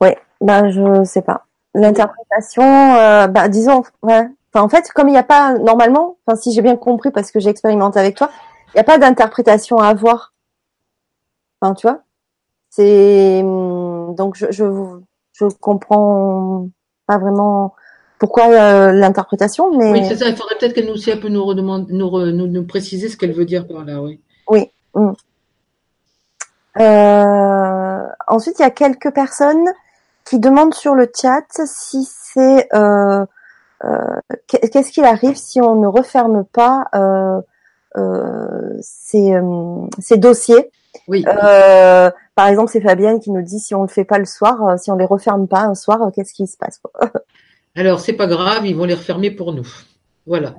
Oui, 0.01 0.09
ben 0.41 0.70
je 0.70 1.05
sais 1.05 1.22
pas. 1.22 1.45
L'interprétation, 1.74 2.63
bah, 2.63 3.47
disons, 3.47 3.84
en 4.53 4.68
fait, 4.68 4.91
comme 4.91 5.07
il 5.07 5.13
n'y 5.13 5.18
a 5.18 5.24
pas 5.24 5.57
normalement, 5.57 6.18
enfin, 6.26 6.36
si 6.36 6.51
j'ai 6.51 6.61
bien 6.61 6.76
compris 6.76 7.11
parce 7.11 7.32
que 7.32 7.39
j'ai 7.39 7.49
expérimenté 7.49 7.97
avec 7.97 8.18
toi, 8.18 8.30
il 8.68 8.72
n'y 8.76 8.82
a 8.82 8.84
pas 8.84 8.97
d'interprétation 8.97 9.78
à 9.78 9.88
avoir. 9.88 10.34
Enfin, 11.61 11.76
tu 11.76 11.88
vois, 11.88 12.01
c'est 12.70 13.41
hum, 13.41 14.15
donc 14.15 14.36
je, 14.36 14.47
je 14.51 14.65
je 15.40 15.46
comprends 15.60 16.68
pas 17.06 17.18
vraiment 17.18 17.74
pourquoi 18.20 18.48
euh, 18.48 18.92
l'interprétation, 18.92 19.78
mais 19.78 19.92
oui, 19.92 20.06
c'est 20.08 20.18
ça. 20.18 20.28
Il 20.28 20.36
faudrait 20.36 20.56
peut-être 20.60 20.74
qu'elle 20.74 20.88
nous 20.88 20.94
aussi 20.94 21.12
un 21.12 21.18
peu 21.18 21.30
nous 21.30 21.46
redemande, 21.46 21.88
nous, 21.90 22.48
nous, 22.48 22.64
préciser 22.66 23.10
ce 23.10 23.18
qu'elle 23.18 23.34
veut 23.34 23.46
dire 23.46 23.68
par 23.68 23.86
là, 23.86 24.02
oui. 24.02 24.20
Oui. 24.50 24.72
Hum. 24.94 25.16
Euh, 26.80 28.08
ensuite, 28.28 28.60
il 28.60 28.64
y 28.64 28.66
a 28.66 28.72
quelques 28.72 29.14
personnes 29.14 29.68
qui 30.26 30.40
demandent 30.40 30.74
sur 30.74 30.96
le 30.96 31.10
chat 31.14 31.46
si 31.66 32.08
c'est 32.10 32.68
euh, 32.74 33.26
euh, 33.86 34.20
qu'est-ce 34.48 34.92
qu'il 34.92 35.06
arrive 35.06 35.36
si 35.36 35.62
on 35.62 35.76
ne 35.76 35.88
referme 35.88 36.44
pas 36.46 36.86
euh, 36.96 37.40
euh, 37.98 38.78
ces, 38.82 39.34
ces, 40.00 40.18
dossiers? 40.18 40.72
Oui. 41.08 41.24
Par 42.38 42.48
exemple, 42.50 42.72
c'est 42.72 42.82
Fabienne 42.82 43.20
qui 43.20 43.32
nous 43.32 43.42
dit 43.42 43.60
si 43.60 43.74
on 43.74 43.82
le 43.82 43.88
fait 43.88 44.06
pas 44.06 44.20
le 44.20 44.26
soir, 44.26 44.78
si 44.78 44.92
on 44.92 44.96
les 44.96 45.08
referme 45.08 45.48
pas 45.48 45.64
un 45.64 45.74
soir, 45.74 46.12
qu'est-ce 46.14 46.36
qui 46.36 46.46
se 46.46 46.56
passe? 46.56 46.80
Alors 47.76 48.00
c'est 48.00 48.14
pas 48.14 48.28
grave, 48.28 48.68
ils 48.68 48.76
vont 48.76 48.86
les 48.86 48.94
refermer 48.94 49.32
pour 49.32 49.54
nous. 49.54 49.68
Voilà. 50.28 50.54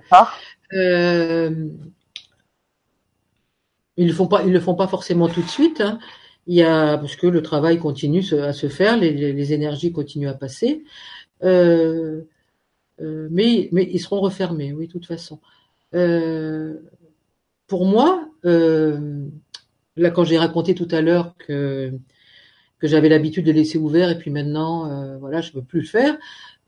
Euh, 0.72 1.68
ils 3.97 4.09
le 4.09 4.12
font 4.12 4.26
pas, 4.26 4.43
ils 4.43 4.53
le 4.53 4.59
font 4.59 4.74
pas 4.74 4.89
forcément 4.89 5.29
tout 5.29 5.41
de 5.41 5.47
suite. 5.47 5.81
Hein. 5.81 6.01
Il 6.49 6.57
y 6.57 6.64
a 6.64 6.99
parce 6.99 7.14
que 7.14 7.29
le 7.29 7.43
travail 7.43 7.79
continue 7.79 8.24
à 8.33 8.53
se 8.53 8.68
faire, 8.68 8.97
les, 8.97 9.12
les 9.12 9.53
énergies 9.53 9.93
continuent 9.93 10.31
à 10.31 10.35
passer. 10.35 10.83
Euh, 11.45 12.22
euh, 13.01 13.29
mais, 13.31 13.68
mais 13.70 13.89
ils 13.89 14.01
seront 14.01 14.20
refermés, 14.20 14.72
oui, 14.72 14.89
de 14.89 14.93
toute 14.93 15.07
façon. 15.07 15.39
Euh, 15.95 16.74
pour 17.68 17.87
moi, 17.87 18.29
euh, 18.45 19.29
là, 19.99 20.11
quand 20.11 20.24
j'ai 20.24 20.38
raconté 20.38 20.74
tout 20.74 20.88
à 20.90 21.01
l'heure 21.01 21.36
que 21.46 21.92
j'avais 22.82 23.09
l'habitude 23.09 23.44
de 23.44 23.53
laisser 23.53 23.78
ouvert 23.78 24.11
et 24.11 24.18
puis 24.18 24.30
maintenant, 24.30 25.18
voilà, 25.18 25.40
je 25.40 25.53
peux 25.53 25.62
plus 25.62 25.80
le 25.80 25.86
faire. 25.86 26.18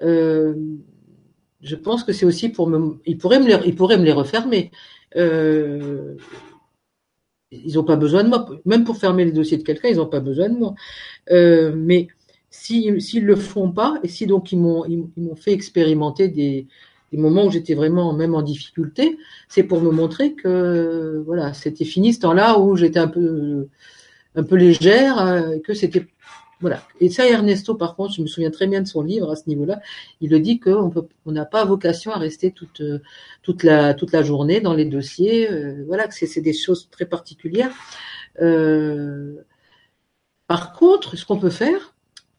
je 0.01 1.75
pense 1.77 2.05
que 2.05 2.13
c'est 2.13 2.27
aussi 2.27 2.49
pour 2.49 2.69
me, 2.69 2.99
ils 3.07 3.19
pourraient 3.19 3.41
me 3.41 3.47
les, 3.47 4.13
refermer. 4.13 4.71
ils 5.17 6.17
n'ont 7.75 7.85
pas 7.85 7.97
besoin 7.97 8.25
de 8.25 8.29
moi, 8.29 8.49
même 8.65 8.85
pour 8.85 8.97
fermer 8.97 9.25
les 9.25 9.33
dossiers 9.33 9.59
de 9.59 9.63
quelqu'un, 9.63 9.89
ils 9.89 9.97
n'ont 9.97 10.07
pas 10.07 10.21
besoin 10.21 10.49
de 10.49 10.59
moi. 10.59 10.75
mais 11.31 12.09
s'ils 12.51 13.01
si, 13.01 13.21
le 13.21 13.37
font 13.37 13.71
pas, 13.71 13.99
et 14.03 14.09
si 14.09 14.27
donc 14.27 14.53
ils, 14.53 14.59
m'ont 14.59 15.37
fait 15.37 15.53
expérimenter 15.53 16.29
des, 16.29 16.67
des 17.13 17.19
moments 17.19 17.47
où 17.47 17.51
j'étais 17.51 17.75
vraiment 17.75 18.13
même 18.13 18.35
en 18.35 18.43
difficulté, 18.43 19.19
c'est 19.49 19.65
pour 19.65 19.81
me 19.81 19.91
montrer 19.91 20.35
que 20.35 21.23
voilà, 21.27 21.53
c'était 21.53 21.85
fini 21.85 22.15
ce 22.15 22.21
temps-là 22.21 22.59
où 22.59 22.77
j'étais 22.77 22.99
un 22.99 23.09
peu 23.09 23.69
un 24.37 24.43
peu 24.45 24.57
légère, 24.57 25.19
euh, 25.19 25.59
que 25.59 25.75
c'était 25.75 26.07
voilà. 26.61 26.83
Et 27.01 27.09
ça, 27.09 27.27
Ernesto, 27.27 27.75
par 27.75 27.97
contre, 27.97 28.15
je 28.15 28.21
me 28.23 28.27
souviens 28.27 28.51
très 28.51 28.67
bien 28.67 28.83
de 28.83 28.87
son 28.87 29.03
livre 29.03 29.31
à 29.31 29.37
ce 29.37 29.49
niveau-là. 29.49 29.81
Il 30.21 30.31
le 30.31 30.41
dit 30.41 30.61
qu'on 30.61 30.91
peut, 30.91 31.09
on 31.25 31.33
n'a 31.33 31.47
pas 31.47 31.65
vocation 31.65 32.13
à 32.13 32.19
rester 32.19 32.53
toute 32.53 32.83
toute 33.43 33.63
la 33.63 33.95
toute 33.95 34.13
la 34.13 34.23
journée 34.23 34.61
dans 34.61 34.75
les 34.75 34.85
dossiers. 34.85 35.51
Euh, 35.51 35.85
voilà, 35.87 36.07
que 36.07 36.15
c'est 36.15 36.41
des 36.41 36.53
choses 36.53 36.89
très 36.91 37.07
particulières. 37.07 37.73
Euh, 38.41 39.37
par 40.47 40.73
contre, 40.75 41.17
ce 41.17 41.25
qu'on 41.25 41.39
peut 41.39 41.51
faire, 41.51 41.95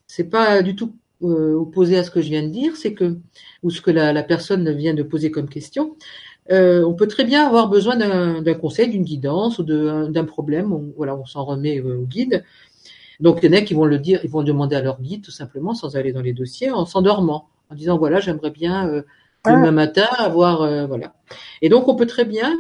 c'est 0.08 0.30
pas 0.30 0.62
du 0.62 0.76
tout 0.76 0.94
euh, 1.24 1.54
opposé 1.56 1.98
à 1.98 2.04
ce 2.04 2.10
que 2.10 2.20
je 2.22 2.30
viens 2.30 2.42
de 2.42 2.48
dire, 2.48 2.76
c'est 2.76 2.94
que 2.94 3.18
ou 3.62 3.70
ce 3.70 3.80
que 3.82 3.92
la, 3.92 4.24
personne 4.24 4.72
vient 4.72 4.96
de 4.96 5.04
poser 5.04 5.30
comme 5.30 5.48
question. 5.50 5.96
Euh, 6.52 6.84
on 6.84 6.96
peut 6.96 7.08
très 7.08 7.24
bien 7.24 7.46
avoir 7.46 7.70
besoin 7.70 7.96
d'un 7.96 8.54
conseil, 8.56 8.90
d'une 8.90 9.04
guidance 9.04 9.60
ou 9.60 9.64
d'un 9.64 10.26
problème. 10.26 10.74
On, 10.74 10.92
voilà, 10.98 11.16
on 11.16 11.26
s'en 11.26 11.46
remet 11.46 11.80
euh, 11.80 12.00
au 12.00 12.06
guide. 12.06 12.44
Donc 13.20 13.40
il 13.44 13.52
y 13.52 13.56
en 13.56 13.58
a 13.58 13.62
qui 13.62 13.76
vont 13.76 13.86
le 13.86 14.00
dire, 14.00 14.20
ils 14.24 14.32
vont 14.32 14.42
demander 14.42 14.76
à 14.76 14.82
leur 14.82 15.00
guide 15.00 15.24
tout 15.24 15.32
simplement, 15.32 15.76
sans 15.76 15.96
aller 15.96 16.12
dans 16.12 16.22
les 16.22 16.34
dossiers, 16.34 16.72
en 16.72 16.86
s'endormant, 16.88 17.50
en 17.70 17.76
disant 17.76 18.00
voilà, 18.00 18.20
j'aimerais 18.20 18.50
bien 18.50 19.04
ah. 19.44 19.52
demain 19.52 19.72
matin 19.72 20.08
avoir 20.18 20.88
voilà. 20.88 21.14
Et 21.62 21.70
donc 21.70 21.88
on 21.88 21.96
peut 21.96 22.08
très 22.08 22.26
bien, 22.26 22.58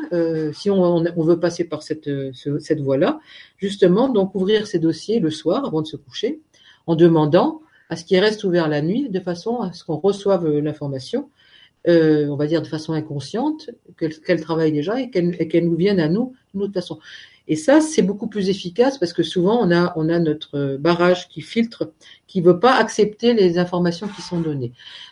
si 0.53 0.70
on, 0.70 0.97
on, 0.97 1.24
veut 1.24 1.39
passer 1.39 1.64
par 1.64 1.82
cette 1.82 2.12
cette 2.59 2.80
voie-là, 2.80 3.20
justement 3.57 4.07
donc 4.07 4.36
ouvrir 4.36 4.68
ces 4.68 4.78
dossiers 4.78 5.20
le 5.20 5.32
soir 5.32 5.66
avant 5.66 5.82
de 5.82 5.88
se 5.88 5.97
coucher 5.97 6.41
en 6.86 6.95
demandant 6.95 7.62
à 7.91 7.97
ce 7.97 8.05
qu'il 8.05 8.17
reste 8.19 8.43
ouvert 8.43 8.67
la 8.67 8.81
nuit 8.81 9.09
de 9.09 9.19
façon 9.19 9.59
à 9.59 9.73
ce 9.73 9.83
qu'on 9.83 9.97
reçoive 9.97 10.47
l'information, 10.47 11.29
euh, 11.87 12.27
on 12.27 12.37
va 12.37 12.47
dire 12.47 12.61
de 12.61 12.67
façon 12.67 12.93
inconsciente, 12.93 13.69
qu'elle 13.97 14.41
travaille 14.41 14.71
déjà 14.71 14.99
et 14.99 15.09
qu'elle 15.09 15.65
nous 15.65 15.76
vienne 15.76 15.99
à 15.99 16.07
nous 16.07 16.34
de 16.53 16.65
toute 16.65 16.73
façon. 16.73 16.99
Et 17.47 17.55
ça, 17.55 17.81
c'est 17.81 18.01
beaucoup 18.01 18.27
plus 18.27 18.49
efficace 18.49 18.97
parce 18.97 19.11
que 19.11 19.23
souvent 19.23 19.59
on 19.61 19.72
a 19.72 19.91
on 19.97 20.07
a 20.07 20.19
notre 20.19 20.77
barrage 20.77 21.27
qui 21.27 21.41
filtre, 21.41 21.91
qui 22.27 22.39
veut 22.39 22.59
pas 22.59 22.76
accepter 22.76 23.34
les 23.34 23.57
informations 23.57 24.07
qui 24.07 24.22
sont 24.22 24.39
données. 24.39 24.72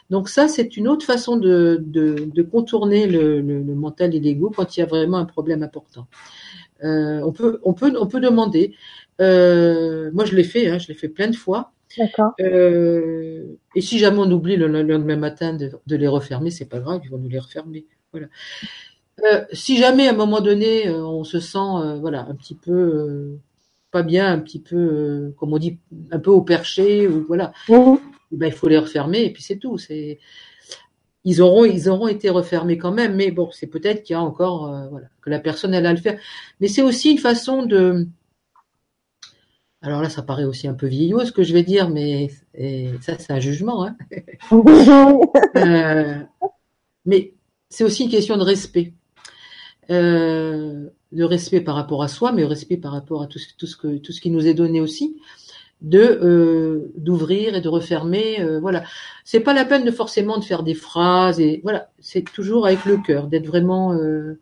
Donc 0.10 0.30
ça, 0.30 0.48
c'est 0.48 0.78
une 0.78 0.88
autre 0.88 1.06
façon 1.06 1.36
de, 1.38 1.84
de, 1.86 2.42
contourner 2.44 3.08
le, 3.08 3.42
mental 3.76 4.16
et 4.16 4.20
l'ego 4.20 4.52
quand 4.56 4.78
il 4.78 4.80
y 4.80 4.84
a 4.84 4.86
vraiment 4.86 5.18
un 5.18 5.26
problème 5.26 5.64
important. 5.64 6.08
Euh, 6.84 7.20
on 7.26 7.34
peut 7.34 7.60
on 7.64 7.74
peut 7.74 7.94
on 8.00 8.08
peut 8.08 8.22
demander 8.22 8.74
euh, 9.20 10.12
moi, 10.14 10.26
je 10.26 10.36
l'ai 10.36 10.44
fait, 10.44 10.68
hein, 10.70 10.78
je 10.78 10.88
l'ai 10.88 10.94
fait 10.94 11.10
plein 11.10 11.28
de 11.28 11.36
fois. 11.36 11.72
D'accord. 11.98 12.34
Euh, 12.40 13.46
et 13.76 13.82
si 13.82 14.00
jamais 14.00 14.20
on 14.20 14.32
oublie 14.32 14.56
le, 14.56 14.68
lendemain 14.68 15.16
matin 15.16 15.54
de, 15.54 15.96
les 15.96 16.08
refermer, 16.08 16.52
c'est 16.52 16.66
pas 16.66 16.80
grave, 16.80 17.02
ils 17.04 17.10
vont 17.10 17.18
nous 17.18 17.30
les 17.30 17.40
refermer. 17.40 17.86
Voilà. 18.12 18.28
Euh, 19.26 19.44
si 19.52 19.78
jamais 19.78 20.08
à 20.08 20.12
un 20.12 20.16
moment 20.16 20.40
donné 20.40 20.90
on 20.90 21.26
se 21.26 21.42
sent 21.42 21.98
voilà 22.00 22.26
un 22.30 22.36
petit 22.36 22.56
peu 22.56 23.38
pas 23.92 24.02
bien, 24.02 24.32
un 24.32 24.40
petit 24.40 24.62
peu 24.62 25.34
comme 25.38 25.54
on 25.54 25.58
dit 25.58 25.78
un 26.12 26.20
peu 26.20 26.32
au 26.32 26.42
perché 26.42 27.08
ou 27.08 27.26
voilà, 27.28 27.52
mmh. 27.68 27.96
eh 28.32 28.38
ben, 28.38 28.48
il 28.48 28.54
faut 28.54 28.70
les 28.70 28.78
refermer 28.78 29.24
et 29.24 29.34
puis 29.34 29.44
c'est 29.44 29.58
tout. 29.58 29.78
C'est 29.78 30.20
ils 31.26 31.42
auront 31.42 31.66
ils 31.66 31.90
auront 31.90 32.08
été 32.08 32.30
refermés 32.30 32.78
quand 32.78 32.94
même, 32.94 33.16
mais 33.16 33.32
bon 33.32 33.50
c'est 33.52 33.68
peut-être 33.68 34.04
qu'il 34.04 34.14
y 34.14 34.18
a 34.18 34.22
encore 34.22 34.68
voilà 34.90 35.08
que 35.22 35.30
la 35.30 35.40
personne 35.40 35.74
elle 35.74 35.86
a 35.86 35.92
le 35.92 36.00
faire. 36.00 36.18
Mais 36.62 36.68
c'est 36.68 36.84
aussi 36.84 37.12
une 37.12 37.18
façon 37.18 37.66
de 37.66 38.08
alors 39.82 40.02
là, 40.02 40.10
ça 40.10 40.22
paraît 40.22 40.44
aussi 40.44 40.68
un 40.68 40.74
peu 40.74 40.88
vieillot 40.88 41.24
ce 41.26 41.32
que 41.32 41.44
je 41.44 41.54
vais 41.54 41.64
dire, 41.64 41.90
mais 41.90 42.30
ça, 43.02 43.18
c'est 43.18 43.32
un 43.32 43.40
jugement. 43.40 43.86
Hein 43.86 43.96
euh, 45.56 46.20
mais 47.06 47.34
c'est 47.70 47.84
aussi 47.84 48.04
une 48.04 48.10
question 48.10 48.38
de 48.38 48.44
respect. 48.44 48.94
Euh, 49.90 50.90
de 51.12 51.24
respect 51.24 51.62
par 51.62 51.76
rapport 51.76 52.04
à 52.04 52.08
soi, 52.08 52.32
mais 52.32 52.44
respect 52.46 52.78
par 52.78 52.92
rapport 52.92 53.22
à 53.22 53.28
tout 53.28 53.40
ce, 53.40 53.48
tout 53.58 53.66
ce, 53.66 53.76
que, 53.76 53.98
tout 53.98 54.12
ce 54.12 54.22
qui 54.22 54.30
nous 54.30 54.46
est 54.48 54.54
donné 54.54 54.82
aussi, 54.82 55.18
de 55.82 56.00
euh, 56.00 56.92
d'ouvrir 56.96 57.56
et 57.56 57.62
de 57.62 57.70
refermer. 57.70 58.42
Euh, 58.42 58.60
voilà, 58.60 58.84
c'est 59.24 59.40
pas 59.40 59.54
la 59.54 59.66
peine 59.66 59.86
de 59.86 59.92
forcément 59.92 60.38
de 60.38 60.44
faire 60.44 60.64
des 60.64 60.76
phrases 60.76 61.40
et 61.40 61.62
voilà, 61.64 61.90
c'est 62.00 62.24
toujours 62.24 62.66
avec 62.66 62.86
le 62.86 62.98
cœur, 62.98 63.28
d'être 63.28 63.48
vraiment 63.48 63.94
euh, 63.94 64.40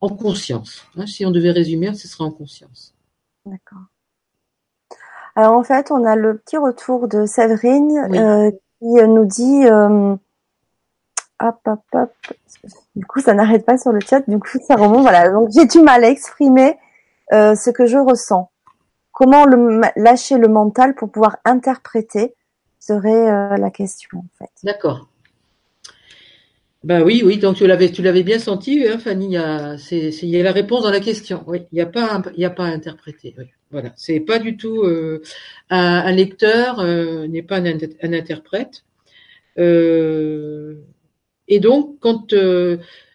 en 0.00 0.08
conscience. 0.08 0.84
Hein. 0.96 1.06
si 1.06 1.24
on 1.24 1.30
devait 1.30 1.52
résumer, 1.52 1.94
ce 1.94 2.08
serait 2.08 2.24
en 2.24 2.32
conscience. 2.32 2.94
D'accord. 3.46 3.84
Alors 5.34 5.52
en 5.52 5.62
fait, 5.62 5.90
on 5.90 6.04
a 6.04 6.16
le 6.16 6.36
petit 6.36 6.56
retour 6.56 7.08
de 7.08 7.26
Séverine 7.26 8.08
euh, 8.14 8.50
qui 8.78 9.08
nous 9.08 9.24
dit 9.24 9.66
euh, 9.66 10.14
hop, 11.40 11.58
hop, 11.66 11.80
hop. 11.92 12.12
Du 12.94 13.04
coup, 13.06 13.20
ça 13.20 13.34
n'arrête 13.34 13.64
pas 13.64 13.78
sur 13.78 13.92
le 13.92 14.00
chat. 14.00 14.28
Du 14.28 14.38
coup, 14.38 14.58
ça 14.66 14.76
remonte. 14.76 15.02
Voilà. 15.02 15.30
Donc, 15.30 15.48
j'ai 15.54 15.66
du 15.66 15.80
mal 15.80 16.04
à 16.04 16.08
exprimer 16.08 16.76
euh, 17.32 17.54
ce 17.54 17.70
que 17.70 17.86
je 17.86 17.98
ressens. 17.98 18.50
Comment 19.12 19.44
le, 19.44 19.80
lâcher 19.96 20.38
le 20.38 20.48
mental 20.48 20.94
pour 20.94 21.10
pouvoir 21.10 21.36
interpréter 21.44 22.34
serait 22.78 23.30
euh, 23.30 23.56
la 23.56 23.70
question, 23.70 24.18
en 24.18 24.38
fait. 24.38 24.50
D'accord. 24.62 25.08
Ben 26.84 27.02
oui, 27.02 27.22
oui. 27.24 27.38
Donc 27.38 27.56
tu 27.56 27.66
l'avais, 27.66 27.92
tu 27.92 28.02
l'avais 28.02 28.24
bien 28.24 28.40
senti, 28.40 28.84
hein, 28.88 28.98
Fanny? 28.98 29.26
Il 29.26 29.32
y 29.32 29.36
a, 29.36 29.78
c'est, 29.78 30.08
il 30.08 30.28
y 30.28 30.40
a 30.40 30.42
la 30.42 30.50
réponse 30.50 30.82
dans 30.82 30.90
la 30.90 30.98
question. 30.98 31.44
Oui, 31.46 31.64
il 31.70 31.76
n'y 31.76 31.80
a 31.80 31.86
pas, 31.86 32.20
il 32.34 32.40
y 32.40 32.44
a 32.44 32.50
pas 32.50 32.64
à 32.64 32.68
interpréter. 32.68 33.34
Oui. 33.38 33.44
Voilà, 33.72 33.92
c'est 33.96 34.20
pas 34.20 34.38
du 34.38 34.58
tout 34.58 34.82
euh, 34.82 35.22
un, 35.70 36.12
lecteur 36.12 36.80
euh, 36.80 37.26
n'est 37.26 37.42
pas 37.42 37.56
un, 37.56 37.78
un 38.02 38.12
interprète. 38.12 38.84
Euh, 39.58 40.74
et 41.48 41.58
donc, 41.58 41.96
quand 42.00 42.34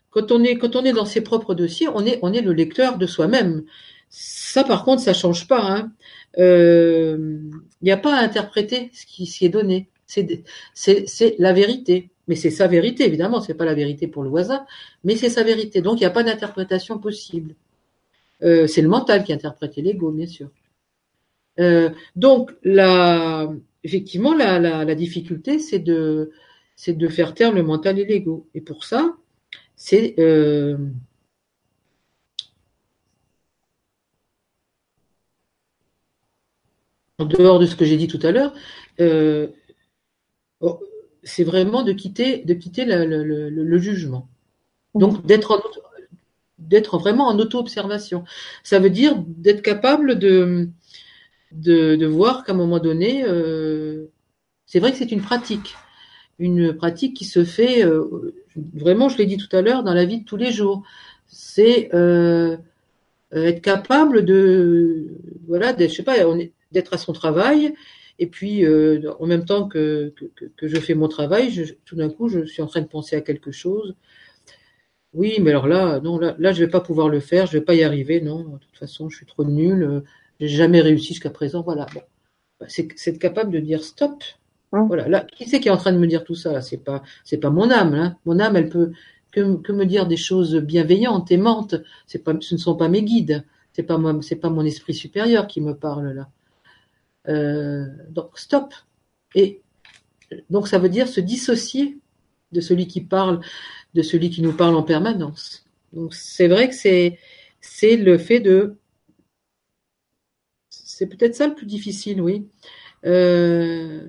quand 0.09 0.31
on 0.31 0.43
est 0.43 0.57
quand 0.57 0.75
on 0.75 0.83
est 0.83 0.93
dans 0.93 1.05
ses 1.05 1.21
propres 1.21 1.53
dossiers, 1.55 1.87
on 1.93 2.05
est 2.05 2.19
on 2.23 2.33
est 2.33 2.41
le 2.41 2.53
lecteur 2.53 2.97
de 2.97 3.05
soi-même. 3.05 3.65
Ça, 4.09 4.63
par 4.63 4.83
contre, 4.83 5.01
ça 5.03 5.13
change 5.13 5.47
pas. 5.47 5.61
Hein. 5.61 5.91
Il 6.37 7.51
n'y 7.83 7.91
a 7.91 7.97
pas 7.97 8.15
à 8.17 8.23
interpréter 8.23 8.89
ce 8.93 9.05
qui 9.05 9.27
s'y 9.27 9.45
est 9.45 9.49
donné. 9.49 9.89
C'est 10.07 10.43
c'est 10.73 11.35
la 11.39 11.53
vérité. 11.53 12.09
Mais 12.27 12.35
c'est 12.35 12.51
sa 12.51 12.67
vérité, 12.67 13.05
évidemment. 13.05 13.41
C'est 13.41 13.53
pas 13.53 13.65
la 13.65 13.73
vérité 13.75 14.07
pour 14.07 14.23
le 14.23 14.29
voisin, 14.29 14.65
mais 15.03 15.15
c'est 15.15 15.29
sa 15.29 15.43
vérité. 15.43 15.81
Donc, 15.81 15.97
il 15.97 16.01
n'y 16.01 16.05
a 16.05 16.11
pas 16.11 16.23
d'interprétation 16.23 16.99
possible. 16.99 17.55
Euh, 18.43 18.67
c'est 18.67 18.81
le 18.81 18.89
mental 18.89 19.23
qui 19.23 19.33
interprète 19.33 19.77
l'ego, 19.77 20.11
bien 20.11 20.27
sûr. 20.27 20.49
Euh, 21.59 21.89
donc, 22.15 22.51
effectivement, 23.83 24.33
la, 24.35 24.95
difficulté, 24.95 25.59
c'est 25.59 25.79
de, 25.79 26.31
faire 27.09 27.33
taire 27.33 27.51
le 27.53 27.63
mental 27.63 27.99
et 27.99 28.05
l'ego. 28.05 28.47
Et 28.53 28.61
pour 28.61 28.83
ça, 28.83 29.15
c'est 29.75 30.15
euh, 30.19 30.77
en 37.19 37.25
dehors 37.25 37.59
de 37.59 37.65
ce 37.65 37.75
que 37.75 37.85
j'ai 37.85 37.97
dit 37.97 38.07
tout 38.07 38.19
à 38.23 38.31
l'heure, 38.31 38.53
oh, 40.61 40.79
c'est 41.23 41.43
vraiment 41.43 41.83
de 41.83 41.91
quitter, 41.91 42.43
le, 42.45 43.77
jugement. 43.79 44.29
Donc 44.95 45.25
d'être 45.25 45.61
d'être 46.59 46.97
vraiment 46.97 47.27
en 47.27 47.37
auto-observation. 47.39 48.23
Ça 48.63 48.79
veut 48.79 48.89
dire 48.89 49.15
d'être 49.25 49.61
capable 49.61 50.17
de, 50.17 50.69
de, 51.51 51.95
de 51.95 52.05
voir 52.05 52.43
qu'à 52.43 52.53
un 52.53 52.55
moment 52.55 52.79
donné, 52.79 53.23
euh, 53.23 54.07
c'est 54.65 54.79
vrai 54.79 54.91
que 54.91 54.97
c'est 54.97 55.11
une 55.11 55.21
pratique, 55.21 55.75
une 56.39 56.73
pratique 56.73 57.15
qui 57.15 57.25
se 57.25 57.43
fait 57.43 57.85
euh, 57.85 58.33
vraiment, 58.73 59.09
je 59.09 59.17
l'ai 59.17 59.25
dit 59.25 59.37
tout 59.37 59.55
à 59.55 59.61
l'heure, 59.61 59.83
dans 59.83 59.93
la 59.93 60.05
vie 60.05 60.19
de 60.21 60.25
tous 60.25 60.37
les 60.37 60.51
jours. 60.51 60.83
C'est 61.27 61.93
euh, 61.93 62.57
être 63.31 63.61
capable 63.61 64.25
de, 64.25 65.07
voilà, 65.47 65.75
je 65.77 65.87
sais 65.87 66.03
pas, 66.03 66.15
d'être 66.71 66.93
à 66.93 66.97
son 66.97 67.13
travail. 67.13 67.73
Et 68.19 68.25
puis, 68.25 68.65
en 68.67 69.27
même 69.27 69.45
temps 69.45 69.67
que, 69.67 70.11
que, 70.15 70.45
que, 70.45 70.67
je 70.67 70.77
fais 70.77 70.95
mon 70.95 71.07
travail, 71.07 71.51
je, 71.51 71.65
tout 71.85 71.95
d'un 71.95 72.09
coup, 72.09 72.29
je 72.29 72.45
suis 72.45 72.63
en 72.63 72.67
train 72.67 72.81
de 72.81 72.87
penser 72.87 73.15
à 73.15 73.21
quelque 73.21 73.51
chose 73.51 73.95
oui, 75.17 75.39
mais 75.41 75.49
alors 75.49 75.67
là, 75.67 75.99
non, 75.99 76.19
là, 76.19 76.35
là, 76.37 76.51
je 76.51 76.63
vais 76.63 76.69
pas 76.69 76.79
pouvoir 76.79 77.09
le 77.09 77.19
faire, 77.19 77.47
je 77.47 77.53
vais 77.53 77.63
pas 77.63 77.73
y 77.73 77.83
arriver, 77.83 78.21
non. 78.21 78.43
De 78.43 78.57
toute 78.59 78.77
façon, 78.77 79.09
je 79.09 79.17
suis 79.17 79.25
trop 79.25 79.43
nul, 79.43 79.81
euh, 79.83 80.01
j'ai 80.39 80.47
jamais 80.47 80.79
réussi 80.79 81.07
jusqu'à 81.07 81.31
présent, 81.31 81.63
voilà. 81.63 81.87
Bon, 81.91 82.01
bah, 82.59 82.67
c'est 82.69 82.87
être 83.07 83.17
capable 83.17 83.51
de 83.51 83.59
dire 83.59 83.83
stop. 83.83 84.23
Hein? 84.73 84.85
Voilà. 84.87 85.07
Là, 85.07 85.21
qui 85.21 85.49
c'est 85.49 85.59
qui 85.59 85.69
est 85.69 85.71
en 85.71 85.77
train 85.77 85.91
de 85.91 85.97
me 85.97 86.05
dire 86.05 86.23
tout 86.23 86.35
ça 86.35 86.61
C'est 86.61 86.77
pas, 86.83 87.01
c'est 87.23 87.39
pas 87.39 87.49
mon 87.49 87.71
âme. 87.71 87.95
Hein. 87.95 88.17
Mon 88.25 88.39
âme, 88.39 88.55
elle 88.57 88.69
peut 88.69 88.91
que, 89.31 89.57
que, 89.57 89.71
me 89.71 89.85
dire 89.87 90.05
des 90.05 90.17
choses 90.17 90.55
bienveillantes, 90.55 91.31
aimantes. 91.31 91.75
C'est 92.05 92.23
pas, 92.23 92.33
ce 92.39 92.53
ne 92.53 92.59
sont 92.59 92.75
pas 92.75 92.87
mes 92.87 93.03
guides. 93.03 93.43
C'est 93.73 93.83
pas 93.83 93.97
moi, 93.97 94.15
c'est 94.21 94.35
pas 94.35 94.49
mon 94.51 94.65
esprit 94.65 94.93
supérieur 94.93 95.47
qui 95.47 95.61
me 95.61 95.73
parle 95.73 96.11
là. 96.11 96.29
Euh, 97.27 97.87
donc 98.09 98.37
stop. 98.37 98.73
Et 99.33 99.61
donc 100.51 100.67
ça 100.67 100.77
veut 100.77 100.89
dire 100.89 101.07
se 101.07 101.21
dissocier 101.21 101.97
de 102.51 102.61
celui 102.61 102.87
qui 102.87 103.01
parle 103.01 103.41
de 103.97 104.03
celui 104.03 104.29
qui 104.29 104.41
nous 104.41 104.53
parle 104.53 104.75
en 104.75 104.83
permanence. 104.83 105.65
Donc 105.91 106.13
c'est 106.13 106.47
vrai 106.47 106.69
que 106.69 106.75
c'est 106.75 107.19
c'est 107.61 107.97
le 107.97 108.17
fait 108.17 108.39
de 108.39 108.77
c'est 110.69 111.07
peut-être 111.07 111.35
ça 111.35 111.47
le 111.47 111.55
plus 111.55 111.65
difficile, 111.65 112.21
oui, 112.21 112.47
euh, 113.05 114.07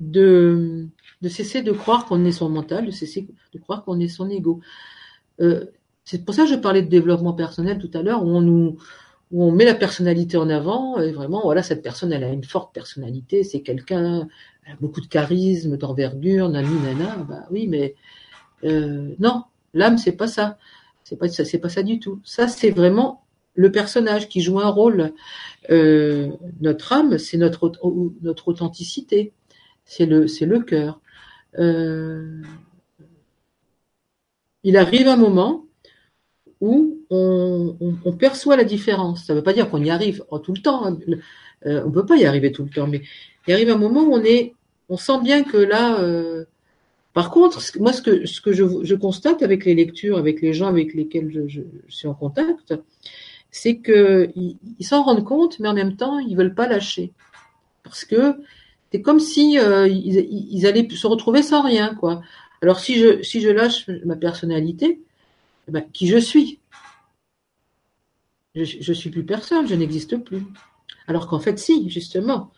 de 0.00 0.88
cesser 1.28 1.62
de 1.62 1.72
croire 1.72 2.06
qu'on 2.06 2.24
est 2.24 2.32
son 2.32 2.48
mental, 2.48 2.86
de 2.86 2.90
cesser 2.90 3.28
de 3.52 3.58
croire 3.58 3.84
qu'on 3.84 4.00
est 4.00 4.08
son 4.08 4.30
ego. 4.30 4.60
Euh, 5.40 5.66
c'est 6.04 6.24
pour 6.24 6.34
ça 6.34 6.44
que 6.44 6.50
je 6.50 6.54
parlais 6.54 6.82
de 6.82 6.88
développement 6.88 7.34
personnel 7.34 7.78
tout 7.78 7.90
à 7.92 8.02
l'heure, 8.02 8.24
où 8.24 8.28
on 8.28 8.40
nous 8.40 8.78
où 9.30 9.44
on 9.44 9.52
met 9.52 9.66
la 9.66 9.74
personnalité 9.74 10.38
en 10.38 10.48
avant, 10.48 10.98
et 10.98 11.12
vraiment, 11.12 11.42
voilà, 11.42 11.62
cette 11.62 11.82
personne, 11.82 12.12
elle 12.14 12.24
a 12.24 12.30
une 12.30 12.44
forte 12.44 12.74
personnalité, 12.74 13.44
c'est 13.44 13.60
quelqu'un, 13.60 14.26
beaucoup 14.80 15.02
de 15.02 15.06
charisme, 15.06 15.76
d'envergure, 15.76 16.48
nani, 16.48 16.80
nana, 16.80 17.16
bah 17.28 17.46
oui, 17.50 17.66
mais 17.66 17.94
euh, 18.64 19.14
non, 19.18 19.44
l'âme, 19.74 19.98
c'est 19.98 20.12
pas 20.12 20.28
ça. 20.28 20.58
C'est 21.04 21.16
pas 21.16 21.28
ça, 21.28 21.44
pas 21.58 21.68
ça 21.68 21.82
du 21.82 21.98
tout. 22.00 22.20
Ça, 22.24 22.48
c'est 22.48 22.70
vraiment 22.70 23.24
le 23.54 23.72
personnage 23.72 24.28
qui 24.28 24.40
joue 24.40 24.60
un 24.60 24.68
rôle. 24.68 25.12
Euh, 25.70 26.30
notre 26.60 26.92
âme, 26.92 27.18
c'est 27.18 27.38
notre 27.38 27.72
authenticité. 28.46 29.32
C'est 29.84 30.06
le 30.06 30.58
cœur. 30.60 31.00
Euh, 31.58 32.42
il 34.64 34.76
arrive 34.76 35.08
un 35.08 35.16
moment 35.16 35.64
où 36.60 36.98
on, 37.10 38.12
perçoit 38.18 38.56
la 38.56 38.64
différence. 38.64 39.24
Ça 39.24 39.32
ne 39.32 39.38
veut 39.38 39.44
pas 39.44 39.54
dire 39.54 39.70
qu'on 39.70 39.82
y 39.82 39.90
arrive 39.90 40.24
tout 40.42 40.52
le 40.52 40.60
temps. 40.60 40.84
Hein. 40.84 40.98
On 41.64 41.90
peut 41.90 42.04
pas 42.04 42.16
y 42.16 42.26
arriver 42.26 42.52
tout 42.52 42.64
le 42.64 42.70
temps, 42.70 42.86
mais 42.86 43.02
il 43.46 43.54
arrive 43.54 43.70
un 43.70 43.78
moment 43.78 44.02
où 44.02 44.20
on 44.90 44.96
sent 44.96 45.20
bien 45.22 45.42
que 45.42 45.56
là, 45.56 45.98
par 47.18 47.32
contre, 47.32 47.60
moi, 47.80 47.92
ce 47.92 48.00
que, 48.00 48.52
je, 48.52 48.94
constate 48.94 49.42
avec 49.42 49.64
les 49.64 49.74
lectures, 49.74 50.18
avec 50.18 50.40
les 50.40 50.52
gens 50.52 50.68
avec 50.68 50.94
lesquels 50.94 51.48
je, 51.48 51.62
suis 51.88 52.06
en 52.06 52.14
contact, 52.14 52.74
c'est 53.50 53.80
qu'ils 53.80 54.56
ils, 54.78 54.84
s'en 54.86 55.02
rendent 55.02 55.24
compte, 55.24 55.58
mais 55.58 55.66
en 55.66 55.74
même 55.74 55.96
temps, 55.96 56.20
ils 56.20 56.36
veulent 56.36 56.54
pas 56.54 56.68
lâcher. 56.68 57.12
Parce 57.82 58.04
que 58.04 58.36
c'est 58.92 59.02
comme 59.02 59.18
si 59.18 59.58
euh, 59.58 59.88
ils, 59.88 60.64
allaient 60.64 60.88
se 60.88 61.08
retrouver 61.08 61.42
sans 61.42 61.60
rien, 61.60 61.92
quoi. 61.96 62.22
Alors 62.62 62.78
si 62.78 62.94
je 63.00 63.20
si 63.24 63.40
je 63.40 63.48
lâche 63.48 63.88
ma 64.04 64.14
personnalité, 64.14 65.02
eh 65.66 65.72
ben, 65.72 65.84
qui 65.92 66.06
je 66.06 66.18
suis? 66.18 66.60
Je, 68.54 68.62
je 68.62 68.92
suis 68.92 69.10
plus 69.10 69.24
personne, 69.24 69.66
je 69.66 69.74
n'existe 69.74 70.18
plus. 70.18 70.44
Alors 71.08 71.26
qu'en 71.26 71.40
fait, 71.40 71.58
si, 71.58 71.90
justement, 71.90 72.52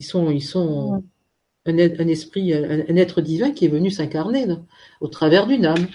ils 0.00 0.06
sont 0.06 0.30
ils 0.30 0.40
sont 0.40 1.04
un, 1.66 2.08
esprit, 2.08 2.54
un, 2.54 2.96
être 2.96 3.20
divin 3.20 3.50
qui 3.50 3.64
est 3.64 3.68
venu 3.68 3.90
s'incarner 3.90 4.46
au 5.00 5.08
travers 5.08 5.46
d'une 5.46 5.66
âme. 5.66 5.86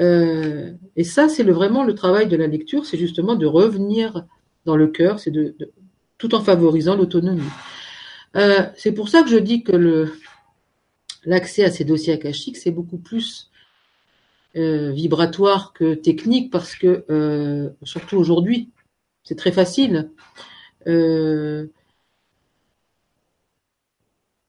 Euh, 0.00 0.72
et 0.96 1.04
ça, 1.04 1.28
c'est 1.28 1.42
le, 1.42 1.52
vraiment 1.52 1.84
le 1.84 1.94
travail 1.94 2.28
de 2.28 2.36
la 2.36 2.46
lecture, 2.46 2.86
c'est 2.86 2.98
justement 2.98 3.34
de 3.34 3.46
revenir 3.46 4.24
dans 4.64 4.76
le 4.76 4.86
cœur, 4.86 5.18
c'est 5.18 5.30
de, 5.30 5.56
tout 6.18 6.34
en 6.34 6.40
favorisant 6.40 6.96
l'autonomie. 6.96 7.42
Euh, 8.36 8.62
c'est 8.76 8.92
pour 8.92 9.08
ça 9.08 9.22
que 9.22 9.28
je 9.28 9.38
dis 9.38 9.62
que 9.62 9.72
le 9.72 10.12
l'accès 11.24 11.64
à 11.64 11.70
ces 11.70 11.84
dossiers 11.84 12.12
akashiques, 12.14 12.56
c'est 12.56 12.70
beaucoup 12.70 12.96
plus 12.96 13.50
euh, 14.56 14.92
vibratoire 14.92 15.72
que 15.72 15.94
technique, 15.94 16.50
parce 16.50 16.74
que 16.76 17.74
surtout 17.82 18.16
aujourd'hui, 18.16 18.70
c'est 19.24 19.34
très 19.34 19.52
facile. 19.52 20.10
Euh, 20.86 21.66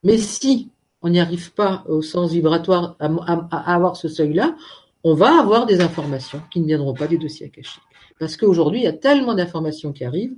mais 0.03 0.17
si 0.17 0.69
on 1.01 1.09
n'y 1.09 1.19
arrive 1.19 1.53
pas 1.53 1.83
au 1.87 2.01
sens 2.01 2.31
vibratoire 2.31 2.95
à, 2.99 3.73
avoir 3.73 3.95
ce 3.95 4.07
seuil-là, 4.07 4.55
on 5.03 5.13
va 5.13 5.39
avoir 5.39 5.65
des 5.65 5.81
informations 5.81 6.41
qui 6.51 6.59
ne 6.59 6.65
viendront 6.65 6.93
pas 6.93 7.07
des 7.07 7.17
dossiers 7.17 7.45
akashiques. 7.45 7.81
Parce 8.19 8.35
qu'aujourd'hui, 8.35 8.81
il 8.81 8.83
y 8.83 8.87
a 8.87 8.93
tellement 8.93 9.33
d'informations 9.33 9.93
qui 9.93 10.03
arrivent. 10.03 10.35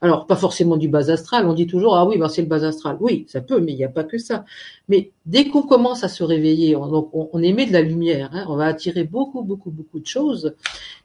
Alors, 0.00 0.26
pas 0.26 0.36
forcément 0.36 0.76
du 0.76 0.88
bas 0.88 1.10
astral. 1.10 1.46
On 1.46 1.54
dit 1.54 1.66
toujours, 1.66 1.96
ah 1.96 2.04
oui, 2.04 2.18
ben 2.18 2.28
c'est 2.28 2.42
le 2.42 2.48
bas 2.48 2.64
astral. 2.64 2.96
Oui, 3.00 3.24
ça 3.28 3.40
peut, 3.40 3.60
mais 3.60 3.72
il 3.72 3.76
n'y 3.76 3.84
a 3.84 3.88
pas 3.88 4.04
que 4.04 4.18
ça. 4.18 4.44
Mais 4.88 5.12
dès 5.24 5.48
qu'on 5.48 5.62
commence 5.62 6.02
à 6.02 6.08
se 6.08 6.24
réveiller, 6.24 6.76
on, 6.76 7.08
on, 7.32 7.42
émet 7.42 7.66
de 7.66 7.72
la 7.72 7.80
lumière. 7.80 8.30
Hein, 8.34 8.44
on 8.48 8.56
va 8.56 8.66
attirer 8.66 9.04
beaucoup, 9.04 9.42
beaucoup, 9.42 9.70
beaucoup 9.70 10.00
de 10.00 10.06
choses 10.06 10.54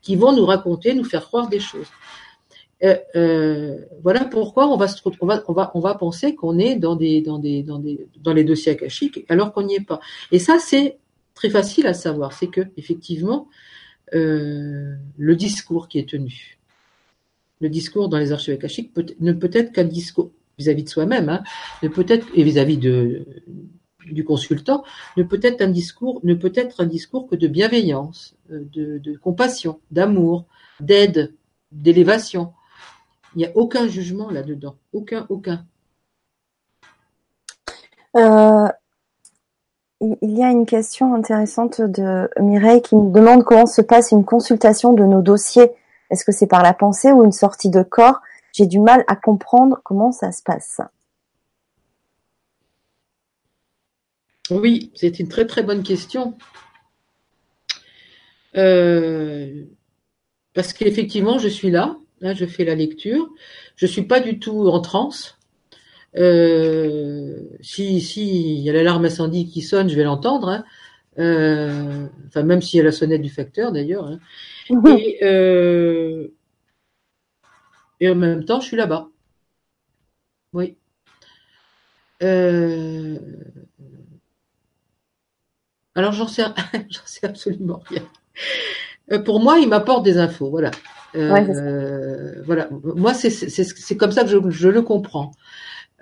qui 0.02 0.16
vont 0.16 0.34
nous 0.34 0.46
raconter, 0.46 0.96
nous 0.96 1.06
faire 1.06 1.26
croire 1.28 1.48
des 1.48 1.60
choses. 1.60 1.88
Euh, 2.82 2.96
euh, 3.16 3.78
voilà 4.04 4.24
pourquoi 4.24 4.68
on 4.68 4.78
va 4.78 4.88
se 4.88 5.02
on 5.20 5.26
va 5.26 5.44
on 5.50 5.54
va 5.54 5.72
on 5.74 5.82
va 5.82 5.96
penser 5.96 6.34
qu'on 6.34 6.58
est 6.58 6.76
dans 6.76 6.96
des 6.96 7.22
dans 7.22 7.38
des 7.38 7.62
dans 7.62 7.78
des 7.78 8.08
dans 8.22 8.34
les 8.34 8.46
dossiers 8.46 8.72
akashiques 8.72 9.26
alors 9.28 9.52
qu'on 9.52 9.64
n'y 9.64 9.76
est 9.76 9.86
pas. 9.86 10.00
Et 10.32 10.40
ça 10.40 10.60
c'est 10.60 10.98
très 11.34 11.50
facile 11.50 11.88
à 11.88 11.94
savoir, 11.94 12.32
c'est 12.32 12.48
que 12.48 12.62
effectivement 12.78 13.50
euh, 14.14 14.96
le 15.18 15.36
discours 15.36 15.90
qui 15.90 16.00
est 16.00 16.10
tenu, 16.10 16.58
le 17.60 17.70
discours 17.70 18.08
dans 18.08 18.18
les 18.18 18.32
archives 18.32 18.54
akashiques 18.54 18.94
peut, 18.94 19.06
ne 19.20 19.34
peut 19.34 19.52
être 19.54 19.74
qu'un 19.74 19.84
discours 19.84 20.32
vis-à-vis 20.58 20.84
de 20.84 20.90
soi-même, 20.90 21.28
hein, 21.28 21.44
mais 21.84 21.90
peut-être 21.90 22.28
et 22.34 22.44
vis-à-vis 22.44 22.78
de 22.78 23.26
du 24.06 24.24
consultant 24.24 24.84
ne 25.18 25.24
peut 25.24 25.40
être 25.44 25.62
un 25.62 25.68
discours, 25.68 26.22
ne 26.24 26.34
peut 26.34 26.54
être 26.56 26.82
un 26.82 26.86
discours 26.86 27.28
que 27.28 27.36
de 27.36 27.48
bienveillance, 27.48 28.36
de, 28.50 29.18
compassion, 29.18 29.80
d'amour, 29.92 30.46
d'aide, 30.80 31.34
d'élévation. 31.72 32.54
Il 33.36 33.40
n'y 33.40 33.46
a 33.46 33.52
aucun 33.56 33.88
jugement 33.88 34.30
là-dedans, 34.32 34.76
aucun, 34.94 35.26
aucun. 35.30 35.66
Euh, 38.16 38.68
il 40.02 40.38
y 40.38 40.44
a 40.44 40.50
une 40.50 40.66
question 40.66 41.14
intéressante 41.14 41.82
de 41.82 42.30
Mireille 42.40 42.82
qui 42.82 42.96
nous 42.96 43.12
demande 43.12 43.44
comment 43.44 43.66
se 43.66 43.82
passe 43.82 44.12
une 44.12 44.26
consultation 44.26 44.94
de 44.94 45.04
nos 45.04 45.22
dossiers. 45.22 45.72
Est-ce 46.10 46.26
que 46.26 46.32
c'est 46.32 46.48
par 46.48 46.64
la 46.64 46.74
pensée 46.74 47.12
ou 47.12 47.24
une 47.24 47.32
sortie 47.32 47.70
de 47.70 47.84
corps? 47.84 48.22
J'ai 48.54 48.66
du 48.66 48.80
mal 48.80 49.04
à 49.08 49.16
comprendre 49.16 49.80
comment 49.84 50.12
ça 50.12 50.32
se 50.32 50.42
passe. 50.42 50.82
Oui, 54.50 54.92
c'est 54.96 55.20
une 55.20 55.28
très 55.28 55.46
très 55.46 55.62
bonne 55.62 55.84
question. 55.84 56.36
Euh, 58.56 59.66
parce 60.54 60.74
qu'effectivement, 60.74 61.38
je 61.38 61.48
suis 61.48 61.70
là, 61.70 61.98
là, 62.22 62.34
je 62.34 62.46
fais 62.46 62.66
la 62.66 62.76
lecture. 62.76 63.30
Je 63.76 63.86
suis 63.86 64.04
pas 64.04 64.20
du 64.20 64.40
tout 64.40 64.68
en 64.68 64.82
transe. 64.82 65.38
Euh, 66.18 67.44
si 67.62 68.02
si 68.02 68.56
il 68.56 68.62
y 68.62 68.70
a 68.70 68.74
l'alarme 68.74 69.06
incendie 69.06 69.48
qui 69.48 69.62
sonne, 69.62 69.90
je 69.90 69.96
vais 69.96 70.04
l'entendre. 70.04 70.50
Hein. 70.50 70.66
Euh, 71.20 72.08
enfin, 72.28 72.44
même 72.44 72.62
s'il 72.62 72.78
y 72.78 72.82
a 72.82 72.84
la 72.84 72.92
sonnette 72.92 73.22
du 73.22 73.30
facteur 73.30 73.72
d'ailleurs. 73.72 74.06
Hein. 74.06 74.20
Et, 74.88 75.20
et 78.00 78.10
en 78.10 78.16
même 78.16 78.46
temps, 78.46 78.60
je 78.62 78.68
suis 78.68 78.78
là-bas. 78.78 79.10
Oui. 80.54 80.76
Alors 85.96 86.14
j'en 86.14 86.28
sais, 86.28 86.44
j'en 86.90 87.06
sais 87.06 87.26
absolument 87.26 87.82
rien. 87.88 88.04
Euh, 89.12 89.20
pour 89.20 89.40
moi, 89.40 89.60
il 89.60 89.68
m'apporte 89.68 90.04
des 90.04 90.18
infos, 90.18 90.50
voilà. 90.50 90.72
Euh, 91.16 92.42
voilà. 92.46 92.70
Moi, 92.84 93.14
c'est 93.14 93.98
comme 93.98 94.12
ça 94.12 94.24
que 94.24 94.50
je, 94.50 94.68
le 94.70 94.82
comprends. 94.82 95.32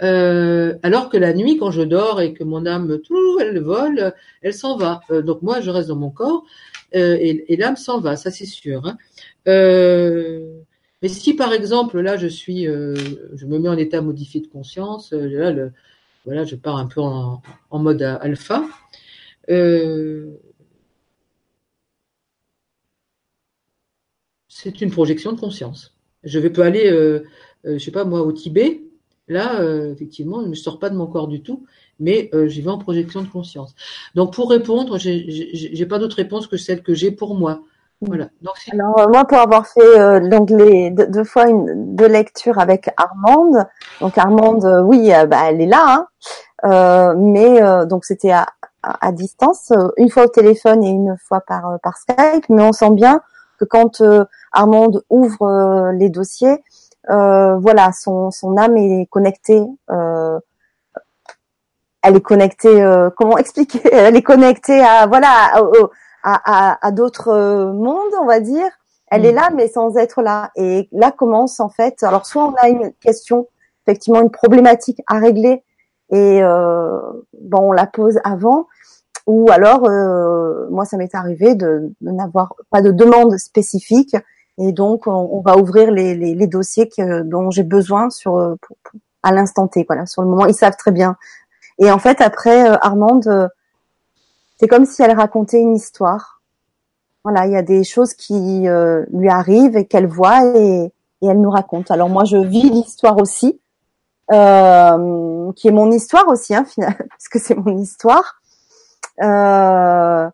Euh, 0.03 0.75
alors 0.83 1.09
que 1.09 1.17
la 1.17 1.33
nuit, 1.33 1.57
quand 1.57 1.71
je 1.71 1.81
dors 1.81 2.21
et 2.21 2.33
que 2.33 2.43
mon 2.43 2.65
âme, 2.65 2.99
tout, 2.99 3.39
elle 3.39 3.59
vole, 3.59 4.13
elle 4.41 4.53
s'en 4.53 4.77
va. 4.77 5.01
donc 5.09 5.41
moi, 5.41 5.61
je 5.61 5.69
reste 5.69 5.89
dans 5.89 5.95
mon 5.95 6.11
corps 6.11 6.45
et, 6.93 7.55
l'âme 7.57 7.75
s'en 7.75 7.99
va, 7.99 8.15
ça 8.15 8.31
c'est 8.31 8.45
sûr. 8.45 8.85
Hein. 8.85 8.97
mais 9.45 11.07
si 11.07 11.33
par 11.33 11.53
exemple, 11.53 11.99
là, 11.99 12.17
je 12.17 12.27
suis, 12.27 12.65
je 12.65 13.45
me 13.45 13.59
mets 13.59 13.69
en 13.69 13.77
état 13.77 14.01
modifié 14.01 14.41
de 14.41 14.47
conscience, 14.47 15.13
là, 15.13 15.51
le, 15.51 15.71
voilà, 16.25 16.43
je 16.43 16.55
pars 16.55 16.77
un 16.77 16.87
peu 16.87 17.01
en, 17.01 17.41
en 17.71 17.79
mode 17.79 18.01
alpha. 18.01 18.63
C'est 24.61 24.81
une 24.81 24.91
projection 24.91 25.33
de 25.33 25.39
conscience. 25.39 25.93
Je 26.23 26.39
vais 26.39 26.49
pas 26.49 26.65
aller, 26.65 26.91
euh, 26.91 27.23
euh, 27.65 27.77
je 27.77 27.83
sais 27.83 27.91
pas 27.91 28.05
moi, 28.05 28.21
au 28.21 28.31
Tibet. 28.31 28.81
Là, 29.29 29.61
effectivement, 29.91 30.41
je 30.41 30.47
ne 30.47 30.53
sors 30.53 30.79
pas 30.79 30.89
de 30.89 30.95
mon 30.95 31.05
corps 31.05 31.27
du 31.27 31.41
tout, 31.41 31.65
mais 31.99 32.31
j'y 32.45 32.61
vais 32.61 32.69
en 32.69 32.77
projection 32.77 33.21
de 33.21 33.27
conscience. 33.27 33.75
Donc, 34.15 34.33
pour 34.33 34.49
répondre, 34.49 34.97
j'ai 34.97 35.85
pas 35.85 35.99
d'autre 35.99 36.15
réponse 36.15 36.47
que 36.47 36.55
celle 36.55 36.81
que 36.81 36.93
j'ai 36.93 37.11
pour 37.11 37.35
moi. 37.35 37.59
Voilà. 37.99 38.29
Alors 38.71 39.09
moi, 39.09 39.25
pour 39.25 39.39
avoir 39.39 39.67
fait 39.67 40.29
donc 40.29 40.49
les 40.49 40.91
deux, 40.91 41.25
fois 41.25 41.49
une 41.49 41.93
deux 41.93 42.07
lectures 42.07 42.57
avec 42.57 42.89
Armande, 42.95 43.65
donc 43.99 44.17
Armande, 44.17 44.63
oui, 44.85 45.09
bah, 45.27 45.49
elle 45.49 45.59
est 45.59 45.65
là, 45.65 46.07
hein, 46.63 47.15
mais 47.17 47.59
donc 47.85 48.05
c'était 48.05 48.31
à 48.83 49.11
distance, 49.11 49.71
euh, 49.71 49.89
une 49.97 50.09
fois 50.09 50.25
au 50.25 50.29
téléphone 50.29 50.83
et 50.83 50.89
une 50.89 51.15
fois 51.17 51.43
euh, 51.51 51.77
par 51.81 51.97
Skype, 51.97 52.45
mais 52.49 52.63
on 52.63 52.71
sent 52.71 52.91
bien 52.91 53.21
que 53.57 53.65
quand 53.65 54.01
euh, 54.01 54.25
Armande 54.51 55.03
ouvre 55.09 55.91
les 55.93 56.09
dossiers, 56.09 56.63
voilà, 57.07 57.91
son, 57.93 58.31
son 58.31 58.57
âme 58.57 58.77
est 58.77 59.07
connectée. 59.09 59.63
elle 62.03 62.15
est 62.15 62.21
connectée. 62.21 63.09
comment 63.15 63.37
expliquer? 63.37 63.81
Elle 63.91 64.15
est 64.15 64.21
connectée 64.21 64.81
à 64.81 65.07
voilà 65.07 65.53
à, 66.23 66.71
à, 66.73 66.87
à 66.87 66.91
d'autres 66.91 67.71
mondes, 67.73 68.13
on 68.19 68.25
va 68.25 68.39
dire. 68.39 68.69
Elle 69.09 69.25
est 69.25 69.31
mm. 69.31 69.35
là, 69.35 69.49
mais 69.55 69.67
sans 69.67 69.95
être 69.97 70.21
là. 70.21 70.51
Et 70.55 70.89
là 70.91 71.11
commence 71.11 71.59
en 71.59 71.69
fait. 71.69 72.03
Alors 72.03 72.25
soit 72.25 72.45
on 72.45 72.53
a 72.55 72.67
une 72.67 72.91
question, 73.01 73.47
effectivement 73.85 74.21
une 74.21 74.31
problématique 74.31 75.01
à 75.07 75.19
régler, 75.19 75.63
et 76.09 76.41
euh, 76.41 76.99
bon, 77.41 77.69
on 77.69 77.71
la 77.71 77.85
pose 77.85 78.19
avant. 78.23 78.67
Ou 79.27 79.51
alors, 79.51 79.85
euh, 79.85 80.67
moi, 80.69 80.85
ça 80.85 80.97
m'est 80.97 81.13
arrivé 81.13 81.53
de, 81.55 81.91
n'avoir 82.01 82.55
pas 82.69 82.81
de 82.81 82.91
demande 82.91 83.37
spécifique, 83.37 84.15
et 84.57 84.71
donc 84.71 85.05
on, 85.05 85.41
va 85.41 85.57
ouvrir 85.57 85.91
les, 85.91 86.15
les, 86.15 86.33
les 86.33 86.47
dossiers 86.47 86.89
que, 86.89 87.21
dont 87.21 87.51
j'ai 87.51 87.63
besoin 87.63 88.09
sur 88.09 88.37
euh, 88.37 88.55
à 89.21 89.31
l'instant 89.31 89.67
T. 89.67 89.85
Voilà, 89.87 90.05
sur 90.05 90.23
le 90.23 90.29
moment, 90.29 90.47
ils 90.47 90.55
savent 90.55 90.77
très 90.77 90.91
bien. 90.91 91.15
Et 91.77 91.91
en 91.91 91.99
fait, 91.99 92.21
après, 92.21 92.71
euh, 92.71 92.77
Armande, 92.81 93.27
euh, 93.27 93.47
c'est 94.57 94.67
comme 94.67 94.85
si 94.85 95.03
elle 95.03 95.15
racontait 95.15 95.59
une 95.59 95.75
histoire. 95.75 96.41
Voilà, 97.23 97.45
il 97.45 97.51
y 97.51 97.57
a 97.57 97.61
des 97.61 97.83
choses 97.83 98.13
qui 98.13 98.65
lui 99.11 99.29
arrivent 99.29 99.75
et 99.75 99.85
qu'elle 99.85 100.07
voit 100.07 100.45
et, 100.55 100.93
et 101.21 101.27
elle 101.27 101.41
nous 101.41 101.49
raconte. 101.49 101.91
Alors 101.91 102.07
moi, 102.07 102.23
je 102.23 102.37
vis 102.37 102.69
l'histoire 102.69 103.17
aussi 103.17 103.59
euh, 104.31 105.51
qui 105.53 105.69
est 105.69 105.71
mon 105.71 105.91
histoire 105.91 106.27
aussi, 106.27 106.53
hein, 106.53 106.65
finalement, 106.69 106.97
parce 107.09 107.29
que 107.29 107.39
c'est 107.39 107.55
mon 107.55 107.77
histoire. 107.77 108.36
Euh, 109.21 110.29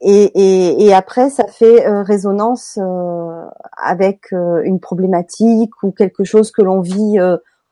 et, 0.00 0.24
et, 0.34 0.86
et, 0.86 0.94
après, 0.94 1.28
ça 1.30 1.46
fait 1.46 1.86
euh, 1.86 2.02
résonance 2.02 2.78
euh, 2.80 3.44
avec 3.76 4.32
euh, 4.32 4.62
une 4.64 4.80
problématique 4.80 5.82
ou 5.82 5.90
quelque 5.90 6.24
chose 6.24 6.52
que 6.52 6.62
l'on 6.62 6.80
vit 6.80 7.18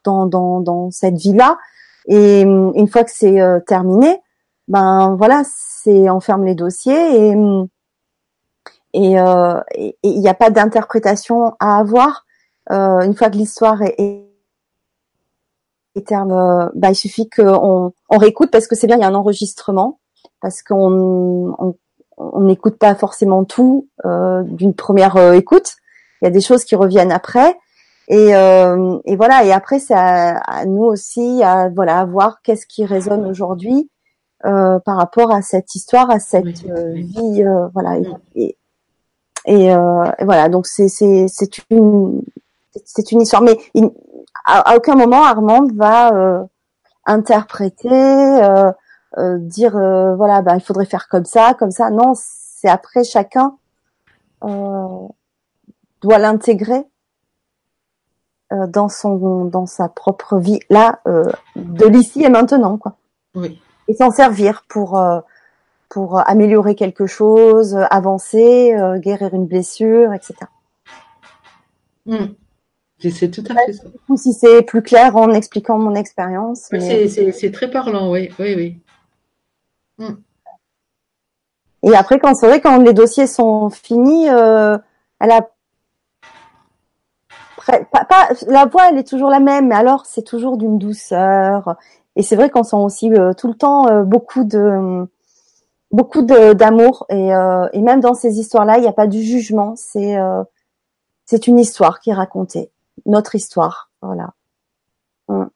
dans, 0.05 0.27
dans, 0.27 0.60
dans, 0.60 0.90
cette 0.90 1.16
vie-là. 1.16 1.59
Et 2.09 2.43
une 2.43 2.89
fois 2.89 3.05
que 3.05 3.10
c'est 3.12 3.40
terminé, 3.66 4.20
ben 4.68 5.16
voilà, 5.16 5.43
c'est 5.44 6.09
on 6.09 6.20
ferme 6.20 6.44
les 6.44 6.55
dossiers 6.55 7.31
et 7.31 7.36
et 8.93 9.16
il 10.02 10.20
n'y 10.20 10.28
a 10.28 10.35
pas 10.35 10.51
d'interprétation 10.51 11.55
à 11.59 11.78
avoir. 11.78 12.24
une 12.70 13.14
fois 13.14 13.28
que 13.28 13.36
l'histoire 13.36 13.82
est, 13.82 14.27
est 15.97 16.06
termes, 16.06 16.32
euh, 16.32 16.68
bah, 16.74 16.90
il 16.90 16.94
suffit 16.94 17.28
qu'on 17.28 17.93
on 18.09 18.18
réécoute 18.18 18.51
parce 18.51 18.66
que 18.66 18.77
c'est 18.77 18.86
bien, 18.86 18.97
il 18.97 19.01
y 19.01 19.05
a 19.05 19.09
un 19.09 19.14
enregistrement, 19.14 19.98
parce 20.47 20.62
qu'on 20.62 21.74
on 22.16 22.40
n'écoute 22.40 22.78
pas 22.78 22.94
forcément 22.94 23.44
tout 23.44 23.89
euh, 24.05 24.44
d'une 24.44 24.74
première 24.74 25.16
euh, 25.16 25.32
écoute. 25.32 25.74
Il 26.23 26.27
y 26.27 26.28
a 26.28 26.31
des 26.31 26.40
choses 26.40 26.64
qui 26.64 26.77
reviennent 26.77 27.10
après. 27.10 27.59
Et, 28.06 28.28
et 28.28 29.16
voilà. 29.16 29.44
Et 29.44 29.51
après, 29.51 29.81
c'est 29.81 29.93
à, 29.97 30.64
nous 30.64 30.85
aussi 30.85 31.43
à 31.43 31.68
voilà 31.68 31.98
à 31.98 32.05
voir 32.05 32.40
qu'est-ce 32.43 32.64
qui 32.64 32.85
résonne 32.85 33.27
aujourd'hui 33.27 33.90
par 34.43 34.97
rapport 34.97 35.32
à 35.35 35.43
cette 35.43 35.74
histoire, 35.74 36.09
à 36.09 36.20
cette 36.20 36.47
vie. 36.47 37.44
voilà. 37.74 37.98
Et, 38.36 38.56
et, 39.47 39.74
voilà. 40.20 40.48
Donc 40.48 40.68
c'est 40.68 40.86
c'est 40.86 41.27
c'est 41.27 41.59
une 41.70 42.23
c'est 42.85 43.10
une 43.10 43.23
histoire. 43.23 43.43
Mais 43.43 43.59
à, 44.47 44.77
aucun 44.77 44.94
moment 44.94 45.24
Armande 45.24 45.73
va 45.74 46.12
euh, 46.14 46.44
interpréter, 47.05 47.89
euh, 47.90 48.70
euh, 48.70 48.73
dire 49.18 49.72
voilà, 49.72 50.43
bah, 50.43 50.55
il 50.55 50.60
faudrait 50.60 50.86
faire 50.86 51.09
comme 51.09 51.24
ça, 51.24 51.55
comme 51.55 51.70
ça. 51.70 51.90
Non, 51.90 52.12
c'est 52.14 52.68
après 52.68 53.05
chacun 53.05 53.56
doit 54.43 56.18
l'intégrer 56.18 56.84
dans 58.51 58.88
son 58.88 59.44
dans 59.47 59.66
sa 59.66 59.88
propre 59.88 60.38
vie 60.38 60.60
là 60.70 61.01
de 61.56 61.86
l'ici 61.86 62.22
et 62.22 62.28
maintenant 62.28 62.76
quoi. 62.78 62.97
Oui. 63.34 63.60
Et 63.88 63.94
s'en 63.94 64.10
servir 64.10 64.64
pour 64.68 65.01
pour 65.88 66.28
améliorer 66.28 66.74
quelque 66.74 67.06
chose, 67.06 67.78
avancer, 67.90 68.76
guérir 68.97 69.34
une 69.34 69.47
blessure, 69.47 70.12
etc. 70.12 70.34
C'est 72.98 73.30
tout 73.30 73.44
à 73.51 73.55
fait 73.66 73.72
ça. 73.72 73.84
Ou 74.09 74.16
si 74.16 74.32
c'est 74.32 74.62
plus 74.62 74.82
clair 74.82 75.16
en 75.16 75.30
expliquant 75.32 75.78
mon 75.78 75.94
expérience. 75.94 76.70
C'est 76.70 77.51
très 77.52 77.70
parlant, 77.70 78.10
oui, 78.10 78.30
oui, 78.38 78.55
oui. 78.56 78.80
Hmm. 79.98 80.14
Et 81.82 81.94
après, 81.94 82.18
quand 82.18 82.35
c'est 82.35 82.47
vrai, 82.47 82.60
quand 82.60 82.78
les 82.78 82.93
dossiers 82.93 83.27
sont 83.27 83.70
finis, 83.70 84.28
euh, 84.28 84.77
elle 85.20 85.31
a 85.31 85.48
pas, 87.93 88.28
la 88.47 88.66
voix, 88.66 88.90
elle 88.90 88.98
est 88.98 89.09
toujours 89.09 89.31
la 89.31 89.40
même, 89.40 89.68
mais 89.68 89.74
alors 89.74 90.06
c'est 90.06 90.23
toujours 90.23 90.56
d'une 90.56 90.78
douceur. 90.78 91.77
Et 92.14 92.23
c'est 92.23 92.36
vrai 92.36 92.51
qu'on 92.51 92.62
sent 92.62 92.77
aussi 92.77 93.12
euh, 93.12 93.32
tout 93.35 93.48
le 93.48 93.55
temps 93.55 93.89
euh, 93.89 94.02
beaucoup 94.02 94.44
de 94.44 95.06
beaucoup 95.93 96.23
d'amour 96.23 97.06
et, 97.09 97.28
et 97.28 97.81
même 97.81 98.01
dans 98.01 98.14
ces 98.14 98.39
histoires-là, 98.40 98.78
il 98.78 98.82
n'y 98.82 98.89
a 98.89 98.93
pas 98.93 99.06
du 99.06 99.23
jugement. 99.23 99.74
C'est 99.77 100.16
c'est 101.24 101.47
une 101.47 101.59
histoire 101.59 102.01
qui 102.01 102.10
est 102.10 102.14
racontée 102.14 102.70
notre 103.05 103.35
histoire. 103.35 103.90
Voilà. 104.01 104.32
Mm. 105.28 105.47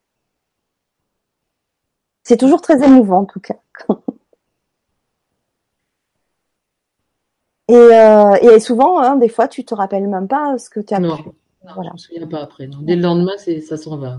C'est 2.22 2.36
toujours 2.36 2.60
très 2.60 2.82
émouvant 2.84 3.20
en 3.20 3.24
tout 3.24 3.40
cas. 3.40 3.56
Et, 7.70 7.76
euh, 7.76 8.34
et 8.42 8.58
souvent, 8.58 8.98
hein, 8.98 9.14
des 9.14 9.28
fois, 9.28 9.46
tu 9.46 9.64
te 9.64 9.76
rappelles 9.76 10.08
même 10.08 10.26
pas 10.26 10.58
ce 10.58 10.68
que 10.68 10.80
tu 10.80 10.92
as 10.92 10.98
Non, 10.98 11.10
non 11.10 11.32
voilà. 11.74 11.90
je 11.90 11.92
me 11.92 11.98
souviens 11.98 12.26
pas 12.26 12.42
après. 12.42 12.66
Non. 12.66 12.78
Dès 12.80 12.96
le 12.96 13.02
lendemain, 13.02 13.34
c'est 13.38 13.60
ça 13.60 13.76
s'en 13.76 13.96
va. 13.96 14.16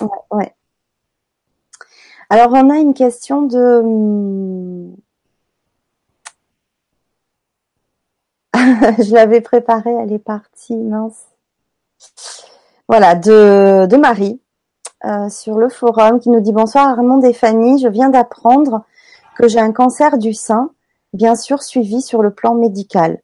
Ouais, 0.00 0.08
ouais. 0.32 0.54
Alors, 2.30 2.50
on 2.52 2.68
a 2.68 2.78
une 2.78 2.92
question 2.94 3.42
de. 3.42 3.80
Hmm, 3.80 4.96
je 8.54 9.14
l'avais 9.14 9.40
préparée, 9.40 9.92
elle 9.92 10.12
est 10.12 10.18
partie, 10.18 10.76
mince. 10.76 11.26
Voilà, 12.88 13.14
de, 13.14 13.86
de 13.86 13.96
Marie 13.96 14.40
euh, 15.04 15.28
sur 15.28 15.58
le 15.58 15.68
forum 15.68 16.18
qui 16.18 16.28
nous 16.28 16.40
dit 16.40 16.52
bonsoir 16.52 16.88
Armand 16.88 17.20
et 17.22 17.32
Fanny, 17.32 17.78
je 17.80 17.86
viens 17.86 18.10
d'apprendre 18.10 18.82
que 19.36 19.46
j'ai 19.46 19.60
un 19.60 19.70
cancer 19.70 20.18
du 20.18 20.34
sein 20.34 20.72
bien 21.12 21.34
sûr 21.34 21.62
suivi 21.62 22.02
sur 22.02 22.22
le 22.22 22.32
plan 22.32 22.54
médical. 22.54 23.20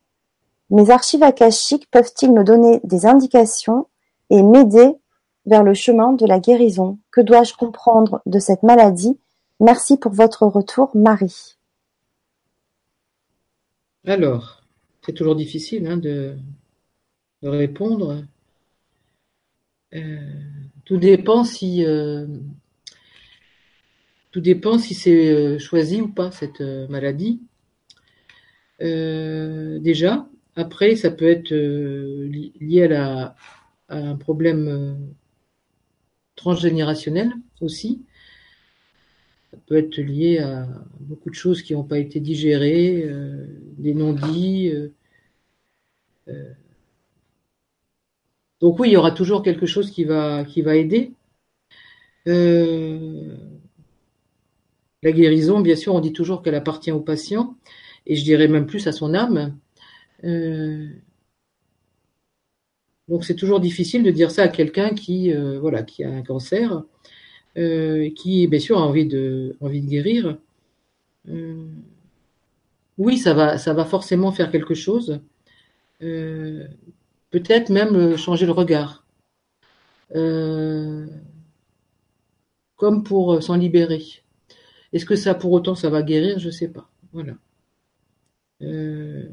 Mes 0.70 0.90
archives 0.90 1.22
akashiques 1.22 1.88
peuvent-ils 1.90 2.32
me 2.32 2.42
donner 2.42 2.80
des 2.82 3.06
indications 3.06 3.86
et 4.30 4.42
m'aider 4.42 4.96
vers 5.46 5.62
le 5.62 5.74
chemin 5.74 6.12
de 6.12 6.26
la 6.26 6.40
guérison? 6.40 6.98
Que 7.12 7.20
dois-je 7.20 7.54
comprendre 7.54 8.20
de 8.26 8.38
cette 8.38 8.64
maladie? 8.64 9.18
Merci 9.60 9.96
pour 9.96 10.12
votre 10.12 10.46
retour, 10.46 10.90
Marie. 10.94 11.56
Alors, 14.04 14.62
c'est 15.04 15.12
toujours 15.12 15.36
difficile 15.36 15.86
hein, 15.86 15.96
de, 15.96 16.36
répondre. 17.42 18.24
Euh, 19.94 20.18
tout 20.84 20.96
dépend 20.96 21.44
si 21.44 21.84
euh, 21.84 22.26
tout 24.32 24.40
dépend 24.40 24.78
si 24.78 24.94
c'est 24.94 25.30
euh, 25.30 25.58
choisi 25.58 26.00
ou 26.00 26.08
pas 26.08 26.32
cette 26.32 26.60
maladie. 26.88 27.40
Euh, 28.82 29.78
déjà. 29.78 30.28
Après, 30.54 30.96
ça 30.96 31.10
peut 31.10 31.28
être 31.28 31.52
euh, 31.52 32.28
lié 32.60 32.84
à, 32.84 32.88
la, 32.88 33.36
à, 33.88 33.98
un 33.98 34.16
problème 34.16 34.68
euh, 34.68 34.94
transgénérationnel 36.34 37.32
aussi. 37.60 38.02
Ça 39.50 39.58
peut 39.66 39.76
être 39.76 39.98
lié 39.98 40.38
à 40.38 40.66
beaucoup 41.00 41.30
de 41.30 41.34
choses 41.34 41.62
qui 41.62 41.74
n'ont 41.74 41.84
pas 41.84 41.98
été 41.98 42.20
digérées, 42.20 43.08
des 43.78 43.94
non-dits. 43.94 44.72
donc 48.60 48.78
oui, 48.80 48.88
il 48.88 48.92
y 48.92 48.96
aura 48.96 49.10
toujours 49.12 49.42
quelque 49.42 49.66
chose 49.66 49.90
qui 49.90 50.04
va, 50.04 50.44
qui 50.44 50.62
va 50.62 50.76
aider. 50.76 51.12
la 52.26 52.32
guérison, 55.12 55.60
bien 55.60 55.76
sûr, 55.76 55.94
on 55.94 56.00
dit 56.00 56.12
toujours 56.12 56.42
qu'elle 56.42 56.54
appartient 56.54 56.92
au 56.92 57.00
patient 57.00 57.56
et 58.06 58.16
je 58.16 58.24
dirais 58.24 58.48
même 58.48 58.66
plus 58.66 58.86
à 58.86 58.92
son 58.92 59.14
âme. 59.14 59.58
Euh, 60.24 60.88
donc 63.08 63.24
c'est 63.24 63.34
toujours 63.36 63.60
difficile 63.60 64.02
de 64.02 64.10
dire 64.10 64.30
ça 64.30 64.42
à 64.44 64.48
quelqu'un 64.48 64.90
qui, 64.90 65.32
euh, 65.32 65.58
voilà, 65.60 65.82
qui 65.82 66.04
a 66.04 66.10
un 66.10 66.22
cancer, 66.22 66.82
euh, 67.58 68.10
qui 68.16 68.46
bien 68.48 68.60
sûr 68.60 68.78
a 68.78 68.82
envie 68.86 69.06
de, 69.06 69.56
envie 69.60 69.80
de 69.82 69.88
guérir. 69.88 70.38
oui, 72.98 73.18
ça 73.18 73.34
va, 73.34 73.58
ça 73.58 73.72
va 73.74 73.84
forcément 73.84 74.32
faire 74.32 74.50
quelque 74.50 74.74
chose. 74.74 75.20
Peut-être 75.98 77.70
même 77.70 78.16
changer 78.16 78.46
le 78.46 78.52
regard, 78.52 79.04
comme 82.76 83.02
pour 83.04 83.42
s'en 83.42 83.56
libérer. 83.56 84.02
Est-ce 84.92 85.04
que 85.04 85.16
ça, 85.16 85.34
pour 85.34 85.52
autant, 85.52 85.74
ça 85.74 85.90
va 85.90 86.02
guérir? 86.02 86.38
Je 86.38 86.50
sais 86.50 86.68
pas. 86.68 86.88
Voilà. 87.12 87.34
Euh, 88.62 89.24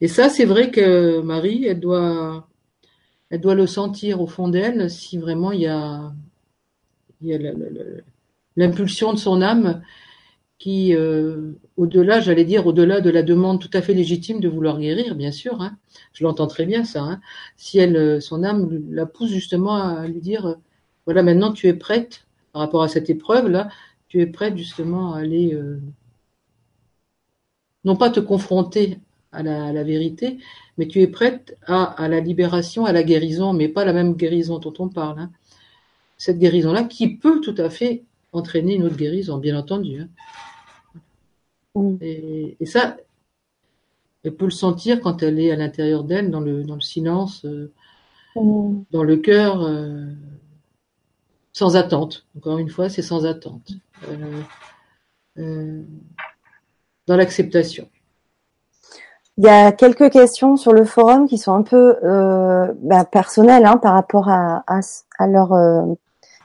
et 0.00 0.08
ça, 0.08 0.28
c'est 0.28 0.44
vrai 0.44 0.70
que 0.70 1.20
Marie, 1.20 1.64
elle 1.64 1.80
doit, 1.80 2.48
elle 3.30 3.40
doit 3.40 3.54
le 3.54 3.66
sentir 3.66 4.20
au 4.20 4.26
fond 4.26 4.48
d'elle 4.48 4.90
si 4.90 5.18
vraiment 5.18 5.52
il 5.52 5.60
y 5.62 5.66
a, 5.66 6.12
l'impulsion 8.56 9.12
de 9.12 9.18
son 9.18 9.42
âme 9.42 9.82
qui, 10.58 10.94
euh, 10.94 11.52
au-delà, 11.76 12.20
j'allais 12.20 12.44
dire, 12.44 12.66
au-delà 12.66 13.00
de 13.00 13.10
la 13.10 13.22
demande 13.22 13.60
tout 13.60 13.70
à 13.72 13.82
fait 13.82 13.94
légitime 13.94 14.40
de 14.40 14.48
vouloir 14.48 14.78
guérir, 14.78 15.16
bien 15.16 15.32
sûr, 15.32 15.60
hein, 15.60 15.76
je 16.12 16.22
l'entends 16.24 16.46
très 16.46 16.66
bien 16.66 16.84
ça, 16.84 17.02
hein, 17.02 17.20
si 17.56 17.78
elle, 17.78 17.96
euh, 17.96 18.20
son 18.20 18.44
âme 18.44 18.82
la 18.90 19.06
pousse 19.06 19.30
justement 19.30 19.74
à 19.74 20.06
lui 20.06 20.20
dire, 20.20 20.56
voilà, 21.04 21.22
maintenant 21.22 21.52
tu 21.52 21.66
es 21.66 21.74
prête 21.74 22.26
par 22.52 22.62
rapport 22.62 22.82
à 22.82 22.88
cette 22.88 23.10
épreuve 23.10 23.48
là, 23.48 23.70
tu 24.08 24.20
es 24.20 24.26
prête 24.26 24.56
justement 24.56 25.14
à 25.14 25.20
aller 25.20 25.58
non 27.84 27.96
pas 27.96 28.10
te 28.10 28.20
confronter 28.20 28.98
à 29.32 29.42
la, 29.42 29.82
vérité, 29.82 30.38
mais 30.76 30.86
tu 30.86 31.00
es 31.00 31.06
prête 31.06 31.56
à, 31.66 32.06
la 32.08 32.20
libération, 32.20 32.84
à 32.84 32.92
la 32.92 33.02
guérison, 33.02 33.54
mais 33.54 33.68
pas 33.68 33.84
la 33.84 33.94
même 33.94 34.14
guérison 34.14 34.58
dont 34.58 34.74
on 34.78 34.88
parle. 34.88 35.20
Hein. 35.20 35.30
Cette 36.18 36.38
guérison-là 36.38 36.84
qui 36.84 37.16
peut 37.16 37.40
tout 37.40 37.54
à 37.56 37.70
fait 37.70 38.04
entraîner 38.32 38.74
une 38.74 38.84
autre 38.84 38.96
guérison, 38.96 39.38
bien 39.38 39.58
entendu. 39.58 40.00
Hein. 40.00 40.08
Mm. 41.74 41.96
Et, 42.02 42.66
ça, 42.66 42.98
elle 44.22 44.34
peut 44.34 44.44
le 44.44 44.50
sentir 44.50 45.00
quand 45.00 45.22
elle 45.22 45.40
est 45.40 45.50
à 45.50 45.56
l'intérieur 45.56 46.04
d'elle, 46.04 46.30
dans 46.30 46.40
le, 46.40 46.64
dans 46.64 46.74
le 46.74 46.80
silence, 46.80 47.44
euh, 47.46 47.72
mm. 48.36 48.82
dans 48.90 49.02
le 49.02 49.16
cœur, 49.16 49.62
euh, 49.62 50.06
sans 51.52 51.76
attente. 51.76 52.26
Encore 52.36 52.58
une 52.58 52.68
fois, 52.68 52.90
c'est 52.90 53.02
sans 53.02 53.24
attente. 53.24 53.72
Euh, 55.38 55.82
dans 57.06 57.16
l'acceptation. 57.16 57.88
Il 59.38 59.44
y 59.44 59.48
a 59.48 59.72
quelques 59.72 60.10
questions 60.10 60.56
sur 60.56 60.72
le 60.72 60.84
forum 60.84 61.26
qui 61.26 61.38
sont 61.38 61.54
un 61.54 61.62
peu 61.62 61.96
euh, 62.04 62.70
bah, 62.82 63.04
personnelles 63.04 63.64
hein, 63.64 63.78
par 63.78 63.94
rapport 63.94 64.28
à, 64.28 64.62
à, 64.66 65.26
leur 65.26 65.54
euh, 65.54 65.82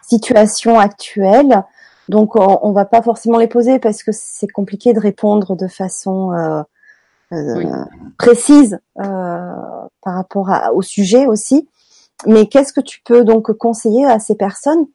situation 0.02 0.80
actuelle. 0.80 1.64
Donc 2.08 2.38
on, 2.38 2.70
ne 2.70 2.74
va 2.74 2.86
pas 2.86 3.02
forcément 3.02 3.40
les 3.40 3.48
poser 3.48 3.80
parce 3.80 4.04
que 4.04 4.12
c'est 4.14 4.48
compliqué 4.48 4.94
de 4.94 5.00
répondre 5.00 5.58
de 5.58 5.68
façon 5.68 6.32
euh, 6.32 6.64
euh 7.34 7.84
précise 8.18 8.80
euh, 9.00 9.52
par 10.02 10.14
rapport 10.16 10.50
à, 10.50 10.74
au 10.74 10.82
sujet 10.82 11.28
aussi. 11.28 11.68
Mais 12.26 12.48
qu'est-ce 12.48 12.72
que 12.72 12.82
tu 12.82 13.02
peux 13.04 13.26
donc 13.26 13.52
conseiller 13.52 14.06
à 14.06 14.20
ces 14.20 14.36
personnes 14.36 14.86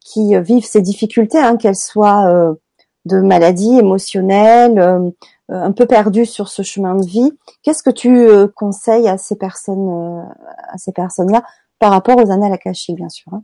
qui 0.00 0.36
vivent 0.40 0.66
ces 0.66 0.82
difficultés, 0.82 1.38
hein, 1.38 1.56
qu'elles 1.56 1.76
soient 1.76 2.56
de 3.04 3.20
maladies 3.20 3.78
émotionnelles, 3.78 4.78
euh, 4.78 5.10
un 5.48 5.72
peu 5.72 5.86
perdues 5.86 6.26
sur 6.26 6.48
ce 6.48 6.62
chemin 6.62 6.94
de 6.94 7.04
vie. 7.04 7.32
Qu'est-ce 7.62 7.82
que 7.82 7.90
tu 7.90 8.16
euh, 8.16 8.48
conseilles 8.48 9.08
à 9.08 9.18
ces 9.18 9.36
personnes, 9.36 9.88
euh, 9.88 10.22
à 10.68 10.78
ces 10.78 10.92
personnes-là, 10.92 11.42
par 11.78 11.90
rapport 11.90 12.16
aux 12.16 12.30
annales 12.30 12.52
akashiques, 12.52 12.96
bien 12.96 13.10
sûr. 13.10 13.32
Hein 13.34 13.42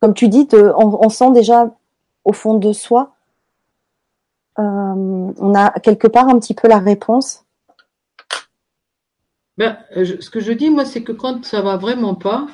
Comme 0.00 0.14
tu 0.14 0.28
dis, 0.28 0.48
on, 0.52 1.08
sent 1.08 1.30
déjà 1.30 1.70
au 2.24 2.32
fond 2.32 2.54
de 2.54 2.72
soi, 2.72 3.14
on 4.56 5.54
a 5.54 5.70
quelque 5.78 6.08
part 6.08 6.28
un 6.28 6.40
petit 6.40 6.54
peu 6.54 6.66
la 6.66 6.80
réponse. 6.80 7.44
Ben, 9.58 9.78
ce 9.94 10.28
que 10.28 10.40
je 10.40 10.50
dis, 10.50 10.70
moi, 10.70 10.84
c'est 10.84 11.04
que 11.04 11.12
quand 11.12 11.44
ça 11.44 11.62
va 11.62 11.76
vraiment 11.76 12.16
pas, 12.16 12.48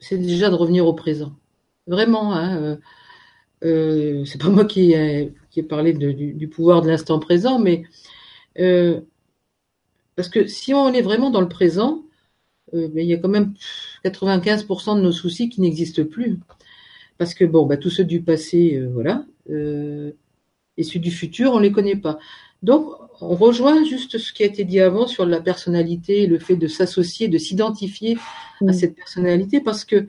c'est 0.00 0.18
déjà 0.18 0.50
de 0.50 0.54
revenir 0.54 0.86
au 0.86 0.94
présent. 0.94 1.32
Vraiment, 1.86 2.34
hein, 2.34 2.56
euh, 2.62 2.76
euh, 3.64 4.24
c'est 4.24 4.40
pas 4.40 4.48
moi 4.48 4.64
qui 4.64 4.92
ai, 4.92 5.32
qui 5.50 5.62
parlé 5.62 5.92
du, 5.92 6.48
pouvoir 6.48 6.82
de 6.82 6.88
l'instant 6.88 7.18
présent, 7.18 7.58
mais 7.58 7.84
euh, 8.58 9.00
parce 10.16 10.28
que 10.28 10.46
si 10.46 10.74
on 10.74 10.92
est 10.92 11.02
vraiment 11.02 11.30
dans 11.30 11.40
le 11.40 11.48
présent, 11.48 12.02
ben, 12.72 12.90
il 12.94 13.06
y 13.06 13.14
a 13.14 13.18
quand 13.18 13.28
même 13.28 13.54
95% 14.04 14.96
de 14.96 15.02
nos 15.02 15.12
soucis 15.12 15.48
qui 15.48 15.60
n'existent 15.60 16.04
plus. 16.04 16.38
Parce 17.18 17.34
que 17.34 17.44
bon, 17.44 17.66
bah, 17.66 17.76
tous 17.76 17.90
ceux 17.90 18.04
du 18.04 18.22
passé, 18.22 18.80
voilà, 18.92 19.26
et 19.48 20.82
ceux 20.84 21.00
du 21.00 21.10
futur, 21.10 21.52
on 21.52 21.58
les 21.58 21.72
connaît 21.72 21.96
pas. 21.96 22.18
Donc, 22.62 22.94
on 23.20 23.34
rejoint 23.34 23.84
juste 23.84 24.18
ce 24.18 24.32
qui 24.32 24.42
a 24.42 24.46
été 24.46 24.64
dit 24.64 24.80
avant 24.80 25.06
sur 25.06 25.26
la 25.26 25.40
personnalité, 25.40 26.26
le 26.26 26.38
fait 26.38 26.56
de 26.56 26.66
s'associer, 26.66 27.28
de 27.28 27.38
s'identifier 27.38 28.16
à 28.60 28.64
mm. 28.64 28.72
cette 28.72 28.96
personnalité, 28.96 29.60
parce 29.60 29.84
que 29.84 30.08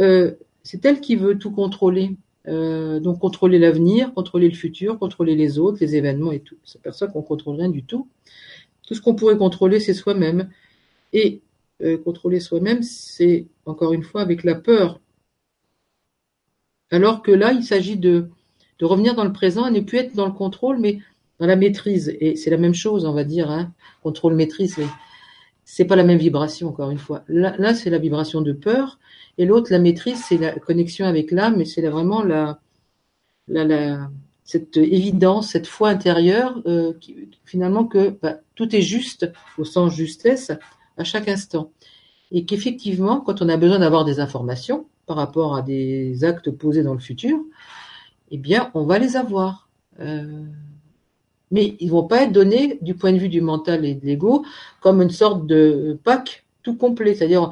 euh, 0.00 0.32
c'est 0.62 0.84
elle 0.84 1.00
qui 1.00 1.16
veut 1.16 1.38
tout 1.38 1.50
contrôler. 1.50 2.16
Euh, 2.48 3.00
donc 3.00 3.18
contrôler 3.20 3.58
l'avenir, 3.58 4.14
contrôler 4.14 4.48
le 4.48 4.54
futur, 4.54 4.98
contrôler 4.98 5.36
les 5.36 5.58
autres, 5.58 5.78
les 5.80 5.94
événements 5.96 6.32
et 6.32 6.40
tout. 6.40 6.56
C'est 6.64 6.80
personne 6.80 7.12
qu'on 7.12 7.22
contrôle 7.22 7.56
rien 7.56 7.68
du 7.68 7.84
tout. 7.84 8.08
Tout 8.86 8.94
ce 8.94 9.02
qu'on 9.02 9.14
pourrait 9.14 9.36
contrôler, 9.36 9.78
c'est 9.78 9.94
soi-même. 9.94 10.48
Et 11.12 11.42
euh, 11.82 11.98
contrôler 11.98 12.40
soi-même, 12.40 12.82
c'est 12.82 13.46
encore 13.66 13.92
une 13.92 14.02
fois 14.02 14.22
avec 14.22 14.42
la 14.42 14.54
peur. 14.54 15.00
Alors 16.90 17.22
que 17.22 17.30
là, 17.30 17.52
il 17.52 17.62
s'agit 17.62 17.96
de, 17.96 18.28
de 18.78 18.84
revenir 18.84 19.14
dans 19.14 19.24
le 19.24 19.32
présent 19.32 19.66
et 19.66 19.70
ne 19.70 19.80
plus 19.80 19.98
être 19.98 20.16
dans 20.16 20.26
le 20.26 20.32
contrôle, 20.32 20.78
mais 20.78 20.98
dans 21.40 21.46
la 21.46 21.56
maîtrise. 21.56 22.14
Et 22.20 22.36
c'est 22.36 22.50
la 22.50 22.58
même 22.58 22.74
chose, 22.74 23.04
on 23.04 23.12
va 23.12 23.24
dire, 23.24 23.50
hein, 23.50 23.72
contrôle-maîtrise. 24.02 24.76
c'est 25.64 25.84
pas 25.84 25.96
la 25.96 26.04
même 26.04 26.18
vibration 26.18 26.68
encore 26.68 26.90
une 26.90 26.98
fois. 26.98 27.24
Là, 27.28 27.54
là 27.58 27.74
c'est 27.74 27.90
la 27.90 27.98
vibration 27.98 28.42
de 28.42 28.52
peur, 28.52 28.98
et 29.38 29.46
l'autre, 29.46 29.72
la 29.72 29.78
maîtrise, 29.78 30.22
c'est 30.28 30.36
la 30.36 30.52
connexion 30.52 31.06
avec 31.06 31.30
l'âme, 31.30 31.60
et 31.60 31.64
c'est 31.64 31.80
vraiment 31.88 32.22
la, 32.22 32.60
la, 33.48 33.64
la, 33.64 34.10
cette 34.44 34.76
évidence, 34.76 35.50
cette 35.50 35.66
foi 35.66 35.88
intérieure, 35.88 36.60
euh, 36.66 36.92
qui, 37.00 37.30
finalement 37.44 37.84
que 37.84 38.10
bah, 38.20 38.40
tout 38.54 38.74
est 38.74 38.82
juste 38.82 39.32
au 39.58 39.64
sens 39.64 39.94
justesse 39.94 40.52
à 40.98 41.04
chaque 41.04 41.28
instant, 41.28 41.72
et 42.32 42.44
qu'effectivement, 42.44 43.20
quand 43.20 43.40
on 43.42 43.48
a 43.48 43.56
besoin 43.56 43.78
d'avoir 43.78 44.04
des 44.04 44.20
informations 44.20 44.86
par 45.06 45.16
rapport 45.16 45.56
à 45.56 45.62
des 45.62 46.22
actes 46.24 46.50
posés 46.50 46.82
dans 46.82 46.94
le 46.94 47.00
futur, 47.00 47.38
eh 48.30 48.38
bien, 48.38 48.70
on 48.74 48.84
va 48.84 48.98
les 48.98 49.16
avoir. 49.16 49.68
Euh, 50.00 50.44
mais 51.50 51.76
ils 51.80 51.90
vont 51.90 52.04
pas 52.04 52.22
être 52.22 52.32
donnés 52.32 52.78
du 52.80 52.94
point 52.94 53.12
de 53.12 53.18
vue 53.18 53.28
du 53.28 53.40
mental 53.40 53.84
et 53.84 53.94
de 53.94 54.04
l'ego 54.04 54.44
comme 54.80 55.02
une 55.02 55.10
sorte 55.10 55.46
de 55.46 55.98
pack 56.04 56.44
tout 56.62 56.76
complet, 56.76 57.14
c'est-à-dire 57.14 57.50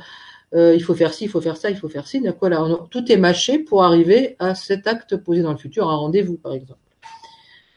euh, 0.55 0.75
il 0.75 0.83
faut 0.83 0.95
faire 0.95 1.13
ci, 1.13 1.25
il 1.25 1.31
faut 1.31 1.41
faire 1.41 1.57
ça, 1.57 1.71
il 1.71 1.77
faut 1.77 1.89
faire 1.89 2.07
ci. 2.07 2.21
D'accord, 2.21 2.49
là, 2.49 2.65
tout 2.91 3.11
est 3.11 3.17
mâché 3.17 3.59
pour 3.59 3.85
arriver 3.85 4.37
à 4.39 4.55
cet 4.55 4.87
acte 4.87 5.17
posé 5.17 5.43
dans 5.43 5.53
le 5.53 5.59
futur, 5.59 5.91
un 5.91 5.97
rendez-vous 5.97 6.37
par 6.37 6.55
exemple. 6.55 6.81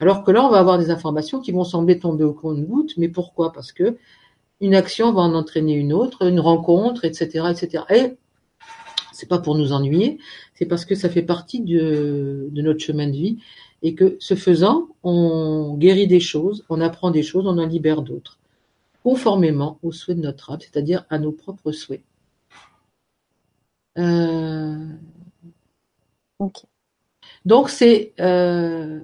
Alors 0.00 0.24
que 0.24 0.30
là, 0.30 0.44
on 0.44 0.50
va 0.50 0.58
avoir 0.58 0.78
des 0.78 0.90
informations 0.90 1.40
qui 1.40 1.52
vont 1.52 1.64
sembler 1.64 1.98
tomber 1.98 2.24
au 2.24 2.32
compte-goutte, 2.32 2.94
mais 2.96 3.08
pourquoi? 3.08 3.52
Parce 3.52 3.72
que 3.72 3.96
une 4.60 4.74
action 4.74 5.12
va 5.12 5.22
en 5.22 5.34
entraîner 5.34 5.74
une 5.74 5.92
autre, 5.92 6.26
une 6.26 6.40
rencontre, 6.40 7.04
etc., 7.04 7.46
etc. 7.50 7.84
Et 7.90 8.16
c'est 9.12 9.28
pas 9.28 9.38
pour 9.38 9.56
nous 9.56 9.72
ennuyer, 9.72 10.18
c'est 10.54 10.66
parce 10.66 10.84
que 10.84 10.94
ça 10.94 11.08
fait 11.08 11.22
partie 11.22 11.60
de 11.60 12.48
notre 12.52 12.80
chemin 12.80 13.06
de 13.06 13.12
vie 13.12 13.38
et 13.82 13.94
que 13.94 14.16
ce 14.18 14.34
faisant, 14.34 14.88
on 15.02 15.76
guérit 15.76 16.06
des 16.06 16.20
choses, 16.20 16.64
on 16.68 16.80
apprend 16.80 17.10
des 17.10 17.22
choses, 17.22 17.46
on 17.46 17.58
en 17.58 17.66
libère 17.66 18.02
d'autres, 18.02 18.38
conformément 19.02 19.78
aux 19.82 19.92
souhaits 19.92 20.16
de 20.16 20.22
notre 20.22 20.50
âme, 20.50 20.60
c'est-à-dire 20.60 21.04
à 21.10 21.18
nos 21.18 21.32
propres 21.32 21.72
souhaits. 21.72 22.02
Euh... 23.98 24.86
Donc 27.44 27.68
c'est 27.68 28.14
euh... 28.20 29.00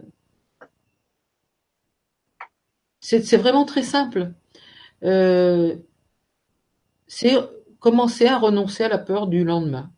c'est 3.00 3.36
vraiment 3.36 3.64
très 3.64 3.82
simple. 3.82 4.32
Euh... 5.04 5.76
C'est 7.06 7.36
commencer 7.80 8.26
à 8.26 8.38
renoncer 8.38 8.84
à 8.84 8.88
la 8.88 8.98
peur 8.98 9.26
du 9.26 9.44
lendemain. 9.44 9.90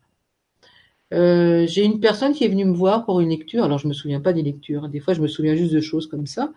Euh, 1.12 1.66
j'ai 1.66 1.84
une 1.84 2.00
personne 2.00 2.32
qui 2.32 2.44
est 2.44 2.48
venue 2.48 2.64
me 2.64 2.74
voir 2.74 3.04
pour 3.04 3.20
une 3.20 3.30
lecture. 3.30 3.64
Alors 3.64 3.78
je 3.78 3.88
me 3.88 3.92
souviens 3.92 4.20
pas 4.20 4.32
des 4.32 4.42
lectures. 4.42 4.84
Hein. 4.84 4.88
Des 4.88 5.00
fois, 5.00 5.14
je 5.14 5.20
me 5.20 5.28
souviens 5.28 5.54
juste 5.56 5.72
de 5.72 5.80
choses 5.80 6.06
comme 6.06 6.26
ça, 6.26 6.52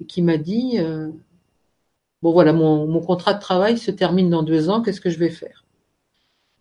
et 0.00 0.04
qui 0.06 0.22
m'a 0.22 0.38
dit 0.38 0.78
euh, 0.78 1.08
bon 2.22 2.32
voilà, 2.32 2.52
mon, 2.52 3.00
contrat 3.00 3.34
de 3.34 3.40
travail 3.40 3.78
se 3.78 3.90
termine 3.90 4.30
dans 4.30 4.42
deux 4.42 4.70
ans. 4.70 4.82
Qu'est-ce 4.82 5.00
que 5.00 5.10
je 5.10 5.18
vais 5.18 5.30
faire? 5.30 5.64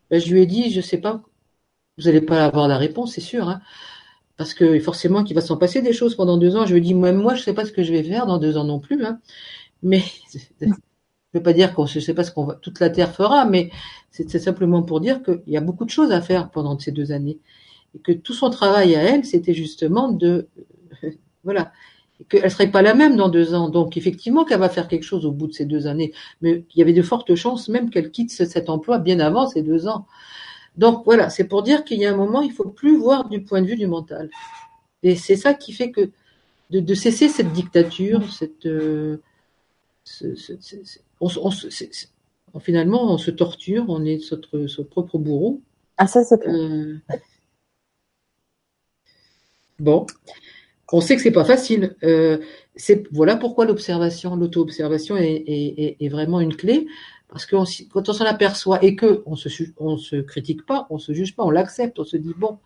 Ben, 0.10 0.20
Je 0.20 0.32
lui 0.34 0.42
ai 0.42 0.46
dit 0.46 0.72
je 0.72 0.82
sais 0.82 1.00
pas. 1.00 1.24
Vous 1.98 2.06
n'allez 2.06 2.22
pas 2.22 2.46
avoir 2.46 2.68
la 2.68 2.78
réponse, 2.78 3.14
c'est 3.14 3.22
sûr, 3.22 3.50
hein, 3.50 3.62
parce 4.38 4.54
que 4.54 4.80
forcément 4.80 5.24
qu'il 5.24 5.36
va 5.36 5.42
s'en 5.42 5.58
passer 5.58 5.82
des 5.82 5.94
choses 5.94 6.16
pendant 6.16 6.38
deux 6.38 6.56
ans. 6.56 6.66
Je 6.66 6.74
lui 6.74 6.80
ai 6.80 6.82
dit 6.82 6.94
moi, 6.96 7.36
je 7.36 7.44
sais 7.44 7.54
pas 7.54 7.66
ce 7.66 7.72
que 7.72 7.84
je 7.84 7.92
vais 7.94 8.04
faire 8.04 8.26
dans 8.28 8.40
deux 8.40 8.58
ans 8.58 8.66
non 8.66 8.80
plus. 8.80 9.06
Hein, 9.06 9.20
mais 9.84 10.04
je 11.34 11.40
veux 11.40 11.44
pas 11.44 11.54
dire 11.54 11.74
qu'on 11.74 11.84
ne 11.84 11.88
sait 11.88 12.14
pas 12.14 12.24
ce 12.24 12.32
qu'on 12.32 12.46
va, 12.46 12.56
toute 12.56 12.80
la 12.80 12.90
terre 12.90 13.14
fera, 13.14 13.46
mais 13.46 13.70
c'est 14.10 14.40
simplement 14.40 14.84
pour 14.84 15.00
dire 15.00 15.24
qu'il 15.24 15.42
y 15.48 15.58
a 15.58 15.62
beaucoup 15.62 15.86
de 15.86 15.90
choses 15.90 16.12
à 16.12 16.22
faire 16.22 16.50
pendant 16.50 16.78
ces 16.78 16.92
deux 16.92 17.12
années 17.12 17.40
et 17.96 18.00
que 18.00 18.12
tout 18.12 18.34
son 18.34 18.50
travail 18.50 18.96
à 18.96 19.02
elle, 19.02 19.26
c'était 19.26 19.54
justement 19.54 20.12
de, 20.12 20.48
voilà, 21.44 21.72
qu'elle 22.30 22.52
serait 22.52 22.72
pas 22.72 22.82
la 22.82 22.94
même 22.94 23.16
dans 23.16 23.30
deux 23.30 23.54
ans. 23.54 23.70
Donc 23.70 23.98
effectivement 23.98 24.46
qu'elle 24.46 24.60
va 24.60 24.70
faire 24.70 24.88
quelque 24.88 25.04
chose 25.04 25.26
au 25.26 25.32
bout 25.32 25.48
de 25.48 25.54
ces 25.54 25.66
deux 25.66 25.88
années, 25.88 26.14
mais 26.42 26.66
il 26.74 26.80
y 26.80 26.82
avait 26.82 26.94
de 26.94 27.02
fortes 27.02 27.36
chances 27.36 27.70
même 27.70 27.90
qu'elle 27.90 28.12
quitte 28.12 28.32
cet 28.32 28.70
emploi 28.70 29.00
bien 29.00 29.20
avant 29.20 29.48
ces 29.48 29.62
deux 29.62 29.88
ans. 29.88 30.06
Donc 30.78 31.04
voilà, 31.06 31.30
c'est 31.30 31.46
pour 31.46 31.64
dire 31.64 31.84
qu'il 31.84 32.00
y 32.00 32.06
a 32.06 32.12
un 32.12 32.16
moment, 32.16 32.42
il 32.42 32.52
faut 32.52 32.70
plus 32.70 32.98
voir 32.98 33.28
du 33.28 33.42
point 33.44 33.62
de 33.62 33.68
vue 33.68 33.76
du 33.76 33.88
mental. 33.88 34.30
Et 35.04 35.16
c'est 35.16 35.36
ça 35.36 35.54
qui 35.54 35.74
fait 35.74 35.92
que 35.92 36.12
de, 36.70 36.80
de 36.80 36.94
cesser 36.94 37.28
cette 37.28 37.52
dictature, 37.52 38.32
cette 38.32 38.66
euh, 38.66 39.18
on, 42.54 42.60
finalement, 42.60 43.14
on 43.14 43.18
se 43.18 43.32
torture, 43.32 43.86
on 43.88 44.06
est 44.06 44.32
notre, 44.32 44.84
propre 44.84 45.18
bourreau. 45.18 45.62
Ah, 45.98 46.08
ça, 46.08 46.24
c'est 46.24 46.48
euh, 46.48 46.98
Bon, 49.80 50.06
on 50.92 51.02
sait 51.02 51.16
que 51.16 51.22
c'est 51.22 51.32
pas 51.32 51.46
facile. 51.46 51.96
Euh, 52.04 52.38
voilà 53.12 53.36
pourquoi 53.36 53.66
l'observation, 53.66 54.36
l'auto-observation 54.36 55.16
est, 55.18 56.10
vraiment 56.10 56.40
une 56.40 56.56
clé, 56.56 56.88
parce 57.30 57.46
que 57.46 57.56
quand 57.92 58.10
on 58.10 58.14
s'en 58.14 58.26
aperçoit 58.26 58.84
et 58.84 58.96
que 58.96 59.24
on 59.26 59.36
se 59.36 59.50
on 59.78 59.98
se 59.98 60.18
critique 60.18 60.66
pas, 60.66 60.88
on 60.90 61.00
se 61.00 61.14
juge 61.14 61.36
pas, 61.36 61.44
on 61.44 61.50
l'accepte, 61.50 61.98
on 62.00 62.04
se 62.04 62.18
dit 62.18 62.34
bon, 62.38 62.60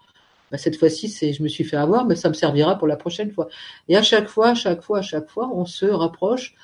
bah, 0.52 0.57
cette 0.57 0.78
fois-ci 0.78 1.07
c'est 1.10 1.34
je 1.34 1.44
me 1.44 1.48
suis 1.48 1.64
fait 1.64 1.78
avoir, 1.78 2.06
mais 2.06 2.16
ça 2.16 2.30
me 2.30 2.34
servira 2.34 2.78
pour 2.78 2.88
la 2.88 2.98
prochaine 2.98 3.32
fois. 3.32 3.48
Et 3.88 3.95
à 3.95 4.03
chaque 4.03 4.28
fois, 4.28 4.49
à 4.49 4.56
chaque 4.56 4.82
fois, 4.82 4.99
à 4.99 5.03
chaque 5.03 5.30
fois, 5.30 5.49
on 5.53 5.66
se 5.66 5.86
rapproche 5.86 6.56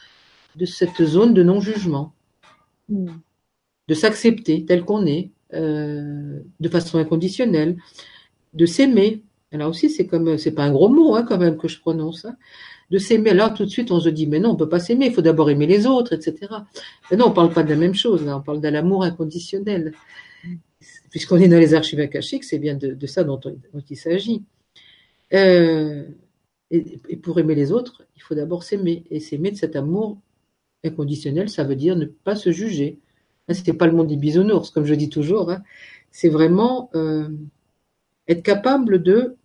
de 0.55 0.65
cette 0.65 1.03
zone 1.03 1.33
de 1.33 1.43
non-jugement, 1.43 2.13
mm. 2.89 3.07
de 3.87 3.93
s'accepter 3.93 4.65
tel 4.65 4.83
qu'on 4.83 5.05
est, 5.05 5.31
euh, 5.53 6.39
de 6.59 6.69
façon 6.69 6.97
inconditionnelle, 6.97 7.77
de 8.53 8.65
s'aimer. 8.65 9.23
Là 9.51 9.67
aussi, 9.67 9.89
c'est 9.89 10.07
comme, 10.07 10.37
c'est 10.37 10.53
pas 10.53 10.63
un 10.63 10.71
gros 10.71 10.87
mot 10.87 11.15
hein, 11.15 11.23
quand 11.27 11.37
même 11.37 11.57
que 11.57 11.67
je 11.67 11.79
prononce. 11.79 12.23
Hein. 12.23 12.37
De 12.89 12.97
s'aimer. 12.97 13.33
Là, 13.33 13.49
tout 13.49 13.65
de 13.65 13.69
suite, 13.69 13.91
on 13.91 13.99
se 13.99 14.07
dit, 14.07 14.27
mais 14.27 14.39
non, 14.39 14.51
on 14.51 14.55
peut 14.55 14.69
pas 14.69 14.79
s'aimer. 14.79 15.07
Il 15.07 15.13
faut 15.13 15.21
d'abord 15.21 15.49
aimer 15.49 15.67
les 15.67 15.87
autres, 15.87 16.13
etc. 16.13 16.47
Mais 17.09 17.17
non, 17.17 17.27
on 17.27 17.31
parle 17.31 17.51
pas 17.51 17.63
de 17.63 17.69
la 17.69 17.75
même 17.75 17.93
chose. 17.93 18.25
Là, 18.25 18.37
on 18.37 18.41
parle 18.41 18.61
de 18.61 18.67
l'amour 18.69 19.03
inconditionnel. 19.03 19.93
Puisqu'on 21.09 21.37
est 21.37 21.49
dans 21.49 21.59
les 21.59 21.73
archives 21.73 21.99
akashiques, 21.99 22.45
c'est 22.45 22.59
bien 22.59 22.75
de, 22.75 23.05
ça 23.07 23.25
dont, 23.25 23.39
il 23.89 23.97
s'agit. 23.97 24.43
Euh, 25.33 26.05
et, 26.69 26.99
et, 27.09 27.17
pour 27.17 27.37
aimer 27.39 27.55
les 27.55 27.73
autres, 27.73 28.03
il 28.15 28.21
faut 28.21 28.35
d'abord 28.35 28.63
s'aimer 28.63 29.03
et 29.11 29.19
s'aimer 29.19 29.51
de 29.51 29.57
cet 29.57 29.75
amour 29.75 30.17
Inconditionnel, 30.83 31.49
ça 31.49 31.63
veut 31.63 31.75
dire 31.75 31.95
ne 31.95 32.05
pas 32.05 32.35
se 32.35 32.51
juger. 32.51 32.99
Ce 33.49 33.61
n'est 33.65 33.77
pas 33.77 33.87
le 33.87 33.93
monde 33.93 34.07
des 34.07 34.15
bisounours, 34.15 34.69
comme 34.69 34.85
je 34.85 34.93
dis 34.93 35.09
toujours. 35.09 35.51
Hein. 35.51 35.61
C'est 36.11 36.29
vraiment 36.29 36.89
euh, 36.95 37.27
être 38.27 38.43
capable 38.43 39.03
de 39.03 39.35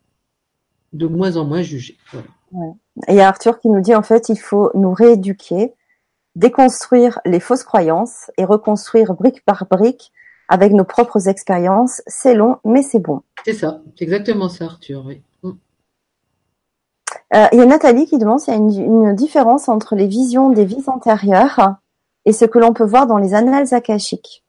de 0.92 1.06
moins 1.06 1.36
en 1.36 1.44
moins 1.44 1.62
juger. 1.62 1.96
Et 3.08 3.12
il 3.12 3.16
y 3.16 3.20
a 3.20 3.28
Arthur 3.28 3.58
qui 3.58 3.68
nous 3.68 3.80
dit 3.80 3.94
en 3.94 4.02
fait, 4.02 4.28
il 4.28 4.38
faut 4.38 4.70
nous 4.74 4.92
rééduquer, 4.92 5.74
déconstruire 6.34 7.20
les 7.24 7.40
fausses 7.40 7.64
croyances 7.64 8.30
et 8.38 8.44
reconstruire 8.44 9.14
brique 9.14 9.44
par 9.44 9.66
brique 9.66 10.12
avec 10.48 10.72
nos 10.72 10.84
propres 10.84 11.28
expériences. 11.28 12.02
C'est 12.06 12.34
long, 12.34 12.58
mais 12.64 12.82
c'est 12.82 13.00
bon. 13.00 13.22
C'est 13.44 13.52
ça, 13.52 13.82
c'est 13.96 14.04
exactement 14.04 14.48
ça, 14.48 14.66
Arthur. 14.66 15.04
Oui. 15.06 15.22
Euh, 17.34 17.46
il 17.52 17.58
y 17.58 17.62
a 17.62 17.66
Nathalie 17.66 18.06
qui 18.06 18.18
demande 18.18 18.40
s'il 18.40 18.54
y 18.54 18.56
a 18.56 18.60
une, 18.60 19.14
différence 19.14 19.68
entre 19.68 19.96
les 19.96 20.06
visions 20.06 20.50
des 20.50 20.64
vies 20.64 20.84
antérieures 20.86 21.76
et 22.24 22.32
ce 22.32 22.44
que 22.44 22.58
l'on 22.58 22.72
peut 22.72 22.84
voir 22.84 23.06
dans 23.06 23.18
les 23.18 23.34
annales 23.34 23.74
akashiques. 23.74 24.44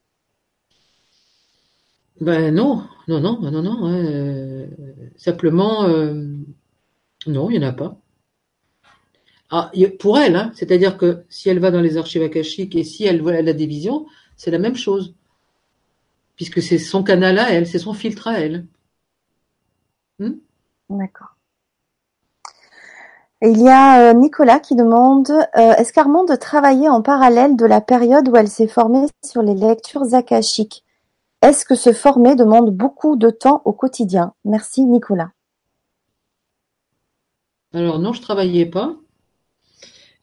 Ben 2.21 2.53
non, 2.53 2.83
non, 3.07 3.19
non, 3.19 3.39
non, 3.39 3.61
non. 3.63 3.87
Euh, 3.87 4.67
simplement, 5.17 5.85
euh, 5.85 6.23
non, 7.25 7.49
il 7.49 7.59
n'y 7.59 7.65
en 7.65 7.69
a 7.69 7.73
pas. 7.73 7.97
Ah, 9.49 9.71
pour 9.99 10.17
elle, 10.19 10.35
hein, 10.35 10.51
c'est-à-dire 10.55 10.97
que 10.97 11.23
si 11.29 11.49
elle 11.49 11.59
va 11.59 11.71
dans 11.71 11.81
les 11.81 11.97
archives 11.97 12.21
akashiques 12.21 12.75
et 12.75 12.83
si 12.83 13.05
elle, 13.05 13.25
elle 13.29 13.49
a 13.49 13.53
des 13.53 13.67
visions, 13.67 14.05
c'est 14.35 14.51
la 14.51 14.59
même 14.59 14.75
chose. 14.75 15.15
Puisque 16.35 16.61
c'est 16.61 16.77
son 16.77 17.03
canal 17.03 17.39
à 17.39 17.49
elle, 17.51 17.65
c'est 17.65 17.79
son 17.79 17.93
filtre 17.93 18.27
à 18.27 18.39
elle. 18.39 18.67
Hmm? 20.19 20.33
D'accord 20.89 21.36
il 23.41 23.61
y 23.61 23.69
a 23.69 24.09
euh, 24.09 24.13
Nicolas 24.13 24.59
qui 24.59 24.75
demande 24.75 25.29
euh, 25.29 25.73
Est-ce 25.75 25.93
qu'Armande 25.93 26.37
travaillait 26.39 26.89
en 26.89 27.01
parallèle 27.01 27.55
de 27.55 27.65
la 27.65 27.81
période 27.81 28.27
où 28.29 28.35
elle 28.35 28.47
s'est 28.47 28.67
formée 28.67 29.05
sur 29.23 29.43
les 29.43 29.53
lectures 29.53 30.13
akashiques? 30.15 30.83
Est-ce 31.43 31.65
que 31.65 31.75
se 31.75 31.93
former 31.93 32.35
demande 32.35 32.71
beaucoup 32.71 33.15
de 33.15 33.29
temps 33.29 33.61
au 33.65 33.73
quotidien? 33.73 34.33
Merci 34.43 34.83
Nicolas. 34.85 35.31
Alors 37.73 37.99
non, 37.99 38.11
je 38.11 38.21
travaillais 38.21 38.65
pas. 38.65 38.95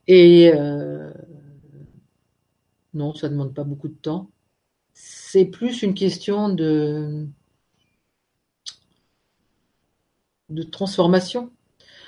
Et 0.09 0.51
euh, 0.53 1.13
non, 2.95 3.15
ça 3.15 3.29
ne 3.29 3.35
demande 3.35 3.55
pas 3.55 3.65
beaucoup 3.65 3.89
de 3.89 3.95
temps. 3.95 4.29
C'est 4.93 5.45
plus 5.45 5.83
une 5.83 5.95
question 5.95 6.49
de, 6.49 7.29
de 10.49 10.63
transformation. 10.65 11.51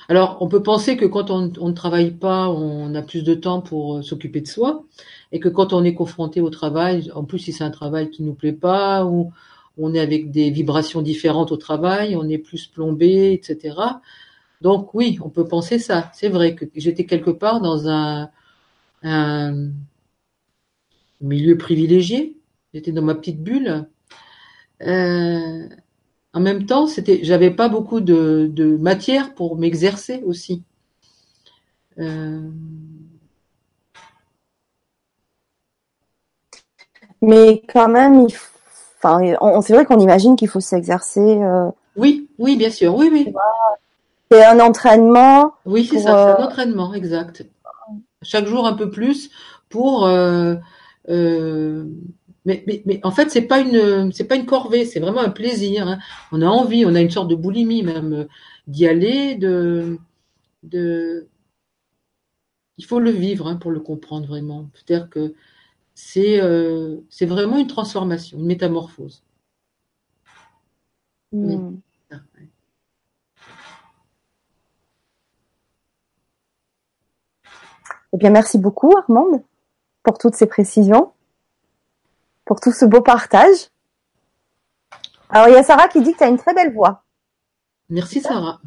Alors, 0.08 0.38
on 0.40 0.48
peut 0.48 0.62
penser 0.62 0.96
que 0.96 1.04
quand 1.04 1.30
on, 1.30 1.48
ne 1.48 1.72
travaille 1.72 2.12
pas, 2.12 2.48
on 2.48 2.94
a 2.94 3.02
plus 3.02 3.24
de 3.24 3.34
temps 3.34 3.60
pour 3.60 3.96
euh, 3.96 4.02
s'occuper 4.02 4.40
de 4.40 4.46
soi, 4.46 4.84
et 5.32 5.40
que 5.40 5.48
quand 5.48 5.72
on 5.72 5.82
est 5.84 5.94
confronté 5.94 6.40
au 6.40 6.50
travail, 6.50 7.10
en 7.14 7.24
plus 7.24 7.40
si 7.40 7.52
c'est 7.52 7.64
un 7.64 7.70
travail 7.70 8.10
qui 8.10 8.22
nous 8.22 8.34
plaît 8.34 8.52
pas, 8.52 9.04
ou 9.04 9.32
on 9.78 9.94
est 9.94 10.00
avec 10.00 10.30
des 10.30 10.50
vibrations 10.50 11.02
différentes 11.02 11.52
au 11.52 11.56
travail, 11.56 12.16
on 12.16 12.28
est 12.28 12.38
plus 12.38 12.66
plombé, 12.66 13.32
etc. 13.32 13.76
Donc 14.62 14.94
oui, 14.94 15.18
on 15.22 15.28
peut 15.28 15.46
penser 15.46 15.78
ça. 15.78 16.10
C'est 16.14 16.28
vrai 16.28 16.54
que 16.54 16.64
j'étais 16.76 17.04
quelque 17.04 17.30
part 17.30 17.60
dans 17.60 17.88
un, 17.88 18.30
milieu 21.20 21.56
privilégié. 21.56 22.36
J'étais 22.74 22.92
dans 22.92 23.02
ma 23.02 23.14
petite 23.14 23.42
bulle. 23.42 23.86
Euh, 24.82 25.68
en 26.32 26.40
même 26.40 26.66
temps, 26.66 26.86
c'était, 26.86 27.20
j'avais 27.24 27.50
pas 27.50 27.68
beaucoup 27.68 28.00
de, 28.00 28.48
de 28.52 28.76
matière 28.76 29.34
pour 29.34 29.56
m'exercer 29.58 30.22
aussi. 30.24 30.62
Euh, 31.98 32.50
Mais 37.22 37.62
quand 37.68 37.88
même, 37.88 38.26
il 38.28 38.34
enfin, 38.98 39.20
on- 39.40 39.60
c'est 39.60 39.74
vrai 39.74 39.84
qu'on 39.84 40.00
imagine 40.00 40.36
qu'il 40.36 40.48
faut 40.48 40.60
s'exercer. 40.60 41.20
euh, 41.42 41.68
oui, 41.96 42.28
oui, 42.38 42.56
bien 42.56 42.70
sûr, 42.70 42.94
oui, 42.94 43.08
oui, 43.12 43.32
C'est 44.30 44.44
un 44.44 44.60
entraînement. 44.60 45.52
oui, 45.64 45.84
c'est 45.84 45.94
Pour, 45.94 46.02
ça, 46.04 46.16
c'est 46.18 46.30
un 46.30 46.36
euh, 46.42 46.46
entraînement, 46.46 46.94
exact. 46.94 47.44
Chaque 48.22 48.46
jour 48.46 48.66
un 48.66 48.74
peu 48.74 48.90
plus 48.90 49.30
pour. 49.68 50.04
Mais, 52.46 52.64
mais, 52.66 52.82
mais 52.86 53.00
en 53.04 53.10
fait, 53.10 53.30
c'est 53.30 53.42
pas 53.42 53.60
une, 53.60 54.12
c'est 54.12 54.24
pas 54.26 54.36
une 54.36 54.46
corvée, 54.46 54.84
c'est 54.86 55.00
vraiment 55.00 55.20
un 55.20 55.30
plaisir. 55.30 55.88
hein. 55.88 55.98
On 56.32 56.40
a 56.42 56.46
envie, 56.46 56.86
on 56.86 56.94
a 56.94 57.00
une 57.00 57.10
sorte 57.10 57.28
de 57.28 57.34
boulimie 57.34 57.82
même 57.82 58.12
euh, 58.14 58.24
d'y 58.68 58.86
aller, 58.86 59.34
de, 59.36 59.98
de. 60.62 61.28
Il 62.78 62.84
faut 62.86 63.00
le 63.00 63.10
vivre 63.10 63.46
hein, 63.48 63.56
pour 63.56 63.70
le 63.70 63.80
comprendre 63.80 64.26
vraiment. 64.26 64.68
C'est-à-dire 64.74 65.10
que 65.10 65.34
c'est, 65.94 66.40
euh, 66.40 66.98
c'est 67.10 67.26
vraiment 67.26 67.58
une 67.58 67.66
transformation, 67.66 68.38
une 68.38 68.46
métamorphose. 68.46 69.22
Oui. 71.32 71.56
hmm. 71.56 71.80
Eh 78.12 78.18
bien, 78.18 78.30
merci 78.30 78.58
beaucoup, 78.58 78.96
Armande, 78.96 79.42
pour 80.02 80.16
toutes 80.18 80.34
ces 80.34 80.46
précisions, 80.46 81.12
pour 82.46 82.60
tout 82.60 82.72
ce 82.72 82.86
beau 82.86 83.02
partage. 83.02 83.70
Alors, 85.28 85.48
il 85.48 85.54
y 85.54 85.58
a 85.58 85.62
Sarah 85.62 85.88
qui 85.88 86.00
dit 86.00 86.12
que 86.12 86.18
tu 86.18 86.24
as 86.24 86.28
une 86.28 86.38
très 86.38 86.54
belle 86.54 86.72
voix. 86.72 87.02
Merci 87.90 88.20
Sarah. 88.22 88.60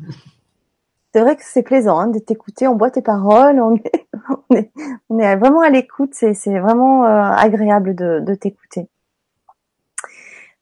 C'est 1.12 1.22
vrai 1.22 1.36
que 1.36 1.42
c'est 1.44 1.64
plaisant 1.64 1.98
hein, 1.98 2.08
de 2.08 2.20
t'écouter, 2.20 2.68
on 2.68 2.76
boit 2.76 2.92
tes 2.92 3.02
paroles, 3.02 3.60
on 3.60 3.76
est, 3.78 4.08
on 4.50 4.56
est, 4.56 4.72
on 5.10 5.18
est 5.18 5.36
vraiment 5.38 5.62
à 5.62 5.70
l'écoute, 5.70 6.12
c'est, 6.14 6.36
c'est 6.36 6.60
vraiment 6.60 7.06
euh, 7.06 7.32
agréable 7.32 7.96
de, 7.96 8.20
de 8.20 8.36
t'écouter. 8.36 8.88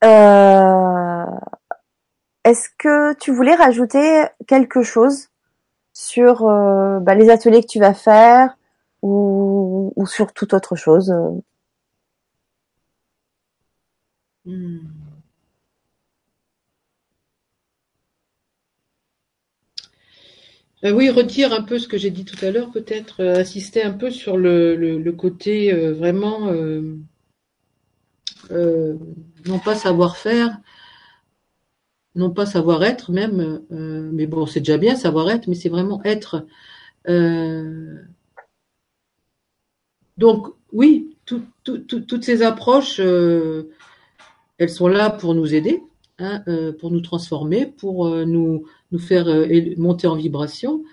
Euh, 0.06 1.26
est-ce 2.46 2.70
que 2.78 3.14
tu 3.16 3.34
voulais 3.34 3.56
rajouter 3.56 4.24
quelque 4.48 4.84
chose 4.84 5.30
sur 5.92 6.48
euh, 6.48 7.00
bah, 7.00 7.16
les 7.16 7.30
ateliers 7.30 7.62
que 7.62 7.68
tu 7.68 7.80
vas 7.80 7.94
faire 7.94 8.58
ou, 9.02 9.92
ou 9.98 10.06
sur 10.06 10.32
toute 10.32 10.54
autre 10.54 10.76
chose 10.76 11.14
Hmm. 14.48 14.88
Euh, 20.84 20.92
oui, 20.92 21.10
redire 21.10 21.54
un 21.54 21.62
peu 21.64 21.78
ce 21.80 21.88
que 21.88 21.98
j'ai 21.98 22.10
dit 22.12 22.26
tout 22.26 22.44
à 22.46 22.52
l'heure, 22.52 22.72
peut-être 22.72 23.22
euh, 23.22 23.40
insister 23.40 23.82
un 23.84 23.94
peu 23.94 24.12
sur 24.12 24.38
le, 24.38 24.76
côté 25.12 25.74
euh, 25.74 25.94
vraiment, 25.94 26.50
non 29.46 29.60
pas 29.60 29.76
savoir-faire, 29.76 30.58
non 32.16 32.32
pas 32.32 32.46
savoir-être 32.46 33.12
même, 33.14 33.62
mais 33.70 34.28
bon, 34.28 34.46
c'est 34.46 34.60
déjà 34.60 34.78
bien 34.78 34.96
savoir-être, 34.98 35.48
mais 35.48 35.56
c'est 35.56 35.70
vraiment 35.70 36.02
être. 36.04 36.46
Donc, 40.18 40.48
oui, 40.74 41.16
tout- 41.26 41.46
tout- 41.64 41.80
tout- 41.80 42.02
toutes 42.02 42.24
ces 42.24 42.42
approches, 42.42 43.00
elles 44.58 44.70
sont 44.70 44.88
là 44.88 45.10
pour 45.10 45.36
nous 45.36 45.54
aider, 45.54 45.84
hein, 46.20 46.44
euh, 46.48 46.74
pour 46.74 46.92
nous 46.92 47.02
transformer, 47.02 47.66
pour 47.66 48.08
euh, 48.08 48.26
nous, 48.26 48.66
faire 48.98 49.28
euh, 49.28 49.48
monter 49.78 50.08
en 50.08 50.16
vibration. 50.16 50.84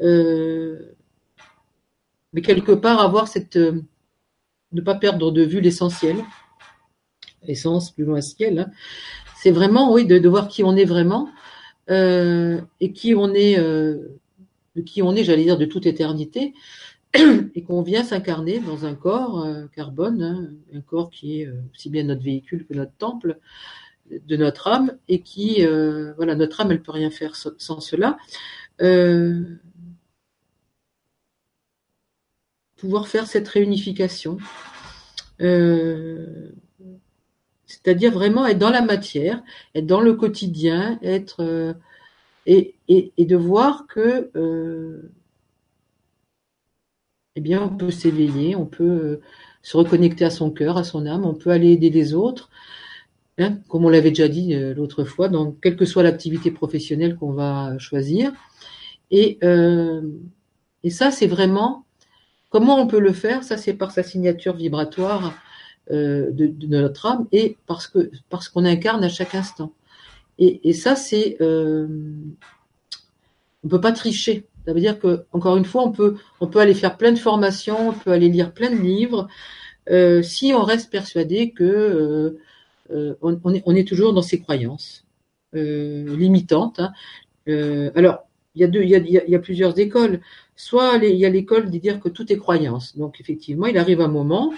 Mais 0.00 0.76
quelque 2.42 2.72
part, 2.72 3.00
avoir 3.00 3.28
cette. 3.28 3.56
ne 3.56 4.80
pas 4.82 4.94
perdre 4.94 5.32
de 5.32 5.42
vue 5.42 5.60
l'essentiel. 5.60 6.16
Essence, 7.46 7.92
plus 7.92 8.04
loin 8.04 8.20
ciel. 8.20 8.58
hein. 8.58 8.70
C'est 9.36 9.50
vraiment, 9.50 9.92
oui, 9.92 10.04
de, 10.04 10.28
voir 10.28 10.48
qui 10.48 10.64
on 10.64 10.76
est 10.76 10.84
vraiment 10.84 11.28
et 11.88 12.92
qui 12.92 13.14
on 13.14 13.32
est, 13.34 13.58
qui 14.84 15.02
on 15.02 15.16
est, 15.16 15.24
j'allais 15.24 15.44
dire, 15.44 15.58
de 15.58 15.64
toute 15.64 15.86
éternité, 15.86 16.54
et 17.54 17.62
qu'on 17.62 17.82
vient 17.82 18.04
s'incarner 18.04 18.60
dans 18.60 18.86
un 18.86 18.94
corps 18.94 19.44
euh, 19.44 19.66
carbone, 19.74 20.22
hein, 20.22 20.50
un 20.74 20.80
corps 20.80 21.10
qui 21.10 21.40
est 21.40 21.46
euh, 21.46 21.54
aussi 21.74 21.90
bien 21.90 22.04
notre 22.04 22.22
véhicule 22.22 22.66
que 22.66 22.74
notre 22.74 22.92
temple 22.92 23.38
de 24.10 24.36
notre 24.36 24.68
âme, 24.68 24.96
et 25.08 25.20
qui, 25.20 25.66
euh, 25.66 26.14
voilà, 26.16 26.34
notre 26.34 26.62
âme, 26.62 26.70
elle 26.70 26.82
peut 26.82 26.92
rien 26.92 27.10
faire 27.10 27.36
sans, 27.36 27.80
cela. 27.80 28.16
Pouvoir 32.76 33.06
faire 33.08 33.26
cette 33.26 33.48
réunification, 33.48 34.38
c'est-à-dire 37.66 38.12
vraiment 38.12 38.46
être 38.46 38.58
dans 38.58 38.70
la 38.70 38.80
matière, 38.80 39.42
être 39.74 39.84
dans 39.84 40.00
le 40.00 40.14
quotidien, 40.14 40.98
être 41.02 41.76
et, 42.46 42.76
et, 42.88 43.26
de 43.26 43.36
voir 43.36 43.86
que 43.88 44.30
eh 47.38 47.40
bien, 47.40 47.62
on 47.62 47.68
peut 47.68 47.92
s'éveiller, 47.92 48.56
on 48.56 48.66
peut 48.66 48.84
euh, 48.84 49.20
se 49.62 49.76
reconnecter 49.76 50.24
à 50.24 50.30
son 50.30 50.50
cœur, 50.50 50.76
à 50.76 50.82
son 50.82 51.06
âme, 51.06 51.24
on 51.24 51.34
peut 51.34 51.50
aller 51.50 51.70
aider 51.70 51.88
les 51.88 52.12
autres, 52.12 52.50
hein, 53.38 53.58
comme 53.68 53.84
on 53.84 53.88
l'avait 53.88 54.10
déjà 54.10 54.26
dit 54.26 54.54
euh, 54.54 54.74
l'autre 54.74 55.04
fois, 55.04 55.28
dans 55.28 55.52
quelle 55.52 55.76
que 55.76 55.84
soit 55.84 56.02
l'activité 56.02 56.50
professionnelle 56.50 57.16
qu'on 57.16 57.32
va 57.32 57.78
choisir. 57.78 58.32
Et, 59.12 59.38
euh, 59.44 60.02
et 60.82 60.90
ça, 60.90 61.12
c'est 61.12 61.28
vraiment 61.28 61.84
comment 62.50 62.80
on 62.80 62.88
peut 62.88 62.98
le 62.98 63.12
faire? 63.12 63.44
Ça, 63.44 63.56
c'est 63.56 63.74
par 63.74 63.92
sa 63.92 64.02
signature 64.02 64.56
vibratoire 64.56 65.34
de, 65.90 66.66
notre 66.66 67.06
âme 67.06 67.26
et 67.32 67.56
parce 67.66 67.86
que 67.86 68.10
parce 68.28 68.50
qu'on 68.50 68.66
incarne 68.66 69.04
à 69.04 69.08
chaque 69.08 69.34
instant. 69.34 69.72
Et, 70.38 70.68
et 70.68 70.72
ça, 70.74 70.96
c'est 70.96 71.38
euh, 71.40 71.86
on 73.64 73.68
peut 73.68 73.80
pas 73.80 73.92
tricher. 73.92 74.44
Ça 74.68 74.74
veut 74.74 74.80
dire 74.80 74.98
que 74.98 75.24
encore 75.32 75.56
une 75.56 75.64
fois, 75.64 75.82
on 75.82 75.92
peut 75.92 76.16
on 76.40 76.46
peut 76.46 76.58
aller 76.58 76.74
faire 76.74 76.98
plein 76.98 77.10
de 77.10 77.18
formations, 77.18 77.88
on 77.88 77.92
peut 77.94 78.10
aller 78.10 78.28
lire 78.28 78.52
plein 78.52 78.68
de 78.68 78.76
livres. 78.76 79.26
Euh, 79.88 80.20
si 80.20 80.52
on 80.52 80.62
reste 80.62 80.92
persuadé 80.92 81.52
que 81.52 81.64
euh, 81.64 82.38
euh, 82.90 83.14
on, 83.22 83.74
est, 83.74 83.88
toujours 83.88 84.12
dans 84.12 84.20
ses 84.20 84.40
croyances 84.40 85.06
limitantes. 85.54 86.80
Hein. 86.80 86.92
Alors, 87.94 88.26
il 88.54 88.60
y, 88.60 88.64
a 88.64 88.68
deux, 88.68 88.82
il, 88.82 88.90
y 88.90 89.34
a, 89.34 89.38
plusieurs 89.38 89.78
écoles. 89.78 90.20
Soit 90.54 90.98
il 91.02 91.16
y 91.16 91.24
a 91.24 91.30
l'école 91.30 91.70
de 91.70 91.78
dire 91.78 91.98
que 91.98 92.10
tout 92.10 92.30
est 92.30 92.36
croyance. 92.36 92.94
Donc, 92.94 93.22
effectivement, 93.22 93.64
il 93.68 93.78
arrive 93.78 94.02
un 94.02 94.08
moment, 94.08 94.52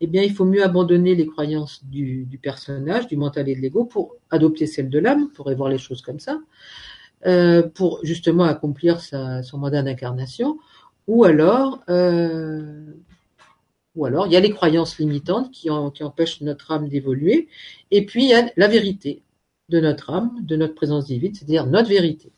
eh 0.00 0.06
bien, 0.06 0.22
il 0.22 0.32
faut 0.32 0.46
mieux 0.46 0.64
abandonner 0.64 1.14
les 1.14 1.26
croyances 1.26 1.84
du, 1.84 2.24
du 2.24 2.38
personnage, 2.38 3.06
du 3.06 3.18
mental 3.18 3.50
et 3.50 3.54
de 3.54 3.60
l'ego 3.60 3.84
pour 3.84 4.16
adopter 4.30 4.66
celle 4.66 4.88
de 4.88 4.98
l'âme, 4.98 5.28
pour 5.34 5.54
voir 5.54 5.68
les 5.68 5.76
choses 5.76 6.00
comme 6.00 6.20
ça, 6.20 6.38
pour 7.74 8.00
justement 8.04 8.44
accomplir 8.44 9.00
son 9.00 9.58
mandat 9.58 9.82
d'incarnation. 9.82 10.58
Ou 11.06 11.24
alors, 11.24 11.82
euh, 11.88 12.92
ou 13.94 14.04
alors, 14.04 14.26
il 14.26 14.32
y 14.32 14.36
a 14.36 14.40
les 14.40 14.50
croyances 14.50 14.98
limitantes 14.98 15.50
qui, 15.50 15.70
en, 15.70 15.90
qui 15.90 16.04
empêchent 16.04 16.40
notre 16.40 16.70
âme 16.70 16.88
d'évoluer. 16.88 17.48
Et 17.90 18.04
puis, 18.04 18.24
il 18.24 18.30
y 18.30 18.34
a 18.34 18.50
la 18.56 18.68
vérité 18.68 19.22
de 19.68 19.80
notre 19.80 20.10
âme, 20.10 20.32
de 20.40 20.56
notre 20.56 20.74
présence 20.74 21.06
divine, 21.06 21.34
c'est-à-dire 21.34 21.66
notre 21.66 21.88
vérité. 21.88 22.30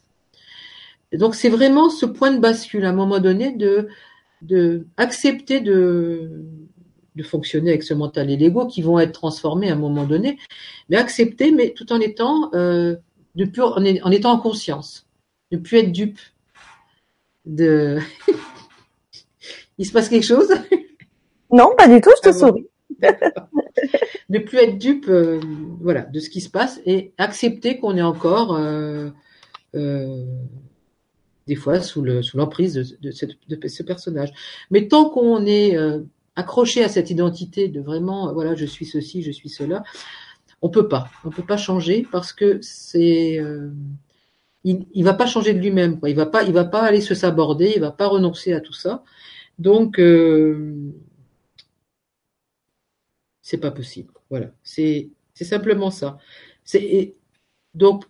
Donc, 1.13 1.35
c'est 1.35 1.49
vraiment 1.49 1.91
ce 1.91 2.07
point 2.07 2.33
de 2.33 2.39
bascule 2.39 2.85
à 2.85 2.91
un 2.91 2.95
moment 2.95 3.19
donné 3.19 3.57
de, 3.57 3.89
de 4.43 4.87
accepter 4.97 5.61
de, 5.61 6.45
de 7.17 7.23
fonctionner 7.23 7.71
avec 7.71 7.83
ce 7.83 7.95
mental 7.95 8.31
et 8.31 8.37
l'ego 8.37 8.67
qui 8.67 8.83
vont 8.83 8.99
être 8.99 9.13
transformés 9.13 9.71
à 9.71 9.73
un 9.73 9.79
moment 9.79 10.05
donné, 10.05 10.39
mais 10.89 10.97
accepter, 10.97 11.51
mais 11.51 11.71
tout 11.71 11.93
en 11.93 12.01
étant, 12.01 12.51
euh, 12.55 12.97
de 13.39 13.45
plus, 13.45 13.63
en, 13.63 13.77
en 13.77 14.11
étant 14.11 14.33
en 14.33 14.39
conscience, 14.41 15.07
ne 15.53 15.59
plus 15.59 15.79
être 15.79 15.93
dupe 15.93 16.19
de. 17.47 17.99
Il 19.79 19.87
se 19.87 19.93
passe 19.93 20.09
quelque 20.09 20.27
chose? 20.27 20.49
Non, 21.53 21.71
pas 21.77 21.87
du 21.89 22.01
tout, 22.01 22.11
je 22.17 22.31
te 22.31 22.35
Ah 22.35 22.39
souris. 22.39 22.67
ne 24.29 24.39
plus 24.41 24.59
être 24.59 24.77
dupe 24.77 25.07
euh, 25.09 25.41
voilà, 25.81 26.03
de 26.03 26.19
ce 26.19 26.31
qui 26.31 26.41
se 26.41 26.51
passe 26.51 26.81
et 26.85 27.13
accepter 27.17 27.79
qu'on 27.79 27.97
est 27.97 28.03
encore 28.03 28.57
euh, 28.57 29.11
euh, 29.77 30.25
des 31.47 31.55
fois 31.55 31.81
sous 31.81 32.03
le 32.03 32.23
sous 32.23 32.37
l'emprise 32.37 32.75
de, 32.75 32.85
de, 33.01 33.11
cette- 33.13 33.39
de 33.49 33.69
ce 33.69 33.83
personnage. 33.85 34.31
Mais 34.73 34.89
tant 34.89 35.09
qu'on 35.09 35.47
est 35.47 35.77
accroché 36.35 36.83
à 36.83 36.89
cette 36.89 37.11
identité 37.11 37.69
de 37.69 37.81
vraiment 37.81 38.33
voilà 38.35 38.57
je 38.57 38.67
suis 38.67 38.85
ceci, 38.85 39.23
je 39.23 39.31
suis 39.31 39.49
cela, 39.49 39.85
on 40.63 40.69
peut 40.69 40.89
pas, 40.89 41.09
on 41.25 41.31
peut 41.31 41.45
pas 41.45 41.57
changer 41.57 42.07
parce 42.11 42.33
que 42.33 42.61
c'est 42.63 43.39
euh, 43.39 43.71
il, 44.65 44.87
il 44.93 45.05
va 45.05 45.15
pas 45.15 45.27
changer 45.27 45.55
de 45.55 45.61
lui-même. 45.61 46.01
Il 46.07 46.17
va 46.17 46.27
pas 46.27 46.45
va 46.45 46.65
pas 46.65 46.83
aller 46.83 47.01
se 47.01 47.15
saborder, 47.15 47.73
il 47.77 47.81
va 47.81 47.91
pas 47.93 48.09
renoncer 48.09 48.53
à 48.53 48.61
tout 48.61 48.73
ça. 48.73 49.05
Donc 49.59 49.99
euh, 49.99 50.93
c'est 53.43 53.59
pas 53.59 53.71
possible. 53.71 54.13
Voilà, 54.31 54.51
c'est 54.63 55.11
simplement 55.35 55.91
ça. 55.91 56.19
Donc 57.75 58.05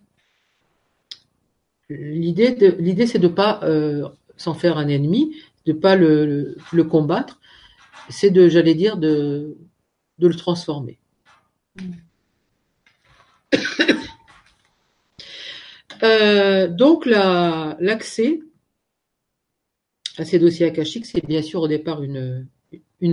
l'idée 1.89 2.55
l'idée 2.79 3.07
c'est 3.07 3.19
de 3.19 3.27
pas 3.27 3.61
euh, 3.63 4.07
s'en 4.37 4.53
faire 4.53 4.77
un 4.77 4.87
ennemi, 4.87 5.35
de 5.65 5.73
pas 5.73 5.95
le, 5.95 6.55
combattre, 6.89 7.39
c'est 8.09 8.31
de 8.31 8.49
j'allais 8.49 8.75
dire 8.75 8.97
de 8.97 9.57
de 10.19 10.27
le 10.27 10.35
transformer. 10.35 10.99
Euh, 16.03 16.67
donc 16.67 17.05
l'accès 17.05 18.41
à 20.17 20.25
ces 20.25 20.39
dossiers 20.39 20.65
akashiques, 20.65 21.05
c'est 21.05 21.25
bien 21.25 21.41
sûr 21.41 21.61
au 21.61 21.67
départ 21.67 22.03
une, 22.03 22.45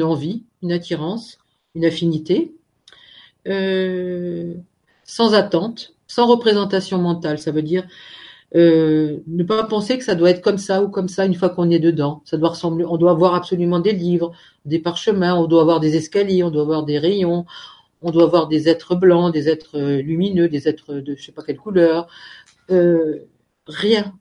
envie, 0.03 0.45
une 0.63 0.73
attirance, 0.73 1.39
une 1.75 1.85
affinité, 1.85 2.55
euh, 3.47 4.55
sans 5.05 5.35
attente, 5.35 5.95
sans 6.07 6.27
représentation 6.27 6.99
mentale. 6.99 7.39
Ça 7.39 7.53
veut 7.53 7.63
dire 7.63 7.87
euh, 8.55 9.19
ne 9.27 9.43
pas 9.43 9.65
penser 9.65 9.99
que 9.99 10.05
ça 10.05 10.15
doit 10.15 10.31
être 10.31 10.41
comme 10.41 10.59
ça 10.59 10.83
ou 10.83 10.89
comme 10.89 11.09
ça 11.09 11.27
une 11.27 11.35
fois 11.35 11.51
qu'on 11.51 11.71
est 11.71 11.79
dedans. 11.79 12.23
Ça 12.25 12.37
doit 12.37 12.51
ressembler. 12.51 12.85
On 12.85 12.97
doit 12.97 13.11
avoir 13.11 13.35
absolument 13.35 13.81
des 13.81 13.93
livres, 13.93 14.33
des 14.65 14.79
parchemins, 14.79 15.35
on 15.35 15.47
doit 15.47 15.63
avoir 15.63 15.81
des 15.81 15.97
escaliers, 15.97 16.43
on 16.43 16.51
doit 16.51 16.63
avoir 16.63 16.85
des 16.85 16.99
rayons, 16.99 17.45
on 18.03 18.11
doit 18.11 18.25
avoir 18.25 18.49
des 18.49 18.69
êtres 18.69 18.95
blancs, 18.95 19.33
des 19.33 19.49
êtres 19.49 19.79
lumineux, 20.01 20.49
des 20.49 20.69
êtres 20.69 20.95
de 20.95 21.15
je 21.17 21.25
sais 21.25 21.33
pas 21.33 21.43
quelle 21.43 21.57
couleur. 21.57 22.09
Euh, 22.71 23.27
rien. 23.67 24.15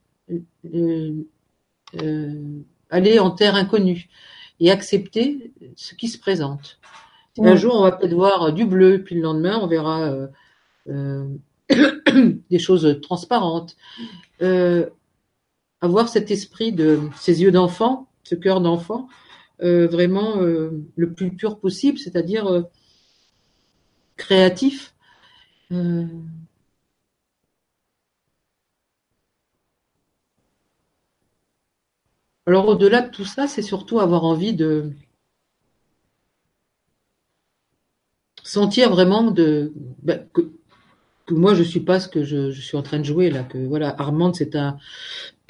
aller 2.89 3.19
en 3.19 3.31
terre 3.31 3.55
inconnue 3.55 4.09
et 4.59 4.71
accepter 4.71 5.51
ce 5.75 5.95
qui 5.95 6.07
se 6.07 6.17
présente. 6.17 6.79
Un 7.37 7.55
jour, 7.55 7.75
on 7.75 7.83
va 7.83 7.91
peut-être 7.91 8.13
voir 8.13 8.53
du 8.53 8.65
bleu, 8.65 9.03
puis 9.03 9.15
le 9.15 9.21
lendemain, 9.21 9.59
on 9.61 9.67
verra 9.67 10.03
euh, 10.03 10.27
euh, 10.87 11.27
des 12.49 12.59
choses 12.59 12.99
transparentes. 13.01 13.75
Euh, 14.41 14.89
avoir 15.81 16.07
cet 16.07 16.31
esprit 16.31 16.71
de 16.71 17.01
ces 17.17 17.41
yeux 17.41 17.51
d'enfant, 17.51 18.07
ce 18.23 18.35
cœur 18.35 18.61
d'enfant, 18.61 19.07
vraiment 19.59 20.35
le 20.37 21.13
plus 21.13 21.31
pur 21.31 21.59
possible, 21.59 21.97
c'est-à-dire 21.97 22.65
créatif. 24.17 24.93
Alors 32.47 32.67
au-delà 32.67 33.01
de 33.01 33.09
tout 33.09 33.25
ça, 33.25 33.47
c'est 33.47 33.61
surtout 33.61 33.99
avoir 33.99 34.23
envie 34.23 34.53
de 34.53 34.91
sentir 38.43 38.89
vraiment 38.91 39.31
de 39.31 39.73
ben, 40.03 40.27
que, 40.33 40.41
moi 41.31 41.55
je 41.55 41.63
suis 41.63 41.79
pas 41.79 41.99
ce 41.99 42.07
que 42.07 42.23
je, 42.23 42.51
suis 42.51 42.77
en 42.77 42.83
train 42.83 42.99
de 42.99 43.03
jouer 43.03 43.29
là, 43.31 43.43
que 43.43 43.57
voilà 43.57 43.95
Armande 43.99 44.35
c'est 44.35 44.55
un 44.55 44.77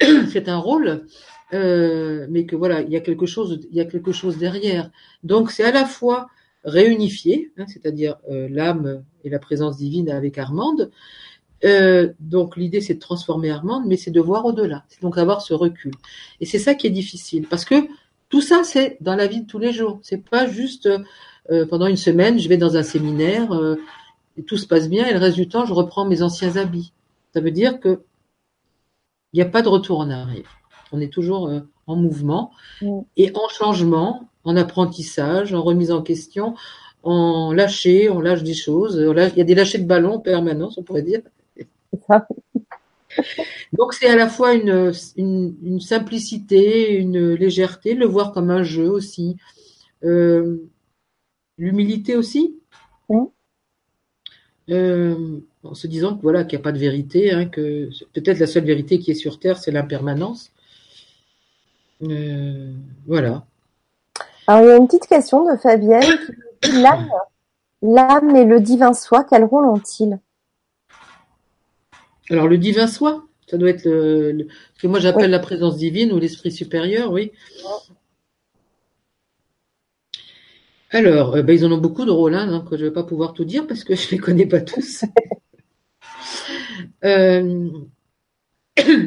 c'est 0.00 0.48
un 0.48 0.56
rôle, 0.56 1.06
euh, 1.52 2.26
mais 2.30 2.46
que 2.46 2.56
voilà 2.56 2.80
il 2.80 2.90
y 2.90 2.96
a 2.96 3.00
quelque 3.00 3.26
chose 3.26 3.60
il 3.70 3.76
y 3.76 3.80
a 3.80 3.84
quelque 3.84 4.12
chose 4.12 4.38
derrière. 4.38 4.90
Donc 5.22 5.50
c'est 5.50 5.64
à 5.64 5.72
la 5.72 5.84
fois 5.84 6.28
réunifier, 6.66 7.52
hein, 7.56 7.64
c'est-à-dire 7.68 8.16
euh, 8.30 8.48
l'âme 8.50 9.04
et 9.24 9.30
la 9.30 9.38
présence 9.38 9.78
divine 9.78 10.10
avec 10.10 10.36
Armande, 10.36 10.90
euh, 11.64 12.12
donc 12.20 12.56
l'idée 12.56 12.80
c'est 12.80 12.94
de 12.94 13.00
transformer 13.00 13.50
Armande, 13.50 13.84
mais 13.86 13.96
c'est 13.96 14.10
de 14.10 14.20
voir 14.20 14.44
au-delà, 14.44 14.84
c'est 14.88 15.00
donc 15.00 15.16
avoir 15.16 15.40
ce 15.40 15.54
recul. 15.54 15.92
Et 16.40 16.44
c'est 16.44 16.58
ça 16.58 16.74
qui 16.74 16.86
est 16.86 16.90
difficile, 16.90 17.46
parce 17.48 17.64
que 17.64 17.76
tout 18.28 18.42
ça 18.42 18.62
c'est 18.64 18.98
dans 19.00 19.14
la 19.14 19.26
vie 19.26 19.42
de 19.42 19.46
tous 19.46 19.60
les 19.60 19.72
jours. 19.72 20.00
C'est 20.02 20.22
pas 20.22 20.46
juste 20.46 20.88
euh, 21.50 21.64
pendant 21.66 21.86
une 21.86 21.96
semaine, 21.96 22.38
je 22.38 22.48
vais 22.48 22.58
dans 22.58 22.76
un 22.76 22.82
séminaire, 22.82 23.52
euh, 23.52 23.76
et 24.36 24.42
tout 24.42 24.58
se 24.58 24.66
passe 24.66 24.88
bien, 24.88 25.06
et 25.06 25.12
le 25.12 25.18
reste 25.18 25.36
du 25.36 25.48
temps, 25.48 25.64
je 25.64 25.72
reprends 25.72 26.04
mes 26.04 26.20
anciens 26.22 26.56
habits. 26.56 26.92
Ça 27.32 27.40
veut 27.40 27.52
dire 27.52 27.80
que 27.80 28.02
il 29.32 29.36
n'y 29.36 29.42
a 29.42 29.48
pas 29.48 29.62
de 29.62 29.68
retour 29.68 30.00
en 30.00 30.10
arrière. 30.10 30.58
On 30.92 31.00
est 31.00 31.12
toujours 31.12 31.50
en 31.86 31.96
mouvement 31.96 32.52
mm. 32.80 33.00
et 33.16 33.32
en 33.34 33.48
changement, 33.48 34.28
en 34.46 34.56
apprentissage, 34.56 35.52
en 35.52 35.62
remise 35.62 35.90
en 35.90 36.02
question, 36.02 36.54
en 37.02 37.52
lâcher, 37.52 38.08
on 38.08 38.20
lâche 38.20 38.42
des 38.42 38.54
choses. 38.54 38.96
Il 38.96 39.38
y 39.38 39.40
a 39.40 39.44
des 39.44 39.54
lâchers 39.54 39.78
de 39.78 39.86
ballon 39.86 40.14
en 40.14 40.20
permanence, 40.20 40.78
on 40.78 40.82
pourrait 40.82 41.02
dire. 41.02 41.20
Donc 43.72 43.92
c'est 43.92 44.08
à 44.08 44.16
la 44.16 44.28
fois 44.28 44.54
une, 44.54 44.92
une, 45.16 45.80
simplicité, 45.80 46.94
une 46.96 47.34
légèreté, 47.34 47.94
le 47.94 48.06
voir 48.06 48.32
comme 48.32 48.50
un 48.50 48.62
jeu 48.62 48.88
aussi, 48.88 49.36
euh, 50.04 50.58
l'humilité 51.58 52.16
aussi, 52.16 52.56
euh, 54.68 55.40
en 55.62 55.74
se 55.74 55.86
disant 55.86 56.16
que 56.16 56.22
voilà 56.22 56.44
qu'il 56.44 56.58
n'y 56.58 56.62
a 56.62 56.64
pas 56.64 56.72
de 56.72 56.78
vérité, 56.78 57.32
hein, 57.32 57.46
que 57.46 57.88
peut-être 58.12 58.38
la 58.38 58.46
seule 58.46 58.64
vérité 58.64 58.98
qui 58.98 59.10
est 59.10 59.14
sur 59.14 59.38
Terre 59.38 59.58
c'est 59.58 59.70
l'impermanence. 59.70 60.52
Euh, 62.02 62.72
voilà. 63.06 63.46
Alors 64.46 64.62
il 64.62 64.68
y 64.68 64.70
a 64.70 64.76
une 64.76 64.86
petite 64.86 65.06
question 65.06 65.50
de 65.50 65.56
Fabienne 65.56 66.18
l'âme, 66.72 67.10
l'âme 67.82 68.36
et 68.36 68.44
le 68.44 68.60
divin 68.60 68.92
soi, 68.92 69.24
quel 69.28 69.44
rôle 69.44 69.66
ont-ils? 69.66 70.18
Alors 72.30 72.48
le 72.48 72.58
divin 72.58 72.86
soi, 72.86 73.24
ça 73.48 73.56
doit 73.56 73.70
être 73.70 73.84
le, 73.84 74.46
ce 74.74 74.82
que 74.82 74.86
moi 74.86 75.00
j'appelle 75.00 75.30
la 75.30 75.38
présence 75.38 75.76
divine 75.76 76.12
ou 76.12 76.18
l'esprit 76.18 76.52
supérieur, 76.52 77.12
oui. 77.12 77.32
Alors, 80.90 81.34
euh, 81.34 81.42
ben, 81.42 81.52
ils 81.52 81.64
en 81.66 81.72
ont 81.72 81.78
beaucoup 81.78 82.04
de 82.04 82.10
rôles, 82.10 82.34
hein, 82.34 82.46
donc 82.46 82.68
je 82.70 82.76
ne 82.76 82.84
vais 82.84 82.90
pas 82.92 83.02
pouvoir 83.02 83.32
tout 83.32 83.44
dire 83.44 83.66
parce 83.66 83.84
que 83.84 83.94
je 83.94 84.06
ne 84.06 84.10
les 84.12 84.18
connais 84.18 84.46
pas 84.46 84.60
tous. 84.60 85.04
euh, 87.04 87.68